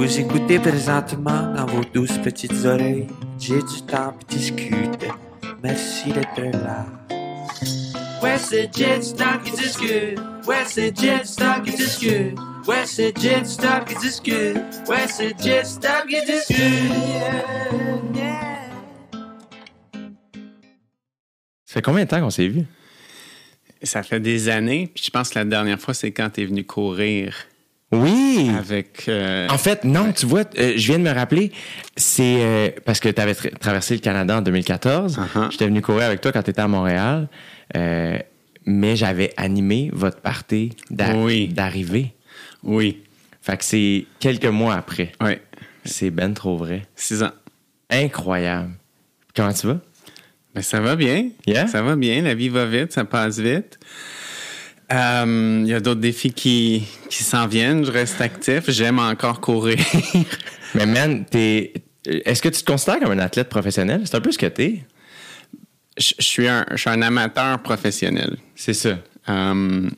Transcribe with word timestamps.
Vous 0.00 0.18
écoutez 0.18 0.58
présentement 0.58 1.52
dans 1.52 1.66
vos 1.66 1.84
douces 1.84 2.16
petites 2.24 2.64
oreilles. 2.64 3.06
J'ai 3.38 3.58
du 3.58 3.82
temps 3.86 4.14
pour 4.14 4.24
discuter. 4.30 5.10
Merci 5.62 6.10
d'être 6.10 6.40
là. 6.40 6.86
Ouais, 8.22 8.38
c'est 8.38 8.74
Jet 8.74 9.02
Stop 9.02 9.42
qui 9.44 9.50
discute. 9.50 10.18
Ouais, 10.48 10.64
c'est 10.66 10.98
Jet 10.98 11.26
Stop 11.26 11.64
qui 11.66 11.76
discute. 11.76 12.34
Ouais, 12.66 12.86
c'est 12.86 13.14
Jet 13.20 13.44
Stop 13.44 13.84
qui 13.86 13.94
discute. 13.96 14.56
Ouais, 14.88 15.06
c'est 15.06 15.38
Jet 15.38 15.66
Stop 15.66 16.06
qui 16.08 16.24
discute. 16.24 16.58
Yeah, 16.58 17.44
yeah. 18.14 18.40
Ça 21.66 21.74
fait 21.74 21.82
combien 21.82 22.04
de 22.04 22.08
temps 22.08 22.22
qu'on 22.22 22.30
s'est 22.30 22.48
vu? 22.48 22.64
Ça 23.82 24.02
fait 24.02 24.18
des 24.18 24.48
années. 24.48 24.90
Puis 24.94 25.04
je 25.04 25.10
pense 25.10 25.28
que 25.28 25.38
la 25.38 25.44
dernière 25.44 25.78
fois, 25.78 25.92
c'est 25.92 26.10
quand 26.10 26.30
tu 26.30 26.40
es 26.40 26.46
venu 26.46 26.64
courir 26.64 27.34
Oui! 27.92 28.50
avec. 28.56 29.04
euh, 29.08 29.48
En 29.48 29.58
fait, 29.58 29.84
non, 29.84 30.12
tu 30.12 30.24
vois, 30.26 30.44
euh, 30.58 30.74
je 30.76 30.86
viens 30.86 30.98
de 30.98 31.04
me 31.04 31.10
rappeler, 31.12 31.50
c'est 31.96 32.36
euh, 32.42 32.68
parce 32.84 33.00
que 33.00 33.08
tu 33.08 33.20
avais 33.20 33.34
traversé 33.34 33.94
le 33.94 34.00
Canada 34.00 34.38
en 34.38 34.42
2014. 34.42 35.18
Uh-huh. 35.18 35.50
J'étais 35.50 35.66
venu 35.66 35.82
courir 35.82 36.04
avec 36.04 36.20
toi 36.20 36.30
quand 36.30 36.42
tu 36.42 36.50
étais 36.50 36.60
à 36.60 36.68
Montréal, 36.68 37.28
mais 37.74 38.94
j'avais 38.96 39.32
animé 39.36 39.90
votre 39.92 40.20
party 40.20 40.70
Oui. 41.16 41.48
d'arrivée. 41.48 42.14
oui. 42.62 43.02
Fait 43.42 43.56
que 43.56 43.64
c'est 43.64 44.04
quelques 44.20 44.44
mois 44.44 44.74
après. 44.74 45.12
Oui. 45.22 45.32
C'est 45.86 46.10
ben 46.10 46.34
trop 46.34 46.58
vrai. 46.58 46.82
Six 46.94 47.22
ans. 47.22 47.30
Incroyable. 47.88 48.72
Comment 49.34 49.54
tu 49.54 49.66
vas? 49.66 49.78
Ben, 50.54 50.60
ça 50.60 50.78
va 50.78 50.94
bien. 50.94 51.30
Yeah? 51.46 51.66
Ça 51.66 51.80
va 51.80 51.96
bien. 51.96 52.20
La 52.20 52.34
vie 52.34 52.50
va 52.50 52.66
vite. 52.66 52.92
Ça 52.92 53.06
passe 53.06 53.38
vite. 53.38 53.78
Euh, 54.92 55.60
Il 55.64 55.68
y 55.68 55.74
a 55.74 55.80
d'autres 55.80 56.00
défis 56.00 56.32
qui, 56.32 56.84
qui 57.08 57.22
s'en 57.22 57.46
viennent. 57.46 57.84
Je 57.84 57.92
reste 57.92 58.20
actif. 58.20 58.68
J'aime 58.68 58.98
encore 58.98 59.40
courir. 59.40 59.78
Mais 60.74 60.86
man, 60.86 61.24
t'es. 61.28 61.72
Est-ce 62.06 62.42
que 62.42 62.48
tu 62.48 62.62
te 62.62 62.70
considères 62.70 63.00
comme 63.00 63.12
un 63.12 63.18
athlète 63.18 63.48
professionnel? 63.48 64.02
C'est 64.04 64.16
un 64.16 64.20
peu 64.20 64.32
ce 64.32 64.38
que 64.38 64.46
t'es. 64.46 64.84
je, 65.98 66.14
je 66.18 66.24
suis 66.24 66.48
un, 66.48 66.64
je 66.70 66.76
suis 66.76 66.90
un 66.90 67.02
amateur 67.02 67.62
professionnel. 67.62 68.36
C'est 68.56 68.74
ça. 68.74 68.98
Euh, 69.28 69.88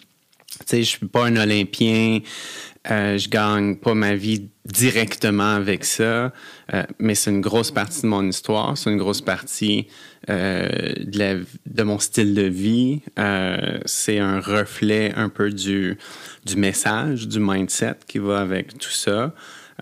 tu 0.51 0.59
sais, 0.67 0.83
je 0.83 0.89
suis 0.89 1.07
pas 1.07 1.27
un 1.27 1.37
Olympien. 1.37 2.21
Euh, 2.91 3.17
je 3.17 3.29
gagne 3.29 3.77
pas 3.77 3.95
ma 3.95 4.17
vie 4.17 4.49
directement 4.65 5.55
avec 5.55 5.85
ça, 5.85 6.33
euh, 6.75 6.83
mais 6.99 7.15
c'est 7.15 7.31
une 7.31 7.41
grosse 7.41 7.71
partie 7.71 8.03
de 8.03 8.09
mon 8.09 8.27
histoire. 8.27 8.77
C'est 8.77 8.91
une 8.91 8.99
grosse 8.99 9.21
partie 9.21 9.87
euh, 9.89 9.93
de, 10.29 11.19
la- 11.19 11.35
de 11.67 11.83
mon 11.83 11.99
style 11.99 12.35
de 12.35 12.43
vie. 12.43 13.01
Euh, 13.19 13.79
c'est 13.87 14.19
un 14.19 14.41
reflet 14.41 15.13
un 15.17 15.29
peu 15.29 15.51
du, 15.51 15.97
du 16.45 16.57
message, 16.57 17.27
du 17.29 17.41
mindset 17.41 17.97
qui 18.07 18.19
va 18.19 18.41
avec 18.41 18.79
tout 18.79 18.91
ça. 18.91 19.35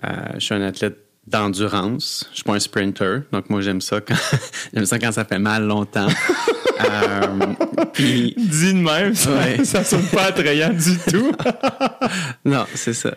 Euh, 0.03 0.07
je 0.35 0.39
suis 0.39 0.55
un 0.55 0.61
athlète 0.61 0.97
d'endurance. 1.27 2.27
Je 2.31 2.37
suis 2.37 2.43
pas 2.43 2.55
un 2.55 2.59
sprinter, 2.59 3.21
donc 3.31 3.49
moi 3.49 3.61
j'aime 3.61 3.79
ça 3.81 4.01
quand 4.01 4.15
j'aime 4.73 4.85
ça 4.85 4.97
quand 4.99 5.11
ça 5.11 5.23
fait 5.25 5.39
mal 5.39 5.65
longtemps. 5.65 6.07
Euh, 6.83 7.27
puis 7.93 8.33
Dis 8.35 8.73
de 8.73 8.79
même, 8.79 9.13
ça, 9.13 9.29
Ouais. 9.35 9.63
ça 9.63 9.83
sonne 9.83 10.01
pas 10.07 10.23
attrayant 10.23 10.73
du 10.73 10.97
tout. 11.11 11.31
non, 12.45 12.65
c'est 12.73 12.93
ça. 12.95 13.13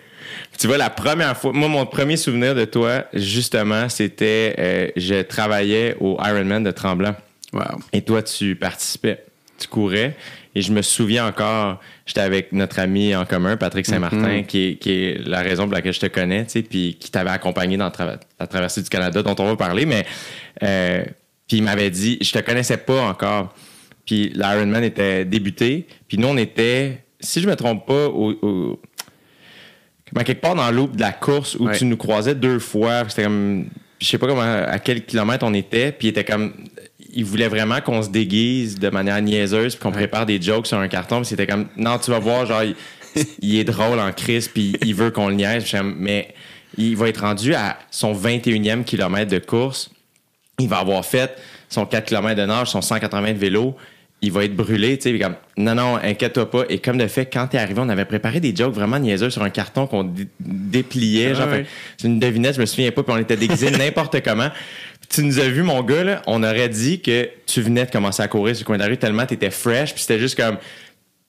Tu 0.58 0.66
vois, 0.66 0.78
la 0.78 0.90
première 0.90 1.36
fois, 1.36 1.52
moi, 1.52 1.68
mon 1.68 1.84
premier 1.86 2.16
souvenir 2.16 2.54
de 2.54 2.64
toi, 2.64 3.04
justement, 3.12 3.88
c'était, 3.88 4.54
euh, 4.58 4.88
je 4.96 5.22
travaillais 5.22 5.96
au 6.00 6.16
Ironman 6.24 6.62
de 6.62 6.70
Tremblant. 6.70 7.14
Wow. 7.52 7.80
Et 7.92 8.02
toi, 8.02 8.22
tu 8.22 8.54
participais, 8.56 9.24
tu 9.58 9.68
courais. 9.68 10.16
Et 10.54 10.62
je 10.62 10.70
me 10.72 10.82
souviens 10.82 11.26
encore, 11.26 11.80
j'étais 12.06 12.20
avec 12.20 12.52
notre 12.52 12.78
ami 12.78 13.14
en 13.16 13.24
commun, 13.24 13.56
Patrick 13.56 13.86
Saint-Martin, 13.86 14.16
Mm-hmm. 14.42 14.46
qui, 14.46 14.66
est, 14.68 14.74
qui 14.76 14.90
est 14.92 15.26
la 15.26 15.40
raison 15.42 15.64
pour 15.64 15.72
laquelle 15.74 15.92
je 15.92 16.00
te 16.00 16.06
connais, 16.06 16.44
tu 16.44 16.50
sais, 16.52 16.62
puis 16.62 16.96
qui 17.00 17.10
t'avait 17.10 17.30
accompagné 17.30 17.76
dans 17.76 17.88
tra- 17.88 18.18
la 18.38 18.46
traversée 18.46 18.82
du 18.82 18.88
Canada, 18.88 19.22
dont 19.22 19.34
on 19.40 19.46
va 19.46 19.56
parler. 19.56 19.84
Mais, 19.86 20.06
euh, 20.62 21.04
puis 21.48 21.56
il 21.58 21.62
m'avait 21.64 21.90
dit, 21.90 22.18
je 22.20 22.30
te 22.32 22.38
connaissais 22.38 22.76
pas 22.76 23.02
encore. 23.02 23.52
Puis 24.06 24.30
l'Ironman 24.34 24.84
était 24.84 25.24
débuté. 25.24 25.86
Puis 26.06 26.18
nous, 26.18 26.28
on 26.28 26.36
était, 26.36 27.04
si 27.18 27.40
je 27.40 27.48
me 27.48 27.56
trompe 27.56 27.84
pas, 27.86 28.06
au, 28.06 28.32
au- 28.42 28.80
à 30.20 30.24
quelque 30.24 30.40
part 30.40 30.54
dans 30.54 30.70
l'eau 30.70 30.86
de 30.86 31.00
la 31.00 31.12
course 31.12 31.54
où 31.56 31.66
Ouais. 31.66 31.76
tu 31.78 31.84
nous 31.84 31.96
croisais 31.96 32.34
deux 32.34 32.58
fois. 32.58 33.04
C'était 33.08 33.24
comme, 33.24 33.66
je 34.00 34.06
sais 34.06 34.18
pas 34.18 34.26
comment, 34.26 34.42
à 34.42 34.78
quel 34.78 35.04
kilomètre 35.04 35.44
on 35.46 35.54
était. 35.54 35.92
Puis 35.92 36.08
il 36.08 36.10
était 36.10 36.24
comme, 36.24 36.52
il 37.12 37.24
voulait 37.24 37.48
vraiment 37.48 37.80
qu'on 37.80 38.02
se 38.02 38.08
déguise 38.10 38.78
de 38.78 38.88
manière 38.90 39.20
niaiseuse 39.22 39.74
puis 39.76 39.82
qu'on 39.82 39.92
prépare 39.92 40.26
des 40.26 40.40
jokes 40.40 40.66
sur 40.66 40.78
un 40.78 40.88
carton. 40.88 41.18
Puis 41.18 41.26
c'était 41.26 41.46
comme, 41.46 41.66
non, 41.76 41.98
tu 41.98 42.10
vas 42.10 42.18
voir, 42.18 42.46
genre, 42.46 42.62
il, 42.64 42.74
il 43.40 43.56
est 43.58 43.64
drôle 43.64 43.98
en 44.00 44.12
crise 44.12 44.48
puis 44.48 44.76
il 44.84 44.94
veut 44.94 45.10
qu'on 45.10 45.28
le 45.28 45.34
niaise. 45.34 45.64
Mais 45.96 46.34
il 46.76 46.96
va 46.96 47.08
être 47.08 47.20
rendu 47.20 47.54
à 47.54 47.78
son 47.90 48.12
21e 48.14 48.84
kilomètre 48.84 49.30
de 49.30 49.38
course. 49.38 49.90
Il 50.58 50.68
va 50.68 50.78
avoir 50.78 51.04
fait 51.04 51.36
son 51.68 51.86
4 51.86 52.04
km 52.06 52.34
de 52.40 52.46
nage, 52.46 52.68
son 52.68 52.80
180 52.82 53.32
de 53.32 53.38
vélo. 53.38 53.76
Il 54.24 54.32
va 54.32 54.44
être 54.44 54.54
brûlé, 54.56 54.96
tu 54.98 55.10
sais, 55.12 55.18
comme, 55.18 55.34
non, 55.56 55.74
non, 55.74 55.96
inquiète-toi 55.96 56.50
pas. 56.50 56.64
Et 56.68 56.78
comme 56.78 56.96
de 56.98 57.06
fait, 57.06 57.26
quand 57.26 57.46
t'es 57.48 57.58
arrivé, 57.58 57.80
on 57.82 57.88
avait 57.88 58.04
préparé 58.04 58.40
des 58.40 58.54
jokes 58.54 58.74
vraiment 58.74 58.98
niaiseux 58.98 59.30
sur 59.30 59.42
un 59.42 59.50
carton 59.50 59.86
qu'on 59.86 60.04
dé- 60.04 60.28
dépliait. 60.40 61.30
Ah 61.32 61.34
genre, 61.34 61.48
c'est 61.98 62.08
une 62.08 62.18
devinette, 62.18 62.56
je 62.56 62.60
me 62.60 62.66
souviens 62.66 62.90
pas, 62.90 63.02
puis 63.02 63.12
on 63.14 63.18
était 63.18 63.36
déguisés 63.36 63.70
n'importe 63.78 64.22
comment. 64.22 64.48
Tu 65.08 65.22
nous 65.22 65.38
as 65.38 65.48
vu, 65.48 65.62
mon 65.62 65.82
gars, 65.82 66.02
là, 66.04 66.22
on 66.26 66.42
aurait 66.42 66.68
dit 66.68 67.00
que 67.00 67.28
tu 67.46 67.60
venais 67.60 67.84
de 67.86 67.90
commencer 67.90 68.22
à 68.22 68.28
courir 68.28 68.56
sur 68.56 68.64
le 68.64 68.66
coin 68.66 68.76
de 68.78 68.82
la 68.82 68.88
rue 68.88 68.96
tellement 68.96 69.26
t'étais 69.26 69.50
fresh, 69.50 69.92
puis 69.92 70.02
c'était 70.02 70.18
juste 70.18 70.36
comme, 70.36 70.56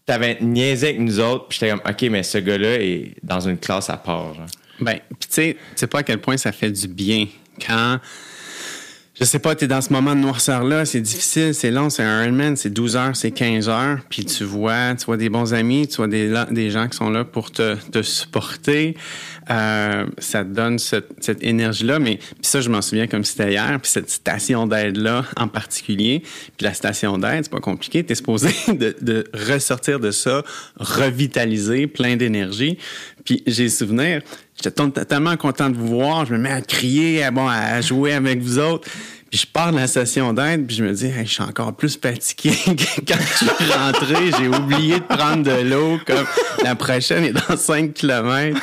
t'avais 0.05 0.37
niaisé 0.41 0.87
avec 0.89 0.99
nous 0.99 1.19
autres, 1.19 1.47
puis 1.49 1.57
j'étais 1.59 1.71
comme, 1.71 1.81
OK, 1.87 2.01
mais 2.09 2.23
ce 2.23 2.37
gars-là 2.37 2.79
est 2.81 3.11
dans 3.23 3.41
une 3.41 3.57
classe 3.57 3.89
à 3.89 3.97
part. 3.97 4.33
genre. 4.33 4.45
Ben, 4.79 4.99
puis 5.07 5.17
tu 5.19 5.27
sais, 5.29 5.53
tu 5.53 5.59
sais 5.75 5.87
pas 5.87 5.99
à 5.99 6.03
quel 6.03 6.19
point 6.19 6.37
ça 6.37 6.51
fait 6.51 6.71
du 6.71 6.87
bien 6.87 7.27
quand. 7.65 7.99
Je 9.17 9.23
sais 9.23 9.39
pas, 9.39 9.55
tu 9.55 9.63
es 9.63 9.67
dans 9.69 9.79
ce 9.79 9.93
moment 9.93 10.13
de 10.13 10.19
noirceur-là, 10.19 10.83
c'est 10.83 10.99
difficile, 10.99 11.55
c'est 11.55 11.71
long, 11.71 11.89
c'est 11.89 12.03
un 12.03 12.25
Ironman, 12.25 12.57
c'est 12.57 12.69
12 12.69 12.97
heures, 12.97 13.15
c'est 13.15 13.31
15 13.31 13.69
heures, 13.69 13.99
puis 14.09 14.25
tu 14.25 14.43
vois, 14.43 14.93
tu 14.95 15.05
vois 15.05 15.15
des 15.15 15.29
bons 15.29 15.53
amis, 15.53 15.87
tu 15.87 15.95
vois 15.97 16.09
des, 16.09 16.33
des 16.51 16.69
gens 16.69 16.89
qui 16.89 16.97
sont 16.97 17.09
là 17.09 17.23
pour 17.23 17.49
te, 17.49 17.75
te 17.75 18.01
supporter. 18.01 18.97
Euh, 19.49 20.05
ça 20.17 20.43
te 20.43 20.49
donne 20.49 20.79
cette, 20.79 21.11
cette 21.21 21.41
énergie-là, 21.43 21.99
mais 21.99 22.17
puis 22.17 22.35
ça, 22.41 22.59
je 22.59 22.69
m'en 22.69 22.81
souviens 22.81 23.07
comme 23.07 23.23
c'était 23.23 23.51
hier, 23.51 23.79
puis 23.81 23.89
cette 23.89 24.09
station 24.09 24.67
d'aide-là 24.67 25.23
en 25.37 25.47
particulier. 25.47 26.21
Puis 26.57 26.65
la 26.65 26.73
station 26.73 27.17
d'aide, 27.17 27.45
c'est 27.45 27.51
pas 27.51 27.61
compliqué, 27.61 28.03
tu 28.03 28.11
es 28.11 28.15
supposé 28.15 28.49
de, 28.67 28.97
de 28.99 29.23
ressortir 29.33 30.01
de 30.01 30.11
ça, 30.11 30.43
revitalisé, 30.77 31.87
plein 31.87 32.17
d'énergie. 32.17 32.77
Puis 33.25 33.43
j'ai 33.47 33.69
souvenir, 33.69 34.21
j'étais 34.55 35.05
tellement 35.05 35.35
content 35.35 35.69
de 35.69 35.75
vous 35.75 35.87
voir, 35.87 36.25
je 36.25 36.33
me 36.33 36.39
mets 36.39 36.51
à 36.51 36.61
crier, 36.61 37.23
à, 37.23 37.31
bon, 37.31 37.47
à 37.47 37.81
jouer 37.81 38.13
avec 38.13 38.39
vous 38.39 38.59
autres. 38.59 38.87
Puis 39.31 39.39
je 39.39 39.47
pars 39.47 39.71
de 39.71 39.77
la 39.77 39.87
station 39.87 40.31
d'aide, 40.31 40.67
puis 40.67 40.75
je 40.75 40.83
me 40.83 40.93
dis, 40.93 41.07
Hey, 41.07 41.25
je 41.25 41.31
suis 41.33 41.43
encore 41.43 41.75
plus 41.75 41.97
fatigué 42.01 42.51
que 42.65 43.01
quand 43.01 43.19
je 43.19 43.45
suis 43.45 43.73
rentré. 43.73 44.15
J'ai 44.37 44.47
oublié 44.47 44.99
de 44.99 45.03
prendre 45.03 45.43
de 45.43 45.67
l'eau, 45.67 45.97
comme 46.05 46.25
la 46.63 46.75
prochaine 46.75 47.23
est 47.23 47.33
dans 47.33 47.57
5 47.57 47.93
kilomètres. 47.93 48.61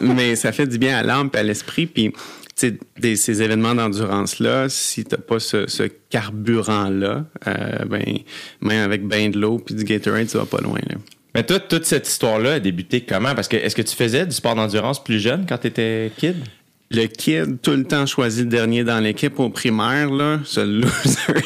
Mais 0.00 0.36
ça 0.36 0.52
fait 0.52 0.66
du 0.66 0.78
bien 0.78 0.98
à 0.98 1.02
l'âme 1.02 1.30
et 1.32 1.38
à 1.38 1.42
l'esprit. 1.42 1.86
Puis, 1.86 2.12
tu 2.54 2.78
sais, 3.00 3.16
ces 3.16 3.42
événements 3.42 3.74
d'endurance-là, 3.74 4.68
si 4.68 5.04
t'as 5.04 5.16
pas 5.16 5.40
ce, 5.40 5.66
ce 5.66 5.84
carburant-là, 6.10 7.24
euh, 7.46 7.84
ben, 7.86 8.18
même 8.60 8.84
avec 8.84 9.06
ben 9.06 9.30
de 9.30 9.38
l'eau 9.38 9.58
puis 9.58 9.74
du 9.74 9.84
Gatorade, 9.84 10.26
tu 10.28 10.36
vas 10.36 10.44
pas 10.44 10.60
loin. 10.60 10.80
Là. 10.88 10.96
Mais 11.36 11.42
toi, 11.42 11.60
toute 11.60 11.84
cette 11.84 12.08
histoire-là 12.08 12.54
a 12.54 12.60
débuté 12.60 13.02
comment? 13.02 13.34
Parce 13.34 13.46
que 13.46 13.58
est-ce 13.58 13.76
que 13.76 13.82
tu 13.82 13.94
faisais 13.94 14.24
du 14.24 14.32
sport 14.32 14.54
d'endurance 14.54 15.04
plus 15.04 15.20
jeune 15.20 15.44
quand 15.46 15.58
tu 15.58 15.66
étais 15.66 16.10
kid? 16.16 16.36
Le 16.90 17.04
kid, 17.08 17.60
tout 17.60 17.72
le 17.72 17.84
temps 17.84 18.06
choisi 18.06 18.40
le 18.40 18.46
dernier 18.46 18.84
dans 18.84 19.00
l'équipe 19.00 19.38
au 19.38 19.50
primaire, 19.50 20.10
là, 20.10 20.40
ce 20.44 20.60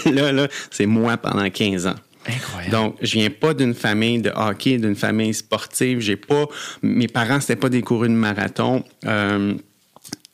loser-là, 0.04 0.30
là, 0.30 0.46
c'est 0.70 0.86
moi 0.86 1.16
pendant 1.16 1.50
15 1.50 1.88
ans. 1.88 1.96
Incroyable. 2.24 2.70
Donc, 2.70 2.96
je 3.02 3.14
viens 3.14 3.30
pas 3.30 3.52
d'une 3.52 3.74
famille 3.74 4.20
de 4.22 4.30
hockey, 4.32 4.78
d'une 4.78 4.94
famille 4.94 5.34
sportive. 5.34 5.98
J'ai 5.98 6.14
pas, 6.14 6.44
mes 6.82 7.08
parents 7.08 7.40
c'était 7.40 7.56
pas 7.56 7.68
des 7.68 7.82
courus 7.82 8.10
de 8.10 8.14
marathon. 8.14 8.84
Euh, 9.06 9.54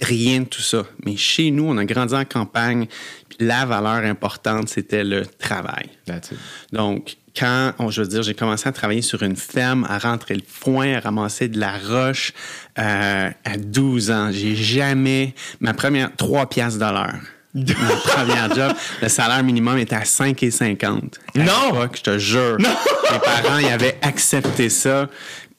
rien 0.02 0.40
de 0.40 0.44
tout 0.44 0.60
ça. 0.60 0.84
Mais 1.06 1.16
chez 1.16 1.50
nous, 1.50 1.64
on 1.64 1.78
a 1.78 1.86
grandi 1.86 2.14
en 2.14 2.26
campagne. 2.26 2.88
Puis 3.30 3.38
la 3.40 3.64
valeur 3.64 4.04
importante, 4.04 4.68
c'était 4.68 5.02
le 5.02 5.24
travail. 5.24 5.88
That's 6.04 6.32
it. 6.32 6.38
Donc, 6.72 7.16
quand, 7.38 7.72
on- 7.78 7.90
je 7.90 8.02
veux 8.02 8.08
dire, 8.08 8.22
j'ai 8.22 8.34
commencé 8.34 8.68
à 8.68 8.72
travailler 8.72 9.02
sur 9.02 9.22
une 9.22 9.36
ferme, 9.36 9.86
à 9.88 9.98
rentrer 9.98 10.34
le 10.34 10.42
foin, 10.46 10.94
à 10.94 11.00
ramasser 11.00 11.48
de 11.48 11.58
la 11.58 11.72
roche 11.78 12.32
euh, 12.78 13.30
à 13.44 13.56
12 13.58 14.10
ans, 14.10 14.30
j'ai 14.32 14.56
jamais... 14.56 15.34
Ma 15.60 15.74
première... 15.74 16.14
3 16.16 16.48
piastres 16.48 16.78
de 16.78 16.84
l'heure. 16.84 17.14
Ma 17.54 17.96
première 18.04 18.54
job, 18.54 18.72
le 19.02 19.08
salaire 19.08 19.42
minimum 19.42 19.78
était 19.78 19.96
à 19.96 20.02
5,50. 20.02 20.86
À 21.34 21.38
Non! 21.38 21.88
je 21.94 22.02
te 22.02 22.18
jure. 22.18 22.56
Mes 22.58 23.18
parents, 23.18 23.58
ils 23.58 23.68
avaient 23.72 23.98
accepté 24.02 24.68
ça. 24.68 25.08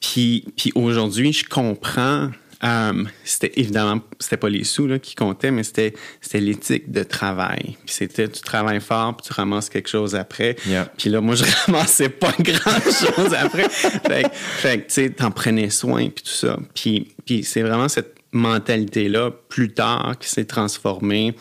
Puis, 0.00 0.44
puis 0.56 0.72
aujourd'hui, 0.74 1.32
je 1.32 1.44
comprends... 1.44 2.30
euh, 2.64 3.04
c'était 3.24 3.52
évidemment 3.56 4.00
c'était 4.18 4.36
pas 4.36 4.48
les 4.48 4.64
sous 4.64 4.86
là, 4.86 4.98
qui 4.98 5.14
comptaient 5.14 5.50
mais 5.50 5.62
c'était 5.62 5.94
c'était 6.20 6.40
l'éthique 6.40 6.90
de 6.90 7.02
travail 7.02 7.76
puis 7.84 7.94
c'était 7.94 8.28
tu 8.28 8.40
travailles 8.42 8.80
fort 8.80 9.16
puis 9.16 9.26
tu 9.28 9.32
ramasses 9.32 9.68
quelque 9.68 9.88
chose 9.88 10.14
après 10.14 10.56
Yeah. 10.66 10.86
puis 10.96 11.10
là, 11.10 11.20
moi, 11.20 11.34
je 11.34 11.44
ramassais 11.66 12.08
pas 12.08 12.32
grand-chose 12.38 13.34
après. 13.34 13.68
fait, 13.70 14.78
que- 14.78 14.86
tu 14.86 14.94
sais, 14.94 15.10
t'en 15.10 15.30
prenais 15.30 15.70
soin, 15.70 16.08
puis 16.08 16.24
tout 16.24 16.30
ça. 16.30 16.58
Puis, 16.74 17.14
puis 17.24 17.44
c'est 17.44 17.62
vraiment 17.62 17.88
cette, 17.88 18.18
mentalité-là 18.32 19.30
plus 19.48 19.72
tard 19.72 20.16
qui 20.20 20.28
s'est 20.28 20.44
transformée 20.44 21.34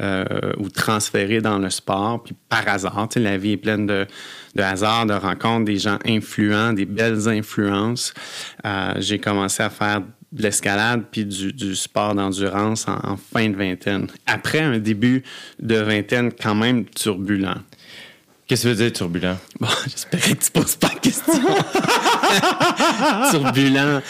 euh, 0.00 0.24
ou 0.58 0.68
transférée 0.68 1.40
dans 1.40 1.58
le 1.58 1.70
sport. 1.70 2.22
Puis 2.22 2.34
par 2.48 2.66
hasard, 2.68 3.08
la 3.16 3.36
vie 3.36 3.52
est 3.52 3.56
pleine 3.56 3.86
de, 3.86 4.06
de 4.54 4.62
hasard, 4.62 5.06
de 5.06 5.14
rencontres, 5.14 5.64
des 5.64 5.78
gens 5.78 5.98
influents, 6.06 6.72
des 6.72 6.86
belles 6.86 7.28
influences. 7.28 8.14
Euh, 8.64 8.94
j'ai 8.98 9.18
commencé 9.18 9.62
à 9.62 9.70
faire 9.70 10.02
de 10.32 10.42
l'escalade 10.42 11.04
puis 11.10 11.24
du, 11.24 11.52
du 11.52 11.74
sport 11.74 12.14
d'endurance 12.14 12.86
en, 12.88 12.98
en, 13.02 13.16
fin 13.16 13.48
de 13.48 13.56
vingtaine. 13.56 14.08
Après 14.26 14.60
un 14.60 14.78
début 14.78 15.22
de 15.58 15.76
vingtaine 15.76 16.32
quand 16.32 16.54
même 16.54 16.84
turbulent. 16.86 17.62
Qu'est-ce 18.46 18.62
que 18.62 18.68
tu 18.68 18.74
veux 18.74 18.84
dire 18.84 18.92
turbulent? 18.92 19.38
Bon, 19.60 19.68
j'espérais 19.84 20.34
que 20.34 20.44
tu 20.44 20.50
poses 20.50 20.76
pas 20.76 20.88
de 20.88 21.00
question. 21.00 21.32
turbulent. 23.30 24.02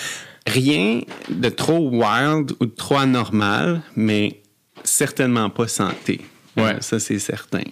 Rien 0.47 1.03
de 1.29 1.49
trop 1.51 1.91
wild 1.91 2.53
ou 2.61 2.67
de 2.67 2.75
trop 2.75 2.97
anormal, 2.97 3.83
mais 3.97 4.41
certainement 4.83 5.51
pas 5.51 5.69
santé. 5.69 6.21
Ouais, 6.57 6.77
ça 6.81 6.99
c'est 6.99 7.19
certain. 7.19 7.65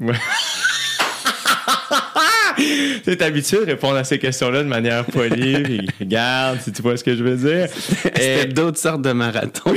Ouais. 0.00 0.18
es 3.06 3.22
habitué 3.22 3.62
à 3.62 3.64
répondre 3.64 3.96
à 3.96 4.04
ces 4.04 4.18
questions-là 4.18 4.62
de 4.62 4.68
manière 4.68 5.04
polie. 5.04 5.62
puis, 5.62 5.88
regarde, 6.00 6.60
si 6.60 6.72
tu 6.72 6.82
vois 6.82 6.96
ce 6.96 7.04
que 7.04 7.16
je 7.16 7.22
veux 7.22 7.36
dire. 7.36 7.68
C'était 8.02 8.46
d'autres 8.46 8.78
sortes 8.78 9.02
de 9.02 9.12
marathons. 9.12 9.74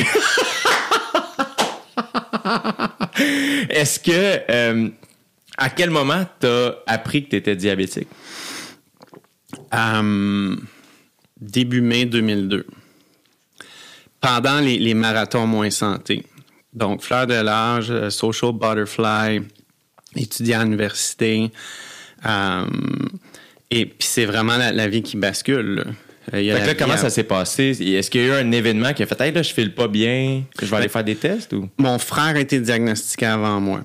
Est-ce 3.70 4.00
que. 4.00 4.42
Euh, 4.50 4.90
à 5.58 5.70
quel 5.70 5.92
moment 5.92 6.26
t'as 6.40 6.72
appris 6.88 7.26
que 7.26 7.30
tu 7.32 7.36
étais 7.36 7.56
diabétique? 7.56 8.08
Um, 9.72 10.66
début 11.40 11.82
mai 11.82 12.06
2002. 12.06 12.66
Pendant 14.20 14.60
les, 14.60 14.80
les, 14.80 14.94
marathons 14.94 15.46
moins 15.46 15.70
santé. 15.70 16.26
Donc, 16.74 17.04
fleur 17.04 17.28
de 17.28 17.34
l'âge, 17.34 18.10
social 18.10 18.54
butterfly, 18.54 19.42
étudiant 20.16 20.62
à 20.62 20.64
l'université. 20.64 21.52
Um, 22.26 23.10
et 23.70 23.86
puis, 23.86 24.08
c'est 24.08 24.26
vraiment 24.26 24.58
la, 24.58 24.72
la, 24.72 24.88
vie 24.88 25.02
qui 25.02 25.18
bascule. 25.18 25.76
Là. 25.76 25.84
Là, 26.32 26.76
comment 26.76 26.98
ça 26.98 27.10
s'est 27.10 27.24
passé? 27.24 27.76
Est-ce 27.80 28.10
qu'il 28.10 28.22
y 28.22 28.24
a 28.26 28.28
eu 28.28 28.44
un 28.44 28.52
événement 28.52 28.94
qui 28.94 29.04
a 29.04 29.06
fait 29.06 29.20
hey, 29.22 29.32
là, 29.32 29.42
je 29.42 29.54
file 29.54 29.74
pas 29.74 29.88
bien, 29.88 30.44
je 30.62 30.66
vais 30.66 30.78
aller 30.78 30.88
faire 30.88 31.04
des 31.04 31.16
tests? 31.16 31.54
Ou? 31.54 31.70
Mon 31.78 31.98
frère 31.98 32.36
a 32.36 32.40
été 32.40 32.60
diagnostiqué 32.60 33.26
avant 33.26 33.60
moi. 33.60 33.82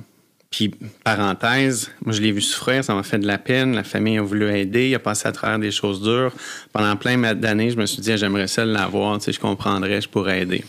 Puis, 0.50 0.72
parenthèse, 1.02 1.90
moi, 2.04 2.14
je 2.14 2.20
l'ai 2.20 2.32
vu 2.32 2.40
souffrir, 2.40 2.84
ça 2.84 2.94
m'a 2.94 3.02
fait 3.02 3.18
de 3.18 3.26
la 3.26 3.38
peine. 3.38 3.74
La 3.74 3.84
famille 3.84 4.18
a 4.18 4.22
voulu 4.22 4.48
aider, 4.54 4.88
il 4.88 4.94
a 4.94 4.98
passé 4.98 5.26
à 5.28 5.32
travers 5.32 5.58
des 5.58 5.70
choses 5.70 6.02
dures. 6.02 6.32
Pendant 6.72 6.96
plein 6.96 7.34
d'années, 7.34 7.70
je 7.70 7.76
me 7.76 7.86
suis 7.86 8.00
dit, 8.00 8.16
j'aimerais 8.16 8.46
ça 8.46 8.64
l'avoir, 8.64 9.18
tu 9.18 9.24
sais, 9.24 9.32
je 9.32 9.40
comprendrais, 9.40 10.00
je 10.00 10.08
pourrais 10.08 10.42
aider. 10.42 10.64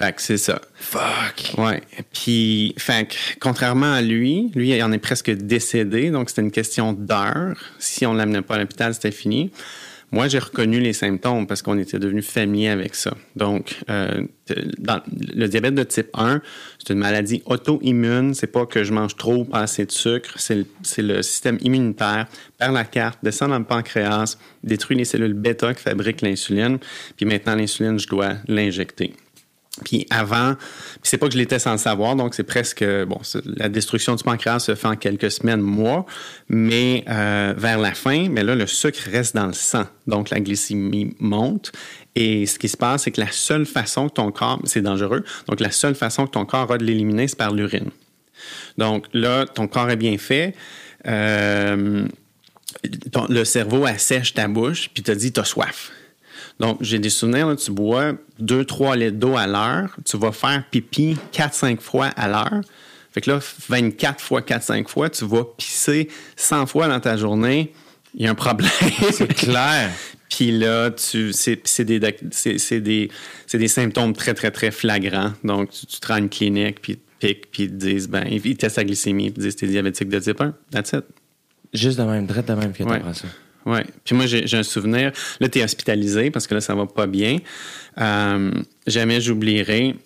Fait 0.00 0.14
que 0.14 0.22
c'est 0.22 0.38
ça. 0.38 0.62
Fuck! 0.76 1.58
Ouais. 1.58 1.82
Puis, 2.14 2.74
fait 2.78 3.06
que, 3.06 3.14
contrairement 3.38 3.92
à 3.92 4.00
lui, 4.00 4.50
lui, 4.54 4.70
il 4.70 4.82
en 4.82 4.92
est 4.92 4.98
presque 4.98 5.30
décédé, 5.30 6.10
donc 6.10 6.30
c'était 6.30 6.40
une 6.40 6.50
question 6.50 6.94
d'heure. 6.94 7.54
Si 7.78 8.06
on 8.06 8.14
ne 8.14 8.18
l'amenait 8.18 8.40
pas 8.40 8.54
à 8.54 8.58
l'hôpital, 8.60 8.94
c'était 8.94 9.10
fini. 9.10 9.50
Moi, 10.10 10.26
j'ai 10.28 10.38
reconnu 10.38 10.80
les 10.80 10.94
symptômes 10.94 11.46
parce 11.46 11.60
qu'on 11.60 11.76
était 11.76 11.98
devenu 11.98 12.22
familier 12.22 12.70
avec 12.70 12.94
ça. 12.94 13.12
Donc, 13.36 13.76
euh, 13.90 14.22
dans 14.78 15.02
le 15.06 15.46
diabète 15.48 15.74
de 15.74 15.82
type 15.82 16.08
1, 16.14 16.40
c'est 16.78 16.94
une 16.94 16.98
maladie 16.98 17.42
auto-immune. 17.44 18.32
C'est 18.32 18.46
pas 18.46 18.64
que 18.64 18.82
je 18.82 18.94
mange 18.94 19.16
trop 19.16 19.44
pas 19.44 19.60
assez 19.60 19.84
de 19.84 19.92
sucre. 19.92 20.32
C'est 20.36 20.54
le, 20.54 20.66
le, 20.96 21.22
système 21.22 21.58
immunitaire 21.60 22.26
perd 22.58 22.72
la 22.72 22.84
carte, 22.84 23.18
descend 23.22 23.50
dans 23.50 23.58
le 23.58 23.66
pancréas, 23.66 24.38
détruit 24.64 24.96
les 24.96 25.04
cellules 25.04 25.34
bêta 25.34 25.74
qui 25.74 25.82
fabriquent 25.82 26.22
l'insuline. 26.22 26.78
Puis 27.18 27.26
maintenant, 27.26 27.54
l'insuline, 27.54 27.98
je 27.98 28.08
dois 28.08 28.36
l'injecter. 28.48 29.12
Puis 29.84 30.06
avant, 30.10 30.56
c'est 31.02 31.16
pas 31.16 31.28
que 31.28 31.32
je 31.32 31.38
l'étais 31.38 31.60
sans 31.60 31.72
le 31.72 31.78
savoir, 31.78 32.16
donc 32.16 32.34
c'est 32.34 32.42
presque 32.42 32.84
bon, 33.06 33.20
la 33.44 33.68
destruction 33.68 34.16
du 34.16 34.24
pancréas 34.24 34.58
se 34.58 34.74
fait 34.74 34.88
en 34.88 34.96
quelques 34.96 35.30
semaines, 35.30 35.60
mois, 35.60 36.06
mais 36.48 37.04
euh, 37.08 37.54
vers 37.56 37.78
la 37.78 37.94
fin, 37.94 38.28
mais 38.28 38.42
là 38.42 38.56
le 38.56 38.66
sucre 38.66 38.98
reste 39.10 39.36
dans 39.36 39.46
le 39.46 39.52
sang, 39.52 39.84
donc 40.08 40.30
la 40.30 40.40
glycémie 40.40 41.14
monte. 41.20 41.70
Et 42.16 42.46
ce 42.46 42.58
qui 42.58 42.68
se 42.68 42.76
passe, 42.76 43.04
c'est 43.04 43.12
que 43.12 43.20
la 43.20 43.30
seule 43.30 43.64
façon 43.64 44.08
que 44.08 44.14
ton 44.14 44.32
corps, 44.32 44.60
c'est 44.64 44.82
dangereux, 44.82 45.24
donc 45.46 45.60
la 45.60 45.70
seule 45.70 45.94
façon 45.94 46.26
que 46.26 46.32
ton 46.32 46.44
corps 46.44 46.72
a 46.72 46.76
de 46.76 46.84
l'éliminer, 46.84 47.28
c'est 47.28 47.38
par 47.38 47.52
l'urine. 47.52 47.90
Donc 48.76 49.06
là, 49.12 49.46
ton 49.46 49.68
corps 49.68 49.90
est 49.90 49.96
bien 49.96 50.18
fait. 50.18 50.54
Euh, 51.06 52.06
le 53.28 53.44
cerveau 53.44 53.84
assèche 53.84 54.34
ta 54.34 54.48
bouche, 54.48 54.90
puis 54.92 55.02
te 55.02 55.12
dit, 55.12 55.32
t'as 55.32 55.44
soif. 55.44 55.92
Donc, 56.58 56.78
j'ai 56.80 56.98
des 56.98 57.10
souvenirs, 57.10 57.48
là, 57.48 57.56
tu 57.56 57.70
bois 57.70 58.12
2-3 58.40 58.96
litres 58.96 59.16
d'eau 59.16 59.36
à 59.36 59.46
l'heure, 59.46 59.96
tu 60.04 60.16
vas 60.16 60.32
faire 60.32 60.64
pipi 60.70 61.16
4-5 61.32 61.80
fois 61.80 62.06
à 62.16 62.28
l'heure. 62.28 62.60
Fait 63.12 63.20
que 63.20 63.30
là, 63.30 63.40
24 63.68 64.20
fois 64.20 64.40
4-5 64.40 64.88
fois, 64.88 65.10
tu 65.10 65.24
vas 65.24 65.44
pisser 65.44 66.08
100 66.36 66.66
fois 66.66 66.88
dans 66.88 67.00
ta 67.00 67.16
journée. 67.16 67.72
Il 68.14 68.24
y 68.24 68.26
a 68.26 68.30
un 68.30 68.34
problème. 68.34 68.70
C'est 69.12 69.32
clair. 69.34 69.90
Puis 70.30 70.52
là, 70.52 70.90
tu, 70.92 71.32
c'est, 71.32 71.84
des, 71.84 71.98
des, 71.98 73.10
des 73.52 73.68
symptômes 73.68 74.12
très, 74.12 74.32
très, 74.32 74.52
très 74.52 74.70
flagrants. 74.70 75.32
Donc, 75.42 75.70
tu, 75.70 75.86
tu 75.86 75.98
te 75.98 76.06
rends 76.06 76.14
à 76.14 76.18
une 76.20 76.28
clinique, 76.28 76.80
puis 76.80 76.92
ils 76.92 76.96
te 76.96 77.26
piquent, 77.26 77.50
puis 77.50 77.62
ils 77.64 77.70
te 77.70 77.74
disent, 77.74 78.08
ben, 78.08 78.24
ils 78.30 78.56
testent 78.56 78.76
la 78.76 78.84
glycémie, 78.84 79.32
puis 79.32 79.42
ils 79.42 79.42
disent, 79.42 79.56
t'es 79.56 79.66
diabétique 79.66 80.08
de 80.08 80.20
type 80.20 80.40
1. 80.40 80.54
That's 80.70 80.92
it. 80.92 81.04
Juste 81.72 81.98
de 81.98 82.04
même, 82.04 82.26
direct 82.26 82.48
de 82.48 82.54
même 82.54 82.72
que 82.72 82.84
ouais. 82.84 83.00
ça. 83.12 83.26
Oui. 83.66 83.80
Puis 84.04 84.14
moi, 84.14 84.26
j'ai 84.26 84.56
un 84.56 84.62
souvenir. 84.62 85.12
Là, 85.40 85.48
tu 85.48 85.58
es 85.58 85.64
hospitalisé 85.64 86.30
parce 86.30 86.46
que 86.46 86.54
là, 86.54 86.60
ça 86.60 86.74
va 86.74 86.86
pas 86.86 87.06
bien. 87.06 87.38
Euh, 87.98 88.50
jamais 88.86 89.20
j'oublierai. 89.20 89.96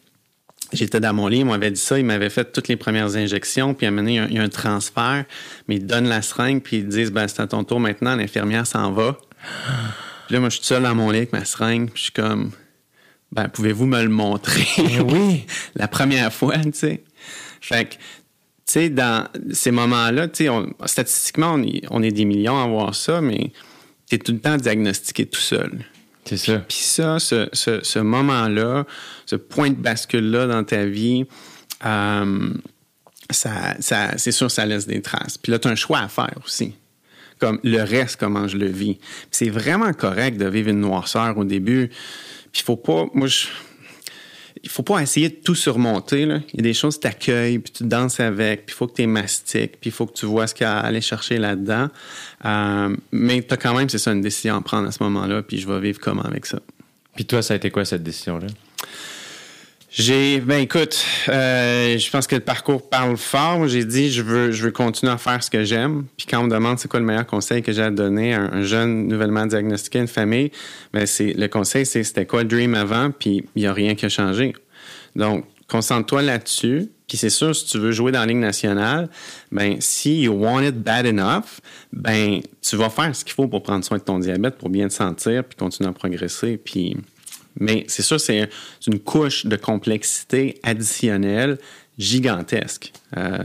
J'étais 0.72 0.98
dans 0.98 1.14
mon 1.14 1.28
lit, 1.28 1.38
il 1.38 1.44
m'avait 1.44 1.70
dit 1.70 1.80
ça, 1.80 1.98
il 1.98 2.04
m'avait 2.04 2.30
fait 2.30 2.50
toutes 2.50 2.66
les 2.66 2.76
premières 2.76 3.14
injections, 3.14 3.74
puis 3.74 3.86
à 3.86 3.90
un 3.90 4.06
il 4.06 4.34
y 4.34 4.38
a, 4.38 4.42
un 4.42 4.48
transfert, 4.48 5.24
mais 5.68 5.76
ils 5.76 5.86
donnent 5.86 6.08
la 6.08 6.20
seringue, 6.20 6.62
puis 6.62 6.78
ils 6.78 6.88
disent, 6.88 7.12
ben, 7.12 7.28
c'est 7.28 7.42
à 7.42 7.46
ton 7.46 7.62
tour 7.62 7.78
maintenant, 7.78 8.16
l'infirmière 8.16 8.66
s'en 8.66 8.90
va. 8.90 9.16
Puis 10.26 10.34
là, 10.34 10.40
moi, 10.40 10.48
je 10.48 10.56
suis 10.56 10.64
seul 10.64 10.82
dans 10.82 10.94
mon 10.94 11.10
lit 11.10 11.18
avec 11.18 11.32
ma 11.32 11.44
seringue, 11.44 11.90
puis 11.90 11.98
je 11.98 12.02
suis 12.04 12.12
comme, 12.12 12.50
ben, 13.30 13.48
pouvez-vous 13.48 13.86
me 13.86 14.02
le 14.02 14.08
montrer? 14.08 14.66
oui. 15.06 15.46
la 15.76 15.86
première 15.86 16.32
fois, 16.32 16.58
tu 16.58 16.72
sais. 16.72 17.04
Fait 17.60 17.84
que, 17.84 17.94
sais, 18.72 18.88
dans 18.88 19.28
ces 19.52 19.70
moments-là, 19.70 20.28
tu 20.28 20.48
statistiquement, 20.86 21.54
on 21.54 21.62
est, 21.62 21.82
on 21.90 22.02
est, 22.02 22.10
des 22.10 22.24
millions 22.24 22.62
à 22.62 22.66
voir 22.66 22.94
ça, 22.94 23.20
mais 23.20 23.52
tu 24.08 24.16
es 24.16 24.18
tout 24.18 24.32
le 24.32 24.40
temps 24.40 24.56
diagnostiqué 24.56 25.26
tout 25.26 25.40
seul. 25.40 25.84
C'est 26.24 26.38
ça. 26.38 26.58
Puis 26.60 26.78
ça, 26.78 27.18
ce, 27.18 27.48
ce, 27.52 27.82
ce 27.82 27.98
moment-là, 27.98 28.86
ce 29.26 29.36
point 29.36 29.70
de 29.70 29.74
bascule-là 29.74 30.46
dans 30.46 30.64
ta 30.64 30.86
vie, 30.86 31.26
euh, 31.84 32.50
ça, 33.30 33.74
ça, 33.80 34.16
c'est 34.16 34.32
sûr, 34.32 34.50
ça 34.50 34.64
laisse 34.64 34.86
des 34.86 35.02
traces. 35.02 35.36
Puis 35.38 35.52
là, 35.52 35.58
tu 35.58 35.68
as 35.68 35.70
un 35.70 35.76
choix 35.76 35.98
à 35.98 36.08
faire 36.08 36.34
aussi. 36.44 36.74
Comme 37.38 37.58
le 37.62 37.82
reste, 37.82 38.16
comment 38.18 38.48
je 38.48 38.56
le 38.56 38.66
vis. 38.66 38.98
C'est 39.30 39.50
vraiment 39.50 39.92
correct 39.92 40.38
de 40.38 40.46
vivre 40.46 40.70
une 40.70 40.80
noirceur 40.80 41.36
au 41.36 41.44
début. 41.44 41.88
Puis 42.52 42.62
il 42.62 42.64
faut 42.64 42.76
pas. 42.76 43.06
Moi, 43.12 43.26
je 43.26 43.46
il 44.64 44.70
faut 44.70 44.82
pas 44.82 45.00
essayer 45.00 45.28
de 45.28 45.34
tout 45.34 45.54
surmonter. 45.54 46.22
Il 46.22 46.56
y 46.56 46.60
a 46.60 46.62
des 46.62 46.72
choses 46.72 46.94
qui 46.94 47.00
t'accueillent, 47.00 47.58
puis 47.58 47.70
tu 47.70 47.84
danses 47.84 48.18
avec, 48.18 48.64
puis 48.64 48.74
il 48.74 48.76
faut 48.76 48.86
que 48.86 48.94
tu 48.94 49.06
mastiques, 49.06 49.78
puis 49.78 49.90
il 49.90 49.92
faut 49.92 50.06
que 50.06 50.14
tu 50.14 50.24
vois 50.24 50.46
ce 50.46 50.54
qu'il 50.54 50.64
y 50.64 50.66
a 50.66 50.78
à 50.78 50.80
aller 50.80 51.02
chercher 51.02 51.36
là-dedans. 51.36 51.88
Euh, 52.46 52.96
mais 53.12 53.42
tu 53.42 53.52
as 53.52 53.58
quand 53.58 53.74
même, 53.74 53.90
c'est 53.90 53.98
ça, 53.98 54.12
une 54.12 54.22
décision 54.22 54.56
à 54.56 54.62
prendre 54.62 54.88
à 54.88 54.90
ce 54.90 55.02
moment-là, 55.02 55.42
puis 55.42 55.58
je 55.58 55.68
vais 55.68 55.78
vivre 55.80 56.00
comment 56.00 56.22
avec 56.22 56.46
ça. 56.46 56.60
Puis 57.14 57.26
toi, 57.26 57.42
ça 57.42 57.52
a 57.54 57.58
été 57.58 57.70
quoi 57.70 57.84
cette 57.84 58.02
décision-là? 58.02 58.46
J'ai, 59.96 60.40
ben 60.40 60.56
écoute, 60.56 61.04
euh, 61.28 61.96
je 61.96 62.10
pense 62.10 62.26
que 62.26 62.34
le 62.34 62.40
parcours 62.40 62.88
parle 62.88 63.16
fort. 63.16 63.68
J'ai 63.68 63.84
dit, 63.84 64.10
je 64.10 64.22
veux, 64.22 64.50
je 64.50 64.64
veux 64.64 64.72
continuer 64.72 65.12
à 65.12 65.18
faire 65.18 65.40
ce 65.40 65.48
que 65.48 65.62
j'aime. 65.62 66.06
Puis 66.16 66.26
quand 66.26 66.40
on 66.40 66.44
me 66.44 66.50
demande 66.50 66.80
c'est 66.80 66.88
quoi 66.88 66.98
le 66.98 67.06
meilleur 67.06 67.26
conseil 67.26 67.62
que 67.62 67.70
j'ai 67.70 67.82
à 67.82 67.92
donner 67.92 68.34
à 68.34 68.40
un, 68.40 68.62
jeune 68.62 69.06
nouvellement 69.06 69.46
diagnostiqué, 69.46 70.00
une 70.00 70.08
famille, 70.08 70.50
ben 70.92 71.06
c'est 71.06 71.32
le 71.32 71.46
conseil, 71.46 71.86
c'est 71.86 72.02
c'était 72.02 72.26
quoi 72.26 72.42
le 72.42 72.48
dream 72.48 72.74
avant, 72.74 73.12
puis 73.12 73.44
il 73.54 73.62
n'y 73.62 73.68
a 73.68 73.72
rien 73.72 73.94
qui 73.94 74.06
a 74.06 74.08
changé. 74.08 74.54
Donc, 75.14 75.44
concentre-toi 75.68 76.22
là-dessus. 76.22 76.90
Puis 77.06 77.16
c'est 77.16 77.30
sûr, 77.30 77.54
si 77.54 77.66
tu 77.66 77.78
veux 77.78 77.92
jouer 77.92 78.10
dans 78.10 78.20
la 78.20 78.26
Ligue 78.26 78.38
nationale, 78.38 79.08
ben 79.52 79.76
si 79.78 80.22
you 80.22 80.32
want 80.32 80.62
it 80.62 80.74
bad 80.74 81.06
enough, 81.06 81.60
ben 81.92 82.40
tu 82.68 82.74
vas 82.74 82.90
faire 82.90 83.14
ce 83.14 83.24
qu'il 83.24 83.34
faut 83.34 83.46
pour 83.46 83.62
prendre 83.62 83.84
soin 83.84 83.98
de 83.98 84.02
ton 84.02 84.18
diabète, 84.18 84.56
pour 84.56 84.70
bien 84.70 84.88
te 84.88 84.92
sentir, 84.92 85.44
puis 85.44 85.56
continuer 85.56 85.88
à 85.88 85.92
progresser. 85.92 86.56
Puis 86.56 86.96
mais 87.58 87.84
c'est 87.88 88.02
sûr, 88.02 88.20
c'est 88.20 88.48
une 88.86 89.00
couche 89.00 89.46
de 89.46 89.56
complexité 89.56 90.58
additionnelle 90.62 91.58
gigantesque 91.98 92.92
euh, 93.16 93.38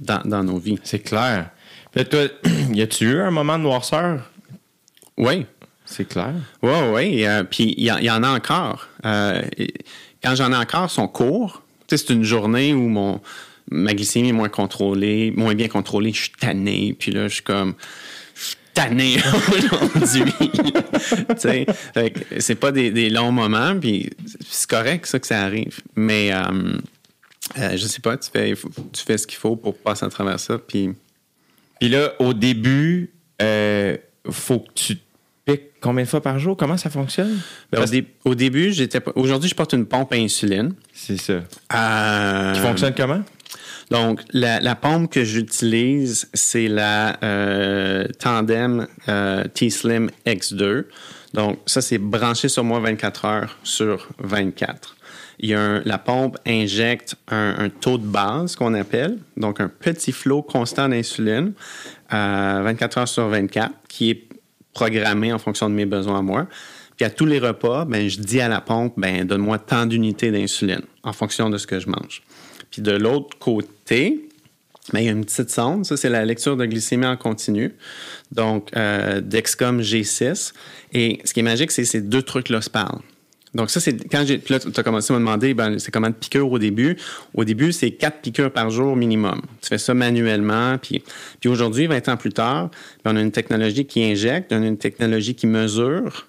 dans, 0.00 0.20
dans, 0.24 0.44
nos 0.44 0.58
vies. 0.58 0.78
C'est 0.82 1.00
clair. 1.00 1.50
Puis 1.92 2.04
toi, 2.04 2.26
y 2.72 2.82
a-tu 2.82 3.06
eu 3.06 3.20
un 3.20 3.30
moment 3.30 3.58
de 3.58 3.62
noirceur? 3.62 4.30
Oui. 5.16 5.46
C'est 5.86 6.06
clair. 6.06 6.34
Oui, 6.62 6.72
oui. 6.92 7.26
Euh, 7.26 7.44
puis 7.44 7.74
il 7.76 7.84
y, 7.84 7.86
y, 7.86 8.10
en 8.10 8.22
a 8.22 8.28
encore. 8.28 8.88
Euh, 9.04 9.42
quand 10.22 10.34
j'en 10.34 10.52
ai 10.52 10.56
encore, 10.56 10.90
sont 10.90 11.08
courts. 11.08 11.62
C'est 11.88 12.10
une 12.10 12.24
journée 12.24 12.74
où 12.74 12.88
mon, 12.88 13.20
ma 13.70 13.94
glycémie 13.94 14.30
est 14.30 14.32
moins 14.32 14.48
contrôlée, 14.48 15.32
moins 15.36 15.54
bien 15.54 15.68
contrôlée. 15.68 16.12
Je 16.12 16.22
suis 16.22 16.32
tanné. 16.32 16.94
Puis 16.98 17.12
là, 17.12 17.28
je 17.28 17.34
suis 17.34 17.44
comme 17.44 17.74
tanné 18.76 19.16
aujourd'hui. 19.96 20.32
C'est 22.38 22.54
pas 22.54 22.72
des, 22.72 22.90
des 22.90 23.10
longs 23.10 23.32
moments, 23.32 23.78
puis 23.80 24.10
c'est 24.48 24.68
correct 24.68 25.06
ça 25.06 25.18
que 25.18 25.26
ça 25.26 25.40
arrive. 25.42 25.78
Mais 25.94 26.32
euh, 26.32 26.76
euh, 27.58 27.70
je 27.76 27.86
sais 27.86 28.00
pas, 28.00 28.16
tu 28.16 28.30
fais, 28.30 28.54
tu 28.92 29.02
fais 29.04 29.18
ce 29.18 29.26
qu'il 29.26 29.38
faut 29.38 29.56
pour 29.56 29.76
passer 29.76 30.04
à 30.04 30.08
travers 30.08 30.38
ça, 30.38 30.58
puis 30.58 30.90
Puis 31.80 31.88
là, 31.88 32.12
au 32.18 32.34
début, 32.34 33.10
euh, 33.42 33.96
faut 34.30 34.60
que 34.60 34.72
tu 34.74 34.96
te 34.96 35.02
piques 35.46 35.62
combien 35.80 36.04
de 36.04 36.08
fois 36.08 36.20
par 36.22 36.38
jour? 36.38 36.56
Comment 36.56 36.76
ça 36.76 36.90
fonctionne? 36.90 37.38
Ben, 37.70 37.78
au, 37.78 37.80
Parce- 37.80 37.90
dé- 37.90 38.06
au 38.24 38.34
début, 38.34 38.72
j'étais 38.72 39.00
aujourd'hui, 39.14 39.48
je 39.48 39.54
porte 39.54 39.72
une 39.72 39.86
pompe 39.86 40.12
à 40.12 40.16
insuline. 40.16 40.74
C'est 40.92 41.18
ça. 41.20 41.40
Euh, 41.74 42.52
Qui 42.54 42.60
fonctionne 42.60 42.94
comment? 42.96 43.22
Donc, 43.90 44.20
la, 44.32 44.74
pompe 44.74 45.12
que 45.12 45.24
j'utilise, 45.24 46.28
c'est 46.34 46.68
la 46.68 47.18
euh, 47.22 48.06
Tandem 48.18 48.86
euh, 49.08 49.44
T-Slim 49.44 50.10
X2. 50.26 50.84
Donc, 51.34 51.58
ça, 51.66 51.80
c'est 51.80 51.98
branché 51.98 52.48
sur 52.48 52.64
moi 52.64 52.80
24 52.80 53.24
heures 53.24 53.58
sur 53.62 54.08
24. 54.18 54.96
Il 55.38 55.50
y 55.50 55.54
a 55.54 55.80
la 55.84 55.98
pompe 55.98 56.38
injecte 56.46 57.14
un, 57.28 57.68
taux 57.68 57.98
de 57.98 58.06
base 58.06 58.56
qu'on 58.56 58.72
appelle, 58.74 59.18
donc 59.36 59.60
un 59.60 59.68
petit 59.68 60.12
flot 60.12 60.42
constant 60.42 60.88
d'insuline, 60.88 61.52
euh, 62.12 62.60
24 62.64 62.98
heures 62.98 63.08
sur 63.08 63.28
24, 63.28 63.70
qui 63.88 64.10
est 64.10 64.28
programmé 64.72 65.32
en 65.32 65.38
fonction 65.38 65.68
de 65.68 65.74
mes 65.74 65.86
besoins 65.86 66.20
à 66.20 66.22
moi. 66.22 66.46
Puis 66.96 67.04
à 67.04 67.10
tous 67.10 67.26
les 67.26 67.38
repas, 67.38 67.84
ben, 67.84 68.08
je 68.08 68.18
dis 68.18 68.40
à 68.40 68.48
la 68.48 68.62
pompe, 68.62 68.94
ben, 68.96 69.24
donne-moi 69.24 69.58
tant 69.58 69.84
d'unités 69.84 70.30
d'insuline 70.30 70.82
en 71.02 71.12
fonction 71.12 71.50
de 71.50 71.58
ce 71.58 71.66
que 71.66 71.78
je 71.78 71.88
mange. 71.88 72.22
Puis 72.76 72.82
de 72.82 72.92
l'autre 72.92 73.38
côté, 73.38 74.28
ben, 74.92 75.00
il 75.00 75.06
y 75.06 75.08
a 75.08 75.12
une 75.12 75.24
petite 75.24 75.48
sonde. 75.48 75.86
Ça, 75.86 75.96
c'est 75.96 76.10
la 76.10 76.26
lecture 76.26 76.58
de 76.58 76.66
glycémie 76.66 77.06
en 77.06 77.16
continu. 77.16 77.74
Donc, 78.32 78.68
euh, 78.76 79.22
Dexcom 79.22 79.80
G6. 79.80 80.52
Et 80.92 81.18
ce 81.24 81.32
qui 81.32 81.40
est 81.40 81.42
magique, 81.42 81.70
c'est 81.70 81.86
ces 81.86 82.02
deux 82.02 82.20
trucs-là 82.20 82.60
se 82.60 82.68
parlent. 82.68 83.00
Donc, 83.54 83.70
ça, 83.70 83.80
c'est 83.80 83.96
quand 84.10 84.26
j'ai. 84.26 84.36
Puis 84.36 84.52
là, 84.52 84.60
tu 84.60 84.68
as 84.78 84.82
commencé 84.82 85.10
à 85.10 85.14
me 85.14 85.20
demander, 85.20 85.54
ben, 85.54 85.78
c'est 85.78 85.90
combien 85.90 86.10
de 86.10 86.16
piqûres 86.16 86.52
au 86.52 86.58
début? 86.58 86.98
Au 87.32 87.46
début, 87.46 87.72
c'est 87.72 87.92
quatre 87.92 88.20
piqûres 88.20 88.52
par 88.52 88.68
jour 88.68 88.94
minimum. 88.94 89.40
Tu 89.62 89.68
fais 89.68 89.78
ça 89.78 89.94
manuellement. 89.94 90.76
Puis, 90.76 91.02
puis 91.40 91.48
aujourd'hui, 91.48 91.86
20 91.86 92.10
ans 92.10 92.18
plus 92.18 92.34
tard, 92.34 92.70
ben, 93.02 93.14
on 93.14 93.16
a 93.16 93.22
une 93.22 93.32
technologie 93.32 93.86
qui 93.86 94.04
injecte, 94.04 94.52
on 94.52 94.62
a 94.62 94.66
une 94.66 94.76
technologie 94.76 95.34
qui 95.34 95.46
mesure. 95.46 96.26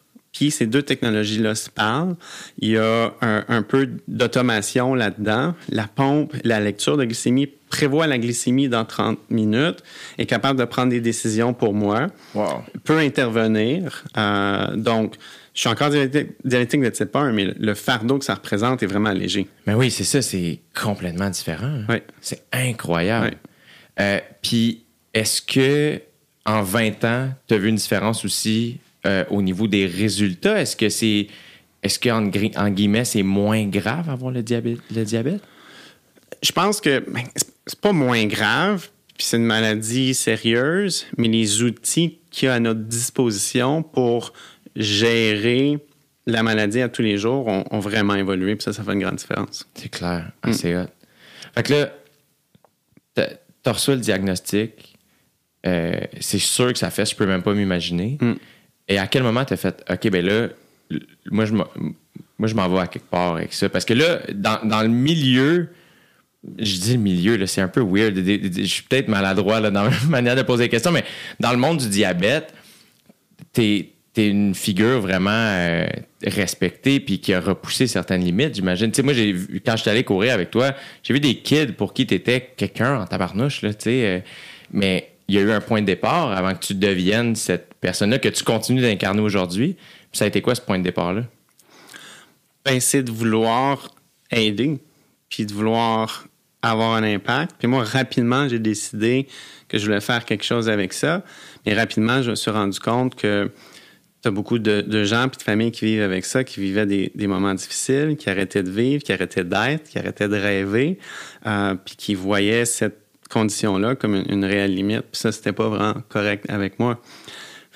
Ces 0.52 0.66
deux 0.68 0.82
technologies-là 0.84 1.56
se 1.56 1.70
parlent. 1.70 2.16
Il 2.60 2.70
y 2.70 2.78
a 2.78 3.14
un, 3.22 3.44
un 3.48 3.62
peu 3.62 3.90
d'automation 4.08 4.94
là-dedans. 4.96 5.56
La 5.70 5.88
pompe, 5.88 6.34
la 6.44 6.60
lecture 6.60 6.98
de 6.98 7.06
glycémie 7.06 7.50
prévoit 7.70 8.08
la 8.08 8.18
glycémie 8.18 8.70
dans 8.70 8.86
30 8.86 9.20
minutes, 9.30 9.84
est 10.18 10.26
capable 10.26 10.58
de 10.60 10.66
prendre 10.66 10.90
des 10.90 11.02
décisions 11.02 11.54
pour 11.54 11.74
moi, 11.74 12.08
Wow. 12.34 12.64
peut 12.86 12.98
intervenir. 12.98 14.04
Euh, 14.18 14.76
donc, 14.76 15.16
je 15.54 15.62
suis 15.62 15.70
encore 15.70 15.90
diabétique, 15.90 16.30
diabétique 16.46 16.82
de 16.82 16.90
type 16.90 17.16
1, 17.16 17.32
mais 17.34 17.46
le, 17.46 17.56
le 17.60 17.74
fardeau 17.74 18.20
que 18.20 18.26
ça 18.26 18.36
représente 18.36 18.84
est 18.84 18.86
vraiment 18.86 19.12
léger. 19.12 19.48
Mais 19.66 19.74
oui, 19.74 19.92
c'est 19.92 20.04
ça, 20.06 20.22
c'est 20.22 20.60
complètement 20.80 21.30
différent. 21.30 21.66
hein. 21.68 21.86
Oui. 21.90 21.98
C'est 22.22 22.44
incroyable. 22.54 23.32
Oui. 23.32 23.38
Euh, 24.00 24.20
Puis, 24.42 24.84
est-ce 25.14 25.42
que 25.42 26.00
en 26.46 26.62
20 26.62 27.04
ans, 27.04 27.30
tu 27.48 27.56
as 27.56 27.58
vu 27.58 27.68
une 27.70 27.76
différence 27.76 28.24
aussi 28.24 28.78
euh, 29.08 29.24
au 29.30 29.42
niveau 29.42 29.68
des 29.68 29.86
résultats? 29.88 30.60
Est-ce 30.62 30.76
que 30.76 30.90
c'est. 30.90 31.28
Est-ce 31.84 32.00
qu'en 32.00 32.24
gri- 32.28 32.58
en 32.58 32.70
guillemets, 32.70 33.06
c'est 33.06 33.24
moins 33.24 33.66
grave 33.66 34.10
avoir 34.10 34.32
le 34.32 34.44
diabète? 34.44 34.80
Le 34.94 35.04
diabète? 35.04 35.42
Je 36.44 36.52
pense 36.52 36.82
que 36.82 37.00
ben, 37.10 37.24
c'est- 37.36 37.80
pas 37.82 37.94
moins 37.94 38.26
grave, 38.26 38.90
puis 39.18 39.26
c'est 39.26 39.38
une 39.38 39.46
maladie 39.46 40.14
sérieuse, 40.14 41.06
mais 41.18 41.28
les 41.28 41.62
outils 41.64 42.20
qu'il 42.32 42.48
y 42.48 42.50
a 42.50 42.56
à 42.56 42.60
notre 42.60 42.82
disposition 42.82 43.82
pour 43.84 44.34
gérer 44.76 45.80
la 46.26 46.44
maladie 46.44 46.82
à 46.82 46.90
tous 46.90 47.02
les 47.02 47.18
jours 47.18 47.48
ont, 47.48 47.64
ont 47.72 47.80
vraiment 47.80 48.16
évolué, 48.16 48.56
puis 48.56 48.64
ça, 48.64 48.74
ça 48.74 48.84
fait 48.84 48.94
une 48.94 49.00
grande 49.00 49.16
différence. 49.16 49.68
C'est 49.76 49.90
clair. 49.90 50.32
Ah, 50.44 50.52
C'est 50.54 50.76
hot. 50.76 50.88
Fait 51.56 51.64
que 51.64 51.74
là, 51.74 51.94
t'as 53.14 53.28
t'as 53.64 53.72
reçu 53.74 53.92
le 53.92 53.98
diagnostic. 53.98 54.98
Euh, 55.66 56.00
c'est 56.20 56.40
sûr 56.40 56.72
que 56.72 56.80
ça 56.80 56.90
fait, 56.90 57.06
je 57.10 57.16
peux 57.16 57.26
même 57.26 57.44
pas 57.44 57.54
m'imaginer. 57.54 58.18
Mm. 58.22 58.34
Et 58.88 58.98
à 58.98 59.08
quel 59.08 59.24
moment 59.24 59.44
t'as 59.44 59.58
fait, 59.58 59.84
OK, 59.90 60.10
ben 60.10 60.26
là, 60.26 60.48
moi, 61.30 61.46
je 61.46 61.54
moi, 62.40 62.48
je 62.48 62.54
m'en 62.54 62.70
vais 62.70 62.80
à 62.80 62.88
quelque 62.88 63.10
part 63.10 63.36
avec 63.36 63.54
ça. 63.54 63.68
Parce 63.68 63.86
que 63.86 63.94
là, 63.94 64.20
dans, 64.34 64.60
dans 64.64 64.82
le 64.82 64.90
milieu, 64.90 65.70
je 66.60 66.78
dis 66.80 66.94
le 66.94 67.00
milieu, 67.00 67.46
c'est 67.48 67.62
un 67.62 67.68
peu 67.68 67.82
weird. 67.82 68.16
Je 68.16 68.64
suis 68.64 68.84
peut-être 68.84 69.08
maladroit 69.08 69.60
là, 69.60 69.72
dans 69.72 69.86
ma 69.86 70.00
manière 70.10 70.36
de 70.36 70.44
poser 70.44 70.66
des 70.66 70.70
questions, 70.70 70.92
mais 70.92 71.04
dans 71.40 71.52
le 71.52 71.58
monde 71.58 71.78
du 71.78 71.90
diabète, 71.90 72.54
t'es 73.54 73.90
es 74.20 74.30
une 74.30 74.56
figure 74.56 75.00
vraiment 75.00 75.30
euh, 75.30 75.86
respectée 76.26 77.00
puis 77.00 77.20
qui 77.20 77.36
a 77.36 77.40
repoussé 77.40 77.86
certaines 77.86 78.24
limites, 78.24 78.56
j'imagine. 78.56 78.92
Tu 78.92 78.96
sais, 78.96 79.04
moi, 79.04 79.14
j'ai 79.14 79.36
quand 79.64 79.76
je 79.76 79.82
suis 79.82 79.92
allé 79.92 80.04
courir 80.04 80.34
avec 80.34 80.50
toi, 80.50 80.74
j'ai 81.04 81.14
vu 81.14 81.20
des 81.20 81.36
kids 81.36 81.74
pour 81.78 81.94
qui 81.94 82.08
tu 82.08 82.16
étais 82.16 82.50
quelqu'un 82.58 83.02
en 83.02 83.06
tabarnouche, 83.06 83.62
là, 83.62 83.76
tu 83.76 83.84
sais. 83.84 84.06
euh, 84.06 84.20
mais 84.72 85.12
il 85.28 85.36
y 85.36 85.38
a 85.38 85.42
eu 85.42 85.52
un 85.52 85.62
point 85.62 85.82
de 85.82 85.86
départ 85.86 86.32
avant 86.32 86.54
que 86.54 86.66
tu 86.66 86.74
deviennes 86.74 87.36
cette 87.36 87.67
personne-là 87.82 88.20
que 88.20 88.30
tu 88.30 88.44
continues 88.44 88.82
d'incarner 88.82 89.22
aujourd'hui. 89.22 89.74
Puis 89.74 90.20
ça 90.20 90.26
a 90.26 90.28
été 90.28 90.42
quoi 90.42 90.56
ce 90.56 90.62
point 90.62 90.80
de 90.80 90.84
départ-là? 90.84 91.24
Ben, 92.66 92.80
c'est 92.80 93.04
de 93.04 93.12
vouloir 93.12 93.96
aider, 94.32 94.80
puis 95.30 95.46
de 95.46 95.54
vouloir 95.54 96.28
avoir 96.62 96.94
un 96.94 97.04
impact. 97.04 97.56
Puis 97.60 97.68
moi, 97.68 97.84
rapidement, 97.84 98.48
j'ai 98.48 98.60
décidé 98.60 99.28
que 99.68 99.78
je 99.78 99.86
voulais 99.86 100.02
faire 100.02 100.26
quelque 100.26 100.44
chose 100.44 100.70
avec 100.70 100.94
ça. 100.94 101.24
Mais 101.66 101.74
rapidement, 101.74 102.22
je 102.22 102.32
me 102.32 102.36
suis 102.36 102.52
rendu 102.52 102.80
compte 102.80 103.16
que 103.16 103.52
tu 104.22 104.28
as 104.28 104.32
beaucoup 104.32 104.60
de, 104.60 105.04
gens 105.04 105.30
puis 105.30 105.38
de 105.38 105.44
familles 105.44 105.72
qui 105.72 105.86
vivent 105.86 106.02
avec 106.02 106.26
ça, 106.26 106.44
qui 106.44 106.60
vivaient 106.60 106.86
des, 106.86 107.12
des 107.14 107.28
moments 107.28 107.54
difficiles, 107.54 108.16
qui 108.18 108.30
arrêtaient 108.30 108.64
de 108.64 108.72
vivre, 108.72 109.04
qui 109.04 109.14
arrêtaient 109.14 109.44
d'être, 109.44 109.90
qui 109.90 110.00
arrêtaient 110.00 110.28
de 110.28 110.36
rêver, 110.36 110.98
euh, 111.46 111.76
puis 111.76 111.96
qui 111.96 112.16
voyaient 112.16 112.66
cette 112.66 113.00
condition-là 113.30 113.96
comme 113.96 114.16
une, 114.16 114.32
une 114.32 114.46
réelle 114.46 114.74
limite. 114.74 115.04
Puis 115.12 115.22
ça, 115.22 115.32
c'était 115.32 115.52
pas 115.52 115.68
vraiment 115.68 116.02
correct 116.10 116.46
avec 116.50 116.80
moi. 116.80 117.00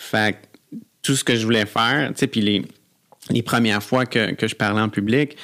Fait 0.01 0.35
tout 1.03 1.15
ce 1.15 1.23
que 1.23 1.35
je 1.35 1.43
voulais 1.45 1.67
faire, 1.67 2.09
tu 2.09 2.19
sais, 2.19 2.27
puis 2.27 2.41
les, 2.41 2.65
les 3.29 3.43
premières 3.43 3.83
fois 3.83 4.05
que, 4.05 4.33
que 4.33 4.47
je 4.47 4.55
parlais 4.55 4.81
en 4.81 4.89
public, 4.89 5.37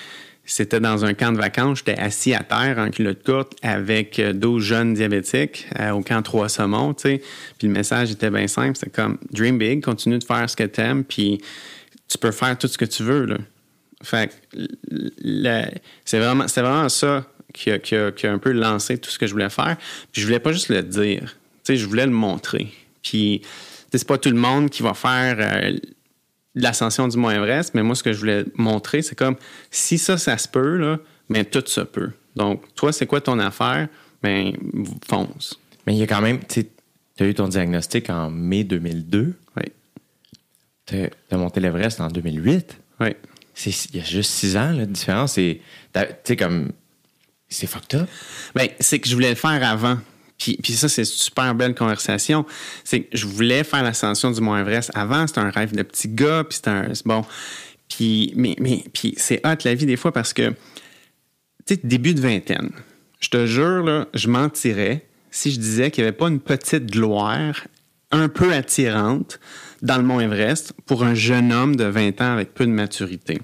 c'était 0.45 0.79
dans 0.79 1.05
un 1.05 1.13
camp 1.13 1.31
de 1.31 1.37
vacances. 1.37 1.79
J'étais 1.79 1.99
assis 1.99 2.33
à 2.33 2.39
terre 2.39 2.77
en 2.79 2.89
culotte 2.89 3.23
courte 3.23 3.53
avec 3.61 4.17
euh, 4.17 4.33
12 4.33 4.63
jeunes 4.63 4.93
diabétiques 4.93 5.67
euh, 5.79 5.91
au 5.91 6.01
camp 6.01 6.21
Trois 6.23 6.49
Saumons, 6.49 6.93
tu 6.93 7.03
sais. 7.03 7.21
Puis 7.59 7.67
le 7.67 7.73
message 7.73 8.11
était 8.11 8.31
bien 8.31 8.47
simple. 8.47 8.75
C'était 8.75 8.91
comme 8.91 9.19
«Dream 9.31 9.57
big, 9.57 9.83
continue 9.83 10.17
de 10.17 10.23
faire 10.23 10.49
ce 10.49 10.55
que 10.55 10.63
t'aimes, 10.63 11.03
puis 11.03 11.39
tu 12.07 12.17
peux 12.17 12.31
faire 12.31 12.57
tout 12.57 12.67
ce 12.67 12.77
que 12.77 12.85
tu 12.85 13.03
veux, 13.03 13.25
là.» 13.25 13.37
Fait 14.03 14.29
que 14.29 14.61
c'est 16.05 16.19
vraiment, 16.19 16.47
c'est 16.47 16.61
vraiment 16.61 16.89
ça 16.89 17.25
qui 17.53 17.71
a, 17.71 17.79
qui, 17.79 17.95
a, 17.95 18.11
qui 18.11 18.27
a 18.27 18.31
un 18.31 18.37
peu 18.37 18.51
lancé 18.51 18.97
tout 18.97 19.09
ce 19.09 19.19
que 19.19 19.27
je 19.27 19.33
voulais 19.33 19.49
faire. 19.49 19.77
Puis 20.11 20.21
je 20.21 20.27
voulais 20.27 20.39
pas 20.39 20.51
juste 20.51 20.69
le 20.69 20.83
dire. 20.83 21.35
Tu 21.63 21.73
sais, 21.73 21.77
je 21.77 21.85
voulais 21.85 22.05
le 22.05 22.11
montrer. 22.11 22.67
Puis 23.01 23.41
c'est 23.93 24.07
pas 24.07 24.17
tout 24.17 24.29
le 24.29 24.37
monde 24.37 24.69
qui 24.69 24.83
va 24.83 24.93
faire 24.93 25.37
euh, 25.39 25.77
l'ascension 26.55 27.07
du 27.07 27.17
Mont 27.17 27.29
Everest, 27.29 27.73
mais 27.73 27.83
moi, 27.83 27.95
ce 27.95 28.03
que 28.03 28.13
je 28.13 28.19
voulais 28.19 28.45
montrer, 28.55 29.01
c'est 29.01 29.15
comme 29.15 29.35
si 29.71 29.97
ça, 29.97 30.17
ça 30.17 30.37
se 30.37 30.47
peut, 30.47 30.77
là, 30.77 30.97
mais 31.29 31.45
tout 31.45 31.63
se 31.65 31.81
peut. 31.81 32.11
Donc, 32.35 32.63
toi, 32.75 32.91
c'est 32.91 33.05
quoi 33.05 33.21
ton 33.21 33.39
affaire? 33.39 33.87
Ben, 34.21 34.53
fonce. 35.07 35.59
Mais 35.85 35.93
il 35.93 35.99
y 35.99 36.03
a 36.03 36.07
quand 36.07 36.21
même, 36.21 36.39
tu 36.47 36.65
as 37.19 37.25
eu 37.25 37.33
ton 37.33 37.47
diagnostic 37.47 38.09
en 38.09 38.29
mai 38.29 38.63
2002. 38.63 39.33
Oui. 39.55 39.63
Tu 40.85 41.09
as 41.31 41.37
monté 41.37 41.59
l'Everest 41.59 42.01
en 42.01 42.07
2008. 42.07 42.77
Oui. 42.99 43.09
Il 43.65 43.95
y 43.95 43.99
a 43.99 44.03
juste 44.03 44.31
six 44.31 44.55
ans, 44.55 44.71
là, 44.71 44.85
de 44.85 44.91
différence. 44.91 45.33
Tu 45.35 45.59
sais, 46.23 46.35
comme, 46.35 46.71
c'est 47.49 47.67
fucked 47.67 48.01
up. 48.01 48.09
Ben, 48.53 48.67
c'est 48.79 48.99
que 48.99 49.07
je 49.07 49.13
voulais 49.13 49.29
le 49.29 49.35
faire 49.35 49.63
avant. 49.67 49.97
Puis, 50.37 50.57
puis 50.61 50.73
ça, 50.73 50.87
c'est 50.87 51.01
une 51.01 51.05
super 51.05 51.55
belle 51.55 51.73
conversation. 51.73 52.45
C'est 52.83 53.01
que 53.01 53.17
je 53.17 53.25
voulais 53.25 53.63
faire 53.63 53.83
l'ascension 53.83 54.31
du 54.31 54.41
Mont 54.41 54.55
Everest 54.55 54.91
avant. 54.93 55.25
C'était 55.25 55.39
un 55.39 55.49
rêve 55.49 55.75
de 55.75 55.83
petit 55.83 56.09
gars. 56.09 56.43
Puis 56.43 56.57
c'était 56.57 56.69
un. 56.69 56.91
bon. 57.05 57.25
Puis, 57.89 58.33
mais, 58.35 58.55
mais, 58.59 58.83
puis 58.93 59.13
c'est 59.17 59.45
hot 59.45 59.57
la 59.63 59.73
vie 59.73 59.85
des 59.85 59.95
fois 59.95 60.11
parce 60.11 60.33
que, 60.33 60.49
tu 61.65 61.75
sais, 61.75 61.79
début 61.83 62.13
de 62.13 62.21
vingtaine, 62.21 62.71
je 63.19 63.29
te 63.29 63.45
jure, 63.45 63.83
là, 63.83 64.07
je 64.13 64.27
mentirais 64.27 65.05
si 65.31 65.51
je 65.51 65.59
disais 65.59 65.91
qu'il 65.91 66.03
n'y 66.03 66.09
avait 66.09 66.17
pas 66.17 66.27
une 66.27 66.39
petite 66.39 66.91
gloire 66.91 67.65
un 68.11 68.29
peu 68.29 68.53
attirante 68.53 69.39
dans 69.81 69.97
le 69.97 70.03
Mont 70.03 70.19
Everest 70.19 70.73
pour 70.85 71.03
un 71.03 71.13
jeune 71.13 71.51
homme 71.51 71.75
de 71.75 71.85
20 71.85 72.21
ans 72.21 72.33
avec 72.33 72.53
peu 72.53 72.65
de 72.65 72.71
maturité. 72.71 73.39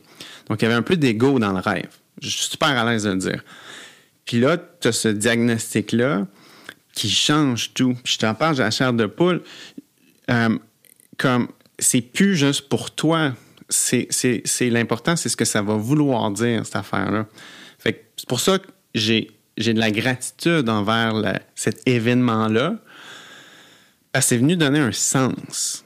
Donc, 0.50 0.62
il 0.62 0.64
y 0.64 0.66
avait 0.66 0.76
un 0.76 0.84
peu 0.84 0.96
d'ego 0.96 1.40
dans 1.40 1.52
le 1.52 1.60
rêve. 1.60 1.90
Je 2.22 2.30
suis 2.30 2.52
super 2.52 2.70
à 2.70 2.90
l'aise 2.90 3.04
de 3.04 3.12
le 3.12 3.18
dire. 3.18 3.44
Puis 4.26 4.40
là, 4.40 4.58
tu 4.58 4.88
as 4.88 4.92
ce 4.92 5.08
diagnostic-là 5.10 6.28
qui 6.94 7.10
change 7.10 7.74
tout. 7.74 7.98
Je 8.06 8.18
t'en 8.18 8.34
parle, 8.34 8.56
j'ai 8.56 8.64
la 8.64 8.72
chair 8.72 8.94
de 8.94 9.06
poule. 9.06 9.42
Euh, 10.30 10.58
comme, 11.18 11.50
c'est 11.80 12.02
plus 12.02 12.38
juste 12.38 12.70
pour 12.70 12.92
toi. 12.92 13.34
C'est, 13.70 14.08
l'important, 14.62 15.16
c'est 15.16 15.30
ce 15.30 15.36
que 15.36 15.46
ça 15.46 15.62
va 15.62 15.76
vouloir 15.76 16.30
dire, 16.32 16.66
cette 16.66 16.76
affaire-là. 16.76 17.26
C'est 17.84 18.28
pour 18.28 18.40
ça 18.40 18.60
que 18.60 18.68
j'ai, 18.94 19.32
de 19.58 19.80
la 19.80 19.92
gratitude 19.92 20.70
envers 20.70 21.42
cet 21.56 21.82
événement-là. 21.88 22.76
Parce 24.12 24.26
que 24.26 24.30
c'est 24.30 24.38
venu 24.38 24.56
donner 24.56 24.80
un 24.80 24.92
sens 24.92 25.84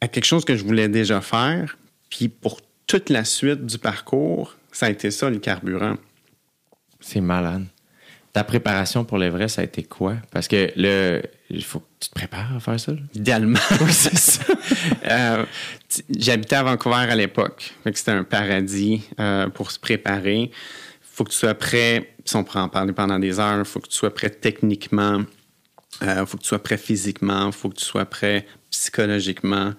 à 0.00 0.08
quelque 0.08 0.24
chose 0.24 0.44
que 0.44 0.56
je 0.56 0.64
voulais 0.64 0.88
déjà 0.88 1.20
faire. 1.20 1.76
Puis 2.08 2.28
pour 2.28 2.60
toute 2.86 3.10
la 3.10 3.24
suite 3.24 3.66
du 3.66 3.78
parcours, 3.78 4.56
ça 4.72 4.86
a 4.86 4.90
été 4.90 5.10
ça 5.10 5.28
le 5.28 5.38
carburant. 5.38 5.96
C'est 7.00 7.20
malade. 7.20 7.66
Ta 8.36 8.44
préparation 8.44 9.02
pour 9.06 9.16
l'Everest, 9.16 9.56
ça 9.56 9.62
a 9.62 9.64
été 9.64 9.82
quoi? 9.82 10.16
Parce 10.30 10.46
que 10.46 10.70
le, 10.76 11.22
il 11.48 11.64
faut 11.64 11.80
que 11.80 11.86
tu 12.00 12.10
te 12.10 12.14
prépares 12.14 12.54
à 12.54 12.60
faire 12.60 12.78
ça. 12.78 12.92
là. 12.92 12.98
Idéalement, 13.14 13.58
c'est 13.88 14.14
ça. 14.18 14.42
Euh, 15.06 15.46
J'habitais 16.10 16.56
à 16.56 16.62
Vancouver 16.62 16.96
à 17.08 17.14
l'époque. 17.14 17.72
C'était 17.94 18.10
un 18.10 18.24
paradis 18.24 19.00
euh, 19.18 19.48
pour 19.48 19.70
se 19.70 19.78
préparer. 19.78 20.50
faut 21.00 21.24
que 21.24 21.30
tu 21.30 21.38
sois 21.38 21.54
prêt, 21.54 22.12
si 22.26 22.36
on 22.36 22.44
pourrait 22.44 22.60
en 22.60 22.68
parler 22.68 22.92
pendant 22.92 23.18
des 23.18 23.40
heures, 23.40 23.60
il 23.60 23.64
faut 23.64 23.80
que 23.80 23.88
tu 23.88 23.96
sois 23.96 24.12
prêt 24.12 24.28
techniquement, 24.28 25.22
il 26.02 26.26
faut 26.26 26.36
que 26.36 26.42
tu 26.42 26.48
sois 26.48 26.62
prêt 26.62 26.76
physiquement, 26.76 27.46
il 27.46 27.52
faut 27.54 27.70
que 27.70 27.76
tu 27.76 27.86
sois 27.86 28.04
prêt 28.04 28.44
psychologiquement. 28.80 29.72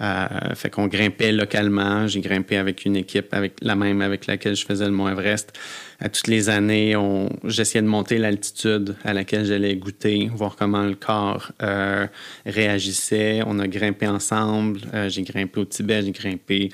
Euh, 0.00 0.26
fait 0.54 0.70
qu'on 0.70 0.86
grimpait 0.86 1.32
localement. 1.32 2.06
J'ai 2.06 2.20
grimpé 2.20 2.56
avec 2.56 2.84
une 2.84 2.96
équipe, 2.96 3.32
avec 3.32 3.54
la 3.62 3.74
même 3.74 4.02
avec 4.02 4.26
laquelle 4.26 4.56
je 4.56 4.64
faisais 4.64 4.84
le 4.84 4.90
Mont 4.90 5.08
Everest. 5.08 5.52
À 6.00 6.08
toutes 6.08 6.26
les 6.26 6.48
années, 6.48 6.96
j'essayais 7.44 7.82
de 7.82 7.88
monter 7.88 8.18
l'altitude 8.18 8.96
à 9.04 9.12
laquelle 9.12 9.44
j'allais 9.44 9.76
goûter, 9.76 10.28
voir 10.34 10.56
comment 10.56 10.82
le 10.82 10.96
corps 10.96 11.52
euh, 11.62 12.06
réagissait. 12.44 13.42
On 13.46 13.58
a 13.60 13.68
grimpé 13.68 14.06
ensemble. 14.08 14.80
Euh, 14.92 15.08
j'ai 15.08 15.22
grimpé 15.22 15.60
au 15.60 15.64
Tibet, 15.64 16.02
j'ai 16.02 16.10
grimpé 16.10 16.70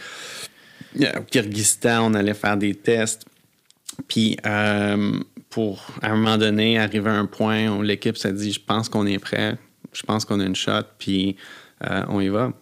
euh, 1.01 1.21
au 1.21 1.23
Kyrgyzstan. 1.23 2.11
On 2.11 2.15
allait 2.15 2.35
faire 2.35 2.57
des 2.57 2.75
tests. 2.75 3.27
Puis, 4.07 4.37
pour, 5.51 5.87
à 6.03 6.11
un 6.11 6.17
moment 6.17 6.39
donné, 6.39 6.79
arriver 6.79 7.11
à 7.11 7.15
un 7.15 7.27
point 7.27 7.69
où 7.69 7.83
l'équipe 7.83 8.17
s'est 8.17 8.33
dit, 8.33 8.53
je 8.53 8.61
pense 8.61 8.89
qu'on 8.89 9.07
est 9.07 9.19
prêt, 9.19 9.59
je 9.93 10.03
pense 10.03 10.25
qu'on 10.25 10.41
a 10.41 10.45
une 10.45 10.57
shot, 10.57 10.85
puis 10.99 11.37
euh, 11.85 12.03
on 12.09 12.21
y 12.21 12.29
va. 12.29 12.53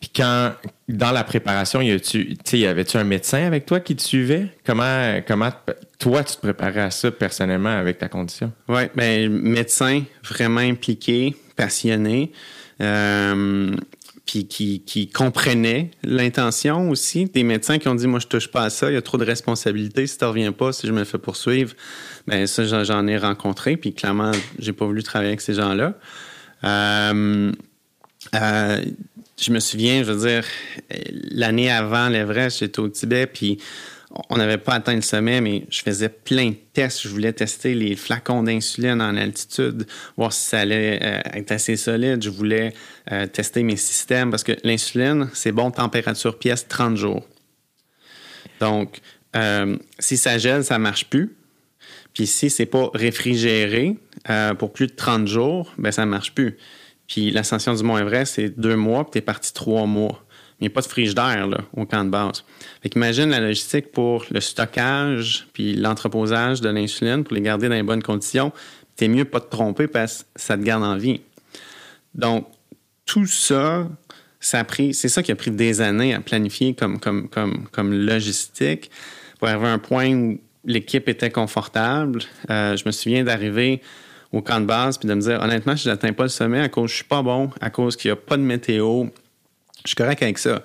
Puis 0.00 0.10
quand, 0.14 0.52
dans 0.88 1.10
la 1.10 1.24
préparation, 1.24 1.80
y 1.80 1.88
y 2.52 2.66
avait-tu 2.66 2.96
un 2.96 3.04
médecin 3.04 3.44
avec 3.44 3.66
toi 3.66 3.80
qui 3.80 3.96
te 3.96 4.02
suivait? 4.02 4.48
Comment, 4.64 5.20
comment 5.26 5.50
toi, 5.98 6.22
tu 6.22 6.36
te 6.36 6.40
préparais 6.40 6.82
à 6.82 6.90
ça 6.90 7.10
personnellement 7.10 7.76
avec 7.76 7.98
ta 7.98 8.08
condition? 8.08 8.52
Oui, 8.68 8.82
ben, 8.94 9.28
médecin 9.28 10.04
vraiment 10.22 10.60
impliqué, 10.60 11.34
passionné, 11.56 12.30
euh, 12.80 13.74
puis 14.24 14.46
qui, 14.46 15.10
comprenait 15.12 15.90
l'intention 16.04 16.90
aussi. 16.90 17.24
Des 17.24 17.42
médecins 17.42 17.78
qui 17.78 17.88
ont 17.88 17.94
dit, 17.96 18.06
moi, 18.06 18.20
je 18.20 18.28
touche 18.28 18.48
pas 18.48 18.62
à 18.64 18.70
ça, 18.70 18.90
il 18.90 18.94
y 18.94 18.96
a 18.96 19.02
trop 19.02 19.18
de 19.18 19.24
responsabilités. 19.24 20.06
Si 20.06 20.16
tu 20.16 20.24
reviens 20.24 20.52
pas, 20.52 20.72
si 20.72 20.86
je 20.86 20.92
me 20.92 21.02
fais 21.04 21.18
poursuivre, 21.18 21.74
ben 22.28 22.46
ça, 22.46 22.64
j'en- 22.64 22.84
j'en 22.84 23.06
ai 23.08 23.16
rencontré, 23.16 23.76
puis 23.76 23.94
clairement, 23.94 24.30
j'ai 24.60 24.72
pas 24.72 24.84
voulu 24.84 25.02
travailler 25.02 25.30
avec 25.30 25.40
ces 25.40 25.54
gens-là. 25.54 25.94
Euh, 26.62 27.52
euh, 28.34 28.84
je 29.40 29.52
me 29.52 29.60
souviens, 29.60 30.02
je 30.02 30.12
veux 30.12 30.28
dire, 30.28 30.44
l'année 31.30 31.70
avant 31.70 32.08
l'Everest, 32.08 32.58
j'étais 32.60 32.80
au 32.80 32.88
Tibet, 32.88 33.26
puis 33.26 33.58
on 34.30 34.36
n'avait 34.36 34.58
pas 34.58 34.74
atteint 34.74 34.94
le 34.94 35.02
sommet, 35.02 35.40
mais 35.40 35.66
je 35.70 35.82
faisais 35.82 36.08
plein 36.08 36.50
de 36.50 36.56
tests. 36.72 37.02
Je 37.02 37.08
voulais 37.08 37.32
tester 37.32 37.74
les 37.74 37.94
flacons 37.94 38.42
d'insuline 38.42 39.00
en 39.00 39.16
altitude, 39.16 39.86
voir 40.16 40.32
si 40.32 40.48
ça 40.48 40.60
allait 40.60 40.98
euh, 41.02 41.20
être 41.34 41.52
assez 41.52 41.76
solide. 41.76 42.22
Je 42.22 42.30
voulais 42.30 42.72
euh, 43.12 43.26
tester 43.26 43.62
mes 43.62 43.76
systèmes 43.76 44.30
parce 44.30 44.42
que 44.42 44.52
l'insuline, 44.64 45.28
c'est 45.34 45.52
bon 45.52 45.70
température 45.70 46.38
pièce 46.38 46.66
30 46.66 46.96
jours. 46.96 47.26
Donc, 48.60 49.00
si 50.00 50.16
ça 50.16 50.36
gèle, 50.36 50.64
ça 50.64 50.80
marche 50.80 51.04
plus. 51.04 51.36
Puis 52.12 52.26
si 52.26 52.50
c'est 52.50 52.66
pas 52.66 52.90
réfrigéré 52.92 53.96
pour 54.58 54.72
plus 54.72 54.88
de 54.88 54.94
30 54.94 55.28
jours, 55.28 55.72
ben 55.78 55.92
ça 55.92 56.04
marche 56.06 56.34
plus. 56.34 56.56
Puis 57.08 57.30
l'ascension 57.30 57.74
du 57.74 57.82
Mont 57.82 57.98
Everest, 57.98 58.34
c'est 58.34 58.50
deux 58.50 58.76
mois, 58.76 59.04
puis 59.04 59.12
t'es 59.12 59.20
parti 59.20 59.52
trois 59.52 59.86
mois. 59.86 60.22
Il 60.60 60.64
n'y 60.64 60.68
a 60.68 60.70
pas 60.70 60.82
de 60.82 60.86
frigidaire 60.86 61.46
là, 61.46 61.58
au 61.76 61.86
camp 61.86 62.04
de 62.04 62.10
base. 62.10 62.44
Fait 62.82 62.88
qu'imagine 62.88 63.30
la 63.30 63.40
logistique 63.40 63.92
pour 63.92 64.24
le 64.30 64.40
stockage 64.40 65.46
puis 65.52 65.74
l'entreposage 65.74 66.60
de 66.60 66.68
l'insuline 66.68 67.24
pour 67.24 67.34
les 67.34 67.40
garder 67.40 67.68
dans 67.68 67.74
les 67.74 67.82
bonnes 67.82 68.02
conditions. 68.02 68.52
T'es 68.96 69.08
mieux 69.08 69.24
pas 69.24 69.40
te 69.40 69.50
tromper 69.50 69.86
parce 69.86 70.24
que 70.24 70.28
ça 70.36 70.56
te 70.56 70.62
garde 70.62 70.82
en 70.82 70.96
vie. 70.96 71.20
Donc, 72.14 72.48
tout 73.06 73.26
ça, 73.26 73.88
ça 74.40 74.64
pris, 74.64 74.92
c'est 74.92 75.08
ça 75.08 75.22
qui 75.22 75.30
a 75.30 75.36
pris 75.36 75.52
des 75.52 75.80
années 75.80 76.12
à 76.12 76.20
planifier 76.20 76.74
comme 76.74 77.92
logistique 77.92 78.90
pour 79.38 79.48
arriver 79.48 79.66
à 79.66 79.72
un 79.72 79.78
point 79.78 80.12
où 80.12 80.40
l'équipe 80.64 81.08
était 81.08 81.30
confortable. 81.30 82.20
Euh, 82.50 82.76
je 82.76 82.84
me 82.84 82.90
souviens 82.90 83.24
d'arriver 83.24 83.80
au 84.32 84.42
camp 84.42 84.60
de 84.60 84.66
base 84.66 84.98
puis 84.98 85.08
de 85.08 85.14
me 85.14 85.20
dire, 85.20 85.40
honnêtement, 85.42 85.76
je 85.76 85.88
n'atteins 85.88 86.12
pas 86.12 86.24
le 86.24 86.28
sommet 86.28 86.60
à 86.60 86.68
cause 86.68 86.84
que 86.84 86.90
je 86.90 86.96
suis 86.96 87.04
pas 87.04 87.22
bon, 87.22 87.50
à 87.60 87.70
cause 87.70 87.96
qu'il 87.96 88.10
n'y 88.10 88.12
a 88.12 88.16
pas 88.16 88.36
de 88.36 88.42
météo. 88.42 89.04
Je 89.84 89.88
suis 89.88 89.96
correct 89.96 90.22
avec 90.22 90.38
ça. 90.38 90.62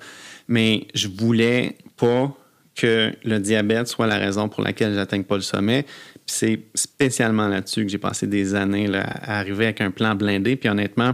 Mais 0.48 0.86
je 0.94 1.08
voulais 1.08 1.76
pas 1.96 2.36
que 2.74 3.12
le 3.24 3.38
diabète 3.38 3.86
soit 3.86 4.06
la 4.06 4.18
raison 4.18 4.48
pour 4.48 4.62
laquelle 4.62 4.92
je 4.92 4.96
n'atteigne 4.96 5.22
pas 5.22 5.36
le 5.36 5.42
sommet. 5.42 5.86
C'est 6.26 6.60
spécialement 6.74 7.48
là-dessus 7.48 7.84
que 7.84 7.90
j'ai 7.90 7.98
passé 7.98 8.26
des 8.26 8.54
années 8.54 8.86
là, 8.86 9.04
à 9.22 9.38
arriver 9.38 9.66
avec 9.66 9.80
un 9.80 9.90
plan 9.90 10.14
blindé. 10.14 10.56
Puis 10.56 10.68
honnêtement, 10.68 11.12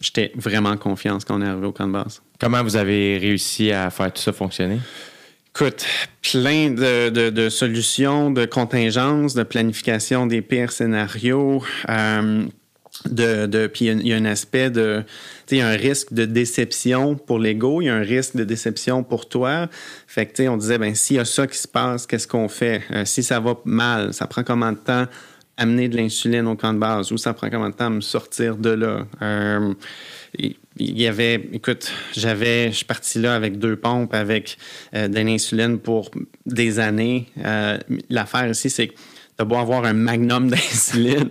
j'étais 0.00 0.32
vraiment 0.34 0.70
en 0.70 0.76
confiance 0.76 1.24
quand 1.24 1.38
on 1.38 1.42
est 1.42 1.48
arrivé 1.48 1.66
au 1.66 1.72
camp 1.72 1.86
de 1.86 1.92
base. 1.92 2.20
Comment 2.40 2.62
vous 2.62 2.76
avez 2.76 3.18
réussi 3.18 3.70
à 3.72 3.90
faire 3.90 4.12
tout 4.12 4.20
ça 4.20 4.32
fonctionner? 4.32 4.78
Écoute, 5.58 5.86
plein 6.20 6.68
de, 6.70 7.30
de- 7.30 7.48
solutions, 7.48 8.30
de 8.30 8.44
contingences, 8.44 9.32
de 9.32 9.42
planification 9.42 10.26
des 10.26 10.42
pires 10.42 10.70
scénarios. 10.70 11.64
euh, 11.88 12.44
de, 13.06 13.66
puis 13.66 13.86
il 13.86 14.06
y 14.06 14.12
a- 14.12 14.16
un 14.16 14.26
aspect 14.26 14.68
de. 14.68 15.02
Tu 15.46 15.56
sais, 15.56 15.62
un 15.62 15.70
risque 15.70 16.12
de 16.12 16.26
déception 16.26 17.14
pour 17.14 17.38
l'ego, 17.38 17.80
il 17.80 17.86
y 17.86 17.88
a 17.88 17.94
un 17.94 18.02
risque 18.02 18.36
de 18.36 18.44
déception 18.44 19.02
pour 19.02 19.30
toi. 19.30 19.68
Fait 20.06 20.26
que, 20.26 20.32
tu 20.32 20.42
sais, 20.42 20.48
on 20.48 20.58
disait, 20.58 20.76
ben 20.76 20.94
s'il 20.94 21.16
y 21.16 21.18
a 21.18 21.24
ça 21.24 21.46
qui 21.46 21.56
se 21.56 21.68
passe, 21.68 22.06
qu'est-ce 22.06 22.28
qu'on 22.28 22.48
fait? 22.48 22.82
Euh, 22.90 23.04
si 23.06 23.22
ça 23.22 23.40
va 23.40 23.56
mal, 23.64 24.12
ça 24.12 24.26
prend 24.26 24.44
combien 24.44 24.72
de 24.72 24.78
temps 24.78 25.06
amener 25.56 25.88
de 25.88 25.96
l'insuline 25.96 26.46
au 26.48 26.56
camp 26.56 26.74
de 26.74 26.78
base 26.78 27.12
ou 27.12 27.16
ça 27.16 27.32
prend 27.32 27.48
combien 27.48 27.70
de 27.70 27.74
temps 27.74 27.88
me 27.88 28.02
sortir 28.02 28.56
de 28.56 28.70
là? 28.70 29.06
Euh, 29.22 29.72
il 30.78 31.00
y 31.00 31.06
avait, 31.06 31.48
écoute, 31.52 31.90
j'avais, 32.14 32.70
je 32.70 32.76
suis 32.76 32.84
parti 32.84 33.18
là 33.18 33.34
avec 33.34 33.58
deux 33.58 33.76
pompes, 33.76 34.12
avec 34.14 34.58
euh, 34.94 35.08
de 35.08 35.20
l'insuline 35.20 35.78
pour 35.78 36.10
des 36.44 36.78
années. 36.78 37.26
Euh, 37.44 37.78
L'affaire 38.10 38.48
ici, 38.48 38.68
c'est 38.68 38.88
que 38.88 38.94
tu 39.38 39.44
beau 39.44 39.56
avoir 39.56 39.84
un 39.84 39.94
magnum 39.94 40.50
d'insuline. 40.50 41.30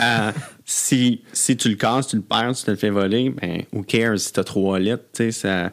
euh, 0.00 0.32
si, 0.64 1.22
si 1.32 1.56
tu 1.56 1.70
le 1.70 1.76
casses, 1.76 2.08
tu 2.08 2.16
le 2.16 2.22
perds, 2.22 2.54
tu 2.54 2.64
te 2.64 2.70
le 2.70 2.76
fais 2.76 2.90
voler, 2.90 3.30
ben, 3.30 3.62
who 3.72 3.82
cares 3.82 4.18
si 4.18 4.32
tu 4.32 4.40
as 4.40 4.44
3 4.44 4.78
litres, 4.78 5.04
tu 5.14 5.32
sais, 5.32 5.70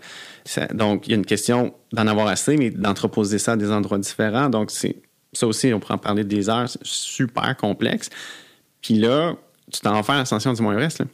donc, 0.74 1.06
il 1.06 1.12
y 1.12 1.14
a 1.14 1.18
une 1.18 1.26
question 1.26 1.76
d'en 1.94 2.08
avoir 2.08 2.28
assez, 2.28 2.58
mais 2.58 2.72
d'entreposer 2.72 3.38
ça 3.38 3.52
à 3.52 3.56
des 3.56 3.70
endroits 3.70 4.00
différents. 4.00 4.50
Donc, 4.50 4.72
ça 4.72 5.46
aussi, 5.46 5.72
on 5.74 5.80
pourrait 5.80 5.94
en 5.94 6.00
parler 6.00 6.24
des 6.24 6.50
heures, 6.50 6.68
c'est 6.68 6.84
super 6.84 7.56
complexe. 7.56 8.10
Puis 8.82 8.96
là, 8.96 9.36
tu 9.72 9.80
t'en 9.82 9.94
vas 9.94 10.02
faire 10.02 10.16
l'ascension 10.16 10.52
du 10.54 10.62
Mont 10.64 10.72
Everest, 10.72 11.00
là. 11.00 11.06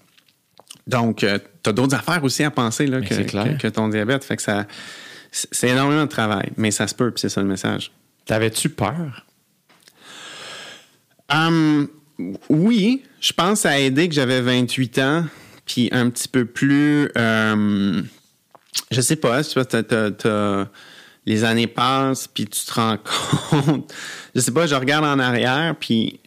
Donc, 0.88 1.26
as 1.70 1.74
d'autres 1.74 1.96
affaires 1.96 2.24
aussi 2.24 2.44
à 2.44 2.52
penser 2.52 2.88
là, 2.88 3.00
Mais 3.00 3.08
que, 3.08 3.16
c'est 3.16 3.26
clair. 3.26 3.58
que- 3.58 3.62
que 3.64 3.68
ton 3.68 3.88
diabète. 3.90 4.24
Fait 4.24 4.36
que 4.36 4.42
ça, 4.42 4.66
c'est 5.32 5.70
énormément 5.70 6.04
de 6.06 6.10
travail, 6.10 6.50
mais 6.58 6.72
ça 6.72 6.88
se 6.88 6.96
peut, 6.96 7.12
puis 7.12 7.22
c'est 7.22 7.30
ça 7.30 7.42
le 7.42 7.48
message. 7.48 7.92
T'avais-tu 8.26 8.70
peur? 8.70 9.26
Hum, 11.30 11.88
oui, 12.50 13.04
je 13.20 13.34
pense 13.34 13.54
que 13.54 13.58
ça 13.64 13.72
a 13.72 13.80
aidé 13.80 14.08
que 14.08 14.14
j'avais 14.16 14.42
28 14.42 15.00
ans, 15.00 15.26
puis 15.66 15.90
un 15.92 16.10
petit 16.10 16.28
peu 16.28 16.46
plus. 16.46 17.10
euh, 17.18 18.02
je 18.92 19.02
sais 19.02 19.16
pas, 19.16 19.44
tu 19.44 19.60
vois, 19.60 20.70
les 21.26 21.44
années 21.44 21.66
passent, 21.68 22.28
puis 22.28 22.46
tu 22.46 22.64
te 22.66 22.74
rends 22.74 22.98
compte. 23.50 23.92
Je 24.36 24.42
sais 24.42 24.52
pas, 24.52 24.68
je 24.68 24.76
regarde 24.76 25.06
en 25.06 25.20
arrière, 25.20 25.76
puis. 25.80 26.20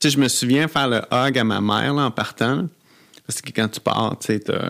Tu 0.00 0.10
sais, 0.10 0.16
je 0.16 0.18
me 0.20 0.28
souviens 0.28 0.66
faire 0.68 0.88
le 0.88 1.00
hug 1.12 1.38
à 1.38 1.44
ma 1.44 1.60
mère 1.60 1.94
là, 1.94 2.02
en 2.02 2.10
partant. 2.10 2.68
Parce 3.26 3.40
que 3.40 3.50
quand 3.50 3.68
tu 3.68 3.80
pars, 3.80 4.18
tu 4.18 4.32
euh, 4.50 4.68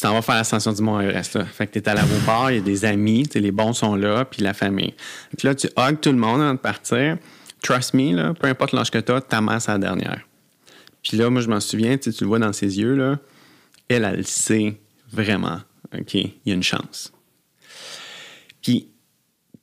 t'en 0.00 0.14
vas 0.14 0.22
faire 0.22 0.34
l'ascension 0.36 0.72
du 0.72 0.82
Mont 0.82 1.00
Everest. 1.00 1.34
Là. 1.34 1.44
Fait 1.44 1.66
que 1.66 1.78
t'es 1.78 1.88
à 1.88 1.94
l'aéroport, 1.94 2.50
il 2.50 2.56
y 2.56 2.58
a 2.58 2.62
des 2.62 2.84
amis, 2.84 3.28
les 3.34 3.52
bons 3.52 3.72
sont 3.72 3.94
là, 3.94 4.24
puis 4.24 4.42
la 4.42 4.54
famille. 4.54 4.94
Fait 5.30 5.44
là, 5.48 5.54
tu 5.54 5.68
hugs 5.76 6.00
tout 6.00 6.10
le 6.10 6.18
monde 6.18 6.40
avant 6.40 6.54
de 6.54 6.58
partir. 6.58 7.18
Trust 7.62 7.94
me, 7.94 8.32
peu 8.32 8.48
importe 8.48 8.72
l'âge 8.72 8.90
que 8.90 8.98
t'as, 8.98 9.20
ta 9.20 9.40
mère, 9.40 9.62
c'est 9.62 9.70
la 9.70 9.78
dernière. 9.78 10.20
Puis 11.02 11.16
là, 11.16 11.30
moi, 11.30 11.40
je 11.42 11.48
m'en 11.48 11.60
souviens, 11.60 11.96
tu 11.98 12.10
le 12.20 12.26
vois 12.26 12.38
dans 12.38 12.52
ses 12.52 12.78
yeux, 12.78 12.94
là. 12.96 13.18
Elle, 13.88 14.04
elle 14.04 14.26
sait 14.26 14.80
vraiment, 15.12 15.60
OK, 15.96 16.14
il 16.14 16.32
y 16.46 16.50
a 16.50 16.54
une 16.54 16.62
chance. 16.62 17.12
Puis, 18.62 18.88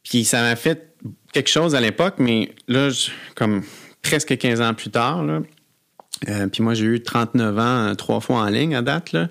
puis 0.03 0.23
ça 0.25 0.41
m'a 0.41 0.55
fait 0.55 0.95
quelque 1.33 1.49
chose 1.49 1.75
à 1.75 1.81
l'époque, 1.81 2.15
mais 2.19 2.53
là, 2.67 2.89
je- 2.89 3.09
comme 3.35 3.63
presque 4.01 4.37
15 4.37 4.61
ans 4.61 4.73
plus 4.73 4.91
tard, 4.91 5.23
là, 5.23 5.41
euh, 6.27 6.47
puis 6.47 6.63
moi, 6.63 6.73
j'ai 6.73 6.85
eu 6.85 7.01
39 7.01 7.57
ans 7.57 7.61
euh, 7.61 7.93
trois 7.93 8.19
fois 8.19 8.41
en 8.41 8.49
ligne 8.49 8.75
à 8.75 8.81
date. 8.81 9.13
Là. 9.13 9.29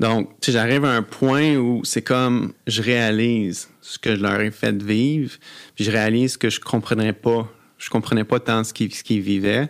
Donc, 0.00 0.30
j'arrive 0.46 0.84
à 0.84 0.90
un 0.90 1.02
point 1.02 1.56
où 1.56 1.84
c'est 1.84 2.02
comme 2.02 2.52
je 2.66 2.82
réalise 2.82 3.68
ce 3.80 3.98
que 3.98 4.16
je 4.16 4.20
leur 4.22 4.40
ai 4.40 4.50
fait 4.50 4.82
vivre, 4.82 5.32
puis 5.76 5.84
je 5.84 5.90
réalise 5.90 6.36
que 6.36 6.50
je 6.50 6.60
comprenais 6.60 7.12
pas. 7.12 7.48
Je 7.78 7.90
comprenais 7.90 8.24
pas 8.24 8.40
tant 8.40 8.64
ce 8.64 8.72
qu'ils 8.72 9.20
vivaient. 9.20 9.68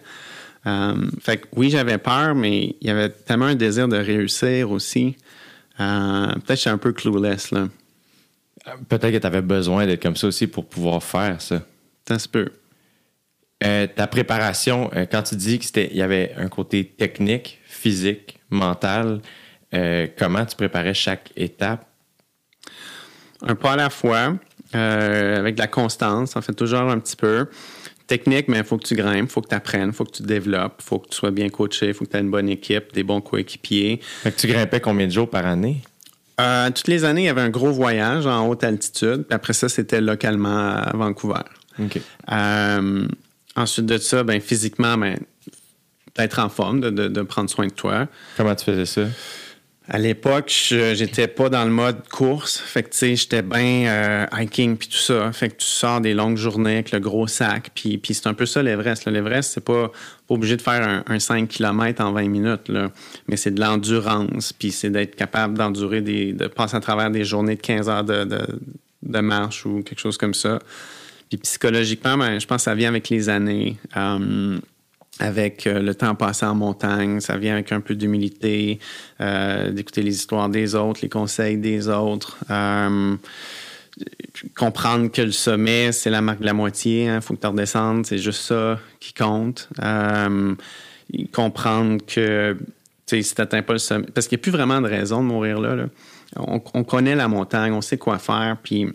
Euh, 0.67 0.95
fait 1.21 1.39
que 1.39 1.47
oui, 1.57 1.71
j'avais 1.71 1.99
peur, 1.99 2.35
mais 2.35 2.77
il 2.81 2.87
y 2.87 2.91
avait 2.91 3.11
tellement 3.11 3.47
un 3.47 3.55
désir 3.55 3.89
de 3.89 3.97
réussir 3.97 4.71
aussi. 4.71 5.17
Euh, 5.81 6.29
peut-être 6.29 6.47
que 6.47 6.55
j'étais 6.55 6.71
un 6.71 6.79
peu 6.79 6.93
clueless. 6.93 7.51
Peut-être 8.89 9.11
que 9.11 9.19
tu 9.19 9.27
avais 9.27 9.43
besoin 9.43 9.87
d'être 9.87 10.03
comme 10.03 10.17
ça 10.17 10.29
aussi 10.29 10.47
pour 10.47 10.67
pouvoir 10.67 11.03
faire 11.03 11.41
ça. 11.43 11.63
Ça 12.09 12.19
se 12.19 12.29
peut. 12.29 12.51
Euh, 13.63 13.87
ta 13.87 14.07
préparation, 14.07 14.91
euh, 14.95 15.07
quand 15.11 15.23
tu 15.23 15.37
dis 15.37 15.59
qu'il 15.59 15.97
y 15.97 16.03
avait 16.03 16.35
un 16.37 16.49
côté 16.49 16.85
technique, 16.85 17.61
physique, 17.65 18.39
mental, 18.51 19.21
euh, 19.75 20.07
comment 20.19 20.45
tu 20.45 20.57
préparais 20.57 20.95
chaque 20.95 21.31
étape? 21.37 21.87
Un 23.43 23.55
pas 23.55 23.73
à 23.73 23.77
la 23.77 23.91
fois, 23.91 24.37
avec 24.73 25.55
de 25.55 25.61
la 25.61 25.67
constance, 25.67 26.37
en 26.37 26.43
fait, 26.43 26.55
toujours 26.55 26.81
un 26.81 26.99
petit 26.99 27.17
peu. 27.17 27.47
Technique, 28.07 28.49
mais 28.49 28.59
il 28.59 28.65
faut 28.65 28.77
que 28.77 28.87
tu 28.87 28.95
grimpes, 28.97 29.29
il 29.29 29.33
faut 29.33 29.41
que 29.41 29.49
tu 29.49 29.55
apprennes, 29.55 29.89
il 29.89 29.95
faut 29.95 30.05
que 30.05 30.13
tu 30.13 30.23
développes, 30.25 30.81
il 30.81 30.85
faut 30.85 30.99
que 30.99 31.09
tu 31.09 31.17
sois 31.17 31.31
bien 31.31 31.49
coaché, 31.49 31.89
il 31.89 31.95
faut 31.95 32.05
que 32.05 32.11
tu 32.11 32.17
aies 32.17 32.21
une 32.21 32.31
bonne 32.31 32.49
équipe, 32.49 32.93
des 32.93 33.03
bons 33.03 33.21
coéquipiers. 33.21 34.01
Fait 34.03 34.33
que 34.33 34.39
tu 34.39 34.47
grimpais 34.47 34.81
combien 34.81 35.07
de 35.07 35.13
jours 35.13 35.31
par 35.31 35.47
année? 35.47 35.81
Toutes 36.37 36.89
les 36.89 37.05
années, 37.05 37.23
il 37.23 37.27
y 37.27 37.29
avait 37.29 37.41
un 37.41 37.51
gros 37.51 37.71
voyage 37.71 38.27
en 38.27 38.47
haute 38.49 38.65
altitude. 38.65 39.25
Puis 39.27 39.35
après 39.35 39.53
ça, 39.53 39.69
c'était 39.69 40.01
localement 40.01 40.75
à 40.77 40.93
Vancouver. 40.95 41.45
OK. 41.79 42.01
Ensuite 43.57 43.87
de 43.87 43.99
ça, 43.99 44.23
ben, 44.25 44.41
physiquement, 44.41 44.97
ben, 44.99 45.17
d'être 46.17 46.39
en 46.39 46.49
forme, 46.49 46.81
de, 46.81 46.91
de- 46.91 47.09
de 47.09 47.23
prendre 47.23 47.51
soin 47.51 47.67
de 47.67 47.73
toi. 47.73 48.09
Comment 48.37 48.55
tu 48.55 48.65
faisais 48.65 48.87
ça? 48.87 49.03
À 49.87 49.99
l'époque, 49.99 50.51
je- 50.51 50.95
j'étais 50.95 51.29
pas 51.29 51.51
dans 51.51 51.65
le 51.65 51.71
mode 51.71 52.09
course. 52.09 52.59
Fait 52.59 52.83
que, 52.83 52.89
tu 52.91 52.97
sais, 52.97 53.17
j'étais 53.17 53.43
bien 53.43 53.87
euh, 53.87 54.27
hiking 54.33 54.79
puis 54.79 54.89
tout 54.89 54.97
ça. 54.97 55.31
Fait 55.33 55.51
que 55.51 55.57
tu 55.57 55.67
sors 55.67 56.01
des 56.01 56.15
longues 56.15 56.39
journées 56.39 56.75
avec 56.77 56.91
le 56.91 57.01
gros 57.01 57.27
sac. 57.27 57.71
Puis, 57.75 57.99
puis 57.99 58.15
c'est 58.15 58.27
un 58.27 58.33
peu 58.33 58.47
ça 58.47 58.63
l'Everest. 58.63 59.05
L'Everest, 59.07 59.53
c'est 59.53 59.65
pas, 59.65 59.89
pas 60.27 60.35
obligé 60.35 60.57
de 60.57 60.63
faire 60.63 60.83
un, 60.89 61.05
un 61.07 61.19
5 61.19 61.49
km 61.49 62.03
en 62.03 62.13
20 62.13 62.29
minutes, 62.29 62.69
là. 62.69 62.91
Mais 63.29 63.37
c'est 63.37 63.51
de 63.51 63.61
l'endurance. 63.61 64.55
Puis 64.55 64.73
c'est 64.73 64.89
d'être 64.91 65.17
capable 65.17 65.59
d'endurer 65.59 66.01
des, 66.01 66.33
de 66.33 66.47
passer 66.47 66.77
à 66.77 66.81
travers 66.81 67.11
des 67.11 67.25
journées 67.25 67.57
de 67.57 67.61
15 67.61 67.89
heures 67.91 68.05
de, 68.05 68.25
de- 68.25 68.59
de 69.03 69.19
marche 69.21 69.67
ou 69.67 69.83
quelque 69.83 70.01
chose 70.01 70.17
comme 70.17 70.33
ça. 70.35 70.61
Puis 71.29 71.39
psychologiquement, 71.39 72.17
ben, 72.17 72.39
je 72.39 72.47
pense 72.47 72.59
que 72.59 72.65
ça 72.65 72.75
vient 72.75 72.89
avec 72.89 73.09
les 73.09 73.29
années. 73.29 73.77
Euh, 73.97 74.59
avec 75.21 75.69
euh, 75.69 75.81
le 75.81 75.95
temps 75.95 76.17
passé 76.17 76.45
en 76.45 76.57
montagne, 76.57 77.21
ça 77.21 77.37
vient 77.37 77.55
avec 77.55 77.71
un 77.71 77.81
peu 77.81 77.95
d'humilité, 77.95 78.81
euh, 79.21 79.71
d'écouter 79.71 80.03
les 80.03 80.15
histoires 80.15 80.49
des 80.49 80.75
autres, 80.75 81.01
les 81.03 81.09
conseils 81.09 81.57
des 81.57 81.89
autres. 81.89 82.37
Comprendre 84.57 85.13
que 85.13 85.23
le 85.23 85.31
sommet, 85.31 85.93
c'est 85.93 86.11
la 86.11 86.21
marque 86.21 86.41
de 86.41 86.47
la 86.47 86.53
moitié, 86.53 87.05
il 87.05 87.21
faut 87.21 87.35
que 87.35 87.41
tu 87.41 87.47
redescendes, 87.47 88.05
c'est 88.05 88.19
juste 88.19 88.41
ça 88.41 88.81
qui 88.99 89.15
compte. 89.15 89.69
Comprendre 91.33 92.05
que 92.05 92.57
si 93.07 93.23
tu 93.23 93.41
n'atteins 93.41 93.63
pas 93.63 93.75
le 93.75 93.79
sommet, 93.79 94.07
parce 94.13 94.27
qu'il 94.27 94.37
n'y 94.37 94.41
a 94.41 94.43
plus 94.43 94.51
vraiment 94.51 94.81
de 94.81 94.89
raison 94.89 95.23
de 95.23 95.29
mourir 95.29 95.61
là. 95.61 95.77
là. 95.77 95.85
On, 96.37 96.61
on 96.75 96.83
connaît 96.83 97.15
la 97.15 97.29
montagne, 97.29 97.73
on 97.73 97.81
sait 97.81 97.99
quoi 97.99 98.19
faire, 98.19 98.57
puis 98.61 98.89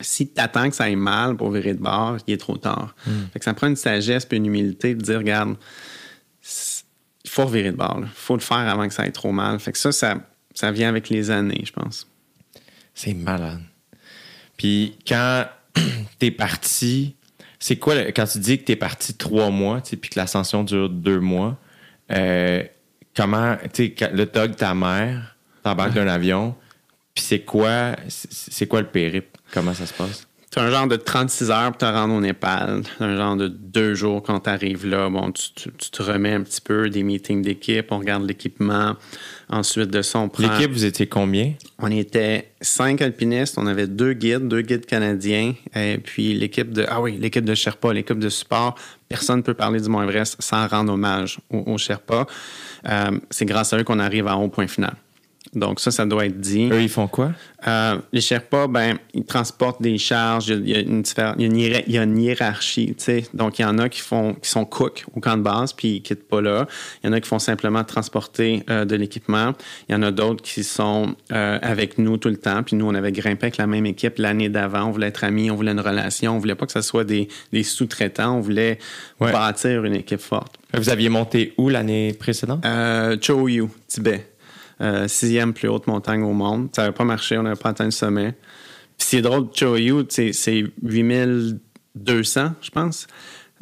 si 0.00 0.28
tu 0.32 0.40
attends 0.40 0.68
que 0.70 0.76
ça 0.76 0.84
aille 0.84 0.96
mal 0.96 1.36
pour 1.36 1.50
virer 1.50 1.74
de 1.74 1.80
bord, 1.82 2.16
il 2.26 2.34
est 2.34 2.38
trop 2.38 2.56
tard. 2.56 2.94
Fait 3.32 3.38
que 3.38 3.44
ça 3.44 3.54
prend 3.54 3.66
une 3.66 3.76
sagesse 3.76 4.26
et 4.30 4.36
une 4.36 4.46
humilité 4.46 4.94
de 4.94 5.00
dire, 5.02 5.18
regarde, 5.18 5.56
il 7.24 7.30
faut 7.30 7.44
revirer 7.44 7.72
de 7.72 7.76
bord. 7.76 7.98
Il 8.02 8.08
faut 8.14 8.34
le 8.34 8.40
faire 8.40 8.56
avant 8.58 8.86
que 8.88 8.94
ça 8.94 9.02
aille 9.02 9.12
trop 9.12 9.32
mal. 9.32 9.58
Fait 9.60 9.72
que 9.72 9.78
ça, 9.78 9.92
ça, 9.92 10.16
ça 10.54 10.70
vient 10.72 10.88
avec 10.88 11.08
les 11.08 11.30
années, 11.30 11.62
je 11.64 11.72
pense. 11.72 12.06
C'est 12.94 13.14
malade. 13.14 13.60
Puis 14.56 14.96
quand 15.06 15.46
t'es 16.18 16.30
parti, 16.30 17.14
c'est 17.58 17.76
quoi, 17.76 17.94
le- 17.94 18.12
quand 18.12 18.26
tu 18.26 18.38
dis 18.38 18.58
que 18.58 18.64
t'es 18.64 18.76
parti 18.76 19.14
trois 19.14 19.50
mois, 19.50 19.80
puis 19.80 19.98
que 20.10 20.18
l'ascension 20.18 20.64
dure 20.64 20.88
deux 20.88 21.20
mois, 21.20 21.58
euh, 22.12 22.62
comment, 23.16 23.56
tu 23.72 23.94
sais, 23.98 24.10
le 24.12 24.26
tog 24.26 24.56
ta 24.56 24.74
mère, 24.74 25.36
t'embarques 25.62 25.94
d'un 25.94 26.08
avion, 26.08 26.54
puis 27.14 27.24
c'est 27.24 27.40
quoi, 27.40 27.96
c'est 28.08 28.66
quoi 28.66 28.80
le 28.80 28.86
périple? 28.88 29.37
Comment 29.52 29.74
ça 29.74 29.86
se 29.86 29.94
passe? 29.94 30.26
C'est 30.50 30.60
un 30.60 30.70
genre 30.70 30.86
de 30.86 30.96
36 30.96 31.50
heures 31.50 31.68
pour 31.72 31.76
te 31.76 31.84
rendre 31.84 32.14
au 32.14 32.20
Népal. 32.22 32.82
Un 33.00 33.16
genre 33.18 33.36
de 33.36 33.48
deux 33.48 33.94
jours 33.94 34.22
quand 34.22 34.40
tu 34.40 34.48
arrives 34.50 34.86
là. 34.86 35.10
Bon, 35.10 35.30
tu, 35.30 35.52
tu- 35.54 35.70
tu 35.76 35.90
te 35.90 36.02
remets 36.02 36.32
un 36.32 36.40
petit 36.40 36.62
peu 36.62 36.88
des 36.88 37.02
meetings 37.02 37.42
d'équipe, 37.42 37.92
on 37.92 37.98
regarde 37.98 38.26
l'équipement. 38.26 38.96
Ensuite 39.50 39.90
de 39.90 40.00
ça, 40.00 40.18
on 40.20 40.30
prend... 40.30 40.44
L'équipe, 40.50 40.70
vous 40.72 40.86
étiez 40.86 41.06
combien? 41.06 41.52
On 41.78 41.90
était 41.90 42.50
cinq 42.62 43.02
alpinistes, 43.02 43.58
on 43.58 43.66
avait 43.66 43.86
deux 43.86 44.14
guides, 44.14 44.48
deux 44.48 44.62
guides 44.62 44.86
canadiens, 44.86 45.54
et 45.76 45.98
puis 45.98 46.32
l'équipe 46.32 46.72
de 46.72 46.86
ah 46.88 47.02
oui, 47.02 47.18
l'équipe 47.20 47.44
de 47.44 47.54
Sherpa, 47.54 47.92
l'équipe 47.92 48.18
de 48.18 48.30
support. 48.30 48.74
Personne 49.10 49.38
ne 49.38 49.42
peut 49.42 49.54
parler 49.54 49.80
du 49.82 49.88
Mont 49.90 50.02
Everest 50.02 50.36
sans 50.40 50.66
rendre 50.66 50.94
hommage 50.94 51.38
aux, 51.50 51.58
aux 51.74 51.78
Sherpa. 51.78 52.26
Euh, 52.88 53.10
c'est 53.30 53.44
grâce 53.44 53.74
à 53.74 53.78
eux 53.78 53.84
qu'on 53.84 53.98
arrive 53.98 54.26
en 54.26 54.42
haut 54.42 54.48
point 54.48 54.66
final. 54.66 54.94
Donc 55.58 55.80
ça, 55.80 55.90
ça 55.90 56.06
doit 56.06 56.26
être 56.26 56.40
dit. 56.40 56.68
Eux, 56.72 56.80
ils 56.82 56.88
font 56.88 57.06
quoi? 57.08 57.32
Euh, 57.66 57.98
les 58.12 58.20
Sherpas, 58.20 58.68
ben, 58.68 58.98
ils 59.14 59.24
transportent 59.24 59.82
des 59.82 59.98
charges. 59.98 60.48
Il 60.48 60.68
y 60.68 60.74
a, 60.74 60.78
une, 60.80 61.02
il 61.38 61.92
y 61.92 61.98
a 61.98 62.02
une 62.04 62.18
hiérarchie. 62.18 62.94
tu 62.96 63.04
sais. 63.04 63.24
Donc, 63.34 63.58
il 63.58 63.62
y 63.62 63.64
en 63.64 63.78
a 63.78 63.88
qui 63.88 64.00
font, 64.00 64.34
qui 64.34 64.48
sont 64.48 64.64
cooks 64.64 65.04
au 65.14 65.20
camp 65.20 65.36
de 65.36 65.42
base, 65.42 65.72
puis 65.72 65.96
ils 65.96 66.02
quittent 66.02 66.28
pas 66.28 66.40
là. 66.40 66.66
Il 67.02 67.08
y 67.08 67.10
en 67.10 67.12
a 67.12 67.20
qui 67.20 67.28
font 67.28 67.40
simplement 67.40 67.82
transporter 67.84 68.62
euh, 68.70 68.84
de 68.84 68.94
l'équipement. 68.94 69.54
Il 69.88 69.92
y 69.92 69.94
en 69.96 70.02
a 70.02 70.12
d'autres 70.12 70.42
qui 70.42 70.62
sont 70.62 71.16
euh, 71.32 71.58
avec 71.60 71.98
nous 71.98 72.16
tout 72.16 72.28
le 72.28 72.36
temps. 72.36 72.62
Puis 72.62 72.76
nous, 72.76 72.86
on 72.86 72.94
avait 72.94 73.12
grimpé 73.12 73.46
avec 73.46 73.56
la 73.56 73.66
même 73.66 73.86
équipe 73.86 74.18
l'année 74.18 74.48
d'avant. 74.48 74.84
On 74.86 74.90
voulait 74.92 75.08
être 75.08 75.24
amis, 75.24 75.50
on 75.50 75.56
voulait 75.56 75.72
une 75.72 75.80
relation. 75.80 76.36
On 76.36 76.38
voulait 76.38 76.54
pas 76.54 76.66
que 76.66 76.72
ce 76.72 76.80
soit 76.82 77.04
des, 77.04 77.28
des 77.52 77.64
sous-traitants. 77.64 78.36
On 78.36 78.40
voulait 78.40 78.78
Ouais. 79.20 79.32
bâtir 79.32 79.84
une 79.84 79.96
équipe 79.96 80.20
forte. 80.20 80.54
Vous 80.74 80.90
aviez 80.90 81.08
monté 81.08 81.52
où 81.58 81.68
l'année 81.68 82.12
précédente? 82.12 82.64
Euh, 82.64 83.16
Choyu, 83.20 83.64
Tibet. 83.88 84.28
Euh, 84.80 85.08
sixième 85.08 85.52
plus 85.52 85.68
haute 85.68 85.86
montagne 85.86 86.22
au 86.22 86.32
monde. 86.32 86.68
Ça 86.74 86.82
n'avait 86.82 86.94
pas 86.94 87.04
marché, 87.04 87.36
on 87.36 87.42
n'avait 87.42 87.56
pas 87.56 87.70
atteint 87.70 87.84
le 87.84 87.90
sommet. 87.90 88.32
Puis 88.96 89.08
c'est 89.10 89.22
drôle, 89.22 89.48
Choyu, 89.54 90.04
c'est 90.08 90.32
c'est 90.32 90.64
8200, 90.82 92.52
je 92.60 92.70
pense. 92.70 93.06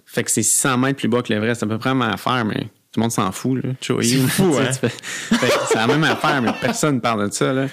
Fait 0.05 0.23
que 0.25 0.31
c'est 0.31 0.43
600 0.43 0.79
mètres 0.79 0.99
plus 0.99 1.09
bas 1.09 1.23
que 1.23 1.33
l'Everest. 1.33 1.61
C'est 1.61 1.67
à 1.67 1.69
peu 1.69 1.79
près 1.79 1.91
la 1.91 1.95
même 1.95 2.11
affaire, 2.11 2.45
mais 2.45 2.61
tout 2.93 3.01
le 3.01 3.03
monde 3.03 3.13
s'en 3.13 3.33
fout, 3.33 3.63
là. 3.65 3.71
Choyu. 3.81 4.03
C'est 4.05 4.29
fou, 4.29 4.57
hein? 4.61 4.71
c'est 4.71 5.75
la 5.75 5.87
même 5.87 6.05
affaire, 6.05 6.41
mais 6.43 6.53
personne 6.61 6.97
ne 6.97 7.01
parle 7.01 7.29
de 7.29 7.33
ça, 7.35 7.53
là. 7.53 7.67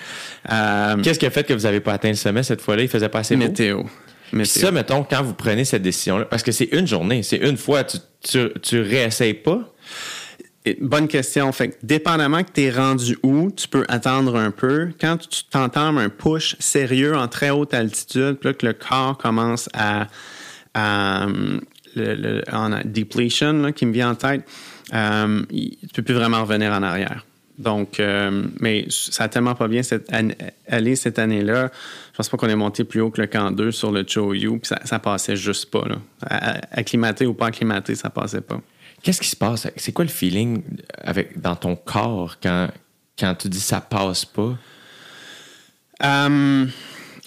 Euh, 0.51 1.01
Qu'est-ce 1.01 1.19
qui 1.19 1.25
a 1.25 1.29
fait 1.31 1.43
que 1.43 1.53
vous 1.53 1.63
n'avez 1.63 1.79
pas 1.79 1.93
atteint 1.93 2.09
le 2.09 2.15
sommet 2.15 2.43
cette 2.43 2.61
fois-là? 2.61 2.83
Il 2.83 2.89
faisait 2.89 3.09
pas 3.09 3.19
assez 3.19 3.35
beau? 3.35 3.43
météo. 3.43 3.83
Puis 4.31 4.47
ça, 4.47 4.71
mettons, 4.71 5.03
quand 5.03 5.21
vous 5.21 5.33
prenez 5.35 5.63
cette 5.63 5.83
décision-là, 5.83 6.25
parce 6.25 6.41
que 6.41 6.51
c'est 6.51 6.69
une 6.71 6.87
journée, 6.87 7.21
c'est 7.23 7.37
une 7.37 7.57
fois, 7.57 7.83
tu, 7.83 7.97
tu, 8.21 8.49
tu 8.61 8.81
réessayes 8.81 9.35
pas? 9.35 9.73
Bonne 10.79 11.09
question. 11.09 11.51
Fait 11.51 11.77
dépendamment 11.83 12.43
que 12.43 12.51
tu 12.53 12.61
es 12.61 12.71
rendu 12.71 13.17
où, 13.21 13.51
tu 13.51 13.67
peux 13.67 13.85
attendre 13.89 14.37
un 14.37 14.51
peu. 14.51 14.89
Quand 14.99 15.17
tu 15.17 15.43
t'entends 15.43 15.97
un 15.97 16.09
push 16.09 16.55
sérieux 16.59 17.15
en 17.15 17.27
très 17.27 17.49
haute 17.49 17.73
altitude, 17.73 18.37
là 18.43 18.53
que 18.53 18.65
le 18.65 18.73
corps 18.73 19.17
commence 19.17 19.69
à, 19.73 20.07
à, 20.73 21.27
euh, 21.97 22.41
en 22.51 22.69
depletion 22.85 23.53
là, 23.53 23.71
qui 23.73 23.85
me 23.85 23.91
vient 23.91 24.11
en 24.11 24.15
tête, 24.15 24.47
euh, 24.93 25.43
tu 25.51 25.87
peux 25.93 26.01
plus 26.01 26.15
vraiment 26.15 26.41
revenir 26.41 26.71
en 26.71 26.81
arrière. 26.81 27.25
Donc, 27.59 27.99
euh, 27.99 28.43
mais 28.59 28.85
ça 28.89 29.25
a 29.25 29.27
tellement 29.27 29.55
pas 29.55 29.67
bien 29.67 29.83
cette 29.83 30.11
allé 30.67 30.95
cette 30.95 31.19
année-là. 31.19 31.71
Je 32.11 32.17
pense 32.17 32.29
pas 32.29 32.37
qu'on 32.37 32.49
est 32.49 32.55
monté 32.55 32.83
plus 32.83 33.01
haut 33.01 33.11
que 33.11 33.21
le 33.21 33.27
camp 33.27 33.51
2 33.51 33.71
sur 33.71 33.91
le 33.91 34.05
Choyu, 34.07 34.59
puis 34.59 34.67
ça, 34.67 34.79
ça 34.85 34.97
passait 34.97 35.35
juste 35.35 35.69
pas. 35.69 35.83
Acclimaté 36.71 37.27
ou 37.27 37.33
pas 37.33 37.47
acclimaté, 37.47 37.95
ça 37.95 38.09
passait 38.09 38.41
pas. 38.41 38.59
Qu'est-ce 39.03 39.21
qui 39.21 39.29
se 39.29 39.35
passe? 39.35 39.67
C'est 39.75 39.91
quoi 39.91 40.05
le 40.05 40.09
feeling 40.09 40.63
avec, 40.97 41.39
dans 41.39 41.55
ton 41.55 41.75
corps 41.75 42.37
quand, 42.41 42.69
quand 43.19 43.35
tu 43.35 43.49
dis 43.49 43.59
ça 43.59 43.81
passe 43.81 44.25
pas? 44.25 44.57
Euh, 46.03 46.65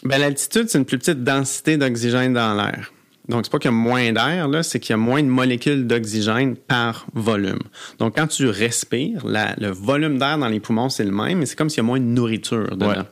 ben, 0.03 0.19
l'altitude, 0.19 0.69
c'est 0.69 0.79
une 0.79 0.85
plus 0.85 0.99
petite 0.99 1.23
densité 1.23 1.77
d'oxygène 1.77 2.33
dans 2.33 2.55
l'air. 2.55 2.93
Donc, 3.29 3.45
c'est 3.45 3.51
pas 3.51 3.59
qu'il 3.59 3.71
y 3.71 3.75
a 3.75 3.77
moins 3.77 4.13
d'air, 4.13 4.49
c'est 4.65 4.79
qu'il 4.79 4.91
y 4.91 4.95
a 4.95 4.99
moins 4.99 5.21
de 5.23 5.29
molécules 5.29 5.87
d'oxygène 5.87 6.55
par 6.57 7.07
volume. 7.13 7.59
Donc, 7.99 8.17
quand 8.17 8.29
tu 8.29 8.47
respires, 8.49 9.27
la- 9.27 9.55
le 9.59 9.69
volume 9.71 10.17
d'air 10.19 10.39
dans 10.39 10.47
les 10.49 10.61
poumons, 10.61 10.89
c'est 10.89 11.05
le 11.05 11.11
même, 11.11 11.39
mais 11.39 11.47
c'est 11.47 11.57
comme 11.57 11.69
s'il 11.69 11.79
y 11.79 11.81
a 11.81 11.85
moins 11.85 11.99
de 11.99 12.05
nourriture 12.05 12.71
dedans. 12.71 12.89
Ouais. 12.91 13.03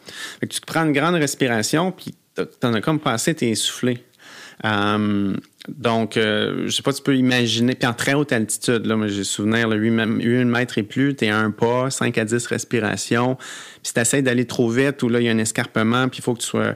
Fait 0.40 0.46
que 0.46 0.54
tu 0.54 0.60
prends 0.60 0.84
une 0.84 0.92
grande 0.92 1.16
respiration, 1.16 1.90
puis 1.90 2.14
t'en 2.60 2.74
as 2.74 2.80
comme 2.80 3.00
pas 3.00 3.12
assez, 3.12 3.34
t'es 3.34 3.48
essoufflé. 3.50 4.04
Euh, 4.64 5.34
donc, 5.68 6.18
euh, 6.18 6.64
je 6.66 6.70
sais 6.70 6.82
pas, 6.82 6.92
tu 6.92 7.02
peux 7.02 7.16
imaginer, 7.16 7.74
puis 7.74 7.88
en 7.88 7.94
très 7.94 8.12
haute 8.12 8.32
altitude, 8.32 8.84
là, 8.84 8.96
j'ai 9.08 9.24
souvenir, 9.24 9.66
là, 9.66 9.76
8, 9.76 10.44
mètres 10.44 10.76
et 10.76 10.82
plus, 10.82 11.14
t'es 11.14 11.30
à 11.30 11.38
un 11.38 11.50
pas, 11.50 11.90
5 11.90 12.18
à 12.18 12.24
10 12.24 12.46
respirations, 12.46 13.36
puis 13.36 13.46
si 13.84 13.94
t'essaies 13.94 14.20
d'aller 14.20 14.44
trop 14.44 14.68
vite, 14.68 15.02
ou 15.02 15.08
là, 15.08 15.20
il 15.20 15.26
y 15.26 15.28
a 15.28 15.32
un 15.32 15.38
escarpement, 15.38 16.08
puis 16.08 16.18
il 16.18 16.22
faut 16.22 16.34
que 16.34 16.40
tu 16.40 16.46
sois 16.46 16.74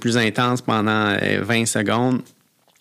plus 0.00 0.16
intense 0.16 0.62
pendant 0.62 1.16
euh, 1.22 1.42
20 1.42 1.66
secondes, 1.66 2.22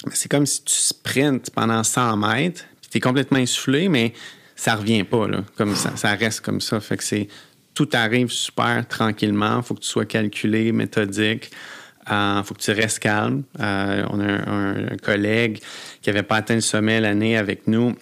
ben, 0.03 0.11
c'est 0.13 0.29
comme 0.29 0.47
si 0.47 0.63
tu 0.63 0.73
sprintes 0.73 1.51
pendant 1.51 1.83
100 1.83 2.17
mètres, 2.17 2.65
puis 2.81 2.89
t'es 2.89 2.99
complètement 2.99 3.37
essoufflé, 3.37 3.89
mais 3.89 4.13
ça 4.55 4.75
revient 4.75 5.03
pas, 5.03 5.27
là, 5.27 5.43
comme 5.55 5.75
ça, 5.75 5.95
ça 5.95 6.15
reste 6.15 6.41
comme 6.41 6.61
ça, 6.61 6.79
fait 6.79 6.97
que 6.97 7.03
c'est, 7.03 7.27
tout 7.75 7.89
arrive 7.93 8.29
super 8.29 8.87
tranquillement, 8.87 9.61
faut 9.61 9.75
que 9.75 9.81
tu 9.81 9.89
sois 9.89 10.05
calculé, 10.05 10.71
méthodique, 10.71 11.51
il 12.09 12.41
faut 12.45 12.53
que 12.53 12.61
tu 12.61 12.71
restes 12.71 12.99
calme. 12.99 13.43
Euh, 13.59 14.05
on 14.09 14.19
a 14.19 14.49
un, 14.49 14.97
collègue 14.97 15.59
qui 16.01 16.09
n'avait 16.09 16.23
pas 16.23 16.37
atteint 16.37 16.55
le 16.55 16.61
sommet 16.61 16.99
l'année 16.99 17.37
avec 17.37 17.67
nous. 17.67 17.95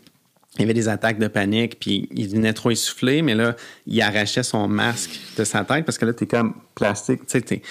il 0.58 0.64
avait 0.64 0.74
des 0.74 0.90
attaques 0.90 1.20
de 1.20 1.28
panique, 1.28 1.80
puis 1.80 2.08
il 2.12 2.30
venait 2.30 2.54
trop 2.54 2.72
essoufflé, 2.72 3.22
mais 3.22 3.36
là, 3.36 3.56
il 3.88 4.02
arrachait 4.02 4.44
son 4.44 4.68
masque 4.68 5.20
de 5.38 5.44
sa 5.44 5.64
tête 5.64 5.86
parce 5.86 5.98
que 5.98 6.06
là, 6.06 6.14
t'es 6.14 6.28
comme 6.28 6.56
plastique, 6.76 7.22
tu 7.28 7.62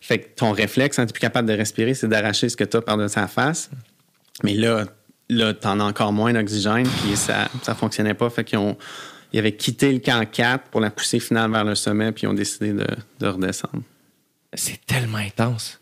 Fait 0.00 0.18
que 0.18 0.28
ton 0.36 0.52
réflexe, 0.52 0.96
quand 0.96 1.06
t'es 1.06 1.12
plus 1.12 1.20
capable 1.20 1.48
de 1.48 1.54
respirer, 1.54 1.94
c'est 1.94 2.08
d'arracher 2.08 2.48
ce 2.48 2.56
que 2.56 2.64
t'as 2.64 2.80
par 2.80 2.96
de 2.96 3.08
sa 3.08 3.26
face. 3.26 3.70
Mais 4.42 4.54
là, 4.54 4.84
là, 5.28 5.54
t'en 5.54 5.80
as 5.80 5.84
encore 5.84 6.12
moins 6.12 6.32
d'oxygène, 6.32 6.86
puis 7.02 7.16
ça, 7.16 7.48
ça 7.62 7.74
fonctionnait 7.74 8.14
pas. 8.14 8.28
Fait 8.30 8.44
qu'ils 8.44 8.58
ont, 8.58 8.76
ils 9.32 9.38
avaient 9.38 9.56
quitté 9.56 9.92
le 9.92 9.98
camp 9.98 10.24
4 10.30 10.68
pour 10.70 10.80
la 10.80 10.90
poussée 10.90 11.20
finale 11.20 11.50
vers 11.50 11.64
le 11.64 11.74
sommet, 11.74 12.12
puis 12.12 12.24
ils 12.24 12.28
ont 12.28 12.34
décidé 12.34 12.72
de 12.72 13.26
redescendre. 13.26 13.82
C'est 14.56 14.84
tellement 14.84 15.18
intense. 15.18 15.80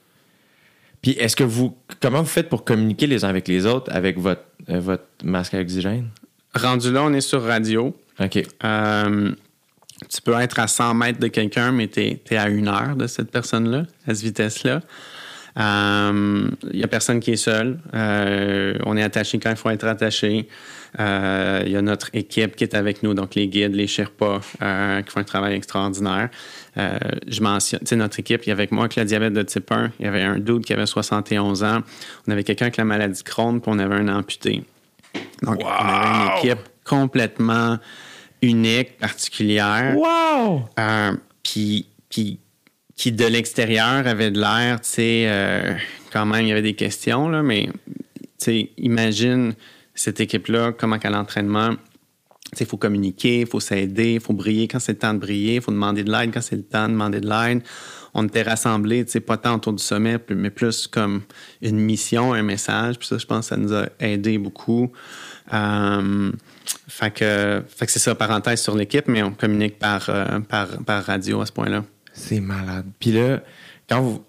Puis 1.00 1.12
est-ce 1.12 1.36
que 1.36 1.44
vous. 1.44 1.76
Comment 2.00 2.22
vous 2.22 2.28
faites 2.28 2.48
pour 2.48 2.64
communiquer 2.64 3.06
les 3.06 3.24
uns 3.24 3.28
avec 3.28 3.48
les 3.48 3.66
autres 3.66 3.92
avec 3.92 4.18
votre, 4.18 4.42
euh, 4.68 4.80
votre 4.80 5.04
masque 5.22 5.54
à 5.54 5.60
oxygène? 5.60 6.08
Rendu 6.54 6.92
là, 6.92 7.02
on 7.02 7.12
est 7.12 7.20
sur 7.20 7.42
radio. 7.42 7.96
OK. 8.20 8.42
Euh, 8.64 9.32
tu 10.08 10.22
peux 10.22 10.38
être 10.40 10.58
à 10.58 10.66
100 10.66 10.94
mètres 10.94 11.20
de 11.20 11.28
quelqu'un, 11.28 11.72
mais 11.72 11.88
tu 11.88 12.00
es, 12.00 12.36
à 12.36 12.48
une 12.48 12.68
heure 12.68 12.96
de 12.96 13.06
cette 13.06 13.30
personne-là, 13.30 13.84
à 14.06 14.14
cette 14.14 14.24
vitesse-là. 14.24 14.80
Il 15.56 16.50
n'y 16.74 16.82
a 16.82 16.88
personne 16.88 17.20
qui 17.20 17.32
est 17.32 17.36
seul. 17.36 17.78
Euh, 17.94 18.76
on 18.84 18.96
est 18.96 19.02
attaché 19.02 19.38
quand 19.38 19.50
il 19.50 19.56
faut 19.56 19.70
être 19.70 19.86
attaché. 19.86 20.48
Il 20.98 21.68
y 21.72 21.76
a 21.76 21.82
notre 21.82 22.10
équipe 22.12 22.56
qui 22.56 22.64
est 22.64 22.74
avec 22.74 23.02
nous, 23.02 23.14
donc 23.14 23.34
les 23.34 23.48
guides, 23.48 23.74
les 23.74 23.86
Sherpas, 23.86 24.40
euh, 24.62 25.02
qui 25.02 25.10
font 25.10 25.20
un 25.20 25.24
travail 25.24 25.54
extraordinaire. 25.54 26.28
Euh, 26.76 26.98
je 27.28 27.40
mentionne, 27.40 27.80
tu 27.80 27.86
sais, 27.86 27.96
notre 27.96 28.18
équipe, 28.18 28.44
il 28.46 28.48
y 28.48 28.52
avait 28.52 28.68
moi 28.70 28.84
avec 28.84 28.96
le 28.96 29.04
diabète 29.04 29.32
de 29.32 29.42
type 29.42 29.70
1, 29.70 29.92
il 30.00 30.06
y 30.06 30.08
avait 30.08 30.22
un 30.22 30.38
dude 30.38 30.64
qui 30.64 30.72
avait 30.72 30.86
71 30.86 31.62
ans, 31.62 31.80
on 32.26 32.32
avait 32.32 32.42
quelqu'un 32.42 32.66
avec 32.66 32.76
la 32.76 32.84
maladie 32.84 33.22
Crohn, 33.22 33.60
puis 33.60 33.70
on 33.72 33.78
avait 33.78 33.94
un 33.94 34.08
amputé. 34.08 34.64
Donc, 35.42 35.60
on 35.62 35.68
avait 35.68 36.08
une 36.08 36.38
équipe 36.38 36.68
complètement 36.84 37.78
unique, 38.42 38.98
particulière. 38.98 39.96
Wow! 39.96 40.68
Euh, 40.78 41.12
puis, 41.42 41.86
puis 42.08 42.40
qui 42.96 43.12
de 43.12 43.24
l'extérieur 43.24 44.06
avait 44.06 44.30
de 44.30 44.40
l'air, 44.40 44.80
tu 44.80 44.88
sais, 44.88 45.24
euh, 45.26 45.74
quand 46.12 46.26
même, 46.26 46.42
il 46.42 46.48
y 46.48 46.52
avait 46.52 46.62
des 46.62 46.74
questions, 46.74 47.28
là, 47.28 47.42
mais 47.42 47.68
tu 48.38 48.44
sais, 48.44 48.70
imagine 48.78 49.54
cette 49.94 50.20
équipe-là, 50.20 50.72
comment 50.72 50.98
qu'à 50.98 51.10
l'entraînement, 51.10 51.70
tu 51.70 52.58
sais, 52.58 52.64
il 52.64 52.66
faut 52.68 52.76
communiquer, 52.76 53.40
il 53.40 53.46
faut 53.46 53.60
s'aider, 53.60 54.14
il 54.14 54.20
faut 54.20 54.32
briller 54.32 54.68
quand 54.68 54.78
c'est 54.78 54.92
le 54.92 54.98
temps 54.98 55.14
de 55.14 55.18
briller, 55.18 55.56
il 55.56 55.60
faut 55.60 55.72
demander 55.72 56.04
de 56.04 56.12
l'aide 56.12 56.32
quand 56.32 56.40
c'est 56.42 56.56
le 56.56 56.62
temps 56.62 56.86
de 56.86 56.92
demander 56.92 57.20
de 57.20 57.28
l'aide. 57.28 57.62
On 58.16 58.24
était 58.24 58.42
rassemblés, 58.42 59.04
tu 59.04 59.10
sais, 59.10 59.20
pas 59.20 59.36
tant 59.36 59.56
autour 59.56 59.72
du 59.72 59.82
sommet, 59.82 60.18
mais 60.28 60.50
plus 60.50 60.86
comme 60.86 61.22
une 61.62 61.80
mission, 61.80 62.32
un 62.32 62.44
message. 62.44 62.96
Puis 62.96 63.08
ça, 63.08 63.18
je 63.18 63.26
pense 63.26 63.48
que 63.48 63.54
ça 63.54 63.56
nous 63.56 63.74
a 63.74 63.86
aidé 63.98 64.38
beaucoup. 64.38 64.92
Euh, 65.52 66.30
fait 66.86 67.10
que, 67.10 67.62
fait 67.66 67.86
que 67.86 67.92
c'est 67.92 67.98
ça, 67.98 68.14
parenthèse 68.14 68.62
sur 68.62 68.76
l'équipe, 68.76 69.08
mais 69.08 69.24
on 69.24 69.32
communique 69.32 69.80
par, 69.80 70.08
euh, 70.08 70.38
par, 70.40 70.68
par 70.84 71.04
radio 71.04 71.40
à 71.40 71.46
ce 71.46 71.52
point-là. 71.52 71.84
C'est 72.14 72.40
malade. 72.40 72.86
Puis 72.98 73.12
là, 73.12 73.42
quand, 73.88 74.00
vous, 74.00 74.24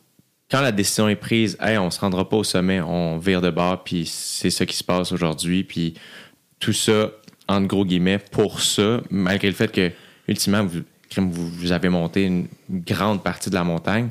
quand 0.50 0.60
la 0.60 0.72
décision 0.72 1.08
est 1.08 1.16
prise, 1.16 1.56
hey, 1.62 1.78
on 1.78 1.90
se 1.92 2.00
rendra 2.00 2.28
pas 2.28 2.38
au 2.38 2.44
sommet, 2.44 2.82
on 2.82 3.18
vire 3.18 3.42
de 3.42 3.52
bord, 3.52 3.84
puis 3.84 4.06
c'est 4.06 4.50
ça 4.50 4.66
qui 4.66 4.76
se 4.76 4.84
passe 4.84 5.12
aujourd'hui, 5.12 5.64
puis 5.64 5.94
tout 6.60 6.74
ça, 6.74 7.12
entre 7.48 7.68
gros 7.68 7.86
guillemets, 7.86 8.18
pour 8.18 8.60
ça, 8.62 9.02
malgré 9.12 9.48
le 9.48 9.54
fait 9.54 9.72
que, 9.72 9.92
ultimement, 10.28 10.66
vous, 10.66 10.82
vous, 11.16 11.72
avez 11.72 11.90
monté 11.90 12.24
une 12.24 12.48
grande 12.70 13.24
partie 13.24 13.50
de 13.50 13.56
la 13.56 13.64
montagne. 13.64 14.10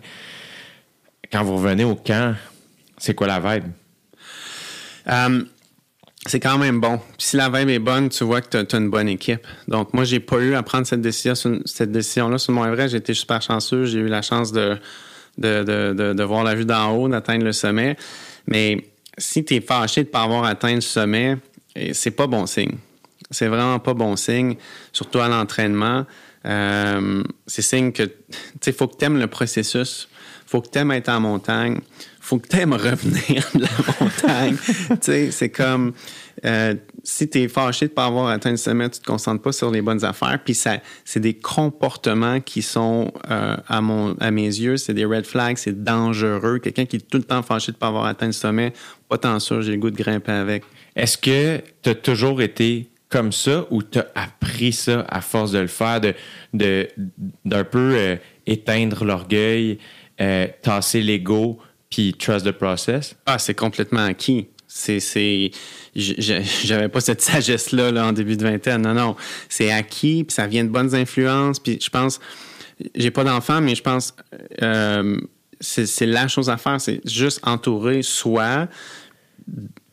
Quand 1.33 1.43
vous 1.43 1.57
revenez 1.57 1.85
au 1.85 1.97
camp, 1.97 2.37
c'est 2.97 3.15
quoi 3.15 3.27
la 3.27 3.41
vibe? 3.41 3.71
Um, 5.07 5.49
c'est 6.27 6.41
quand 6.41 6.59
même 6.59 6.81
bon. 6.81 6.99
Puis 7.19 7.29
si 7.29 7.37
la 7.37 7.51
vibe 7.51 7.69
est 7.69 7.79
bonne, 7.79 8.09
tu 8.09 8.25
vois 8.25 8.41
que 8.41 8.63
tu 8.63 8.77
as, 8.77 8.79
une 8.79 8.89
bonne 8.89 9.09
équipe. 9.09 9.47
Donc, 9.69 9.93
moi, 9.93 10.05
j'ai 10.05 10.21
pas 10.21 10.39
eu 10.39 10.55
à 10.55 10.63
prendre 10.63 10.87
cette 10.87 11.03
décision 11.03 11.35
cette 11.65 11.93
décision-là 11.93 12.39
sur 12.39 12.55
vrai. 12.55 12.89
J'ai 12.89 12.97
été 12.97 13.13
super 13.13 13.43
chanceux. 13.43 13.85
J'ai 13.85 13.99
eu 13.99 14.09
la 14.09 14.23
chance 14.23 14.51
de, 14.51 14.79
voir 15.39 16.45
la 16.45 16.55
vue 16.55 16.65
d'en 16.65 16.93
haut, 16.93 17.09
d'atteindre 17.09 17.45
le 17.45 17.53
sommet. 17.53 17.97
Mais 18.47 18.89
si 19.19 19.45
tu 19.45 19.55
es 19.55 19.61
fâché 19.61 20.03
de 20.03 20.09
ne 20.09 20.13
pas 20.13 20.23
avoir 20.23 20.45
atteint 20.45 20.75
le 20.75 20.81
sommet, 20.81 21.37
c'est 21.93 22.13
pas 22.13 22.27
bon 22.27 22.47
signe. 22.47 22.77
C'est 23.31 23.49
vraiment 23.49 23.79
pas 23.79 23.95
bon 23.95 24.17
signe, 24.17 24.57
surtout 24.93 25.19
à 25.19 25.29
l'entraînement. 25.29 26.07
Euh, 26.47 27.23
c'est 27.47 27.63
signe 27.63 27.93
que, 27.93 28.03
tu 28.03 28.13
sais, 28.61 28.73
faut 28.73 28.87
que 28.87 28.97
tu 28.97 29.05
aimes 29.05 29.19
le 29.19 29.27
processus. 29.27 30.09
faut 30.47 30.61
que 30.61 30.69
tu 30.69 30.79
aimes 30.79 30.93
être 30.93 31.09
en 31.09 31.21
montagne 31.21 31.81
faut 32.25 32.39
que 32.39 32.49
tu 32.49 32.57
aimes 32.57 32.73
revenir 32.73 33.47
de 33.55 33.61
la 33.61 33.69
montagne. 34.01 34.57
tu 34.89 34.97
sais, 35.03 35.31
c'est 35.31 35.51
comme 35.51 35.93
euh, 36.47 36.75
si 37.03 37.29
tu 37.29 37.43
es 37.43 37.49
fâché 37.49 37.87
de 37.87 37.91
ne 37.91 37.95
pas 37.95 38.07
avoir 38.07 38.29
atteint 38.29 38.51
le 38.51 38.57
sommet, 38.57 38.89
tu 38.89 39.01
te 39.01 39.05
concentres 39.05 39.43
pas 39.43 39.53
sur 39.53 39.71
les 39.71 39.83
bonnes 39.83 40.05
affaires. 40.07 40.39
Puis 40.43 40.55
ça, 40.55 40.79
c'est 41.05 41.21
des 41.21 41.35
comportements 41.35 42.41
qui 42.41 42.63
sont, 42.63 43.13
euh, 43.31 43.57
à, 43.69 43.81
mon, 43.83 44.17
à 44.21 44.31
mes 44.31 44.47
yeux, 44.47 44.79
c'est 44.79 44.95
des 44.95 45.05
red 45.05 45.27
flags, 45.27 45.59
c'est 45.59 45.85
dangereux. 45.85 46.61
Quelqu'un 46.61 46.87
qui 46.87 46.97
est 46.97 47.07
tout 47.11 47.19
le 47.19 47.25
temps 47.25 47.43
fâché 47.43 47.73
de 47.73 47.77
ne 47.77 47.81
pas 47.81 47.89
avoir 47.89 48.07
atteint 48.07 48.27
le 48.27 48.33
sommet, 48.33 48.73
pas 49.11 49.19
tant 49.19 49.39
sûr, 49.39 49.61
j'ai 49.61 49.73
le 49.73 49.79
goût 49.79 49.91
de 49.91 49.97
grimper 49.97 50.33
avec. 50.33 50.65
Est-ce 50.97 51.19
que 51.19 51.61
tu 51.83 51.91
as 51.91 51.95
toujours 51.95 52.41
été 52.41 52.89
comme 53.11 53.33
ça 53.33 53.67
ou 53.71 53.83
tu 53.83 53.99
as 53.99 54.07
appris 54.15 54.73
ça 54.73 55.05
à 55.11 55.21
force 55.21 55.53
de 55.53 55.59
le 55.59 55.67
faire, 55.67 56.01
de, 56.01 56.15
de, 56.55 56.89
d'un 57.45 57.65
peu 57.65 57.93
euh, 57.95 58.17
éteindre 58.47 59.05
l'orgueil, 59.05 59.79
tasser 60.63 61.03
l'ego, 61.03 61.61
puis 61.95 62.13
trust 62.13 62.45
the 62.45 62.51
process? 62.51 63.15
Ah, 63.25 63.39
c'est 63.39 63.55
complètement 63.55 64.05
acquis. 64.05 64.49
C'est, 64.67 65.53
j'avais 65.95 66.89
pas 66.89 67.01
cette 67.01 67.21
sagesse-là 67.21 67.93
là, 67.93 68.07
en 68.07 68.13
début 68.13 68.37
de 68.37 68.43
vingtaine. 68.43 68.83
Non, 68.83 68.95
non. 68.95 69.17
C'est 69.49 69.71
acquis, 69.71 70.25
puis 70.25 70.35
ça 70.35 70.49
vient 70.49 70.65
de 70.65 70.71
bonnes 70.71 70.93
influences. 70.97 71.61
Puis 71.61 71.79
je 71.81 71.89
pense, 71.91 72.19
j'ai 72.97 73.13
pas 73.13 73.23
d'enfant, 73.23 73.61
mais 73.61 73.77
je 73.77 73.83
pense, 73.83 74.13
euh, 74.61 75.21
c'est 75.61 76.07
la 76.07 76.27
chose 76.27 76.51
à 76.51 76.57
faire. 76.57 76.81
C'est 76.81 77.01
juste 77.09 77.39
entourer 77.45 78.03
soi, 78.03 78.67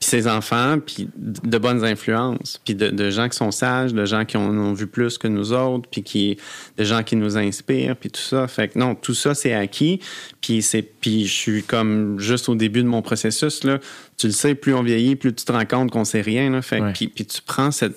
puis 0.02 0.10
ses 0.10 0.28
enfants, 0.28 0.80
puis 0.84 1.08
de 1.16 1.58
bonnes 1.60 1.86
influences, 1.86 2.60
puis 2.66 2.74
de, 2.74 2.90
de, 2.90 3.12
gens 3.12 3.30
qui 3.30 3.38
sont 3.38 3.52
sages, 3.52 3.94
de 3.94 4.04
gens 4.04 4.26
qui 4.26 4.36
ont, 4.36 4.50
ont, 4.50 4.74
vu 4.74 4.88
plus 4.88 5.20
que 5.20 5.28
nous 5.28 5.54
autres, 5.54 5.88
puis 5.92 6.02
qui, 6.02 6.38
de 6.80 6.84
gens 6.84 7.04
qui 7.04 7.16
nous 7.16 7.38
inspirent, 7.38 7.96
puis 7.96 8.10
tout 8.10 8.20
ça. 8.20 8.48
Fait 8.48 8.70
que 8.70 8.80
non, 8.80 8.96
tout 8.96 9.14
ça, 9.14 9.36
c'est 9.36 9.54
acquis. 9.54 10.00
Puis 10.42 10.64
c'est, 10.64 10.82
puis 10.82 11.28
je 11.28 11.34
suis 11.34 11.64
comme 11.64 12.20
juste 12.20 12.50
au 12.50 12.56
début 12.56 12.82
de 12.82 12.88
mon 12.88 13.04
processus, 13.04 13.64
là. 13.64 13.78
Tu 14.18 14.26
le 14.26 14.34
sais, 14.34 14.56
plus 14.56 14.74
on 14.74 14.82
vieillit, 14.82 15.16
plus 15.16 15.36
tu 15.36 15.46
te 15.46 15.52
rends 15.52 15.66
compte 15.66 15.92
qu'on 15.92 16.04
sait 16.04 16.22
rien, 16.22 16.50
là. 16.50 16.64
Fait 16.64 16.82
ouais. 16.82 16.94
puis, 16.94 17.08
puis 17.08 17.28
tu 17.28 17.40
prends 17.46 17.70
cette, 17.70 17.96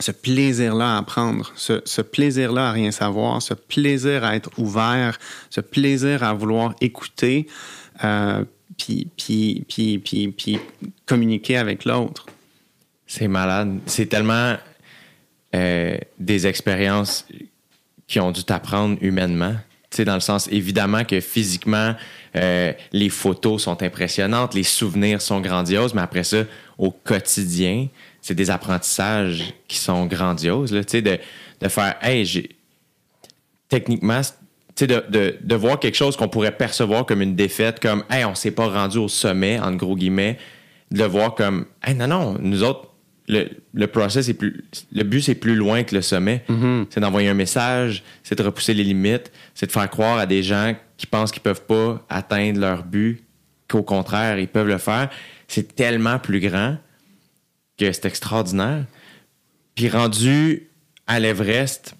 ce 0.00 0.12
plaisir-là 0.12 0.94
à 0.94 0.98
apprendre, 0.98 1.52
ce, 1.56 1.82
ce 1.84 2.00
plaisir-là 2.00 2.70
à 2.70 2.72
rien 2.72 2.90
savoir, 2.90 3.42
ce 3.42 3.52
plaisir 3.52 4.24
à 4.24 4.34
être 4.34 4.50
ouvert, 4.58 5.18
ce 5.50 5.60
plaisir 5.60 6.22
à 6.22 6.32
vouloir 6.32 6.74
écouter, 6.80 7.48
euh, 8.02 8.44
puis, 8.78 9.08
puis, 9.16 9.64
puis, 9.68 9.98
puis, 9.98 10.28
puis 10.28 10.58
communiquer 11.04 11.58
avec 11.58 11.84
l'autre. 11.84 12.26
C'est 13.06 13.28
malade. 13.28 13.80
C'est 13.86 14.06
tellement 14.06 14.56
euh, 15.54 15.98
des 16.18 16.46
expériences 16.46 17.26
qui 18.06 18.20
ont 18.20 18.30
dû 18.30 18.44
t'apprendre 18.44 18.96
humainement. 19.02 19.54
Tu 19.90 19.96
sais, 19.96 20.04
dans 20.04 20.14
le 20.14 20.20
sens, 20.20 20.48
évidemment 20.52 21.04
que 21.04 21.20
physiquement, 21.20 21.94
euh, 22.36 22.72
les 22.92 23.08
photos 23.08 23.62
sont 23.62 23.82
impressionnantes, 23.82 24.54
les 24.54 24.62
souvenirs 24.62 25.22
sont 25.22 25.40
grandioses, 25.40 25.94
mais 25.94 26.02
après 26.02 26.24
ça, 26.24 26.44
au 26.76 26.90
quotidien, 26.90 27.88
c'est 28.20 28.34
des 28.34 28.50
apprentissages 28.50 29.54
qui 29.66 29.78
sont 29.78 30.06
grandioses. 30.06 30.70
Tu 30.70 30.84
sais, 30.86 31.02
de, 31.02 31.18
de 31.60 31.68
faire, 31.68 31.96
hey, 32.02 32.24
j'ai. 32.24 32.50
Techniquement, 33.68 34.22
de, 34.86 35.02
de, 35.08 35.36
de, 35.40 35.54
voir 35.54 35.80
quelque 35.80 35.96
chose 35.96 36.16
qu'on 36.16 36.28
pourrait 36.28 36.56
percevoir 36.56 37.06
comme 37.06 37.22
une 37.22 37.34
défaite, 37.34 37.80
comme 37.80 38.04
Hey, 38.10 38.24
on 38.24 38.34
s'est 38.34 38.50
pas 38.50 38.68
rendu 38.68 38.98
au 38.98 39.08
sommet, 39.08 39.58
en 39.58 39.74
gros 39.74 39.96
guillemets, 39.96 40.38
de 40.90 40.98
le 40.98 41.06
voir 41.06 41.34
comme 41.34 41.66
Hey, 41.82 41.94
non, 41.94 42.06
non, 42.06 42.36
nous 42.40 42.62
autres, 42.62 42.88
le, 43.28 43.48
le 43.74 43.86
process 43.86 44.28
est 44.28 44.34
plus. 44.34 44.64
Le 44.92 45.02
but, 45.02 45.20
c'est 45.20 45.34
plus 45.34 45.54
loin 45.54 45.82
que 45.82 45.94
le 45.94 46.02
sommet. 46.02 46.44
Mm-hmm. 46.48 46.86
C'est 46.90 47.00
d'envoyer 47.00 47.28
un 47.28 47.34
message, 47.34 48.02
c'est 48.22 48.38
de 48.38 48.42
repousser 48.42 48.72
les 48.72 48.84
limites, 48.84 49.30
c'est 49.54 49.66
de 49.66 49.72
faire 49.72 49.88
croire 49.90 50.18
à 50.18 50.26
des 50.26 50.42
gens 50.42 50.74
qui 50.96 51.06
pensent 51.06 51.30
qu'ils 51.30 51.42
peuvent 51.42 51.66
pas 51.66 52.04
atteindre 52.08 52.60
leur 52.60 52.84
but, 52.84 53.22
qu'au 53.68 53.82
contraire, 53.82 54.38
ils 54.38 54.48
peuvent 54.48 54.68
le 54.68 54.78
faire. 54.78 55.10
C'est 55.46 55.74
tellement 55.74 56.18
plus 56.18 56.40
grand 56.40 56.78
que 57.78 57.92
c'est 57.92 58.06
extraordinaire. 58.06 58.84
Puis 59.74 59.88
rendu 59.88 60.68
à 61.06 61.20
l'Everest, 61.20 61.94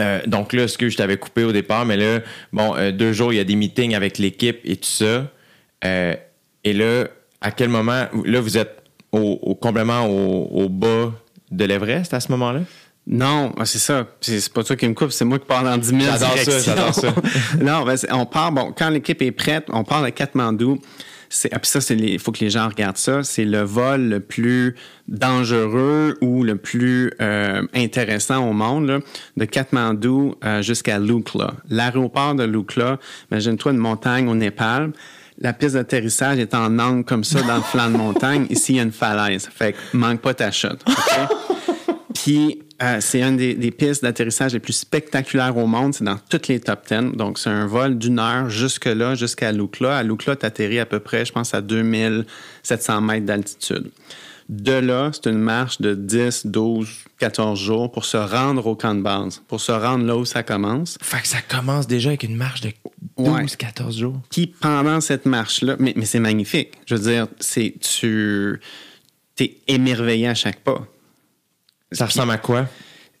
euh, 0.00 0.20
donc 0.26 0.52
là, 0.52 0.68
ce 0.68 0.76
que 0.76 0.88
je 0.88 0.96
t'avais 0.96 1.16
coupé 1.16 1.44
au 1.44 1.52
départ, 1.52 1.84
mais 1.86 1.96
là, 1.96 2.20
bon, 2.52 2.74
euh, 2.76 2.90
deux 2.90 3.12
jours, 3.12 3.32
il 3.32 3.36
y 3.36 3.40
a 3.40 3.44
des 3.44 3.56
meetings 3.56 3.94
avec 3.94 4.18
l'équipe 4.18 4.60
et 4.64 4.76
tout 4.76 4.88
ça. 4.88 5.30
Euh, 5.84 6.14
et 6.64 6.72
là, 6.72 7.04
à 7.40 7.50
quel 7.50 7.68
moment, 7.68 8.06
là, 8.24 8.40
vous 8.40 8.58
êtes 8.58 8.82
au, 9.12 9.38
au 9.42 9.54
complètement 9.54 10.06
au, 10.06 10.64
au, 10.64 10.68
bas 10.68 11.12
de 11.50 11.64
l'Everest 11.64 12.14
à 12.14 12.20
ce 12.20 12.32
moment-là? 12.32 12.60
Non, 13.06 13.54
c'est 13.64 13.78
ça. 13.78 14.06
C'est 14.20 14.52
pas 14.52 14.64
toi 14.64 14.76
qui 14.76 14.88
me 14.88 14.94
coupe, 14.94 15.12
c'est 15.12 15.26
moi 15.26 15.38
qui 15.38 15.46
parle 15.46 15.68
en 15.68 15.76
10 15.76 15.88
000 15.88 16.00
J'adore 16.00 16.38
ça, 16.38 16.58
j'adore 16.58 16.94
ça. 16.94 17.14
non, 17.60 17.84
ben 17.84 17.96
on 18.10 18.24
part, 18.24 18.50
bon, 18.50 18.72
quand 18.76 18.88
l'équipe 18.88 19.20
est 19.20 19.30
prête, 19.30 19.66
on 19.68 19.84
part 19.84 20.02
de 20.02 20.08
Katmandou. 20.08 20.80
C'est, 21.34 21.52
ah, 21.52 21.58
puis 21.58 21.68
ça, 21.68 21.80
c'est 21.80 21.96
il 21.96 22.20
faut 22.20 22.30
que 22.30 22.38
les 22.38 22.50
gens 22.50 22.68
regardent 22.68 22.96
ça. 22.96 23.24
C'est 23.24 23.44
le 23.44 23.62
vol 23.62 24.02
le 24.02 24.20
plus 24.20 24.76
dangereux 25.08 26.16
ou 26.20 26.44
le 26.44 26.54
plus 26.54 27.12
euh, 27.20 27.66
intéressant 27.74 28.48
au 28.48 28.52
monde, 28.52 28.86
là, 28.86 29.00
de 29.36 29.44
Katmandou 29.44 30.36
euh, 30.44 30.62
jusqu'à 30.62 31.00
Lukla. 31.00 31.54
L'aéroport 31.68 32.36
de 32.36 32.44
Lukla, 32.44 33.00
imagine-toi 33.32 33.72
une 33.72 33.78
montagne 33.78 34.28
au 34.28 34.36
Népal. 34.36 34.92
La 35.38 35.52
piste 35.52 35.74
d'atterrissage 35.74 36.38
est 36.38 36.54
en 36.54 36.78
angle 36.78 37.04
comme 37.04 37.24
ça 37.24 37.42
dans 37.42 37.56
le 37.56 37.62
flanc 37.62 37.90
de 37.90 37.96
montagne. 37.96 38.46
Ici, 38.50 38.74
il 38.74 38.76
y 38.76 38.80
a 38.80 38.84
une 38.84 38.92
falaise. 38.92 39.48
Fait 39.52 39.72
que 39.72 39.96
manque 39.96 40.20
pas 40.20 40.34
ta 40.34 40.52
chute. 40.52 40.84
Puis, 42.14 42.60
euh, 42.82 42.98
c'est 43.00 43.22
une 43.22 43.36
des, 43.36 43.54
des 43.54 43.70
pistes 43.70 44.02
d'atterrissage 44.02 44.52
les 44.52 44.58
plus 44.60 44.72
spectaculaires 44.72 45.56
au 45.56 45.66
monde. 45.66 45.94
C'est 45.94 46.04
dans 46.04 46.18
toutes 46.28 46.48
les 46.48 46.60
top 46.60 46.86
10. 46.88 47.16
Donc, 47.16 47.38
c'est 47.38 47.50
un 47.50 47.66
vol 47.66 47.98
d'une 47.98 48.18
heure 48.18 48.48
jusque-là, 48.50 49.14
jusqu'à 49.14 49.52
Lukla. 49.52 49.98
À 49.98 50.02
Lukla, 50.02 50.36
tu 50.36 50.44
atterris 50.46 50.80
à 50.80 50.86
peu 50.86 50.98
près, 51.00 51.24
je 51.24 51.32
pense, 51.32 51.54
à 51.54 51.60
2700 51.60 53.00
mètres 53.00 53.26
d'altitude. 53.26 53.90
De 54.50 54.72
là, 54.72 55.10
c'est 55.12 55.30
une 55.30 55.38
marche 55.38 55.80
de 55.80 55.94
10, 55.94 56.46
12, 56.46 56.88
14 57.18 57.58
jours 57.58 57.90
pour 57.90 58.04
se 58.04 58.18
rendre 58.18 58.66
au 58.66 58.76
camp 58.76 58.94
de 58.94 59.00
base, 59.00 59.40
pour 59.48 59.58
se 59.60 59.72
rendre 59.72 60.04
là 60.04 60.16
où 60.18 60.26
ça 60.26 60.42
commence. 60.42 60.98
Fait 61.00 61.22
que 61.22 61.28
ça 61.28 61.38
commence 61.40 61.86
déjà 61.86 62.10
avec 62.10 62.24
une 62.24 62.36
marche 62.36 62.60
de 62.60 62.70
12, 63.16 63.28
Ouais. 63.28 63.46
14 63.46 63.96
jours. 63.96 64.20
Puis 64.30 64.48
pendant 64.48 65.00
cette 65.00 65.24
marche-là, 65.24 65.76
mais, 65.78 65.94
mais 65.96 66.04
c'est 66.04 66.18
magnifique. 66.20 66.72
Je 66.84 66.94
veux 66.96 67.10
dire, 67.10 67.26
c'est 67.40 67.74
tu 67.80 68.60
es 69.38 69.56
émerveillé 69.66 70.28
à 70.28 70.34
chaque 70.34 70.60
pas. 70.60 70.86
Ça 71.94 72.06
ressemble 72.06 72.32
à 72.32 72.38
quoi? 72.38 72.68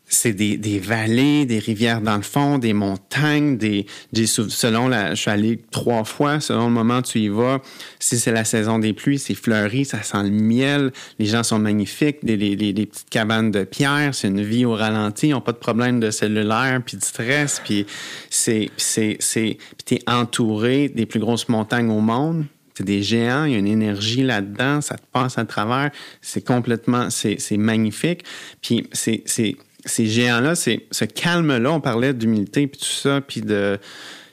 c'est 0.06 0.34
des, 0.34 0.58
des 0.58 0.78
vallées, 0.78 1.46
des 1.46 1.58
rivières 1.58 2.02
dans 2.02 2.16
le 2.16 2.22
fond, 2.22 2.58
des 2.58 2.74
montagnes, 2.74 3.56
des, 3.56 3.86
des 4.12 4.26
selon 4.26 4.86
la, 4.86 5.14
je 5.14 5.20
suis 5.22 5.30
allé 5.30 5.58
trois 5.70 6.04
fois, 6.04 6.40
selon 6.40 6.66
le 6.66 6.72
moment 6.74 6.98
où 6.98 7.02
tu 7.02 7.20
y 7.20 7.28
vas. 7.28 7.60
Si 7.98 8.18
c'est 8.18 8.30
la 8.30 8.44
saison 8.44 8.78
des 8.78 8.92
pluies, 8.92 9.18
c'est 9.18 9.34
fleuri, 9.34 9.86
ça 9.86 10.02
sent 10.02 10.22
le 10.22 10.30
miel, 10.30 10.92
les 11.18 11.24
gens 11.24 11.42
sont 11.42 11.58
magnifiques, 11.58 12.18
des, 12.22 12.36
des, 12.36 12.54
des- 12.54 12.74
des 12.74 12.86
petites 12.86 13.08
cabanes 13.08 13.50
de 13.50 13.64
pierre, 13.64 14.14
c'est 14.14 14.28
une 14.28 14.42
vie 14.42 14.66
au 14.66 14.74
ralenti, 14.74 15.28
ils 15.28 15.30
n'ont 15.30 15.40
pas 15.40 15.52
de 15.52 15.56
problème 15.58 16.00
de 16.00 16.10
cellulaire, 16.10 16.80
puis 16.84 16.98
de 16.98 17.02
stress, 17.02 17.62
puis 17.64 17.86
c'est, 18.28 18.70
c'est, 18.76 19.16
c'est, 19.20 19.56
puis 19.78 19.98
t'es 19.98 20.00
entouré 20.06 20.90
des 20.90 21.06
plus 21.06 21.18
grosses 21.18 21.48
montagnes 21.48 21.90
au 21.90 22.00
monde. 22.00 22.44
C'est 22.76 22.84
des 22.84 23.02
géants, 23.02 23.44
il 23.44 23.52
y 23.52 23.54
a 23.54 23.58
une 23.58 23.68
énergie 23.68 24.22
là-dedans, 24.22 24.80
ça 24.80 24.96
te 24.96 25.06
passe 25.12 25.38
à 25.38 25.44
travers, 25.44 25.90
c'est 26.20 26.44
complètement, 26.44 27.08
c'est, 27.10 27.38
magnifique. 27.56 28.24
Puis 28.62 28.88
c'est, 28.92 29.22
ces 29.26 30.06
géants-là, 30.06 30.54
ce 30.56 31.04
calme-là, 31.04 31.72
on 31.72 31.80
parlait 31.80 32.12
d'humilité 32.12 32.66
puis 32.66 32.80
tout 32.80 32.86
ça, 32.86 33.20
puis 33.20 33.42
de 33.42 33.78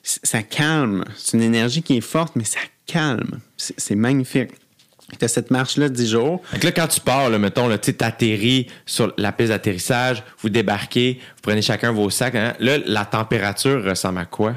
ça 0.04 0.42
calme. 0.42 1.06
C'est 1.16 1.38
une 1.38 1.44
énergie 1.44 1.84
qui 1.84 1.98
est 1.98 2.02
forte, 2.02 2.36
mais 2.36 2.44
ça 2.44 2.60
calme. 2.88 3.40
C'est 3.58 3.96
magnifique. 3.96 4.50
Tu 5.20 5.26
as 5.26 5.28
cette 5.28 5.52
marche-là 5.52 5.90
de 5.90 5.94
10 5.94 6.10
jours. 6.10 6.42
Que 6.60 6.66
là, 6.66 6.72
quand 6.72 6.88
tu 6.88 7.02
pars, 7.02 7.30
mettons, 7.38 7.68
là, 7.68 7.78
tu 7.78 7.94
atterris 8.00 8.68
sur 8.86 9.14
la 9.18 9.32
piste 9.32 9.50
d'atterrissage, 9.50 10.24
vous 10.40 10.50
débarquez, 10.50 11.20
vous 11.36 11.42
prenez 11.42 11.62
chacun 11.62 11.92
vos 11.92 12.10
sacs. 12.10 12.36
hein. 12.36 12.54
Là, 12.60 12.78
la 12.86 13.06
température 13.06 13.84
ressemble 13.84 14.20
à 14.20 14.26
quoi? 14.26 14.56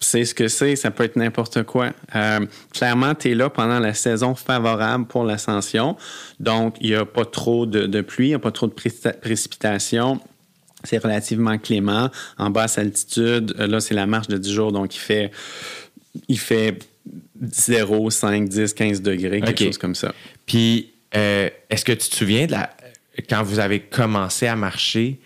C'est 0.00 0.24
ce 0.24 0.32
que 0.34 0.46
c'est, 0.48 0.76
ça 0.76 0.90
peut 0.92 1.02
être 1.04 1.16
n'importe 1.16 1.64
quoi. 1.64 1.92
Euh, 2.14 2.46
clairement, 2.72 3.14
tu 3.16 3.30
es 3.32 3.34
là 3.34 3.50
pendant 3.50 3.80
la 3.80 3.94
saison 3.94 4.34
favorable 4.36 5.06
pour 5.06 5.24
l'ascension. 5.24 5.96
Donc, 6.38 6.76
il 6.80 6.90
n'y 6.90 6.94
a 6.94 7.04
pas 7.04 7.24
trop 7.24 7.66
de, 7.66 7.86
de 7.86 8.00
pluie, 8.00 8.26
il 8.26 8.30
n'y 8.30 8.34
a 8.34 8.38
pas 8.38 8.52
trop 8.52 8.68
de 8.68 8.72
précipita- 8.74 9.18
précipitations. 9.18 10.20
C'est 10.84 10.98
relativement 10.98 11.58
clément. 11.58 12.10
En 12.38 12.50
basse 12.50 12.78
altitude, 12.78 13.54
euh, 13.58 13.66
là, 13.66 13.80
c'est 13.80 13.94
la 13.94 14.06
marche 14.06 14.28
de 14.28 14.38
10 14.38 14.52
jours, 14.52 14.70
donc 14.72 14.94
il 14.94 15.00
fait, 15.00 15.32
il 16.28 16.38
fait 16.38 16.78
0, 17.42 18.10
5, 18.10 18.48
10, 18.48 18.74
15 18.74 19.02
degrés, 19.02 19.40
quelque 19.40 19.58
chose 19.66 19.78
comme 19.78 19.94
ça. 19.96 20.14
Puis, 20.46 20.92
euh, 21.16 21.48
est-ce 21.70 21.84
que 21.84 21.92
tu 21.92 22.08
te 22.08 22.14
souviens 22.14 22.46
de 22.46 22.52
la, 22.52 22.70
quand 23.28 23.42
vous 23.42 23.58
avez 23.58 23.80
commencé 23.80 24.46
à 24.46 24.54
marcher? 24.54 25.18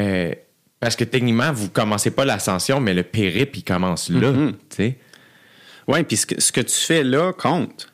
euh, 0.00 0.32
parce 0.80 0.96
que 0.96 1.04
techniquement, 1.04 1.52
vous 1.52 1.68
commencez 1.68 2.10
pas 2.10 2.24
l'ascension, 2.24 2.80
mais 2.80 2.94
le 2.94 3.02
périple, 3.02 3.58
il 3.58 3.64
commence 3.64 4.10
là. 4.10 4.32
Sais. 4.70 4.98
Oui, 5.88 6.02
puis 6.02 6.16
ce 6.16 6.26
que, 6.26 6.40
ce 6.40 6.52
que 6.52 6.60
tu 6.60 6.74
fais 6.74 7.04
là 7.04 7.32
compte. 7.32 7.92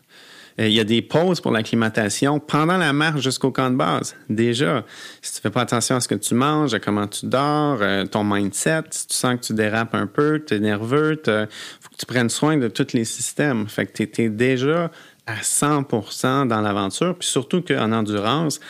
Euh, 0.61 0.68
Il 0.68 0.75
y 0.75 0.81
a 0.81 0.85
des 0.85 1.03
pauses 1.03 1.40
pour 1.40 1.53
l'acclimatation 1.53 2.38
pendant 2.40 2.77
la 2.77 2.92
marche 2.92 3.21
jusqu'au 3.21 3.51
camp 3.51 3.71
de 3.71 3.77
base. 3.77 4.14
Déjà, 4.29 4.85
si 5.21 5.35
tu 5.35 5.40
fais 5.40 5.51
pas 5.51 5.62
attention 5.62 5.97
à 5.97 6.01
ce 6.01 6.09
que 6.09 6.14
tu 6.14 6.35
manges, 6.35 6.75
à 6.75 6.81
comment 6.81 7.07
tu 7.07 7.27
dors, 7.27 7.79
euh, 7.81 8.05
ton 8.05 8.25
mindset, 8.25 8.83
si 8.90 9.07
tu 9.07 9.14
sens 9.14 9.37
que 9.37 9.47
tu 9.47 9.55
dérapes 9.55 9.95
un 9.95 10.07
peu, 10.07 10.42
tu 10.47 10.55
es 10.55 10.59
nerveux, 10.59 11.21
il 11.27 11.49
faut 11.81 11.90
que 11.90 11.97
tu 11.99 12.07
prennes 12.07 12.31
soin 12.31 12.57
de 12.57 12.68
tous 12.68 12.92
les 12.92 13.05
systèmes. 13.05 13.68
Fait 13.68 13.87
que 13.87 14.03
tu 14.03 14.23
es, 14.23 14.29
déjà 14.29 14.90
à 15.27 15.37
100% 15.37 16.49
dans 16.49 16.61
l'aventure. 16.61 17.16
Puis 17.16 17.29
surtout 17.29 17.62
qu'en 17.62 17.92
endurance, 17.92 18.61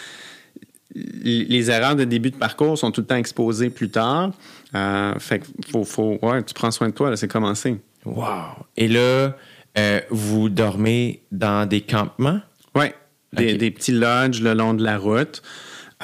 les 0.95 1.71
erreurs 1.71 1.97
de 1.97 2.05
début 2.05 2.31
de 2.31 2.37
parcours 2.37 2.77
sont 2.79 2.91
tout 2.91 3.01
le 3.01 3.07
temps 3.07 3.17
exposées 3.17 3.71
plus 3.71 3.91
tard. 3.91 4.33
Euh, 4.75 5.15
fait 5.19 5.41
que 5.41 5.47
faut, 5.71 5.85
faut, 5.85 6.19
ouais, 6.23 6.43
tu 6.43 6.55
prends 6.55 6.71
soin 6.71 6.89
de 6.89 6.95
toi, 6.95 7.11
là, 7.11 7.17
c'est 7.17 7.29
commencé. 7.29 7.81
Wow. 8.05 8.67
Et 8.77 8.89
là, 8.89 9.37
euh, 9.79 10.01
vous 10.11 10.49
dormez 10.49 11.23
dans 11.31 11.69
des 11.69 11.81
campements? 11.81 12.41
Oui, 12.75 12.87
des 13.33 13.71
petits 13.71 13.93
lodges 13.93 14.43
le 14.43 14.55
long 14.55 14.75
de 14.75 14.83
la 14.83 14.99
route. 14.99 15.43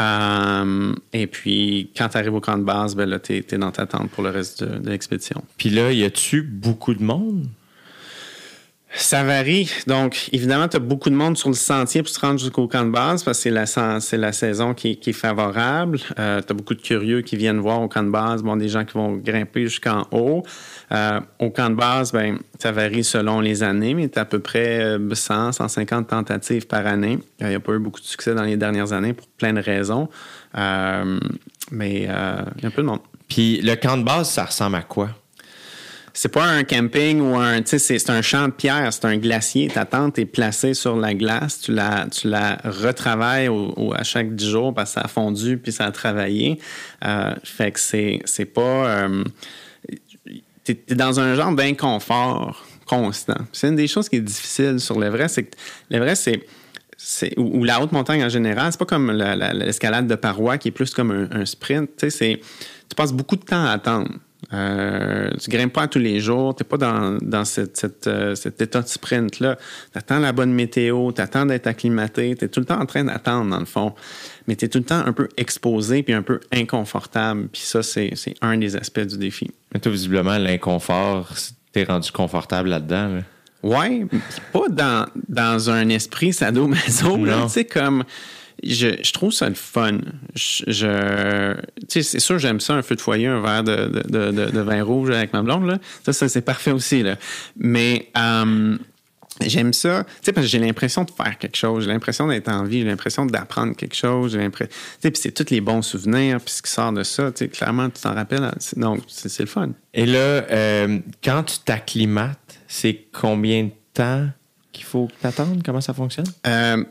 Euh, 0.00 0.94
et 1.12 1.26
puis, 1.26 1.90
quand 1.96 2.08
tu 2.08 2.18
arrives 2.18 2.34
au 2.34 2.40
camp 2.40 2.56
de 2.56 2.62
base, 2.62 2.94
ben 2.94 3.08
là, 3.08 3.18
tu 3.18 3.36
es, 3.36 3.58
dans 3.58 3.72
ta 3.72 3.86
tente 3.86 4.10
pour 4.10 4.22
le 4.22 4.30
reste 4.30 4.62
de, 4.62 4.78
de 4.78 4.90
l'expédition. 4.90 5.42
Puis 5.56 5.70
là, 5.70 5.92
y 5.92 6.04
a-tu 6.04 6.42
beaucoup 6.42 6.94
de 6.94 7.02
monde? 7.02 7.48
Ça 8.98 9.22
varie. 9.22 9.70
Donc, 9.86 10.28
évidemment, 10.32 10.66
tu 10.68 10.76
as 10.76 10.80
beaucoup 10.80 11.08
de 11.08 11.14
monde 11.14 11.36
sur 11.36 11.48
le 11.48 11.54
sentier 11.54 12.02
pour 12.02 12.10
se 12.10 12.18
rendre 12.18 12.38
jusqu'au 12.38 12.66
camp 12.66 12.84
de 12.84 12.90
base 12.90 13.22
parce 13.22 13.38
que 13.38 13.42
c'est 14.00 14.16
la, 14.16 14.32
saison 14.32 14.74
qui, 14.74 14.98
est- 15.04 15.12
favorable. 15.12 15.98
tu 15.98 16.20
as 16.20 16.42
beaucoup 16.54 16.74
de 16.74 16.82
curieux 16.82 17.22
qui 17.22 17.36
viennent 17.36 17.60
voir 17.60 17.80
au 17.80 17.88
camp 17.88 18.02
de 18.02 18.10
base. 18.10 18.42
Bon, 18.42 18.56
des 18.56 18.68
gens 18.68 18.84
qui 18.84 18.94
vont 18.94 19.16
grimper 19.16 19.62
jusqu'en 19.62 20.06
haut. 20.10 20.42
Euh, 20.90 21.20
au 21.38 21.50
camp 21.50 21.70
de 21.70 21.76
base, 21.76 22.12
ben, 22.12 22.38
ça 22.58 22.72
varie 22.72 23.04
selon 23.04 23.40
les 23.40 23.62
années, 23.62 23.94
mais 23.94 24.08
tu 24.08 24.18
as 24.18 24.22
à 24.22 24.24
peu 24.24 24.40
près 24.40 24.80
euh, 24.80 25.14
100, 25.14 25.52
150 25.52 26.08
tentatives 26.08 26.66
par 26.66 26.86
année. 26.86 27.18
Il 27.40 27.46
n'y 27.46 27.54
a 27.54 27.60
pas 27.60 27.72
eu 27.72 27.78
beaucoup 27.78 28.00
de 28.00 28.06
succès 28.06 28.34
dans 28.34 28.42
les 28.42 28.56
dernières 28.56 28.92
années 28.92 29.12
pour 29.12 29.28
plein 29.28 29.52
de 29.52 29.60
raisons. 29.60 30.08
Euh, 30.56 31.20
mais 31.70 32.06
euh, 32.08 32.42
il 32.56 32.62
y 32.62 32.64
a 32.64 32.68
un 32.68 32.72
peu 32.72 32.82
de 32.82 32.88
monde. 32.88 33.00
Puis 33.28 33.60
le 33.62 33.74
camp 33.76 33.96
de 33.96 34.02
base, 34.04 34.30
ça 34.30 34.44
ressemble 34.44 34.76
à 34.76 34.82
quoi? 34.82 35.10
C'est 36.20 36.30
pas 36.30 36.46
un 36.46 36.64
camping 36.64 37.20
ou 37.20 37.36
un, 37.36 37.62
tu 37.62 37.78
sais, 37.78 37.96
c'est, 38.00 38.10
un 38.10 38.22
champ 38.22 38.46
de 38.48 38.52
pierre, 38.52 38.92
c'est 38.92 39.04
un 39.04 39.18
glacier. 39.18 39.68
Ta 39.68 39.84
tente 39.84 40.18
est 40.18 40.26
placée 40.26 40.74
sur 40.74 40.96
la 40.96 41.14
glace, 41.14 41.60
tu 41.60 41.72
la, 41.72 42.08
tu 42.10 42.26
la 42.26 42.58
retravailles 42.64 43.48
à 43.94 44.02
chaque 44.02 44.34
10 44.34 44.50
jours 44.50 44.74
parce 44.74 44.90
que 44.90 44.94
ça 44.94 45.02
a 45.02 45.06
fondu 45.06 45.58
puis 45.58 45.70
ça 45.70 45.84
a 45.84 45.92
travaillé. 45.92 46.58
Euh, 47.04 47.36
fait 47.44 47.70
que 47.70 47.78
c'est, 47.78 48.18
c'est 48.24 48.46
pas, 48.46 48.60
euh, 48.88 49.22
t'es, 50.64 50.74
dans 50.96 51.20
un 51.20 51.36
genre 51.36 51.52
d'inconfort 51.52 52.66
constant. 52.84 53.38
C'est 53.52 53.68
une 53.68 53.76
des 53.76 53.86
choses 53.86 54.08
qui 54.08 54.16
est 54.16 54.20
difficile 54.20 54.80
sur 54.80 54.98
l'Everest, 54.98 55.36
c'est 55.36 55.44
que 55.44 55.56
l'Everest, 55.88 56.30
c'est, 56.96 57.38
ou, 57.38 57.62
la 57.62 57.80
haute 57.80 57.92
montagne 57.92 58.24
en 58.24 58.28
général, 58.28 58.72
c'est 58.72 58.78
pas 58.80 58.86
comme 58.86 59.12
la- 59.12 59.36
la- 59.36 59.54
l'escalade 59.54 60.08
de 60.08 60.16
parois 60.16 60.58
qui 60.58 60.66
est 60.66 60.72
plus 60.72 60.90
comme 60.90 61.12
un, 61.12 61.28
un 61.30 61.46
sprint. 61.46 61.90
Tu 61.96 62.40
passes 62.96 63.12
beaucoup 63.12 63.36
de 63.36 63.44
temps 63.44 63.64
à 63.64 63.70
attendre. 63.70 64.10
Euh, 64.54 65.30
tu 65.38 65.50
grimpes 65.50 65.74
pas 65.74 65.88
tous 65.88 65.98
les 65.98 66.20
jours, 66.20 66.54
tu 66.54 66.62
n'es 66.62 66.68
pas 66.68 66.78
dans, 66.78 67.18
dans 67.20 67.44
cette, 67.44 67.76
cette, 67.76 68.06
euh, 68.06 68.34
cet 68.34 68.62
état 68.62 68.80
de 68.80 68.88
sprint-là. 68.88 69.56
Tu 69.92 69.98
attends 69.98 70.20
la 70.20 70.32
bonne 70.32 70.52
météo, 70.52 71.12
tu 71.12 71.20
attends 71.20 71.44
d'être 71.44 71.66
acclimaté, 71.66 72.34
tu 72.34 72.46
es 72.46 72.48
tout 72.48 72.60
le 72.60 72.66
temps 72.66 72.80
en 72.80 72.86
train 72.86 73.04
d'attendre, 73.04 73.50
dans 73.50 73.58
le 73.58 73.66
fond. 73.66 73.94
Mais 74.46 74.56
tu 74.56 74.64
es 74.64 74.68
tout 74.68 74.78
le 74.78 74.84
temps 74.84 75.04
un 75.04 75.12
peu 75.12 75.28
exposé 75.36 76.02
puis 76.02 76.14
un 76.14 76.22
peu 76.22 76.40
inconfortable. 76.50 77.48
Puis 77.52 77.60
ça, 77.62 77.82
c'est 77.82 78.14
un 78.40 78.56
des 78.56 78.74
aspects 78.76 79.00
du 79.00 79.18
défi. 79.18 79.50
Mais 79.74 79.80
toi, 79.80 79.92
visiblement, 79.92 80.38
l'inconfort, 80.38 81.30
t'es 81.72 81.84
rendu 81.84 82.10
confortable 82.10 82.70
là-dedans. 82.70 83.16
là? 83.16 83.20
Puis 84.08 84.20
pas 84.52 84.68
dans, 84.70 85.06
dans 85.28 85.68
un 85.68 85.88
esprit 85.90 86.32
sadomaso, 86.32 87.18
tu 87.18 87.48
sais, 87.48 87.64
comme... 87.64 88.04
Je, 88.64 88.88
je 89.02 89.12
trouve 89.12 89.32
ça 89.32 89.48
le 89.48 89.54
fun. 89.54 89.98
Je, 90.34 90.64
je- 90.66 91.54
c'est 91.88 92.20
sûr, 92.20 92.38
j'aime 92.38 92.60
ça, 92.60 92.74
un 92.74 92.82
feu 92.82 92.96
de 92.96 93.00
foyer, 93.00 93.26
un 93.26 93.40
verre 93.40 93.62
de, 93.64 93.86
de, 93.88 94.02
de, 94.08 94.30
de- 94.32 94.50
de 94.50 94.60
vin 94.60 94.82
rouge 94.82 95.10
avec 95.10 95.32
ma 95.32 95.42
blonde, 95.42 95.66
là. 95.66 95.78
Ça, 96.04 96.12
ça, 96.12 96.28
c'est 96.28 96.40
parfait 96.42 96.72
aussi, 96.72 97.02
là. 97.02 97.16
Mais 97.56 98.10
euh, 98.18 98.76
j'aime 99.40 99.72
ça, 99.72 100.02
tu 100.04 100.10
sais, 100.22 100.32
parce 100.32 100.46
que 100.46 100.50
j'ai 100.50 100.58
l'impression 100.58 101.04
de 101.04 101.10
faire 101.12 101.38
quelque 101.38 101.56
chose, 101.56 101.84
j'ai 101.84 101.90
l'impression 101.90 102.26
d'être 102.26 102.48
en 102.48 102.64
vie, 102.64 102.80
j'ai 102.80 102.86
l'impression 102.88 103.26
d'apprendre 103.26 103.76
quelque 103.76 103.94
chose, 103.94 104.32
j'ai 104.32 104.38
l'impression... 104.38 104.72
Tu 104.72 104.98
sais, 105.02 105.10
puis 105.12 105.20
c'est 105.22 105.30
tous 105.32 105.50
les 105.54 105.60
bons 105.60 105.82
souvenirs, 105.82 106.40
puis 106.40 106.52
ce 106.54 106.60
qui 106.62 106.70
sort 106.72 106.92
de 106.92 107.04
ça, 107.04 107.30
tu 107.30 107.44
sais, 107.44 107.48
clairement, 107.48 107.88
tu 107.90 108.00
t'en 108.02 108.14
rappelles. 108.14 108.42
hein. 108.42 108.54
Donc, 108.76 109.02
c'est 109.06 109.38
le 109.40 109.46
fun. 109.46 109.70
Et 109.94 110.04
là, 110.06 110.18
euh, 110.18 110.98
quand 111.22 111.44
tu 111.44 111.58
t'acclimates, 111.64 112.58
c'est 112.66 113.04
combien 113.12 113.64
de 113.64 113.70
temps 113.94 114.26
qu'il 114.72 114.84
faut 114.84 115.06
que 115.06 115.12
t'attendes? 115.22 115.62
Comment 115.64 115.80
ça 115.80 115.94
fonctionne? 115.94 116.26
Euh, 116.46 116.84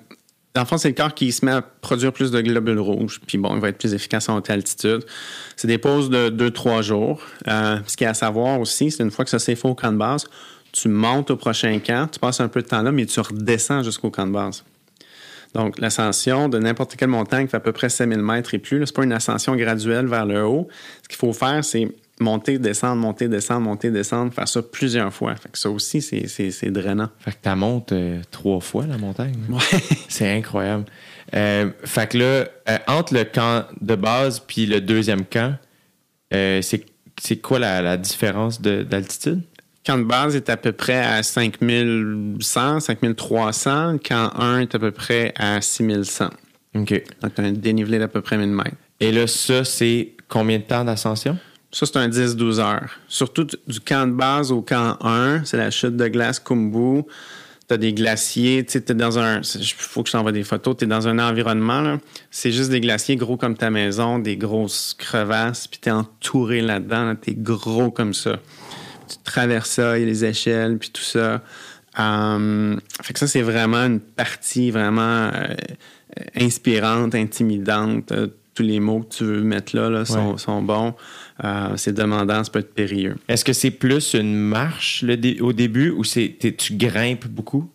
dans 0.58 0.64
le 0.64 0.68
fond, 0.68 0.80
c'est 0.80 0.88
le 0.88 0.96
corps 0.96 1.14
qui 1.14 1.32
se 1.32 1.46
met 1.46 1.52
à 1.52 1.62
produire 1.62 2.12
plus 2.12 2.32
de 2.32 2.42
globules 2.42 2.80
rouges, 2.80 3.22
puis 3.28 3.38
bon, 3.38 3.54
il 3.54 3.62
va 3.62 3.70
être 3.70 3.78
plus 3.78 3.94
efficace 3.94 4.28
en 4.28 4.38
haute 4.38 4.50
altitude. 4.50 5.06
C'est 5.56 5.68
des 5.68 5.78
pauses 5.78 6.10
de 6.10 6.32
2-3 6.32 6.82
jours. 6.82 7.22
Euh, 7.48 7.78
ce 7.86 7.96
qu'il 7.96 8.06
y 8.06 8.08
a 8.08 8.10
à 8.10 8.16
savoir 8.16 8.60
aussi, 8.60 8.90
c'est 8.90 9.04
une 9.04 9.12
fois 9.12 9.24
que 9.24 9.30
ça 9.30 9.38
s'est 9.38 9.54
fait 9.54 9.68
au 9.68 9.76
camp 9.76 9.92
de 9.92 10.00
base, 10.00 10.26
tu 10.72 10.90
montes 10.90 11.30
au 11.30 11.36
prochain 11.36 11.78
camp, 11.78 12.10
tu 12.12 12.20
passes 12.20 12.40
un 12.40 12.48
peu 12.48 12.64
de 12.64 12.68
temps 12.68 12.82
là, 12.82 12.92
mais 12.92 13.06
tu 13.06 13.20
redescends 13.20 13.84
jusqu'au 13.84 14.10
camp 14.10 14.26
de 14.26 14.32
base. 14.32 14.64
Donc, 15.54 15.78
l'ascension 15.78 16.50
de 16.50 16.58
n'importe 16.58 16.96
quelle 16.96 17.10
montagne 17.10 17.46
qui 17.46 17.52
fait 17.52 17.58
à 17.58 17.60
peu 17.60 17.72
près 17.72 17.90
7000 17.90 18.18
mètres 18.18 18.56
et 18.56 18.58
plus, 18.58 18.84
c'est 18.88 18.96
pas 18.96 19.04
une 19.04 19.14
ascension 19.14 19.56
graduelle 19.56 20.08
vers 20.08 20.26
le 20.26 20.44
haut. 20.44 20.68
Ce 21.04 21.08
qu'il 21.08 21.18
faut 21.18 21.34
faire, 21.34 21.64
c'est 21.64 21.88
monter, 22.20 22.60
descendre, 22.60 22.96
monter, 22.96 23.28
descendre, 23.28 23.62
monter, 23.62 23.92
descendre, 23.92 24.34
faire 24.34 24.48
ça 24.48 24.62
plusieurs 24.62 25.14
fois. 25.14 25.36
Fait 25.36 25.50
que 25.50 25.58
ça 25.58 25.70
aussi, 25.70 26.02
c'est 26.02 26.72
drainant. 26.72 27.10
Fait 27.20 27.32
que 27.32 27.38
tu 27.44 27.56
montes 27.56 27.92
euh, 27.92 28.22
trois 28.32 28.60
fois 28.60 28.86
la 28.86 28.98
montagne. 28.98 29.36
Ouais. 29.50 29.60
C'est 30.10 30.32
incroyable. 30.32 30.86
Euh, 31.36 31.70
fait 31.84 32.10
que 32.12 32.18
là, 32.18 32.26
euh, 32.26 32.78
entre 32.88 33.14
le 33.14 33.26
camp 33.26 33.66
de 33.82 33.96
base 33.96 34.40
puis 34.40 34.66
le 34.66 34.80
deuxième 34.80 35.26
camp, 35.26 35.58
c'est 36.32 37.38
quoi 37.42 37.60
la, 37.60 37.82
la 37.82 37.98
différence 37.98 38.62
d'altitude? 38.62 39.42
camp 39.88 39.98
de 39.98 40.04
base 40.04 40.36
est 40.36 40.50
à 40.50 40.58
peu 40.58 40.74
près 40.74 41.00
à 41.00 41.24
5100, 41.24 42.82
5300. 42.82 43.98
Camp 44.00 44.32
1 44.38 44.60
est 44.60 44.76
à 44.76 44.80
peu 44.80 44.92
près 44.92 45.34
à 45.38 45.62
6100. 45.62 46.30
OK. 46.76 47.04
Donc, 47.22 47.36
tu 47.36 47.42
as 47.42 47.44
un 47.44 47.52
dénivelé 47.54 47.98
d'à 47.98 48.10
peu 48.10 48.22
près 48.22 48.38
1000 48.38 48.50
mètres. 48.50 48.76
Et 49.00 49.12
là, 49.12 49.28
ça, 49.28 49.64
c'est 49.64 50.12
combien 50.28 50.58
de 50.58 50.64
temps 50.64 50.84
d'ascension? 50.84 51.38
Ça, 51.72 51.86
c'est 51.86 51.98
un 51.98 52.08
10-12 52.08 52.60
heures. 52.60 52.90
Surtout 53.08 53.46
du 53.68 53.80
camp 53.80 54.08
de 54.08 54.14
base 54.14 54.52
au 54.52 54.62
camp 54.62 54.98
1, 55.02 55.44
c'est 55.46 55.58
la 55.58 55.70
chute 55.70 55.98
de 55.98 56.08
glace 56.08 56.40
Kumbu. 56.40 57.04
Tu 57.68 57.74
as 57.74 57.78
des 57.78 57.94
glaciers, 57.94 58.66
tu 58.66 58.80
sais, 58.80 58.94
dans 58.94 59.20
un. 59.20 59.42
Il 59.42 59.74
faut 59.76 60.02
que 60.02 60.08
je 60.08 60.14
t'envoie 60.14 60.32
des 60.32 60.44
photos. 60.44 60.78
Tu 60.78 60.86
es 60.86 60.88
dans 60.88 61.08
un 61.10 61.20
environnement, 61.20 61.98
C'est 62.32 62.52
juste 62.52 62.70
des 62.70 62.80
glaciers 62.80 63.18
gros 63.18 63.36
comme 63.36 63.58
ta 63.58 63.70
maison, 63.70 64.20
des 64.20 64.38
grosses 64.38 64.96
crevasses, 64.98 65.68
puis 65.68 65.80
tu 65.82 65.90
es 65.90 65.92
entouré 65.92 66.62
là-dedans. 66.62 67.16
tu 67.22 67.32
es 67.32 67.36
gros 67.36 67.92
comme 67.92 68.14
ça 68.14 68.40
tu 69.08 69.18
traverses 69.24 69.70
ça, 69.70 69.98
il 69.98 70.02
y 70.02 70.04
a 70.04 70.08
les 70.08 70.26
échelles, 70.26 70.78
puis 70.78 70.90
tout 70.90 71.02
ça. 71.02 71.42
Um, 71.98 72.80
fait 73.02 73.14
que 73.14 73.20
ça, 73.20 73.28
c'est 73.28 73.42
vraiment 73.42 73.86
une 73.86 74.00
partie 74.00 74.70
vraiment 74.70 75.32
euh, 75.34 75.56
inspirante, 76.36 77.16
intimidante. 77.16 78.12
Euh, 78.12 78.28
tous 78.54 78.64
les 78.64 78.80
mots 78.80 79.02
que 79.02 79.16
tu 79.16 79.24
veux 79.24 79.42
mettre 79.42 79.76
là, 79.76 80.04
sont, 80.04 80.64
bons. 80.64 80.96
Euh, 81.44 81.74
c'est 81.76 81.94
demandant, 81.94 82.44
ça 82.44 82.52
peut 82.52 82.60
être 82.60 82.74
périlleux. 82.74 83.16
Est-ce 83.28 83.46
que 83.46 83.54
c'est 83.54 83.72
plus 83.72 84.14
une 84.14 84.36
marche 84.36 85.04
au 85.42 85.54
début 85.54 85.92
ou 85.92 86.04
c'est 86.04 86.38
tu 86.58 86.76
grimpes 86.76 87.28
beaucoup? 87.28 87.70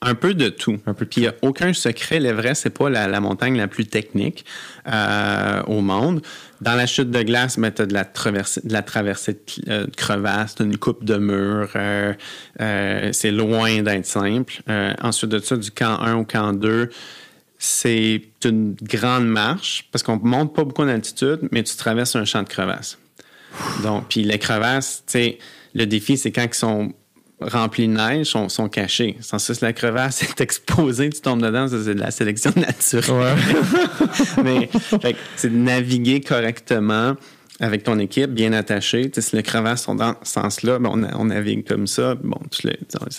un 0.00 0.14
peu 0.14 0.34
de 0.34 0.48
tout. 0.48 0.78
Un 0.86 0.94
peu 0.94 1.06
Puis 1.06 1.22
il 1.22 1.24
n'y 1.24 1.28
a 1.28 1.34
aucun 1.42 1.72
secret. 1.72 2.20
L'Everest, 2.20 2.62
c'est 2.62 2.76
pas 2.76 2.90
la, 2.90 3.20
montagne 3.20 3.56
la 3.56 3.68
plus 3.68 3.86
technique 3.86 4.44
euh, 4.86 5.62
au 5.66 5.80
monde. 5.80 6.20
Dans 6.60 6.74
la 6.74 6.86
chute 6.86 7.10
de 7.10 7.22
glace, 7.22 7.58
ben, 7.58 7.72
tu 7.72 7.82
as 7.82 7.86
de 7.86 7.94
la 7.94 8.04
traversée 8.04 8.60
de, 8.64 8.72
la 8.72 8.82
traversée 8.82 9.32
de, 9.32 9.70
euh, 9.70 9.86
crevasses, 9.96 10.56
une 10.60 10.76
coupe 10.76 11.04
de 11.04 11.16
mur. 11.16 11.70
Euh, 11.74 12.12
c'est 13.12 13.30
loin 13.30 13.82
d'être 13.82 14.06
simple. 14.06 14.62
ensuite 15.00 15.30
de 15.30 15.38
ça, 15.38 15.56
du 15.56 15.70
camp 15.70 15.98
1 16.00 16.16
au 16.16 16.24
camp 16.24 16.52
2, 16.52 16.90
c'est 17.64 18.22
une 18.44 18.74
grande 18.82 19.28
marche 19.28 19.88
parce 19.92 20.02
qu'on 20.02 20.18
monte 20.20 20.52
pas 20.52 20.64
beaucoup 20.64 20.82
en 20.82 20.88
altitude, 20.88 21.48
mais 21.52 21.62
tu 21.62 21.76
traverses 21.76 22.16
un 22.16 22.24
champ 22.24 22.42
de 22.42 22.48
crevasses. 22.48 22.98
Donc, 23.84 24.08
puis 24.08 24.24
les 24.24 24.40
crevasses, 24.40 25.04
tu 25.06 25.12
sais, 25.12 25.38
le 25.72 25.86
défi, 25.86 26.16
c'est 26.16 26.32
quand 26.32 26.44
ils 26.44 26.54
sont 26.54 26.92
remplis 27.40 27.86
de 27.86 27.92
neige 27.92 28.26
sont, 28.26 28.48
sont 28.48 28.68
cachés. 28.68 29.16
Sans 29.20 29.38
ça, 29.38 29.52
la 29.62 29.72
crevasse 29.72 30.22
est 30.28 30.40
exposée, 30.40 31.10
tu 31.10 31.20
tombes 31.20 31.40
dedans, 31.40 31.68
c'est 31.68 31.94
de 31.94 32.00
la 32.00 32.10
sélection 32.10 32.52
naturelle. 32.56 33.38
Mais 34.44 34.68
c'est 35.36 35.50
de 35.50 35.56
naviguer 35.56 36.20
correctement 36.20 37.14
avec 37.60 37.84
ton 37.84 38.00
équipe, 38.00 38.30
bien 38.30 38.52
attaché. 38.54 39.08
si 39.16 39.36
les 39.36 39.44
crevasses 39.44 39.84
sont 39.84 39.94
dans 39.94 40.16
ce 40.24 40.32
sens-là, 40.32 40.80
ben, 40.80 40.90
on, 41.14 41.24
navigue 41.26 41.64
comme 41.64 41.86
ça. 41.86 42.16
Bon, 42.16 42.40
tu 42.50 42.68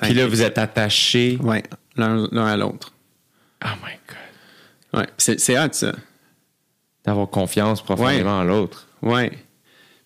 Puis 0.02 0.14
là, 0.14 0.28
vous 0.28 0.42
êtes 0.42 0.58
attachés. 0.58 1.38
Oui, 1.42 1.60
l'un 1.96 2.46
à 2.46 2.58
l'autre. 2.58 2.92
Oh 3.64 3.70
my 3.82 3.94
God. 4.06 4.23
Ouais, 4.94 5.08
c'est 5.18 5.56
hâte, 5.56 5.76
ça. 5.76 5.94
D'avoir 7.06 7.30
confiance 7.30 7.82
profondément 7.82 8.40
en 8.40 8.44
l'autre. 8.44 8.88
Oui. 9.02 9.30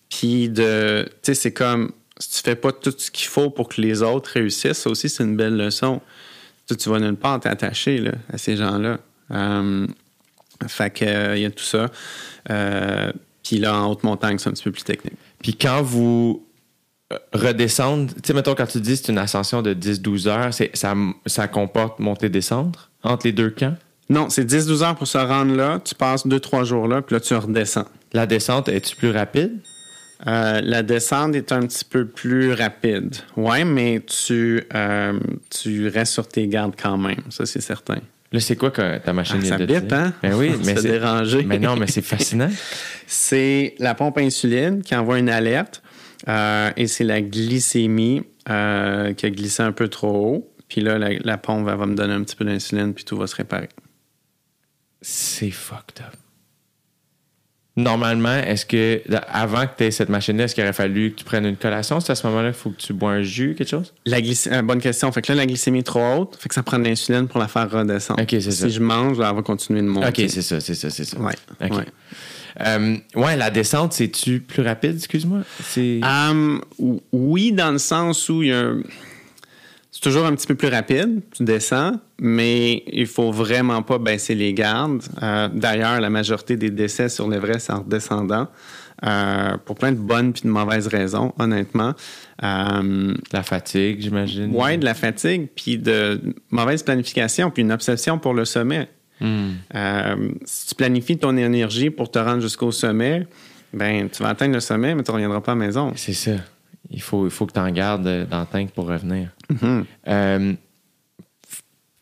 Puis 0.08 0.48
de. 0.48 1.04
Tu 1.06 1.16
sais, 1.22 1.34
c'est 1.34 1.52
comme 1.52 1.92
si 2.18 2.30
tu 2.30 2.40
fais 2.42 2.56
pas 2.56 2.72
tout 2.72 2.94
ce 2.96 3.10
qu'il 3.10 3.28
faut 3.28 3.50
pour 3.50 3.68
que 3.68 3.80
les 3.80 4.02
autres 4.02 4.30
réussissent, 4.34 4.78
ça 4.78 4.90
aussi, 4.90 5.08
c'est 5.08 5.22
une 5.22 5.36
belle 5.36 5.56
leçon. 5.56 6.00
Tu, 6.68 6.76
tu 6.76 6.88
vas 6.88 6.98
nulle 6.98 7.16
part 7.16 7.40
t'attacher 7.40 7.98
là, 7.98 8.12
à 8.32 8.38
ces 8.38 8.56
gens-là. 8.56 8.98
Euh, 9.30 9.86
fait 10.66 10.90
que, 10.90 11.04
euh, 11.04 11.36
il 11.36 11.42
y 11.42 11.46
a 11.46 11.50
tout 11.50 11.64
ça. 11.64 11.90
Euh, 12.50 13.12
puis 13.42 13.58
là, 13.58 13.80
en 13.80 13.90
haute 13.90 14.02
montagne, 14.02 14.38
c'est 14.38 14.48
un 14.48 14.52
petit 14.52 14.64
peu 14.64 14.72
plus 14.72 14.84
technique. 14.84 15.16
Puis 15.40 15.54
quand 15.54 15.82
vous 15.82 16.44
redescendez, 17.32 18.12
tu 18.14 18.20
sais, 18.24 18.34
mettons, 18.34 18.54
quand 18.54 18.66
tu 18.66 18.80
dis 18.80 18.96
c'est 18.96 19.10
une 19.10 19.18
ascension 19.18 19.62
de 19.62 19.72
10-12 19.72 20.28
heures, 20.28 20.52
ça, 20.52 20.94
ça 21.26 21.48
comporte 21.48 22.00
monter-descendre 22.00 22.90
entre 23.02 23.26
les 23.26 23.32
deux 23.32 23.50
camps? 23.50 23.76
Non, 24.10 24.30
c'est 24.30 24.44
10-12 24.44 24.82
heures 24.82 24.96
pour 24.96 25.06
se 25.06 25.18
rendre 25.18 25.54
là. 25.54 25.80
Tu 25.84 25.94
passes 25.94 26.26
2-3 26.26 26.64
jours 26.64 26.88
là, 26.88 27.02
puis 27.02 27.14
là, 27.14 27.20
tu 27.20 27.34
redescends. 27.34 27.86
La 28.12 28.26
descente, 28.26 28.68
est-tu 28.68 28.96
plus 28.96 29.10
rapide? 29.10 29.60
Euh, 30.26 30.60
la 30.62 30.82
descente 30.82 31.36
est 31.36 31.52
un 31.52 31.60
petit 31.60 31.84
peu 31.84 32.06
plus 32.06 32.52
rapide. 32.52 33.14
Oui, 33.36 33.64
mais 33.64 34.00
tu, 34.00 34.64
euh, 34.74 35.18
tu 35.50 35.88
restes 35.88 36.12
sur 36.12 36.26
tes 36.26 36.48
gardes 36.48 36.74
quand 36.80 36.98
même. 36.98 37.22
Ça, 37.30 37.46
c'est 37.46 37.60
certain. 37.60 37.98
Là, 38.32 38.40
c'est 38.40 38.56
quoi 38.56 38.70
que 38.70 38.98
ta 38.98 39.12
machine 39.12 39.40
ah, 39.42 39.46
ça 39.46 39.58
bip, 39.58 39.92
hein? 39.92 40.12
Ben 40.22 40.34
oui, 40.34 40.52
mais 40.64 40.74
c'est 40.74 40.88
dérangé. 40.88 41.44
Mais 41.44 41.58
non, 41.58 41.76
mais 41.76 41.86
c'est 41.86 42.02
fascinant. 42.02 42.50
c'est 43.06 43.74
la 43.78 43.94
pompe 43.94 44.18
insuline 44.18 44.82
qui 44.82 44.94
envoie 44.94 45.18
une 45.18 45.30
alerte 45.30 45.82
euh, 46.28 46.70
et 46.76 46.88
c'est 46.88 47.04
la 47.04 47.20
glycémie 47.20 48.22
qui 48.46 48.52
a 48.52 49.30
glissé 49.30 49.62
un 49.62 49.72
peu 49.72 49.88
trop 49.88 50.26
haut. 50.26 50.52
Puis 50.68 50.80
là, 50.80 50.98
la, 50.98 51.38
pompe 51.38 51.64
va 51.66 51.76
me 51.86 51.94
donner 51.94 52.14
un 52.14 52.22
petit 52.22 52.36
peu 52.36 52.44
d'insuline 52.44 52.92
puis 52.92 53.04
tout 53.04 53.16
va 53.16 53.26
se 53.26 53.36
réparer. 53.36 53.68
C'est 55.00 55.50
fucked 55.50 56.00
up. 56.00 56.14
Normalement, 57.78 58.34
est-ce 58.34 58.66
que, 58.66 59.00
avant 59.28 59.64
que 59.66 59.76
tu 59.78 59.84
aies 59.84 59.90
cette 59.92 60.08
machine-là, 60.08 60.44
est-ce 60.44 60.54
qu'il 60.56 60.64
aurait 60.64 60.72
fallu 60.72 61.12
que 61.12 61.18
tu 61.18 61.24
prennes 61.24 61.46
une 61.46 61.56
collation? 61.56 62.00
C'est 62.00 62.10
à 62.10 62.16
ce 62.16 62.26
moment-là 62.26 62.50
qu'il 62.50 62.60
faut 62.60 62.70
que 62.70 62.80
tu 62.80 62.92
bois 62.92 63.12
un 63.12 63.22
jus, 63.22 63.54
quelque 63.56 63.68
chose? 63.68 63.94
La 64.04 64.18
euh, 64.18 64.62
bonne 64.62 64.80
question. 64.80 65.12
Fait 65.12 65.22
que 65.22 65.30
là, 65.30 65.36
la 65.36 65.46
glycémie 65.46 65.78
est 65.78 65.84
trop 65.84 66.00
haute. 66.00 66.36
Fait 66.40 66.48
que 66.48 66.56
ça 66.56 66.64
prend 66.64 66.80
de 66.80 66.84
l'insuline 66.84 67.28
pour 67.28 67.38
la 67.38 67.46
faire 67.46 67.70
redescendre. 67.70 68.20
OK, 68.20 68.30
c'est 68.30 68.50
ça. 68.50 68.66
Si 68.66 68.74
je 68.74 68.80
mange, 68.80 69.18
elle 69.20 69.32
va 69.32 69.42
continuer 69.42 69.80
de 69.80 69.86
monter. 69.86 70.08
OK, 70.08 70.28
c'est 70.28 70.42
ça, 70.42 70.58
c'est 70.58 70.74
ça, 70.74 70.90
c'est 70.90 71.04
ça. 71.04 71.20
Ouais. 71.20 71.34
Ouais. 71.60 71.84
Euh, 72.66 72.96
ouais, 73.14 73.36
la 73.36 73.50
descente, 73.50 73.92
c'est-tu 73.92 74.40
plus 74.40 74.62
rapide, 74.62 74.96
excuse-moi? 74.96 75.42
Um, 76.02 76.60
oui, 77.12 77.52
dans 77.52 77.70
le 77.70 77.78
sens 77.78 78.28
où 78.28 78.42
il 78.42 78.48
y 78.48 78.52
a 78.52 78.58
un 78.58 78.80
c'est 79.98 80.04
toujours 80.10 80.26
un 80.26 80.34
petit 80.36 80.46
peu 80.46 80.54
plus 80.54 80.68
rapide, 80.68 81.22
tu 81.32 81.42
descends, 81.42 81.94
mais 82.20 82.84
il 82.86 83.08
faut 83.08 83.32
vraiment 83.32 83.82
pas 83.82 83.98
baisser 83.98 84.36
les 84.36 84.54
gardes. 84.54 85.02
Euh, 85.24 85.48
d'ailleurs, 85.52 86.00
la 86.00 86.08
majorité 86.08 86.56
des 86.56 86.70
décès 86.70 87.08
sur 87.08 87.28
l'Everest, 87.28 87.68
en 87.68 87.80
redescendant. 87.80 88.46
Euh, 89.04 89.56
pour 89.64 89.74
plein 89.74 89.90
de 89.90 89.98
bonnes 89.98 90.32
puis 90.32 90.42
de 90.42 90.50
mauvaises 90.50 90.86
raisons, 90.86 91.34
honnêtement. 91.40 91.94
Euh, 92.44 93.12
la 93.32 93.42
fatigue, 93.42 94.00
j'imagine. 94.00 94.52
Oui, 94.54 94.78
de 94.78 94.84
la 94.84 94.94
fatigue, 94.94 95.48
puis 95.56 95.78
de 95.78 96.20
mauvaise 96.52 96.84
planification, 96.84 97.50
puis 97.50 97.62
une 97.62 97.72
obsession 97.72 98.20
pour 98.20 98.34
le 98.34 98.44
sommet. 98.44 98.88
Hmm. 99.20 99.54
si 100.44 100.68
tu 100.68 100.74
planifies 100.76 101.18
ton 101.18 101.36
énergie 101.36 101.90
pour 101.90 102.08
te 102.08 102.20
rendre 102.20 102.40
jusqu'au 102.40 102.70
sommet, 102.70 103.26
ben 103.72 104.08
tu 104.08 104.22
vas 104.22 104.28
atteindre 104.28 104.54
le 104.54 104.60
sommet, 104.60 104.94
mais 104.94 105.02
tu 105.02 105.10
ne 105.10 105.14
reviendras 105.14 105.40
pas 105.40 105.50
à 105.50 105.54
la 105.56 105.66
maison. 105.66 105.92
C'est 105.96 106.12
ça. 106.12 106.36
Il 106.88 107.02
faut, 107.02 107.26
il 107.26 107.32
faut 107.32 107.46
que 107.46 107.52
tu 107.52 107.58
en 107.58 107.68
gardes 107.72 108.28
tank 108.52 108.70
pour 108.70 108.86
revenir. 108.86 109.30
Mm-hmm. 109.52 109.84
Euh, 110.08 110.52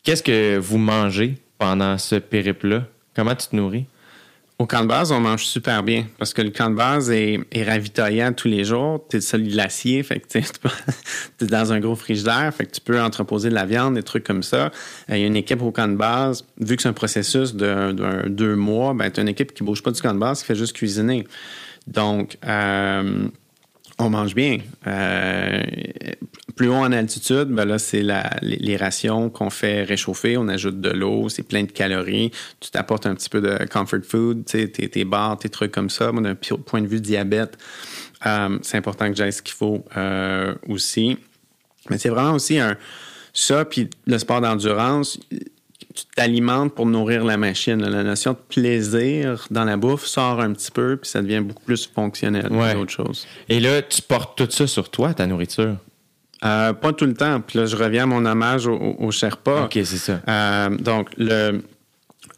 qu'est-ce 0.03 0.23
que 0.23 0.57
vous 0.57 0.77
mangez 0.77 1.37
pendant 1.57 1.97
ce 1.97 2.15
périple-là? 2.15 2.85
Comment 3.15 3.35
tu 3.35 3.47
te 3.47 3.55
nourris? 3.55 3.85
Au 4.59 4.65
camp 4.65 4.81
de 4.81 4.87
base, 4.87 5.11
on 5.11 5.19
mange 5.19 5.45
super 5.45 5.83
bien 5.83 6.07
parce 6.17 6.33
que 6.33 6.41
le 6.41 6.49
camp 6.49 6.71
de 6.71 6.75
base 6.75 7.11
est, 7.11 7.45
ravitaillant 7.63 8.33
tous 8.33 8.47
les 8.47 8.63
jours. 8.63 9.05
Tu 9.07 9.17
es 9.17 9.21
sur 9.21 9.37
le 9.37 9.43
glacier, 9.43 10.01
fait 10.01 10.19
que 10.19 10.27
tu 10.27 10.39
es 11.41 11.45
dans 11.45 11.71
un 11.71 11.79
gros 11.79 11.95
frigidaire, 11.95 12.51
fait 12.51 12.65
que 12.65 12.71
tu 12.71 12.81
peux 12.81 12.99
entreposer 12.99 13.49
de 13.49 13.53
la 13.53 13.67
viande, 13.67 13.93
des 13.93 14.01
trucs 14.01 14.23
comme 14.23 14.41
ça. 14.41 14.71
Euh, 15.11 15.17
il 15.17 15.19
y 15.19 15.23
a 15.23 15.27
une 15.27 15.35
équipe 15.35 15.61
au 15.61 15.69
camp 15.69 15.87
de 15.87 15.95
base. 15.95 16.43
Vu 16.59 16.75
que 16.75 16.81
c'est 16.81 16.89
un 16.89 16.93
processus 16.93 17.53
de, 17.53 18.27
deux 18.29 18.55
mois, 18.55 18.95
ben, 18.95 19.11
tu 19.11 19.19
as 19.19 19.23
une 19.23 19.29
équipe 19.29 19.53
qui 19.53 19.63
bouge 19.63 19.83
pas 19.83 19.91
du 19.91 20.01
camp 20.01 20.15
de 20.15 20.19
base, 20.19 20.39
qui 20.39 20.47
fait 20.47 20.55
juste 20.55 20.75
cuisiner. 20.75 21.27
Donc, 21.85 22.39
euh, 22.43 23.27
on 23.99 24.09
mange 24.09 24.35
bien. 24.35 24.59
Euh, 24.85 25.63
plus 26.55 26.69
haut 26.69 26.73
en 26.73 26.91
altitude, 26.91 27.45
ben 27.49 27.65
là, 27.65 27.79
c'est 27.79 28.03
les, 28.41 28.77
rations 28.77 29.29
qu'on 29.29 29.49
fait 29.49 29.83
réchauffer. 29.83 30.37
On 30.37 30.47
ajoute 30.47 30.79
de 30.81 30.89
l'eau, 30.89 31.29
c'est 31.29 31.43
plein 31.43 31.63
de 31.63 31.71
calories. 31.71 32.31
Tu 32.59 32.69
t'apportes 32.71 33.05
un 33.05 33.15
petit 33.15 33.29
peu 33.29 33.41
de 33.41 33.65
comfort 33.65 34.03
food, 34.03 34.45
tes, 34.45 34.69
tes 34.69 35.05
bars, 35.05 35.37
tes 35.37 35.49
trucs 35.49 35.71
comme 35.71 35.89
ça. 35.89 36.11
d'un 36.11 36.35
point 36.35 36.81
de 36.81 36.87
vue 36.87 37.01
diabète, 37.01 37.57
euh, 38.25 38.57
c'est 38.61 38.77
important 38.77 39.09
que 39.09 39.15
j'aille 39.15 39.33
ce 39.33 39.41
qu'il 39.41 39.55
faut 39.55 39.83
euh, 39.95 40.53
aussi. 40.67 41.17
Mais 41.89 41.97
c'est 41.97 42.09
vraiment 42.09 42.33
aussi 42.33 42.59
un 42.59 42.77
ça, 43.33 43.65
puis 43.65 43.89
le 44.07 44.17
sport 44.17 44.41
d'endurance 44.41 45.19
tu 45.97 46.05
t'alimentes 46.15 46.75
pour 46.75 46.85
nourrir 46.85 47.25
la 47.25 47.37
machine. 47.37 47.81
La 47.81 48.03
notion 48.03 48.33
de 48.33 48.37
plaisir 48.37 49.47
dans 49.49 49.63
la 49.63 49.77
bouffe 49.77 50.05
sort 50.05 50.39
un 50.39 50.53
petit 50.53 50.69
peu, 50.69 50.97
puis 50.97 51.09
ça 51.09 51.21
devient 51.21 51.39
beaucoup 51.39 51.63
plus 51.63 51.87
fonctionnel 51.87 52.51
ouais. 52.51 52.73
qu'autre 52.75 52.91
chose. 52.91 53.25
Et 53.49 53.59
là, 53.59 53.81
tu 53.81 54.01
portes 54.01 54.37
tout 54.37 54.47
ça 54.49 54.67
sur 54.67 54.89
toi, 54.89 55.13
ta 55.13 55.25
nourriture? 55.25 55.75
Euh, 56.45 56.73
pas 56.73 56.93
tout 56.93 57.05
le 57.05 57.15
temps. 57.15 57.41
Puis 57.41 57.57
là, 57.57 57.65
je 57.65 57.75
reviens 57.75 58.03
à 58.03 58.05
mon 58.05 58.23
hommage 58.25 58.67
au, 58.67 58.77
au 58.99 59.09
Sherpa. 59.09 59.63
OK, 59.63 59.73
c'est 59.73 59.85
ça. 59.85 60.21
Euh, 60.27 60.69
donc, 60.77 61.09
le, 61.17 61.63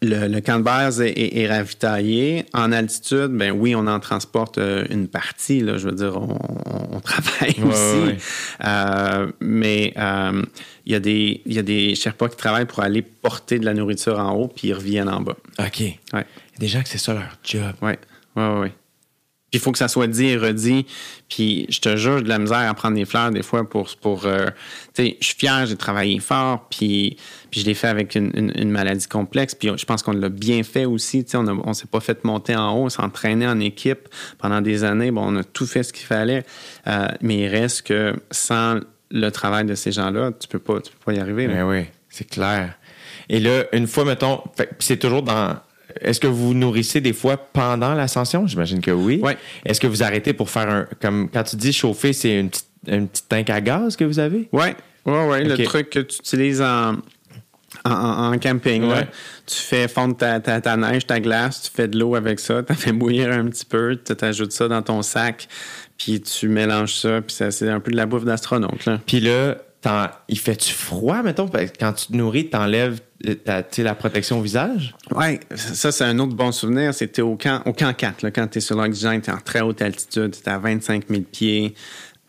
le, 0.02 0.28
le 0.28 0.40
camp 0.40 0.58
de 0.58 0.64
base 0.64 1.00
est, 1.00 1.10
est- 1.10 1.38
est 1.40 1.46
ravitaillé. 1.48 2.46
En 2.54 2.72
altitude, 2.72 3.28
ben 3.32 3.50
oui, 3.52 3.74
on 3.74 3.86
en 3.86 4.00
transporte 4.00 4.58
euh, 4.58 4.84
une 4.90 5.08
partie. 5.08 5.60
Là, 5.60 5.76
je 5.78 5.88
veux 5.88 5.94
dire, 5.94 6.16
on, 6.16 7.00
travaille 7.04 7.54
Ouais, 7.58 7.64
aussi. 7.64 7.96
ouais, 8.00 8.06
ouais. 8.06 8.16
Euh, 8.64 9.30
mais 9.40 9.92
euh, 9.98 10.42
il 10.86 10.92
y, 10.92 10.94
a 10.94 11.00
des- 11.00 11.42
il 11.46 11.52
y 11.54 11.58
a 11.58 11.62
des 11.62 11.94
Sherpas 11.94 12.28
qui 12.28 12.36
travaillent 12.36 12.66
pour 12.66 12.80
aller 12.80 13.02
porter 13.02 13.58
de 13.58 13.64
la 13.64 13.74
nourriture 13.74 14.18
en 14.18 14.32
haut, 14.32 14.48
puis 14.48 14.68
ils 14.68 14.74
reviennent 14.74 15.08
en 15.08 15.20
bas. 15.20 15.36
OK. 15.58 15.80
Il 15.80 15.86
y 15.86 15.98
Ouais. 16.14 16.20
a 16.20 16.58
des 16.58 16.68
gens 16.68 16.82
que 16.82 16.88
c'est 16.88 16.98
ça 16.98 17.12
leur 17.14 17.36
job. 17.44 17.72
Oui, 17.82 17.92
oui, 18.36 18.44
oui. 18.60 18.68
Puis 19.50 19.58
il 19.58 19.60
faut 19.60 19.72
que 19.72 19.78
ça 19.78 19.88
soit 19.88 20.06
dit 20.06 20.26
et 20.26 20.36
redit. 20.36 20.86
Puis 21.28 21.66
je 21.70 21.80
te 21.80 21.96
jure, 21.96 22.22
de 22.22 22.28
la 22.28 22.38
misère 22.38 22.58
à 22.70 22.74
prendre 22.74 22.94
des 22.94 23.04
fleurs 23.04 23.30
des 23.32 23.42
fois 23.42 23.68
pour. 23.68 23.88
pour 24.00 24.26
euh, 24.26 24.46
tu 24.94 25.02
sais, 25.04 25.16
je 25.20 25.26
suis 25.26 25.34
fier, 25.36 25.66
j'ai 25.66 25.76
travaillé 25.76 26.18
fort, 26.20 26.68
puis, 26.70 27.16
puis 27.50 27.60
je 27.60 27.66
l'ai 27.66 27.74
fait 27.74 27.88
avec 27.88 28.14
une, 28.14 28.30
une- 28.34 28.52
une 28.56 28.70
maladie 28.70 29.08
complexe. 29.08 29.54
Puis 29.56 29.70
je 29.76 29.84
pense 29.84 30.02
qu'on 30.04 30.12
l'a 30.12 30.28
bien 30.28 30.62
fait 30.62 30.84
aussi. 30.84 31.24
Tu 31.24 31.32
sais, 31.32 31.36
on 31.36 31.46
a- 31.48 31.52
on 31.64 31.72
s'est 31.74 31.88
pas 31.88 32.00
fait 32.00 32.22
monter 32.24 32.54
en 32.54 32.72
haut, 32.76 32.84
on 32.84 32.88
s'est 32.88 33.02
entraîné 33.02 33.46
en 33.48 33.58
équipe 33.58 34.08
pendant 34.38 34.60
des 34.60 34.84
années. 34.84 35.10
Bon, 35.10 35.24
on 35.26 35.36
a 35.36 35.42
tout 35.44 35.66
fait 35.66 35.82
ce 35.82 35.92
qu'il 35.92 36.06
fallait. 36.06 36.44
Euh, 36.86 37.08
mais 37.20 37.38
il 37.38 37.48
reste 37.48 37.82
que 37.82 38.14
sans 38.30 38.78
le 39.10 39.30
travail 39.30 39.64
de 39.64 39.74
ces 39.74 39.90
gens-là, 39.90 40.30
tu 40.38 40.46
peux 40.46 40.60
pas, 40.60 40.80
tu 40.80 40.92
peux 40.92 41.04
pas 41.06 41.12
y 41.14 41.18
arriver. 41.18 41.48
là. 41.48 41.54
Ben 41.54 41.68
oui, 41.68 41.86
c'est 42.08 42.28
clair. 42.28 42.74
Et 43.28 43.40
là, 43.40 43.64
une 43.72 43.88
fois, 43.88 44.04
mettons, 44.04 44.40
c'est 44.78 44.98
toujours 44.98 45.22
dans. 45.22 45.56
Est-ce 46.00 46.20
que 46.20 46.26
vous 46.26 46.48
vous 46.48 46.54
nourrissez 46.54 47.00
des 47.00 47.12
fois 47.12 47.36
pendant 47.36 47.94
l'ascension? 47.94 48.46
J'imagine 48.46 48.80
que 48.80 48.90
oui. 48.90 49.20
Ouais. 49.22 49.36
Est-ce 49.64 49.80
que 49.80 49.86
vous 49.86 50.02
arrêtez 50.02 50.32
pour 50.32 50.50
faire 50.50 50.68
un. 50.68 50.86
Comme 51.00 51.28
quand 51.30 51.42
tu 51.44 51.56
dis 51.56 51.72
chauffer, 51.72 52.12
c'est 52.12 52.38
une 52.38 52.50
petite, 52.50 52.66
une 52.86 53.08
petite 53.08 53.28
tank 53.28 53.50
à 53.50 53.60
gaz 53.60 53.96
que 53.96 54.04
vous 54.04 54.18
avez? 54.18 54.48
Oui, 54.52 54.66
oui, 55.06 55.18
oui. 55.28 55.44
Le 55.44 55.64
truc 55.64 55.90
que 55.90 56.00
tu 56.00 56.18
utilises 56.18 56.60
en, 56.62 56.94
en, 57.84 57.90
en- 57.90 58.32
en 58.34 58.38
camping, 58.38 58.88
là. 58.88 59.04
Tu 59.46 59.56
fais 59.56 59.88
fondre 59.88 60.16
ta, 60.16 60.38
ta, 60.40 60.60
ta 60.60 60.76
neige, 60.76 61.06
ta 61.06 61.18
glace, 61.20 61.62
tu 61.62 61.70
fais 61.74 61.88
de 61.88 61.98
l'eau 61.98 62.14
avec 62.14 62.38
ça, 62.40 62.62
tu 62.62 62.74
fais 62.74 62.92
bouillir 62.92 63.30
un 63.32 63.46
petit 63.46 63.64
peu, 63.64 63.96
tu 64.04 64.14
t'ajoutes 64.14 64.52
ça 64.52 64.68
dans 64.68 64.82
ton 64.82 65.02
sac, 65.02 65.48
puis 65.98 66.20
tu 66.20 66.48
mélanges 66.48 66.94
ça, 66.96 67.20
puis 67.20 67.34
ça, 67.34 67.50
c'est 67.50 67.68
un 67.68 67.80
peu 67.80 67.90
de 67.90 67.96
la 67.96 68.06
bouffe 68.06 68.24
d'astronaute. 68.24 68.84
là. 68.86 69.00
Puis 69.06 69.20
là, 69.20 69.56
il 70.28 70.38
fait-tu 70.38 70.72
froid, 70.72 71.22
mettons? 71.22 71.48
Quand 71.78 71.92
tu 71.92 72.06
te 72.08 72.16
nourris, 72.16 72.50
t'enlèves 72.50 73.00
euh, 73.26 73.34
ta- 73.34 73.64
la 73.82 73.94
protection 73.94 74.38
au 74.38 74.42
visage? 74.42 74.94
Oui, 75.14 75.40
ça, 75.54 75.90
c'est 75.92 76.04
un 76.04 76.18
autre 76.18 76.34
bon 76.34 76.52
souvenir. 76.52 76.92
C'était 76.94 77.22
au 77.22 77.36
camp, 77.36 77.62
au 77.66 77.72
camp 77.72 77.94
4, 77.96 78.22
là, 78.22 78.30
quand 78.30 78.46
tu 78.46 78.58
es 78.58 78.60
sur 78.60 78.76
l'oxygène, 78.76 79.20
tu 79.22 79.30
es 79.30 79.32
en 79.32 79.38
très 79.40 79.60
haute 79.60 79.80
altitude, 79.82 80.32
tu 80.32 80.40
es 80.40 80.48
à 80.52 80.58
25 80.58 81.04
000 81.08 81.22
pieds. 81.22 81.74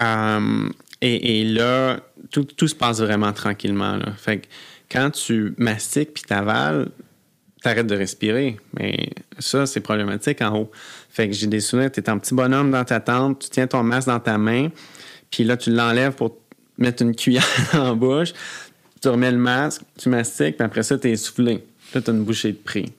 Euh, 0.02 0.70
et, 1.02 1.44
là, 1.46 2.00
tout, 2.32 2.44
tout 2.44 2.68
se 2.68 2.76
passe 2.76 3.00
vraiment 3.00 3.34
tranquillement. 3.34 4.00
Fait 4.18 4.40
que 4.40 4.48
quand 4.92 5.10
tu 5.10 5.54
mastiques 5.58 6.14
puis 6.14 6.24
t'avales, 6.24 6.90
t'arrêtes 7.64 7.88
de 7.88 7.96
respirer. 7.96 8.58
Mais 8.80 9.10
ça, 9.40 9.66
c'est 9.66 9.80
problématique 9.82 10.42
en 10.42 10.56
haut. 10.58 10.72
Fait 11.10 11.28
que 11.28 11.34
j'ai 11.34 11.48
des 11.48 11.60
souvenirs, 11.60 11.92
tu 11.92 12.00
es 12.00 12.10
un 12.10 12.18
petit 12.18 12.34
bonhomme 12.34 12.72
dans 12.72 12.84
ta 12.86 13.00
tente, 13.00 13.40
tu 13.40 13.50
tiens 13.50 13.68
ton 13.68 13.84
masque 13.84 14.08
dans 14.08 14.20
ta 14.20 14.38
main, 14.38 14.70
puis 15.30 15.44
là, 15.44 15.58
tu 15.58 15.72
l'enlèves 15.72 16.14
pour 16.14 16.38
mettre 16.78 17.04
une 17.04 17.16
cuillère 17.16 17.46
en 17.74 17.96
bouche, 17.96 18.34
tu 19.02 19.08
remets 19.10 19.32
le 19.32 19.38
masque, 19.38 19.82
tu 19.98 20.10
mastiques, 20.10 20.58
puis 20.58 20.66
après 20.66 20.84
ça, 20.84 20.98
tu 20.98 21.08
es 21.08 21.12
essoufflé. 21.12 21.64
Là, 21.94 22.02
tu 22.02 22.10
as 22.10 22.14
une 22.14 22.24
bouchée 22.24 22.52
de 22.52 22.58
prix. 22.58 22.92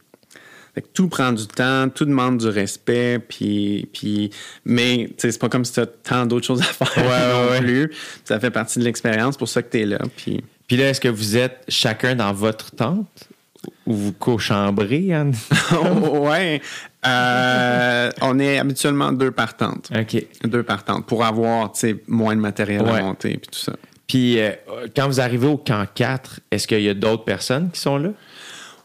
Fait 0.74 0.80
que 0.80 0.86
tout 0.94 1.08
prend 1.08 1.32
du 1.32 1.46
temps, 1.46 1.88
tout 1.90 2.06
demande 2.06 2.38
du 2.38 2.48
respect, 2.48 3.18
puis, 3.18 3.88
puis 3.92 4.30
mais 4.64 5.10
c'est 5.18 5.38
pas 5.38 5.50
comme 5.50 5.66
si 5.66 5.74
tu 5.74 5.80
as 5.80 5.86
tant 5.86 6.24
d'autres 6.24 6.46
choses 6.46 6.62
à 6.62 6.64
faire 6.64 6.96
ouais, 6.96 7.32
non 7.32 7.50
ouais. 7.50 7.60
plus. 7.60 7.90
Ça 8.24 8.40
fait 8.40 8.50
partie 8.50 8.78
de 8.78 8.84
l'expérience, 8.84 9.36
pour 9.36 9.48
ça 9.48 9.62
que 9.62 9.70
tu 9.70 9.82
es 9.82 9.86
là. 9.86 9.98
Puis 10.16 10.42
Puis 10.66 10.76
là, 10.78 10.88
est-ce 10.88 11.00
que 11.00 11.08
vous 11.08 11.36
êtes 11.36 11.62
chacun 11.68 12.14
dans 12.14 12.32
votre 12.32 12.70
tente? 12.70 13.28
Ou 13.86 13.94
vous 13.94 14.12
co-chambrez, 14.12 15.12
Anne? 15.12 15.34
ouais, 16.12 16.62
Euh, 17.04 18.10
on 18.20 18.38
est 18.38 18.58
habituellement 18.58 19.12
deux 19.12 19.30
partantes. 19.32 19.90
OK. 19.96 20.24
Deux 20.44 20.62
partantes 20.62 21.06
pour 21.06 21.24
avoir 21.24 21.72
moins 22.06 22.36
de 22.36 22.40
matériel 22.40 22.82
Ouais. 22.82 22.98
à 22.98 23.02
monter 23.02 23.30
puis 23.38 23.48
tout 23.50 23.58
ça. 23.58 23.72
Puis 24.06 24.40
euh, 24.40 24.50
quand 24.94 25.06
vous 25.06 25.20
arrivez 25.20 25.46
au 25.46 25.56
camp 25.56 25.86
4, 25.94 26.40
est-ce 26.50 26.66
qu'il 26.68 26.82
y 26.82 26.88
a 26.88 26.94
d'autres 26.94 27.24
personnes 27.24 27.70
qui 27.72 27.80
sont 27.80 27.98
là? 27.98 28.10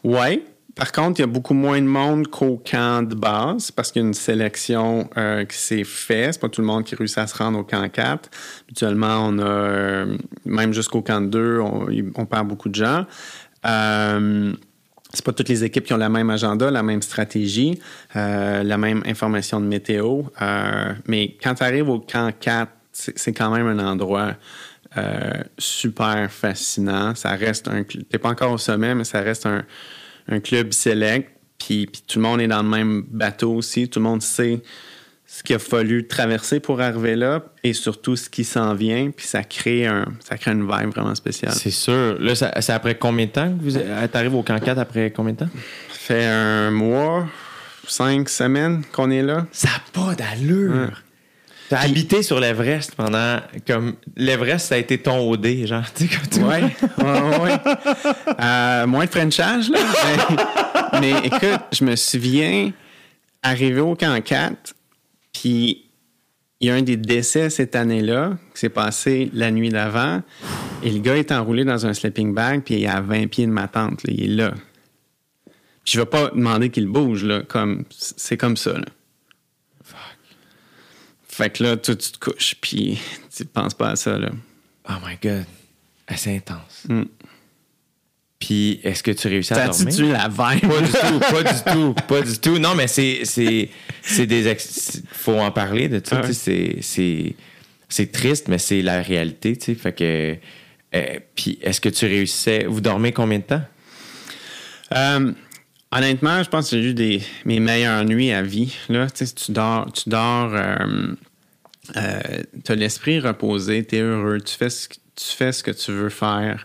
Ouais. 0.02 0.42
Par 0.74 0.92
contre, 0.92 1.18
il 1.18 1.22
y 1.22 1.24
a 1.24 1.26
beaucoup 1.28 1.54
moins 1.54 1.80
de 1.80 1.86
monde 1.86 2.28
qu'au 2.28 2.56
camp 2.56 3.02
de 3.06 3.16
base 3.16 3.72
parce 3.72 3.90
qu'il 3.90 4.00
y 4.02 4.04
a 4.04 4.08
une 4.08 4.14
sélection 4.14 5.10
euh, 5.16 5.44
qui 5.44 5.56
s'est 5.58 5.82
faite. 5.84 6.34
C'est 6.34 6.40
pas 6.40 6.48
tout 6.48 6.60
le 6.60 6.68
monde 6.68 6.84
qui 6.84 6.94
réussit 6.94 7.18
à 7.18 7.26
se 7.26 7.36
rendre 7.36 7.58
au 7.58 7.64
camp 7.64 7.88
4. 7.88 8.30
Habituellement, 8.62 9.26
on 9.26 9.38
a, 9.40 10.04
même 10.44 10.72
jusqu'au 10.72 11.02
camp 11.02 11.20
2, 11.28 11.58
on, 11.58 11.86
on 12.14 12.26
perd 12.26 12.46
beaucoup 12.46 12.68
de 12.68 12.76
gens. 12.76 13.06
Euh, 13.66 14.52
c'est 15.12 15.24
pas 15.24 15.32
toutes 15.32 15.48
les 15.48 15.64
équipes 15.64 15.84
qui 15.84 15.92
ont 15.94 15.98
la 15.98 16.10
même 16.10 16.28
agenda, 16.28 16.70
la 16.70 16.82
même 16.82 17.00
stratégie, 17.00 17.78
euh, 18.14 18.62
la 18.62 18.76
même 18.76 19.02
information 19.06 19.60
de 19.60 19.66
météo. 19.66 20.22
Euh, 20.42 20.92
mais 21.06 21.36
quand 21.42 21.54
tu 21.54 21.62
arrives 21.62 21.88
au 21.88 22.00
camp 22.00 22.32
4, 22.38 22.70
c'est 22.92 23.32
quand 23.32 23.50
même 23.50 23.66
un 23.66 23.78
endroit 23.86 24.34
euh, 24.96 25.42
super 25.56 26.30
fascinant. 26.30 27.14
Ça 27.14 27.30
reste 27.30 27.68
un. 27.68 27.84
T'es 27.84 28.18
pas 28.18 28.30
encore 28.30 28.52
au 28.52 28.58
sommet, 28.58 28.94
mais 28.94 29.04
ça 29.04 29.20
reste 29.20 29.46
un, 29.46 29.64
club 30.40 30.72
select. 30.72 31.30
Puis 31.58 31.88
tout 32.06 32.18
le 32.18 32.22
monde 32.22 32.40
est 32.40 32.48
dans 32.48 32.62
le 32.62 32.68
même 32.68 33.04
bateau 33.08 33.54
aussi. 33.54 33.88
Tout 33.88 34.00
le 34.00 34.04
monde 34.04 34.22
sait 34.22 34.62
ce 35.30 35.42
qu'il 35.42 35.54
a 35.56 35.58
fallu 35.58 36.06
traverser 36.06 36.58
pour 36.58 36.80
arriver 36.80 37.14
là 37.14 37.42
et 37.62 37.74
surtout 37.74 38.16
ce 38.16 38.30
qui 38.30 38.44
s'en 38.44 38.74
vient. 38.74 39.10
Puis 39.14 39.26
ça 39.26 39.44
crée, 39.44 39.86
un, 39.86 40.06
ça 40.26 40.38
crée 40.38 40.52
une 40.52 40.62
vibe 40.62 40.88
vraiment 40.88 41.14
spéciale. 41.14 41.52
C'est 41.52 41.70
sûr. 41.70 42.16
Là, 42.18 42.34
c'est 42.34 42.72
après 42.72 42.94
combien 42.94 43.26
de 43.26 43.30
temps 43.30 43.48
que 43.50 43.62
vous 43.62 43.76
arrivez 43.76 44.34
au 44.34 44.42
camp 44.42 44.58
4 44.58 44.78
après 44.78 45.10
combien 45.10 45.34
de 45.34 45.40
temps? 45.40 45.50
Ça 45.90 45.98
fait 45.98 46.24
un 46.24 46.70
mois, 46.70 47.28
cinq 47.86 48.30
semaines 48.30 48.82
qu'on 48.90 49.10
est 49.10 49.22
là. 49.22 49.46
Ça 49.52 49.68
n'a 49.68 49.82
pas 49.92 50.14
d'allure. 50.14 51.02
T'as 51.68 51.80
habité 51.80 52.22
sur 52.22 52.40
l'Everest 52.40 52.94
pendant 52.94 53.40
comme 53.66 53.96
l'Everest 54.16 54.68
ça 54.68 54.76
a 54.76 54.78
été 54.78 54.96
ton 54.96 55.30
OD 55.30 55.66
genre 55.66 55.84
tu 55.94 56.08
sais 56.08 56.16
comme 56.16 56.26
tu 56.26 56.40
Ouais, 56.42 56.62
ouais, 56.62 57.38
ouais. 57.40 57.58
Euh, 58.40 58.86
moins 58.86 59.04
de 59.04 59.10
Frenchage, 59.10 59.68
là. 59.68 59.78
Mais, 60.94 61.00
mais 61.00 61.26
écoute, 61.26 61.60
je 61.72 61.84
me 61.84 61.94
souviens 61.96 62.72
arriver 63.42 63.80
au 63.80 63.94
camp 63.94 64.18
4, 64.24 64.74
puis 65.40 65.84
il 66.60 66.66
y 66.66 66.70
a 66.70 66.74
un 66.74 66.82
des 66.82 66.96
décès 66.96 67.50
cette 67.50 67.76
année-là 67.76 68.36
qui 68.52 68.60
s'est 68.60 68.68
passé 68.68 69.30
la 69.32 69.52
nuit 69.52 69.68
d'avant. 69.68 70.22
Et 70.82 70.90
le 70.90 70.98
gars 70.98 71.16
est 71.16 71.30
enroulé 71.30 71.64
dans 71.64 71.86
un 71.86 71.94
sleeping 71.94 72.34
bag, 72.34 72.62
puis 72.64 72.74
il 72.74 72.82
est 72.82 72.88
à 72.88 73.00
20 73.00 73.28
pieds 73.28 73.46
de 73.46 73.52
ma 73.52 73.68
tente. 73.68 74.02
là. 74.02 74.12
il 74.12 74.24
est 74.24 74.34
là. 74.34 74.54
Puis 75.84 75.94
je 75.94 76.00
vais 76.00 76.06
pas 76.06 76.30
demander 76.30 76.70
qu'il 76.70 76.88
bouge, 76.88 77.24
là. 77.24 77.42
Comme, 77.42 77.84
c'est 77.90 78.36
comme 78.36 78.56
ça, 78.56 78.72
là. 78.72 78.86
Fait 81.28 81.50
que 81.50 81.62
là, 81.62 81.76
toi, 81.76 81.94
tu 81.94 82.10
te 82.10 82.18
couches, 82.18 82.56
puis 82.60 82.98
tu 83.34 83.44
penses 83.44 83.74
pas 83.74 83.90
à 83.90 83.96
ça, 83.96 84.18
là. 84.18 84.30
Oh 84.90 84.94
my 85.06 85.16
god. 85.22 85.44
Assez 86.08 86.34
intense. 86.34 86.84
Mm. 86.88 87.02
Puis 88.40 88.80
est-ce 88.84 89.02
que 89.02 89.10
tu 89.10 89.26
réussis 89.28 89.52
à 89.52 89.56
dormir? 89.66 89.94
la 90.12 90.28
vibe? 90.28 90.68
Pas 90.68 90.80
du 90.80 90.92
tout, 90.92 91.18
pas 91.32 91.42
du 91.42 91.72
tout, 91.72 91.94
pas 92.06 92.20
du 92.22 92.38
tout. 92.38 92.58
Non, 92.58 92.74
mais 92.76 92.86
c'est 92.86 93.20
c'est 93.24 93.68
c'est 94.02 94.26
des 94.26 94.46
ex- 94.48 95.02
faut 95.12 95.38
en 95.38 95.50
parler 95.50 95.88
de 95.88 96.00
ça. 96.04 96.20
Ah 96.22 96.26
ouais. 96.26 96.32
C'est 96.32 96.76
c'est 96.80 97.34
c'est 97.88 98.12
triste, 98.12 98.48
mais 98.48 98.58
c'est 98.58 98.82
la 98.82 99.02
réalité. 99.02 99.56
Tu 99.56 99.64
sais, 99.66 99.74
fait 99.74 99.92
que 99.92 100.36
euh, 100.94 101.18
puis 101.34 101.58
est-ce 101.62 101.80
que 101.80 101.88
tu 101.88 102.06
réussissais 102.06 102.64
Vous 102.68 102.80
dormez 102.80 103.12
combien 103.12 103.38
de 103.38 103.44
temps? 103.44 103.62
Euh, 104.94 105.32
honnêtement, 105.92 106.42
je 106.42 106.48
pense 106.48 106.70
que 106.70 106.80
j'ai 106.80 106.90
eu 106.90 106.94
des, 106.94 107.22
mes 107.44 107.60
meilleures 107.60 108.04
nuits 108.04 108.32
à 108.32 108.42
vie. 108.42 108.74
Là, 108.88 109.08
tu 109.10 109.26
sais, 109.26 109.34
tu 109.34 109.52
dors, 109.52 109.90
tu 109.92 110.08
dors, 110.08 110.50
euh, 110.54 110.76
euh, 111.96 112.20
as 112.68 112.74
l'esprit 112.74 113.20
reposé, 113.20 113.84
tu 113.84 113.96
es 113.96 114.00
heureux, 114.00 114.40
tu 114.40 114.54
fais, 114.54 114.70
ce, 114.70 114.88
que- 114.88 114.94
tu 115.16 115.26
fais 115.36 115.52
ce 115.52 115.62
que 115.62 115.70
tu 115.72 115.92
veux 115.92 116.08
faire. 116.08 116.62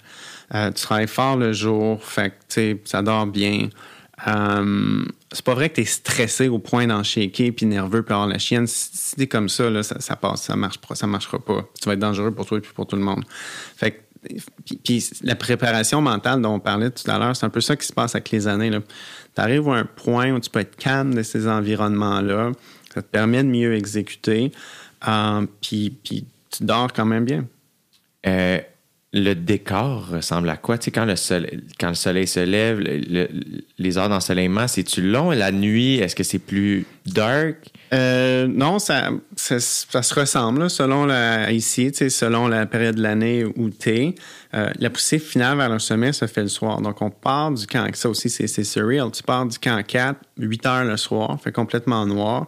Euh, 0.53 0.71
tu 0.71 0.83
travailles 0.83 1.07
fort 1.07 1.37
le 1.37 1.53
jour, 1.53 2.03
fait 2.03 2.33
que, 2.49 2.77
ça 2.85 3.01
dort 3.01 3.27
bien. 3.27 3.69
Euh, 4.27 5.03
c'est 5.31 5.43
pas 5.43 5.55
vrai 5.55 5.69
que 5.69 5.75
tu 5.75 5.81
es 5.81 5.85
stressé 5.85 6.47
au 6.47 6.59
point 6.59 6.87
d'en 6.87 7.03
shaker 7.03 7.51
puis 7.51 7.65
nerveux 7.65 8.03
puis 8.03 8.13
avoir 8.13 8.27
la 8.27 8.37
chienne. 8.37 8.67
Si, 8.67 9.15
t'es 9.15 9.27
comme 9.27 9.49
ça, 9.49 9.69
là, 9.69 9.83
ça, 9.83 9.99
ça 9.99 10.15
passe, 10.15 10.43
ça 10.43 10.55
marche 10.55 10.77
pas, 10.77 10.95
ça 10.95 11.07
marchera 11.07 11.39
pas. 11.39 11.65
Tu 11.81 11.87
vas 11.87 11.93
être 11.93 11.99
dangereux 11.99 12.31
pour 12.31 12.45
toi 12.45 12.59
et 12.59 12.61
pour 12.61 12.85
tout 12.85 12.95
le 12.95 13.01
monde. 13.01 13.23
Fait 13.75 14.03
puis, 14.83 15.09
la 15.23 15.35
préparation 15.35 16.01
mentale 16.01 16.41
dont 16.41 16.55
on 16.55 16.59
parlait 16.59 16.89
tout 16.89 17.09
à 17.09 17.17
l'heure, 17.17 17.35
c'est 17.35 17.45
un 17.45 17.49
peu 17.49 17.61
ça 17.61 17.75
qui 17.75 17.85
se 17.85 17.93
passe 17.93 18.15
avec 18.15 18.31
les 18.31 18.47
années. 18.47 18.71
Tu 18.71 19.41
arrives 19.41 19.67
à 19.69 19.73
un 19.73 19.85
point 19.85 20.31
où 20.31 20.39
tu 20.39 20.49
peux 20.49 20.59
être 20.59 20.75
calme 20.75 21.13
de 21.13 21.23
ces 21.23 21.47
environnements-là. 21.47 22.51
Ça 22.93 23.01
te 23.01 23.07
permet 23.07 23.43
de 23.43 23.49
mieux 23.49 23.75
exécuter. 23.75 24.51
Euh, 25.07 25.45
puis, 25.61 25.89
puis 26.03 26.25
tu 26.49 26.63
dors 26.63 26.91
quand 26.93 27.05
même 27.05 27.25
bien. 27.25 27.45
Euh, 28.25 28.59
le 29.15 29.35
décor 29.35 30.07
ressemble 30.09 30.49
à 30.49 30.57
quoi? 30.57 30.77
Tu 30.79 30.85
sais, 30.85 30.91
quand 30.91 31.05
le 31.05 31.15
soleil, 31.15 31.61
quand 31.79 31.89
le 31.89 31.93
soleil 31.95 32.25
se 32.27 32.39
lève, 32.39 32.79
le- 32.79 32.97
le- 32.97 33.29
les 33.77 33.97
heures 33.99 34.09
d'ensoleillement, 34.09 34.67
c'est-tu 34.67 35.01
long? 35.03 35.29
La 35.29 35.51
nuit, 35.51 35.95
est-ce 35.97 36.15
que 36.15 36.23
c'est 36.23 36.39
plus 36.39 36.85
dark? 37.05 37.57
Euh, 37.93 38.47
non, 38.47 38.79
ça, 38.79 39.11
se 39.35 40.19
ressemble 40.19 40.67
selon 40.67 41.05
la, 41.05 41.51
ici, 41.51 41.91
tu 41.91 41.97
sais, 41.99 42.09
selon 42.09 42.47
la 42.47 42.65
période 42.65 42.95
de 42.95 43.03
l'année 43.03 43.45
où 43.45 43.69
tu 43.69 43.89
es. 43.89 44.15
la 44.51 44.89
poussée 44.89 45.19
finale 45.19 45.57
vers 45.57 45.69
le 45.69 45.77
sommet 45.79 46.11
se 46.11 46.25
fait 46.25 46.41
le 46.41 46.47
soir. 46.47 46.81
Donc, 46.81 47.01
on 47.03 47.11
part 47.11 47.51
du 47.51 47.67
camp, 47.67 47.87
ça 47.93 48.09
aussi, 48.09 48.31
c'est 48.31 48.63
surreal. 48.63 49.11
Tu 49.11 49.21
pars 49.21 49.45
du 49.45 49.59
camp 49.59 49.79
4, 49.85 50.17
8 50.39 50.65
heures 50.65 50.85
le 50.85 50.97
soir, 50.97 51.39
fait 51.39 51.51
complètement 51.51 52.05
noir. 52.07 52.47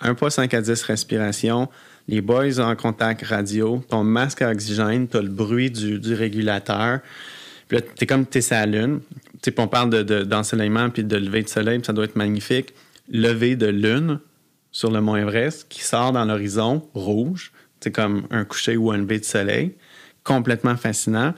Un 0.00 0.14
pas 0.14 0.28
5 0.30 0.52
à 0.52 0.60
10 0.60 0.82
respirations. 0.82 1.68
Les 2.08 2.20
boys 2.20 2.58
en 2.58 2.74
contact 2.76 3.24
radio, 3.24 3.82
ton 3.88 4.04
masque 4.04 4.42
à 4.42 4.50
oxygène, 4.50 5.08
tu 5.08 5.16
as 5.16 5.22
le 5.22 5.28
bruit 5.28 5.70
du, 5.70 6.14
régulateur. 6.14 7.00
Puis 7.68 7.78
là, 7.78 7.84
t'es 7.96 8.06
comme 8.06 8.26
t'es 8.26 8.40
sur 8.40 8.56
la 8.56 8.66
lune. 8.66 9.00
Tu 9.34 9.38
sais, 9.44 9.50
puis 9.50 9.64
on 9.64 9.68
parle 9.68 9.90
de- 9.90 10.02
de- 10.02 10.24
d'ensoleillement 10.24 10.90
puis 10.90 11.04
de 11.04 11.16
lever 11.16 11.42
de 11.42 11.48
soleil, 11.48 11.78
puis 11.78 11.86
ça 11.86 11.92
doit 11.92 12.04
être 12.04 12.16
magnifique. 12.16 12.74
Lever 13.08 13.56
de 13.56 13.66
lune 13.66 14.20
sur 14.72 14.90
le 14.90 15.00
mont 15.00 15.16
Everest 15.16 15.66
qui 15.68 15.82
sort 15.82 16.12
dans 16.12 16.24
l'horizon 16.24 16.86
rouge. 16.94 17.52
C'est 17.80 17.92
comme 17.92 18.26
un 18.30 18.44
coucher 18.44 18.76
ou 18.76 18.90
un 18.90 18.98
lever 18.98 19.18
de 19.20 19.24
soleil. 19.24 19.74
Complètement 20.24 20.76
fascinant. 20.76 21.34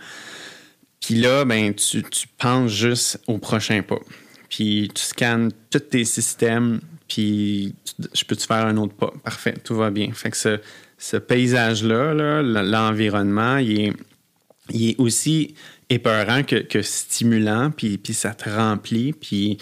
Puis 1.01 1.17
là, 1.17 1.45
ben, 1.45 1.75
tu, 1.75 2.03
tu 2.03 2.27
penses 2.39 2.71
juste 2.73 3.21
au 3.27 3.39
prochain 3.39 3.83
pas. 3.83 4.01
Puis 4.49 4.91
tu 4.95 5.03
scannes 5.03 5.51
tous 5.71 5.81
tes 5.81 6.05
systèmes, 6.05 6.81
puis 7.15 7.77
je 8.13 8.25
peux 8.25 8.35
te 8.35 8.43
faire 8.43 8.67
un 8.67 8.77
autre 8.77 8.95
pas. 8.95 9.13
Parfait, 9.23 9.55
tout 9.63 9.77
va 9.77 9.93
bien. 9.93 10.11
Fait 10.13 10.31
que 10.31 10.37
ce, 10.37 10.59
ce 10.99 11.17
paysage-là, 11.17 12.13
là, 12.13 12.43
l'environnement, 12.43 13.59
il 13.59 13.81
est, 13.81 13.93
il 14.71 14.91
est 14.91 14.95
aussi 14.99 15.55
épeurant 15.89 16.43
que, 16.43 16.57
que 16.57 16.83
stimulant, 16.83 17.71
puis, 17.71 17.99
puis 17.99 18.15
ça 18.15 18.35
te 18.35 18.51
remplit, 18.51 19.13
puis 19.13 19.59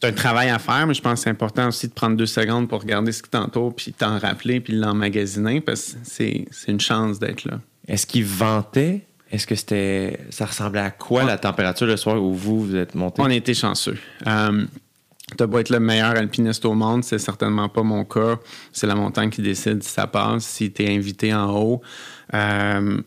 tu 0.00 0.06
as 0.06 0.08
un 0.08 0.12
travail 0.12 0.48
à 0.48 0.58
faire, 0.58 0.88
mais 0.88 0.94
je 0.94 1.00
pense 1.00 1.20
que 1.20 1.24
c'est 1.24 1.30
important 1.30 1.68
aussi 1.68 1.86
de 1.86 1.92
prendre 1.92 2.16
deux 2.16 2.26
secondes 2.26 2.68
pour 2.68 2.80
regarder 2.80 3.12
ce 3.12 3.22
qui 3.22 3.30
t'entoure, 3.30 3.76
puis 3.76 3.92
t'en 3.92 4.18
rappeler, 4.18 4.58
puis 4.58 4.72
l'emmagasiner, 4.72 5.60
parce 5.60 5.92
que 5.92 5.98
c'est 6.02 6.46
c'est 6.50 6.72
une 6.72 6.80
chance 6.80 7.20
d'être 7.20 7.44
là. 7.44 7.60
Est-ce 7.86 8.08
qu'il 8.08 8.24
ventait? 8.24 9.02
Est-ce 9.30 9.46
que 9.46 9.54
c'était. 9.54 10.18
Ça 10.30 10.46
ressemblait 10.46 10.80
à 10.80 10.90
quoi 10.90 11.22
la 11.22 11.38
température 11.38 11.86
le 11.86 11.96
soir 11.96 12.20
où 12.20 12.34
vous, 12.34 12.66
vous 12.66 12.74
êtes 12.74 12.96
monté? 12.96 13.22
On 13.22 13.28
été 13.28 13.54
chanceux. 13.54 13.98
Euh, 14.26 14.66
T'as 15.36 15.46
beau 15.46 15.58
être 15.58 15.70
le 15.70 15.80
meilleur 15.80 16.10
alpiniste 16.16 16.64
au 16.64 16.74
monde, 16.74 17.04
c'est 17.04 17.18
certainement 17.18 17.68
pas 17.68 17.82
mon 17.82 18.04
cas. 18.04 18.38
C'est 18.72 18.86
la 18.86 18.94
montagne 18.94 19.30
qui 19.30 19.42
décide 19.42 19.82
si 19.82 19.90
ça 19.90 20.06
passe, 20.06 20.44
si 20.44 20.72
tu 20.72 20.82
es 20.84 20.94
invité 20.96 21.32
en 21.34 21.50
haut. 21.54 21.80
Euh, 22.34 23.00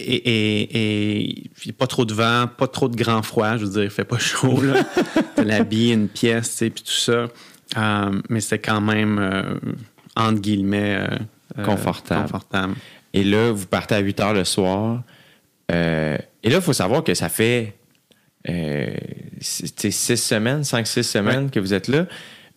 et, 0.00 0.14
et, 0.14 1.50
et 1.66 1.72
pas 1.72 1.86
trop 1.88 2.04
de 2.04 2.14
vent, 2.14 2.46
pas 2.56 2.68
trop 2.68 2.88
de 2.88 2.96
grand 2.96 3.22
froid, 3.22 3.56
je 3.56 3.64
veux 3.64 3.70
dire, 3.72 3.82
il 3.84 3.90
fait 3.90 4.04
pas 4.04 4.18
chaud. 4.20 4.60
là. 4.62 4.84
T'as 5.34 5.44
l'habit, 5.44 5.90
une 5.92 6.08
pièce, 6.08 6.50
tu 6.50 6.56
sais, 6.56 6.70
puis 6.70 6.84
tout 6.84 6.92
ça. 6.92 7.26
Euh, 7.76 8.20
mais 8.28 8.40
c'est 8.40 8.60
quand 8.60 8.80
même, 8.80 9.18
euh, 9.18 9.54
entre 10.16 10.40
guillemets, 10.40 10.98
euh, 11.00 11.64
Confortable. 11.64 12.22
confortable. 12.22 12.74
Et 13.12 13.24
là, 13.24 13.50
vous 13.50 13.66
partez 13.66 13.96
à 13.96 13.98
8 13.98 14.20
heures 14.20 14.34
le 14.34 14.44
soir. 14.44 15.02
Et 15.70 16.50
là, 16.50 16.56
il 16.56 16.60
faut 16.60 16.72
savoir 16.72 17.02
que 17.02 17.14
ça 17.14 17.28
fait 17.28 17.74
euh, 18.48 18.86
six 19.40 19.74
tu 19.74 19.82
sais, 19.82 19.90
six 19.90 20.16
semaines, 20.22 20.62
5-6 20.62 21.02
semaines 21.02 21.50
que 21.50 21.60
vous 21.60 21.74
êtes 21.74 21.88
là. 21.88 22.06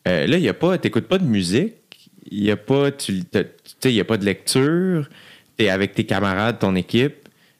Euh, 0.07 0.25
là, 0.27 0.37
il 0.37 0.43
y 0.43 0.49
a 0.49 0.53
pas, 0.53 0.77
t'écoutes 0.77 1.07
pas 1.07 1.17
de 1.17 1.25
musique, 1.25 1.75
il 2.29 2.41
n'y 2.43 2.51
a 2.51 2.57
pas, 2.57 2.91
tu, 2.91 3.21
y 3.85 3.99
a 3.99 4.05
pas 4.05 4.17
de 4.17 4.25
lecture. 4.25 5.09
Tu 5.57 5.65
es 5.65 5.69
avec 5.69 5.93
tes 5.93 6.05
camarades, 6.05 6.59
ton 6.59 6.75
équipe. 6.75 7.15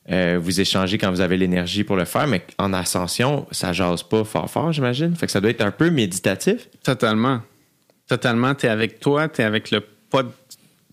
Euh, 0.09 0.39
vous 0.41 0.59
échangez 0.59 0.97
quand 0.97 1.11
vous 1.11 1.21
avez 1.21 1.38
l'énergie 1.38 1.84
pour 1.84 1.95
le 1.95 2.05
faire, 2.05 2.25
mais 2.27 2.41
en 2.57 2.73
ascension, 2.73 3.45
ça 3.51 3.71
jase 3.73 4.01
pas 4.03 4.23
fort 4.23 4.49
fort, 4.49 4.71
j'imagine. 4.71 5.15
Fait 5.15 5.27
que 5.27 5.32
ça 5.32 5.39
doit 5.39 5.51
être 5.51 5.61
un 5.61 5.71
peu 5.71 5.89
méditatif. 5.91 6.67
Totalement. 6.84 7.41
Totalement. 8.07 8.55
Tu 8.55 8.65
es 8.65 8.69
avec 8.69 8.99
toi, 8.99 9.29
tu 9.29 9.41
es 9.41 9.43
avec 9.43 9.69
le 9.71 9.82
pas, 10.09 10.23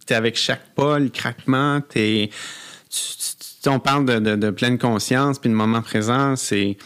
tu 0.06 0.12
es 0.12 0.16
avec 0.16 0.36
chaque 0.36 0.74
pas, 0.74 0.98
le 0.98 1.08
craquement, 1.08 1.80
t'es- 1.80 2.28
tu, 2.90 2.98
tu- 3.00 3.62
tu- 3.62 3.68
on 3.70 3.80
parle 3.80 4.04
de, 4.04 4.18
de- 4.18 4.36
de 4.36 4.50
pleine 4.50 4.78
conscience, 4.78 5.38
puis 5.38 5.48
de 5.50 5.54
moment 5.54 5.82
présent, 5.82 6.36
c'est 6.36 6.76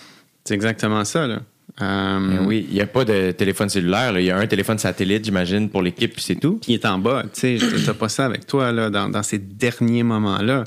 c'est 0.45 0.55
exactement 0.55 1.05
ça. 1.05 1.27
Là. 1.27 1.41
Euh, 1.81 2.19
Ben 2.39 2.47
oui, 2.47 2.67
il 2.69 2.75
n'y 2.75 2.81
a 2.81 2.87
pas 2.87 3.05
de 3.05 3.31
téléphone 3.33 3.69
cellulaire. 3.69 4.19
Il 4.19 4.25
y 4.25 4.31
a 4.31 4.37
un 4.37 4.47
téléphone 4.47 4.79
satellite, 4.79 5.25
j'imagine, 5.25 5.71
pour 5.71 5.83
l'équipe, 5.83 6.13
puis 6.13 6.23
c'est 6.23 6.35
tout. 6.37 6.59
Qui 6.59 6.75
est 6.75 6.85
en 6.85 6.99
bas. 6.99 7.25
Tu 7.33 7.59
sais, 7.59 7.95
pas 7.95 8.09
ça 8.09 8.27
avec 8.27 8.47
toi 8.47 8.73
là, 8.73 8.91
dans, 8.91 9.09
dans 9.09 9.23
ces 9.23 9.39
derniers 9.39 10.03
moments-là. 10.03 10.65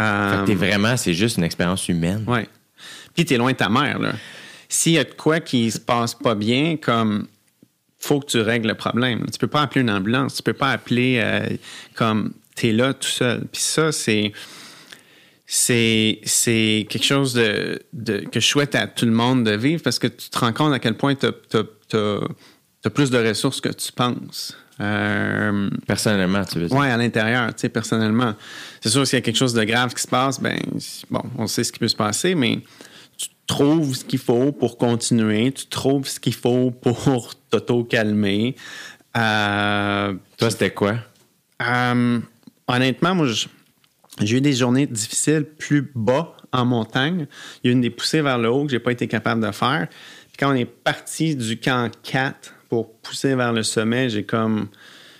Euh, 0.00 0.30
Fait 0.30 0.40
que 0.42 0.46
t'es 0.46 0.54
vraiment, 0.54 0.96
c'est 0.96 1.14
juste 1.14 1.38
une 1.38 1.44
expérience 1.44 1.88
humaine. 1.88 2.24
Ouais. 2.26 2.48
Puis 3.14 3.24
t'es 3.24 3.36
loin 3.36 3.52
de 3.52 3.56
ta 3.56 3.68
mère, 3.68 3.98
là. 3.98 4.12
S'il 4.68 4.92
y 4.92 4.98
a 4.98 5.04
de 5.04 5.12
quoi 5.12 5.38
qui 5.38 5.70
se 5.70 5.78
passe 5.78 6.14
pas 6.14 6.34
bien, 6.34 6.76
comme 6.76 7.28
faut 8.00 8.18
que 8.20 8.26
tu 8.26 8.40
règles 8.40 8.68
le 8.68 8.74
problème. 8.74 9.24
Tu 9.32 9.38
peux 9.38 9.46
pas 9.46 9.62
appeler 9.62 9.82
une 9.82 9.90
ambulance, 9.90 10.34
tu 10.34 10.42
peux 10.42 10.52
pas 10.52 10.72
appeler 10.72 11.20
euh, 11.22 11.46
comme 11.94 12.32
t'es 12.56 12.72
là 12.72 12.92
tout 12.92 13.08
seul. 13.08 13.46
Puis 13.52 13.62
ça, 13.62 13.92
c'est 13.92 14.32
c'est 15.46 16.20
c'est 16.24 16.86
quelque 16.88 17.04
chose 17.04 17.34
de, 17.34 17.80
de- 17.92 18.18
que 18.20 18.40
je 18.40 18.46
souhaite 18.46 18.74
à 18.74 18.86
tout 18.86 19.04
le 19.04 19.12
monde 19.12 19.44
de 19.44 19.52
vivre 19.52 19.82
parce 19.82 19.98
que 19.98 20.06
tu 20.06 20.30
te 20.30 20.38
rends 20.38 20.52
compte 20.52 20.72
à 20.72 20.78
quel 20.78 20.96
point 20.96 21.14
tu 21.14 21.26
as, 21.26 22.90
plus 22.90 23.10
de 23.10 23.18
ressources 23.28 23.60
que 23.60 23.68
tu 23.70 23.92
penses. 23.92 24.56
Euh, 24.80 25.70
Personnellement, 25.86 26.44
tu 26.44 26.58
veux 26.58 26.66
dire? 26.68 26.76
oui, 26.76 26.86
à 26.88 26.96
l'intérieur, 26.96 27.48
tu 27.54 27.60
sais, 27.60 27.68
personnellement. 27.68 28.34
C'est 28.80 28.88
sûr, 28.88 29.06
s'il 29.06 29.18
y 29.18 29.18
a 29.18 29.22
quelque 29.22 29.36
chose 29.36 29.54
de 29.54 29.62
grave 29.64 29.94
qui 29.94 30.02
se 30.02 30.08
passe, 30.08 30.40
ben, 30.40 30.58
bon, 31.10 31.22
on 31.38 31.46
sait 31.46 31.62
ce 31.62 31.70
qui 31.72 31.78
peut 31.78 31.86
se 31.88 31.94
passer, 31.94 32.34
mais 32.34 32.58
tu 33.16 33.28
trouves 33.46 33.94
ce 33.94 34.04
qu'il 34.04 34.18
faut 34.18 34.50
pour 34.50 34.76
continuer, 34.78 35.52
tu 35.52 35.66
trouves 35.66 36.08
ce 36.08 36.18
qu'il 36.18 36.34
faut 36.34 36.70
pour 36.72 37.34
t'auto-calmer. 37.50 38.56
Euh, 39.16 40.14
Toi, 40.38 40.50
c'était 40.50 40.72
quoi? 40.72 40.96
euh, 41.62 42.18
honnêtement, 42.66 43.14
moi, 43.14 43.26
je- 43.28 43.46
j'ai 44.20 44.36
eu 44.36 44.40
des 44.40 44.52
journées 44.52 44.86
difficiles 44.86 45.44
plus 45.44 45.90
bas 45.94 46.36
en 46.52 46.64
montagne. 46.64 47.26
Il 47.62 47.66
y 47.66 47.68
a 47.68 47.70
eu 47.70 47.74
une 47.74 47.80
des 47.80 47.90
poussées 47.90 48.22
vers 48.22 48.38
le 48.38 48.50
haut 48.50 48.64
que 48.64 48.70
j'ai 48.70 48.78
pas 48.78 48.92
été 48.92 49.08
capable 49.08 49.44
de 49.44 49.50
faire. 49.50 49.88
Puis 49.88 50.36
quand 50.38 50.52
on 50.52 50.54
est 50.54 50.64
parti 50.64 51.34
du 51.34 51.58
camp 51.58 51.90
4 52.02 52.54
pour 52.68 52.94
pousser 52.98 53.34
vers 53.34 53.52
le 53.52 53.62
sommet, 53.62 54.08
j'ai 54.08 54.24
comme, 54.24 54.68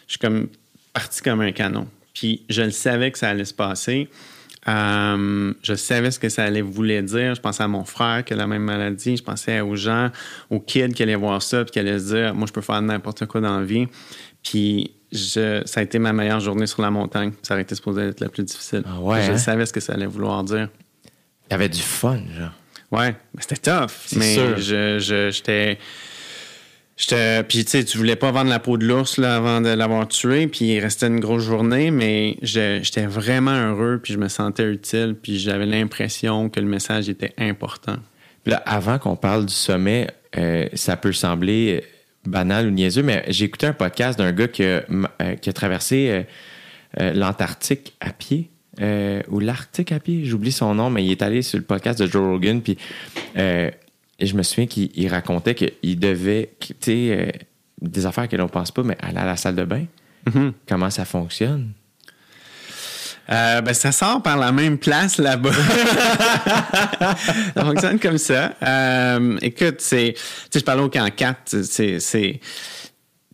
je 0.06 0.12
suis 0.12 0.18
comme 0.18 0.48
parti 0.92 1.22
comme 1.22 1.40
un 1.40 1.52
canon. 1.52 1.88
Puis 2.14 2.44
je 2.48 2.62
le 2.62 2.70
savais 2.70 3.10
que 3.10 3.18
ça 3.18 3.30
allait 3.30 3.44
se 3.44 3.54
passer. 3.54 4.08
Euh, 4.66 5.52
je 5.62 5.74
savais 5.74 6.10
ce 6.10 6.18
que 6.18 6.28
ça 6.28 6.44
allait 6.44 6.62
voulait 6.62 7.02
dire. 7.02 7.34
Je 7.34 7.40
pensais 7.40 7.62
à 7.62 7.68
mon 7.68 7.84
frère 7.84 8.24
qui 8.24 8.32
a 8.32 8.36
la 8.36 8.46
même 8.46 8.62
maladie. 8.62 9.16
Je 9.16 9.22
pensais 9.22 9.60
aux 9.60 9.76
gens, 9.76 10.10
aux 10.50 10.60
kids 10.60 10.94
qui 10.94 11.02
allaient 11.02 11.14
voir 11.16 11.42
ça 11.42 11.64
puis 11.64 11.72
qui 11.72 11.78
allaient 11.80 11.98
se 11.98 12.14
dire, 12.14 12.34
moi, 12.34 12.46
je 12.46 12.52
peux 12.52 12.62
faire 12.62 12.80
n'importe 12.80 13.26
quoi 13.26 13.40
dans 13.40 13.58
la 13.58 13.64
vie. 13.64 13.88
Puis 14.42 14.92
je, 15.14 15.62
ça 15.64 15.80
a 15.80 15.82
été 15.82 15.98
ma 15.98 16.12
meilleure 16.12 16.40
journée 16.40 16.66
sur 16.66 16.82
la 16.82 16.90
montagne. 16.90 17.32
Ça 17.42 17.54
aurait 17.54 17.62
été 17.62 17.74
supposé 17.74 18.02
être 18.08 18.20
la 18.20 18.28
plus 18.28 18.42
difficile. 18.42 18.82
Ah 18.86 19.00
ouais, 19.00 19.22
je 19.24 19.32
hein? 19.32 19.38
savais 19.38 19.64
ce 19.66 19.72
que 19.72 19.80
ça 19.80 19.92
allait 19.94 20.06
vouloir 20.06 20.42
dire. 20.44 20.68
T'avais 21.48 21.68
du 21.68 21.80
fun, 21.80 22.18
genre. 22.36 22.50
Ouais, 22.90 23.14
mais 23.34 23.42
c'était 23.42 23.56
tough. 23.70 23.90
C'est 24.06 24.16
mais 24.18 24.34
sûr. 24.34 24.56
je, 24.58 25.30
j'étais. 25.32 25.78
J'étais. 26.96 27.42
Puis, 27.42 27.64
tu 27.64 27.70
sais, 27.72 27.84
tu 27.84 27.98
voulais 27.98 28.14
pas 28.14 28.30
vendre 28.30 28.50
la 28.50 28.60
peau 28.60 28.76
de 28.78 28.86
l'ours 28.86 29.18
avant 29.18 29.60
de 29.60 29.68
l'avoir 29.68 30.06
tué, 30.06 30.46
puis 30.46 30.66
il 30.74 30.80
restait 30.80 31.08
une 31.08 31.18
grosse 31.18 31.42
journée, 31.42 31.90
mais 31.90 32.36
je- 32.42 32.78
j'étais 32.82 33.06
vraiment 33.06 33.50
heureux, 33.52 33.98
puis 34.02 34.12
je 34.12 34.18
me 34.18 34.28
sentais 34.28 34.70
utile, 34.70 35.16
puis 35.20 35.38
j'avais 35.40 35.66
l'impression 35.66 36.48
que 36.48 36.60
le 36.60 36.66
message 36.66 37.08
était 37.08 37.34
important. 37.36 37.96
Puis 38.44 38.52
là, 38.52 38.62
avant 38.64 38.98
qu'on 39.00 39.16
parle 39.16 39.46
du 39.46 39.54
sommet, 39.54 40.06
euh, 40.36 40.66
ça 40.74 40.96
peut 40.96 41.12
sembler 41.12 41.82
banal 42.26 42.66
ou 42.66 42.70
niaiseux, 42.70 43.02
mais 43.02 43.24
j'ai 43.28 43.44
écouté 43.46 43.66
un 43.66 43.72
podcast 43.72 44.18
d'un 44.18 44.32
gars 44.32 44.48
qui 44.48 44.62
a, 44.64 44.82
euh, 45.22 45.34
qui 45.40 45.50
a 45.50 45.52
traversé 45.52 46.08
euh, 46.10 46.22
euh, 47.00 47.12
l'Antarctique 47.14 47.94
à 48.00 48.12
pied. 48.12 48.50
euh, 48.80 49.22
ou 49.28 49.40
l'Arctique 49.40 49.92
à 49.92 50.00
pied, 50.00 50.24
j'oublie 50.24 50.52
son 50.52 50.74
nom, 50.74 50.90
mais 50.90 51.04
il 51.04 51.10
est 51.10 51.22
allé 51.22 51.42
sur 51.42 51.58
le 51.58 51.64
podcast 51.64 52.00
de 52.00 52.06
Joe 52.06 52.22
Rogan, 52.26 52.60
puis 52.60 52.76
euh, 53.36 53.70
je 54.20 54.34
me 54.34 54.42
souviens 54.42 54.66
qu'il 54.66 54.90
il 54.94 55.08
racontait 55.08 55.54
qu'il 55.54 55.98
devait 55.98 56.50
quitter 56.58 57.16
euh, 57.16 57.30
des 57.80 58.06
affaires 58.06 58.28
que 58.28 58.36
l'on 58.36 58.48
pense 58.48 58.70
pas, 58.72 58.82
mais 58.82 58.96
aller 59.00 59.18
à 59.18 59.26
la 59.26 59.36
salle 59.36 59.56
de 59.56 59.64
bain. 59.64 59.84
Comment 60.66 60.88
ça 60.90 61.04
fonctionne? 61.04 61.72
Euh, 63.30 63.60
ben, 63.62 63.72
ça 63.72 63.90
sort 63.92 64.22
par 64.22 64.36
la 64.36 64.52
même 64.52 64.78
place 64.78 65.18
là-bas. 65.18 65.50
ça 67.54 67.64
fonctionne 67.64 67.98
comme 67.98 68.18
ça. 68.18 68.52
Euh, 68.62 69.38
écoute, 69.40 69.76
c'est. 69.78 70.14
Tu 70.14 70.20
sais, 70.50 70.60
je 70.60 70.64
parlais 70.64 70.82
au 70.82 70.90
camp 70.90 71.08
4, 71.14 71.62
c'est. 71.62 72.00
c'est 72.00 72.40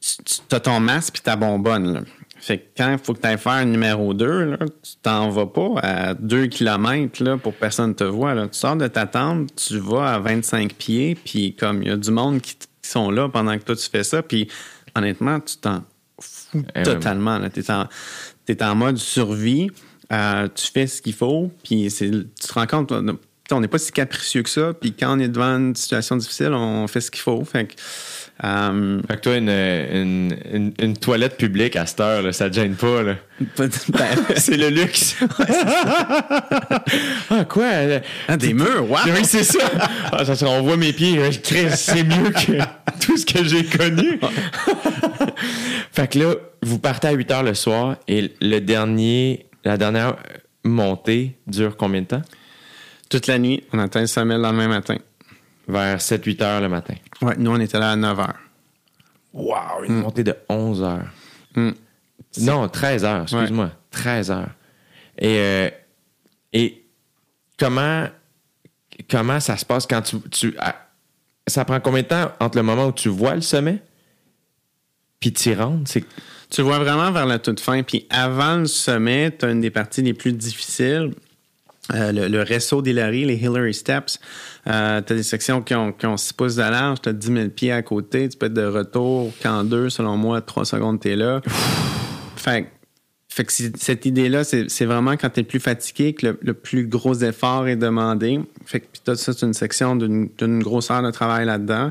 tu 0.00 0.54
as 0.54 0.60
ton 0.60 0.80
masque 0.80 1.14
puis 1.14 1.22
ta 1.22 1.36
bonbonne. 1.36 1.92
Là. 1.92 2.00
Fait 2.40 2.58
que 2.58 2.64
quand 2.76 2.90
il 2.90 2.98
faut 2.98 3.12
que 3.12 3.20
tu 3.20 3.26
ailles 3.26 3.38
faire 3.38 3.52
un 3.52 3.66
numéro 3.66 4.14
2, 4.14 4.44
là, 4.44 4.56
tu 4.82 4.92
t'en 5.02 5.28
vas 5.28 5.46
pas 5.46 5.74
à 5.82 6.14
2 6.14 6.46
km 6.46 7.22
là, 7.22 7.36
pour 7.36 7.54
que 7.54 7.60
personne 7.60 7.94
te 7.94 8.04
voit. 8.04 8.34
Là. 8.34 8.48
Tu 8.48 8.58
sors 8.58 8.76
de 8.76 8.86
ta 8.86 9.06
tente, 9.06 9.54
tu 9.56 9.78
vas 9.78 10.14
à 10.14 10.18
25 10.18 10.72
pieds, 10.72 11.14
puis 11.22 11.54
comme 11.54 11.82
il 11.82 11.88
y 11.88 11.92
a 11.92 11.96
du 11.96 12.10
monde 12.10 12.40
qui, 12.40 12.56
sont 12.82 13.10
là 13.10 13.28
pendant 13.28 13.56
que 13.56 13.62
toi 13.62 13.76
tu 13.76 13.88
fais 13.88 14.02
ça, 14.02 14.20
puis 14.20 14.48
honnêtement, 14.96 15.38
tu 15.38 15.58
t'en 15.58 15.84
fous 16.18 16.64
Eh 16.74 16.78
ouais. 16.78 16.82
totalement. 16.82 17.36
En, 17.36 17.86
t'es 18.56 18.64
en 18.64 18.74
mode 18.74 18.96
survie. 18.98 19.70
euh, 20.12 20.48
tu 20.54 20.66
fais 20.72 20.86
ce 20.88 21.00
qu'il 21.02 21.12
faut, 21.14 21.52
puis 21.62 21.86
tu 21.96 22.10
te 22.48 22.52
rends 22.52 22.66
compte, 22.66 22.90
on- 22.92 23.60
n'est 23.60 23.68
pas 23.68 23.78
si 23.78 23.90
capricieux 23.92 24.42
que 24.42 24.50
ça, 24.50 24.72
puis 24.74 24.92
quand 24.92 25.16
on 25.16 25.20
est 25.20 25.28
devant 25.28 25.56
une 25.56 25.74
situation 25.76 26.16
difficile, 26.16 26.50
on 26.52 26.86
fait 26.88 27.00
ce 27.00 27.10
qu'il 27.10 27.20
faut. 27.20 27.44
Fait 27.44 27.64
que, 27.66 27.74
euh, 28.44 29.00
Fait 29.08 29.16
que 29.16 29.20
toi, 29.20 29.36
une, 29.36 29.48
une, 29.50 30.36
une- 30.52 30.72
une 30.80 30.96
toilette 30.96 31.36
publique 31.36 31.74
à 31.76 31.84
cette 31.86 31.98
heure, 32.00 32.22
là, 32.22 32.32
ça 32.32 32.48
te 32.48 32.54
gêne 32.54 32.74
pas. 32.74 33.02
Là? 33.02 33.14
ben, 33.58 33.70
c'est 34.36 34.56
le 34.56 34.68
luxe. 34.68 35.16
ah, 37.30 37.44
quoi? 37.48 37.66
ah, 38.28 38.36
des 38.36 38.54
murs, 38.54 38.88
wow! 38.90 38.98
Oui, 39.06 39.24
c'est 39.24 39.44
ça. 39.44 39.58
Ah, 40.12 40.24
ça 40.24 40.46
on 40.48 40.62
voit 40.62 40.76
mes 40.76 40.92
pieds. 40.92 41.18
C'est 41.74 42.04
mieux 42.04 42.30
que 42.30 42.52
tout 43.00 43.16
ce 43.16 43.26
que 43.26 43.44
j'ai 43.44 43.64
connu. 43.64 44.20
fait 45.92 46.08
que 46.08 46.18
là, 46.18 46.34
vous 46.62 46.78
partez 46.78 47.08
à 47.08 47.12
8 47.12 47.30
heures 47.30 47.42
le 47.42 47.54
soir 47.54 47.96
et 48.08 48.32
le 48.40 48.58
dernier, 48.60 49.46
la 49.64 49.76
dernière 49.76 50.16
montée 50.64 51.38
dure 51.46 51.76
combien 51.76 52.02
de 52.02 52.06
temps? 52.06 52.22
Toute 53.08 53.26
la 53.26 53.38
nuit, 53.38 53.64
on 53.72 53.78
atteint 53.78 54.00
le 54.02 54.06
sommet 54.06 54.36
le 54.36 54.42
lendemain 54.42 54.68
matin. 54.68 54.96
Vers 55.68 55.98
7-8 55.98 56.42
heures 56.42 56.60
le 56.60 56.68
matin. 56.68 56.94
Ouais, 57.22 57.34
nous, 57.38 57.50
on 57.50 57.60
était 57.60 57.78
là 57.78 57.92
à 57.92 57.96
9 57.96 58.18
h. 58.18 58.28
Wow, 59.32 59.84
une 59.84 60.00
montée 60.00 60.24
de 60.24 60.34
11 60.48 60.82
heures. 60.82 61.06
Mm. 61.54 61.70
Non, 62.42 62.68
13 62.68 63.04
heures, 63.04 63.22
excuse-moi. 63.22 63.70
13 63.90 64.30
heures. 64.30 64.50
Et, 65.18 65.36
euh, 65.38 65.70
et 66.52 66.84
comment, 67.58 68.06
comment 69.08 69.38
ça 69.40 69.56
se 69.56 69.64
passe 69.64 69.86
quand 69.86 70.02
tu. 70.02 70.20
tu 70.30 70.54
à- 70.58 70.86
ça 71.46 71.64
prend 71.64 71.80
combien 71.80 72.02
de 72.02 72.06
temps 72.08 72.30
entre 72.38 72.56
le 72.58 72.62
moment 72.62 72.86
où 72.86 72.92
tu 72.92 73.08
vois 73.08 73.34
le 73.34 73.40
sommet 73.40 73.82
puis 75.18 75.32
tu 75.32 75.50
y 75.50 75.54
rentres? 75.54 75.90
C'est, 75.90 76.04
Tu 76.50 76.62
vois 76.62 76.78
vraiment 76.78 77.12
vers 77.12 77.26
la 77.26 77.38
toute 77.38 77.60
fin. 77.60 77.82
Puis 77.82 78.06
avant 78.10 78.56
le 78.56 78.66
sommet, 78.66 79.34
tu 79.36 79.44
as 79.46 79.50
une 79.50 79.60
des 79.60 79.70
parties 79.70 80.02
les 80.02 80.14
plus 80.14 80.32
difficiles. 80.32 81.12
Euh, 81.94 82.12
le, 82.12 82.28
le 82.28 82.42
réseau 82.42 82.82
d'Hillary, 82.82 83.24
les 83.24 83.34
Hillary 83.36 83.74
Steps. 83.74 84.18
tu 84.64 84.70
as 84.70 85.00
des 85.02 85.22
sections 85.22 85.60
qui 85.62 85.74
ont, 85.74 85.92
qui 85.92 86.06
ont 86.06 86.16
6 86.16 86.32
pouces 86.34 86.56
de 86.56 86.62
large, 86.62 87.00
tu 87.02 87.08
as 87.08 87.12
10 87.12 87.26
000 87.32 87.48
pieds 87.48 87.72
à 87.72 87.82
côté. 87.82 88.28
Tu 88.28 88.36
peux 88.36 88.46
être 88.46 88.54
de 88.54 88.64
retour 88.64 89.32
qu'en 89.42 89.64
deux, 89.64 89.90
selon 89.90 90.16
moi, 90.16 90.40
3 90.40 90.64
secondes, 90.64 91.00
tu 91.00 91.10
es 91.10 91.16
là. 91.16 91.40
fait, 92.36 92.62
que- 92.64 92.68
fait 93.28 93.44
que 93.44 93.52
c'est- 93.52 93.76
cette 93.76 94.06
idée-là, 94.06 94.44
c'est 94.44 94.84
vraiment 94.84 95.12
quand 95.16 95.30
tu 95.30 95.40
es 95.40 95.42
plus 95.44 95.60
fatigué 95.60 96.14
que 96.14 96.26
le, 96.28 96.38
le 96.42 96.54
plus 96.54 96.86
gros 96.86 97.14
effort 97.14 97.66
est 97.68 97.76
demandé. 97.76 98.40
Fait 98.66 98.80
que 98.80 98.86
puis 98.92 99.00
tout 99.04 99.14
ça, 99.16 99.32
c'est 99.32 99.44
une 99.46 99.54
section 99.54 99.96
d'une 99.96 100.28
d'une 100.38 100.62
grosse 100.62 100.90
heure 100.90 101.02
de 101.02 101.10
travail 101.10 101.44
là-dedans. 101.46 101.90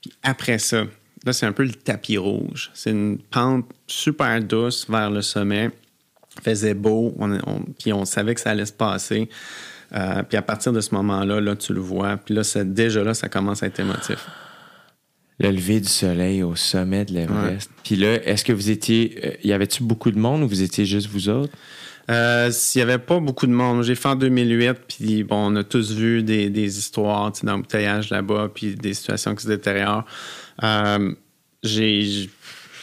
Puis 0.00 0.12
après 0.22 0.58
ça, 0.58 0.84
là, 1.26 1.32
c'est 1.32 1.46
un 1.46 1.52
peu 1.52 1.64
le 1.64 1.72
tapis 1.72 2.16
rouge. 2.18 2.70
C'est 2.74 2.90
une 2.90 3.18
pente 3.18 3.66
super 3.86 4.40
douce 4.42 4.86
vers 4.88 5.10
le 5.10 5.22
sommet. 5.22 5.70
Il 6.38 6.42
faisait 6.42 6.74
beau, 6.74 7.14
on, 7.18 7.32
on- 7.32 7.62
puis 7.78 7.92
on 7.92 8.04
savait 8.04 8.34
que 8.34 8.40
ça 8.40 8.50
allait 8.50 8.66
se 8.66 8.72
passer. 8.72 9.28
Euh, 9.94 10.22
puis 10.22 10.36
à 10.36 10.42
partir 10.42 10.72
de 10.72 10.80
ce 10.80 10.94
moment-là, 10.94 11.40
là, 11.40 11.54
tu 11.56 11.72
le 11.72 11.80
vois. 11.80 12.16
Puis 12.16 12.34
là, 12.34 12.42
déjà 12.64 13.02
là, 13.04 13.14
ça 13.14 13.28
commence 13.28 13.62
à 13.62 13.66
être 13.66 13.80
émotif. 13.80 14.26
le 15.38 15.50
lever 15.50 15.80
du 15.80 15.88
soleil 15.88 16.42
au 16.42 16.56
sommet 16.56 17.04
de 17.04 17.12
l'Everest. 17.12 17.70
Puis 17.84 17.96
là, 17.96 18.14
est-ce 18.26 18.44
que 18.44 18.52
vous 18.52 18.70
étiez. 18.70 19.18
euh, 19.24 19.30
y 19.44 19.52
avait-tu 19.52 19.82
beaucoup 19.82 20.10
de 20.10 20.18
monde 20.18 20.42
ou 20.42 20.48
vous 20.48 20.62
étiez 20.62 20.84
juste 20.86 21.08
vous 21.08 21.28
autres? 21.28 21.52
Euh, 22.10 22.50
S'il 22.52 22.78
n'y 22.80 22.82
avait 22.90 22.98
pas 23.02 23.18
beaucoup 23.20 23.46
de 23.46 23.52
monde, 23.52 23.82
j'ai 23.82 23.94
fait 23.96 24.08
en 24.08 24.14
2008, 24.16 24.72
puis 24.88 25.24
bon, 25.24 25.52
on 25.52 25.56
a 25.56 25.64
tous 25.64 25.92
vu 25.92 26.22
des, 26.22 26.50
des 26.50 26.78
histoires 26.78 27.32
d'embouteillage 27.42 28.10
là-bas, 28.10 28.50
puis 28.54 28.76
des 28.76 28.94
situations 28.94 29.34
qui 29.34 29.42
se 29.42 29.48
détériorent. 29.48 30.04
Euh, 30.62 31.14
j'ai, 31.62 32.30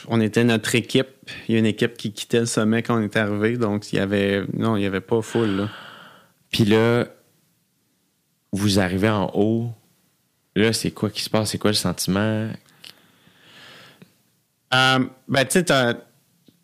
on 0.08 0.22
était 0.22 0.44
notre 0.44 0.76
équipe. 0.76 1.08
Il 1.48 1.54
y 1.54 1.56
a 1.56 1.60
une 1.60 1.66
équipe 1.66 1.98
qui 1.98 2.12
quittait 2.12 2.42
le 2.42 2.46
sommet 2.46 2.84
quand 2.84 3.00
on 3.00 3.02
est 3.02 3.16
arrivé, 3.16 3.58
donc 3.58 3.92
il 3.92 3.98
y 3.98 4.00
avait, 4.00 4.44
non, 4.54 4.76
il 4.76 4.82
n'y 4.82 4.86
avait 4.86 5.02
pas 5.02 5.22
full. 5.22 5.50
Là. 5.56 5.70
Puis 6.52 6.66
là, 6.66 7.06
vous 8.52 8.80
arrivez 8.80 9.10
en 9.10 9.32
haut. 9.34 9.72
Là, 10.56 10.72
c'est 10.74 10.92
quoi 10.92 11.10
qui 11.10 11.24
se 11.24 11.30
passe? 11.30 11.52
C'est 11.52 11.58
quoi 11.58 11.72
le 11.72 11.76
sentiment? 11.76 12.50
Euh, 14.74 15.00
ben, 15.28 15.46
tu 15.46 15.52
sais, 15.52 15.64
t'as, 15.64 15.96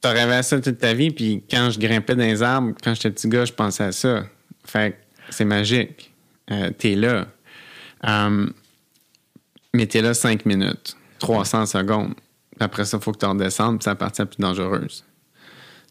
t'as 0.01 0.11
rêvé 0.11 0.33
à 0.33 0.43
ça 0.43 0.59
toute 0.59 0.77
ta 0.77 0.93
vie, 0.93 1.11
puis 1.11 1.43
quand 1.49 1.69
je 1.71 1.79
grimpais 1.79 2.15
dans 2.15 2.23
les 2.23 2.43
arbres, 2.43 2.73
quand 2.83 2.93
j'étais 2.93 3.11
petit 3.11 3.27
gars, 3.27 3.45
je 3.45 3.53
pensais 3.53 3.83
à 3.83 3.91
ça. 3.91 4.25
Fait 4.65 4.91
que 4.91 4.97
c'est 5.29 5.45
magique. 5.45 6.11
Euh, 6.51 6.71
t'es 6.71 6.95
là. 6.95 7.27
Euh, 8.05 8.47
mais 9.73 9.85
t'es 9.85 10.01
là 10.01 10.13
cinq 10.13 10.45
minutes, 10.45 10.95
300 11.19 11.65
secondes. 11.67 12.13
Puis 12.15 12.65
après 12.65 12.85
ça, 12.85 12.97
il 12.97 13.03
faut 13.03 13.11
que 13.11 13.19
tu 13.19 13.25
redescendes, 13.25 13.77
puis 13.77 13.83
c'est 13.83 13.89
la 13.91 13.95
partie 13.95 14.21
la 14.21 14.25
plus 14.25 14.41
dangereuse. 14.41 15.05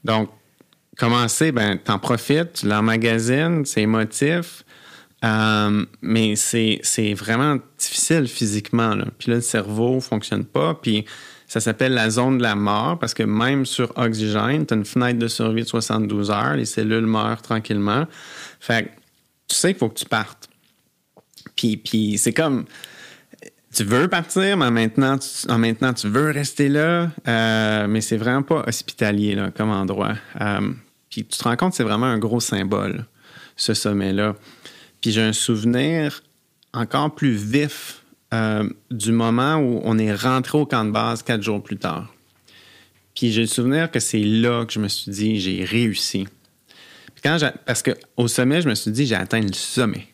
Donc, 0.04 0.30
commencer, 0.96 1.52
ben, 1.52 1.78
t'en 1.78 1.98
profites, 1.98 2.54
tu 2.54 2.66
l'emmagasines, 2.66 3.64
c'est 3.64 3.82
émotif. 3.82 4.64
Euh, 5.24 5.84
mais 6.00 6.36
c'est, 6.36 7.14
vraiment 7.14 7.58
difficile 7.78 8.28
physiquement. 8.28 8.94
Puis 9.18 9.30
là, 9.30 9.36
le 9.36 9.42
cerveau 9.42 9.96
ne 9.96 10.00
fonctionne 10.00 10.44
pas. 10.44 10.74
Puis 10.74 11.04
ça 11.46 11.60
s'appelle 11.60 11.94
la 11.94 12.10
zone 12.10 12.38
de 12.38 12.42
la 12.42 12.54
mort 12.54 12.98
parce 12.98 13.14
que 13.14 13.22
même 13.22 13.66
sur 13.66 13.92
oxygène, 13.96 14.66
tu 14.66 14.74
as 14.74 14.76
une 14.76 14.84
fenêtre 14.84 15.18
de 15.18 15.28
survie 15.28 15.62
de 15.62 15.68
72 15.68 16.30
heures. 16.30 16.54
Les 16.54 16.66
cellules 16.66 17.06
meurent 17.06 17.42
tranquillement. 17.42 18.06
Fait 18.60 18.84
que 18.84 18.88
tu 19.48 19.56
sais 19.56 19.72
qu'il 19.72 19.78
faut 19.78 19.88
que 19.88 19.98
tu 19.98 20.04
partes. 20.04 20.48
Puis, 21.56 21.76
puis 21.78 22.18
c'est 22.18 22.32
comme 22.34 22.66
tu 23.74 23.84
veux 23.84 24.08
partir, 24.08 24.56
mais 24.56 24.70
maintenant 24.70 25.18
tu, 25.18 25.50
en 25.50 25.58
maintenant, 25.58 25.92
tu 25.92 26.08
veux 26.08 26.30
rester 26.30 26.68
là. 26.68 27.10
Euh, 27.26 27.86
mais 27.86 28.00
c'est 28.00 28.16
vraiment 28.16 28.42
pas 28.42 28.64
hospitalier 28.66 29.34
là, 29.34 29.50
comme 29.50 29.70
endroit. 29.70 30.14
Euh, 30.40 30.72
puis 31.10 31.24
tu 31.24 31.38
te 31.38 31.44
rends 31.44 31.56
compte 31.56 31.74
c'est 31.74 31.84
vraiment 31.84 32.06
un 32.06 32.18
gros 32.18 32.40
symbole, 32.40 33.06
ce 33.56 33.74
sommet-là. 33.74 34.36
Puis 35.00 35.12
j'ai 35.12 35.22
un 35.22 35.32
souvenir 35.32 36.22
encore 36.72 37.14
plus 37.14 37.32
vif 37.32 38.02
euh, 38.34 38.68
du 38.90 39.12
moment 39.12 39.56
où 39.56 39.80
on 39.84 39.98
est 39.98 40.14
rentré 40.14 40.58
au 40.58 40.66
camp 40.66 40.84
de 40.84 40.90
base 40.90 41.22
quatre 41.22 41.42
jours 41.42 41.62
plus 41.62 41.78
tard. 41.78 42.12
Puis 43.14 43.32
j'ai 43.32 43.42
le 43.42 43.46
souvenir 43.46 43.90
que 43.90 44.00
c'est 44.00 44.22
là 44.22 44.64
que 44.64 44.72
je 44.72 44.78
me 44.78 44.88
suis 44.88 45.10
dit, 45.10 45.40
j'ai 45.40 45.64
réussi. 45.64 46.26
Puis 47.14 47.22
quand 47.22 47.38
parce 47.66 47.82
qu'au 47.82 48.28
sommet, 48.28 48.62
je 48.62 48.68
me 48.68 48.74
suis 48.74 48.90
dit, 48.90 49.06
j'ai 49.06 49.16
atteint 49.16 49.40
le 49.40 49.52
sommet. 49.52 50.06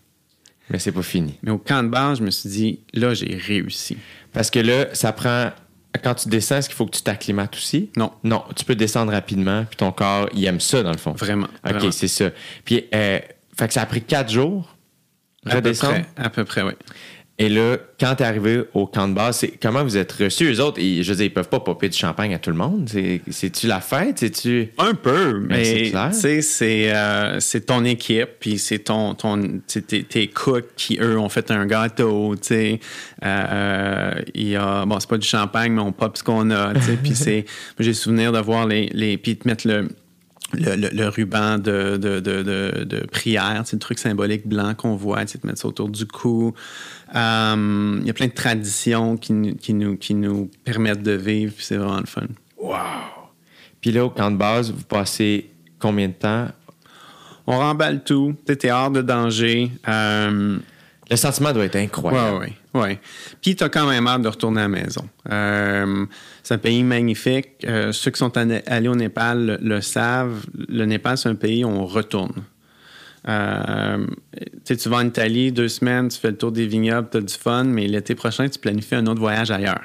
Mais 0.74 0.80
c'est 0.80 0.90
pas 0.90 1.02
fini. 1.02 1.38
Mais 1.44 1.52
au 1.52 1.58
camp 1.58 1.84
de 1.84 1.88
base, 1.88 2.18
je 2.18 2.24
me 2.24 2.32
suis 2.32 2.48
dit, 2.48 2.80
là, 2.94 3.14
j'ai 3.14 3.36
réussi. 3.36 3.96
Parce 4.32 4.50
que 4.50 4.58
là, 4.58 4.92
ça 4.92 5.12
prend. 5.12 5.52
Quand 6.02 6.16
tu 6.16 6.28
descends, 6.28 6.56
est-ce 6.56 6.68
qu'il 6.68 6.74
faut 6.74 6.86
que 6.86 6.96
tu 6.96 7.02
t'acclimates 7.02 7.54
aussi? 7.54 7.90
Non. 7.96 8.10
Non, 8.24 8.42
tu 8.56 8.64
peux 8.64 8.74
descendre 8.74 9.12
rapidement, 9.12 9.64
puis 9.66 9.76
ton 9.76 9.92
corps, 9.92 10.28
il 10.34 10.44
aime 10.46 10.58
ça, 10.58 10.82
dans 10.82 10.90
le 10.90 10.96
fond. 10.96 11.12
Vraiment. 11.12 11.46
OK, 11.64 11.92
c'est 11.92 12.08
ça. 12.08 12.30
Puis, 12.64 12.86
euh, 12.92 13.20
fait 13.56 13.68
que 13.68 13.72
ça 13.72 13.82
a 13.82 13.86
pris 13.86 14.02
quatre 14.02 14.32
jours, 14.32 14.74
À 15.46 15.62
peu 15.62 15.72
près, 15.72 16.06
à 16.16 16.28
peu 16.28 16.44
près, 16.44 16.62
oui. 16.62 16.72
Et 17.36 17.48
là, 17.48 17.78
quand 17.98 18.14
t'es 18.14 18.22
arrivé 18.22 18.62
au 18.74 18.86
camp 18.86 19.08
de 19.08 19.14
base, 19.14 19.44
comment 19.60 19.82
vous 19.82 19.96
êtes 19.96 20.12
reçus? 20.12 20.52
Eux 20.52 20.60
autres, 20.60 20.78
ils, 20.80 21.02
je 21.02 21.10
veux 21.10 21.16
dire, 21.16 21.26
ils 21.26 21.32
peuvent 21.32 21.48
pas 21.48 21.58
popper 21.58 21.88
du 21.88 21.98
champagne 21.98 22.32
à 22.32 22.38
tout 22.38 22.50
le 22.50 22.56
monde. 22.56 22.88
C'est- 22.88 23.22
C'est-tu 23.28 23.66
la 23.66 23.80
fête? 23.80 24.20
C'est-tu. 24.20 24.68
Un 24.78 24.94
peu, 24.94 25.40
Ben, 25.40 25.46
mais 25.48 25.90
tu 26.12 26.42
c'est 26.42 26.94
euh, 26.94 27.40
c'est 27.40 27.66
ton 27.66 27.84
équipe, 27.84 28.28
puis 28.38 28.56
c'est 28.58 28.78
ton, 28.78 29.14
ton 29.14 29.60
tes, 29.66 30.04
tes 30.04 30.28
cooks 30.28 30.76
qui, 30.76 30.98
eux, 31.00 31.18
ont 31.18 31.28
fait 31.28 31.50
un 31.50 31.66
gâteau, 31.66 32.36
tu 32.36 32.42
sais. 32.46 32.80
Euh, 33.24 34.12
il 34.34 34.48
y 34.50 34.56
a, 34.56 34.84
bon, 34.86 35.00
c'est 35.00 35.08
pas 35.10 35.18
du 35.18 35.26
champagne, 35.26 35.72
mais 35.72 35.82
on 35.82 35.90
pop 35.92 36.16
ce 36.16 36.22
qu'on 36.22 36.50
a, 36.52 36.72
tu 36.74 36.96
puis 37.02 37.14
c'est, 37.16 37.46
j'ai 37.80 37.88
le 37.88 37.94
souvenir 37.94 38.30
de 38.30 38.38
voir 38.38 38.66
les, 38.68 38.88
les 38.92 39.16
puis 39.18 39.34
de 39.34 39.40
mettre 39.44 39.66
le, 39.66 39.88
le, 40.54 40.76
le- 40.76 40.88
le 40.92 41.08
ruban 41.08 41.58
de, 41.58 41.96
de, 41.96 42.20
de, 42.20 43.06
prière, 43.06 43.62
c'est 43.64 43.76
le 43.76 43.80
truc 43.80 43.98
symbolique 43.98 44.46
blanc 44.46 44.74
qu'on 44.74 44.96
voit, 44.96 45.24
de 45.24 45.46
mettre 45.46 45.58
ça 45.60 45.68
autour 45.68 45.88
du 45.88 46.06
cou. 46.06 46.54
Euh, 47.14 47.98
Il 48.00 48.06
y 48.06 48.10
a 48.10 48.14
plein 48.14 48.26
de 48.28 48.32
traditions 48.32 49.16
qui, 49.16 49.32
nous- 49.32 49.54
qui, 49.54 49.74
nous, 49.74 49.96
qui 49.96 50.14
nous 50.14 50.50
permettent 50.64 51.02
de 51.02 51.12
vivre, 51.12 51.52
puis 51.54 51.64
c'est 51.64 51.76
vraiment 51.76 52.00
le 52.00 52.06
fun. 52.06 52.22
Wow! 52.58 52.76
Puis 53.80 53.92
là, 53.92 54.04
au 54.04 54.10
camp 54.10 54.30
de 54.30 54.36
base, 54.36 54.70
vous 54.72 54.84
passez 54.84 55.50
combien 55.78 56.08
de 56.08 56.14
temps? 56.14 56.48
On 57.46 57.58
remballe 57.58 58.02
tout. 58.04 58.34
Tu 58.46 58.52
es 58.66 58.70
hors 58.70 58.90
de 58.90 59.02
danger. 59.02 59.70
Euh, 59.86 60.58
Le 61.10 61.16
sentiment 61.16 61.52
doit 61.52 61.64
être 61.66 61.76
incroyable. 61.76 62.38
ouais, 62.38 62.40
ouais, 62.46 62.52
ouais. 62.74 63.00
Puis 63.40 63.56
tu 63.56 63.64
as 63.64 63.68
quand 63.68 63.86
même 63.86 64.06
hâte 64.06 64.22
de 64.22 64.28
retourner 64.28 64.60
à 64.60 64.64
la 64.64 64.68
maison. 64.68 65.08
Euh, 65.30 66.06
c'est 66.42 66.54
un 66.54 66.58
pays 66.58 66.82
magnifique. 66.82 67.48
Euh, 67.64 67.92
ceux 67.92 68.10
qui 68.10 68.18
sont 68.18 68.36
allés 68.36 68.88
au 68.88 68.96
Népal 68.96 69.58
le, 69.62 69.80
savent. 69.80 70.44
Le 70.68 70.84
Népal, 70.84 71.16
c'est 71.16 71.28
un 71.28 71.34
pays 71.34 71.64
où 71.64 71.68
on 71.68 71.86
retourne. 71.86 72.44
Euh, 73.26 74.06
tu 74.64 74.88
vas 74.88 74.98
en 74.98 75.06
Italie 75.06 75.50
deux 75.50 75.68
semaines, 75.68 76.08
tu 76.08 76.18
fais 76.18 76.30
le 76.30 76.36
tour 76.36 76.52
des 76.52 76.66
vignobles, 76.66 77.08
tu 77.10 77.16
as 77.16 77.20
du 77.22 77.32
fun, 77.32 77.64
mais 77.64 77.86
l'été 77.86 78.14
prochain, 78.14 78.48
tu 78.48 78.58
planifies 78.58 78.96
un 78.96 79.06
autre 79.06 79.20
voyage 79.20 79.50
ailleurs. 79.50 79.84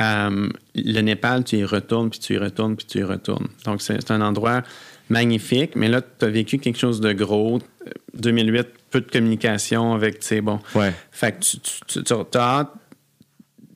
Euh, 0.00 0.48
le 0.74 1.00
Népal, 1.00 1.44
tu 1.44 1.56
y 1.56 1.64
retournes, 1.64 2.10
puis 2.10 2.20
tu 2.20 2.34
y 2.34 2.38
retournes, 2.38 2.76
puis 2.76 2.86
tu 2.86 2.98
y 2.98 3.02
retournes. 3.02 3.48
Donc, 3.64 3.82
c'est 3.82 4.10
un 4.10 4.20
endroit 4.20 4.62
magnifique, 5.10 5.76
mais 5.76 5.88
là, 5.88 6.00
tu 6.02 6.24
as 6.24 6.28
vécu 6.28 6.58
quelque 6.58 6.78
chose 6.78 7.00
de 7.00 7.12
gros. 7.12 7.58
Euh, 7.86 7.90
2008, 8.14 8.66
peu 8.90 9.00
de 9.00 9.10
communication 9.10 9.94
avec, 9.94 10.20
tu 10.20 10.26
sais, 10.26 10.40
bon. 10.40 10.58
Ouais. 10.74 10.92
Fait 11.12 11.32
que 11.32 11.40
tu, 11.40 11.58
tu, 11.86 12.02
tu 12.02 12.12
as 12.12 12.40
hâte 12.40 12.72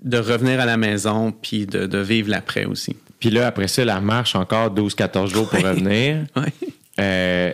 de 0.02 0.18
revenir 0.18 0.58
à 0.60 0.66
la 0.66 0.76
maison, 0.76 1.30
puis 1.32 1.66
de, 1.66 1.86
de 1.86 1.98
vivre 1.98 2.28
l'après 2.28 2.64
aussi. 2.64 2.96
Puis 3.20 3.30
là, 3.30 3.46
après 3.46 3.68
ça, 3.68 3.84
la 3.84 4.00
marche 4.00 4.34
encore 4.34 4.74
12-14 4.74 5.28
jours 5.28 5.48
pour 5.48 5.60
revenir. 5.62 6.24
Ouais. 6.36 6.52
Euh, 6.98 7.52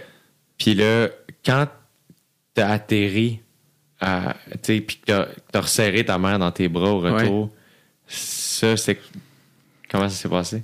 Puis 0.56 0.74
là, 0.74 1.08
quand 1.44 1.66
t'as 2.54 2.70
atterri, 2.70 3.40
à- 4.00 4.34
tu 4.50 4.58
sais, 4.74 4.80
puis 4.80 4.96
que 4.96 5.02
t'as 5.06 5.26
t'as 5.52 5.60
resserré 5.60 6.04
ta 6.04 6.18
mère 6.18 6.38
dans 6.38 6.50
tes 6.50 6.68
bras 6.68 6.90
au 6.90 7.00
retour, 7.00 7.50
ça, 8.06 8.76
c'est. 8.76 8.98
Comment 9.90 10.08
ça 10.08 10.16
s'est 10.16 10.28
passé? 10.28 10.62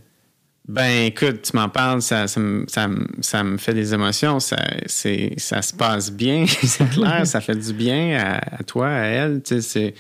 Ben, 0.67 1.07
écoute, 1.07 1.43
tu 1.43 1.55
m'en 1.57 1.69
parles, 1.69 2.01
ça, 2.01 2.27
ça, 2.27 2.41
me- 2.41 2.65
ça, 2.69 2.89
ça 3.21 3.45
me 3.45 3.59
fait 3.59 3.75
des 3.75 3.93
émotions. 3.93 4.41
Ça, 4.41 4.57
c'est, 4.87 5.35
ça 5.37 5.61
se 5.61 5.75
passe 5.75 6.11
bien, 6.11 6.47
c'est 6.63 6.89
clair. 6.89 7.27
ça 7.27 7.41
fait 7.43 7.55
du 7.57 7.73
bien 7.75 8.19
à, 8.19 8.63
toi, 8.65 8.89
à 8.89 9.03
elle. 9.05 9.43
Tu 9.43 9.61
sais, 9.61 9.95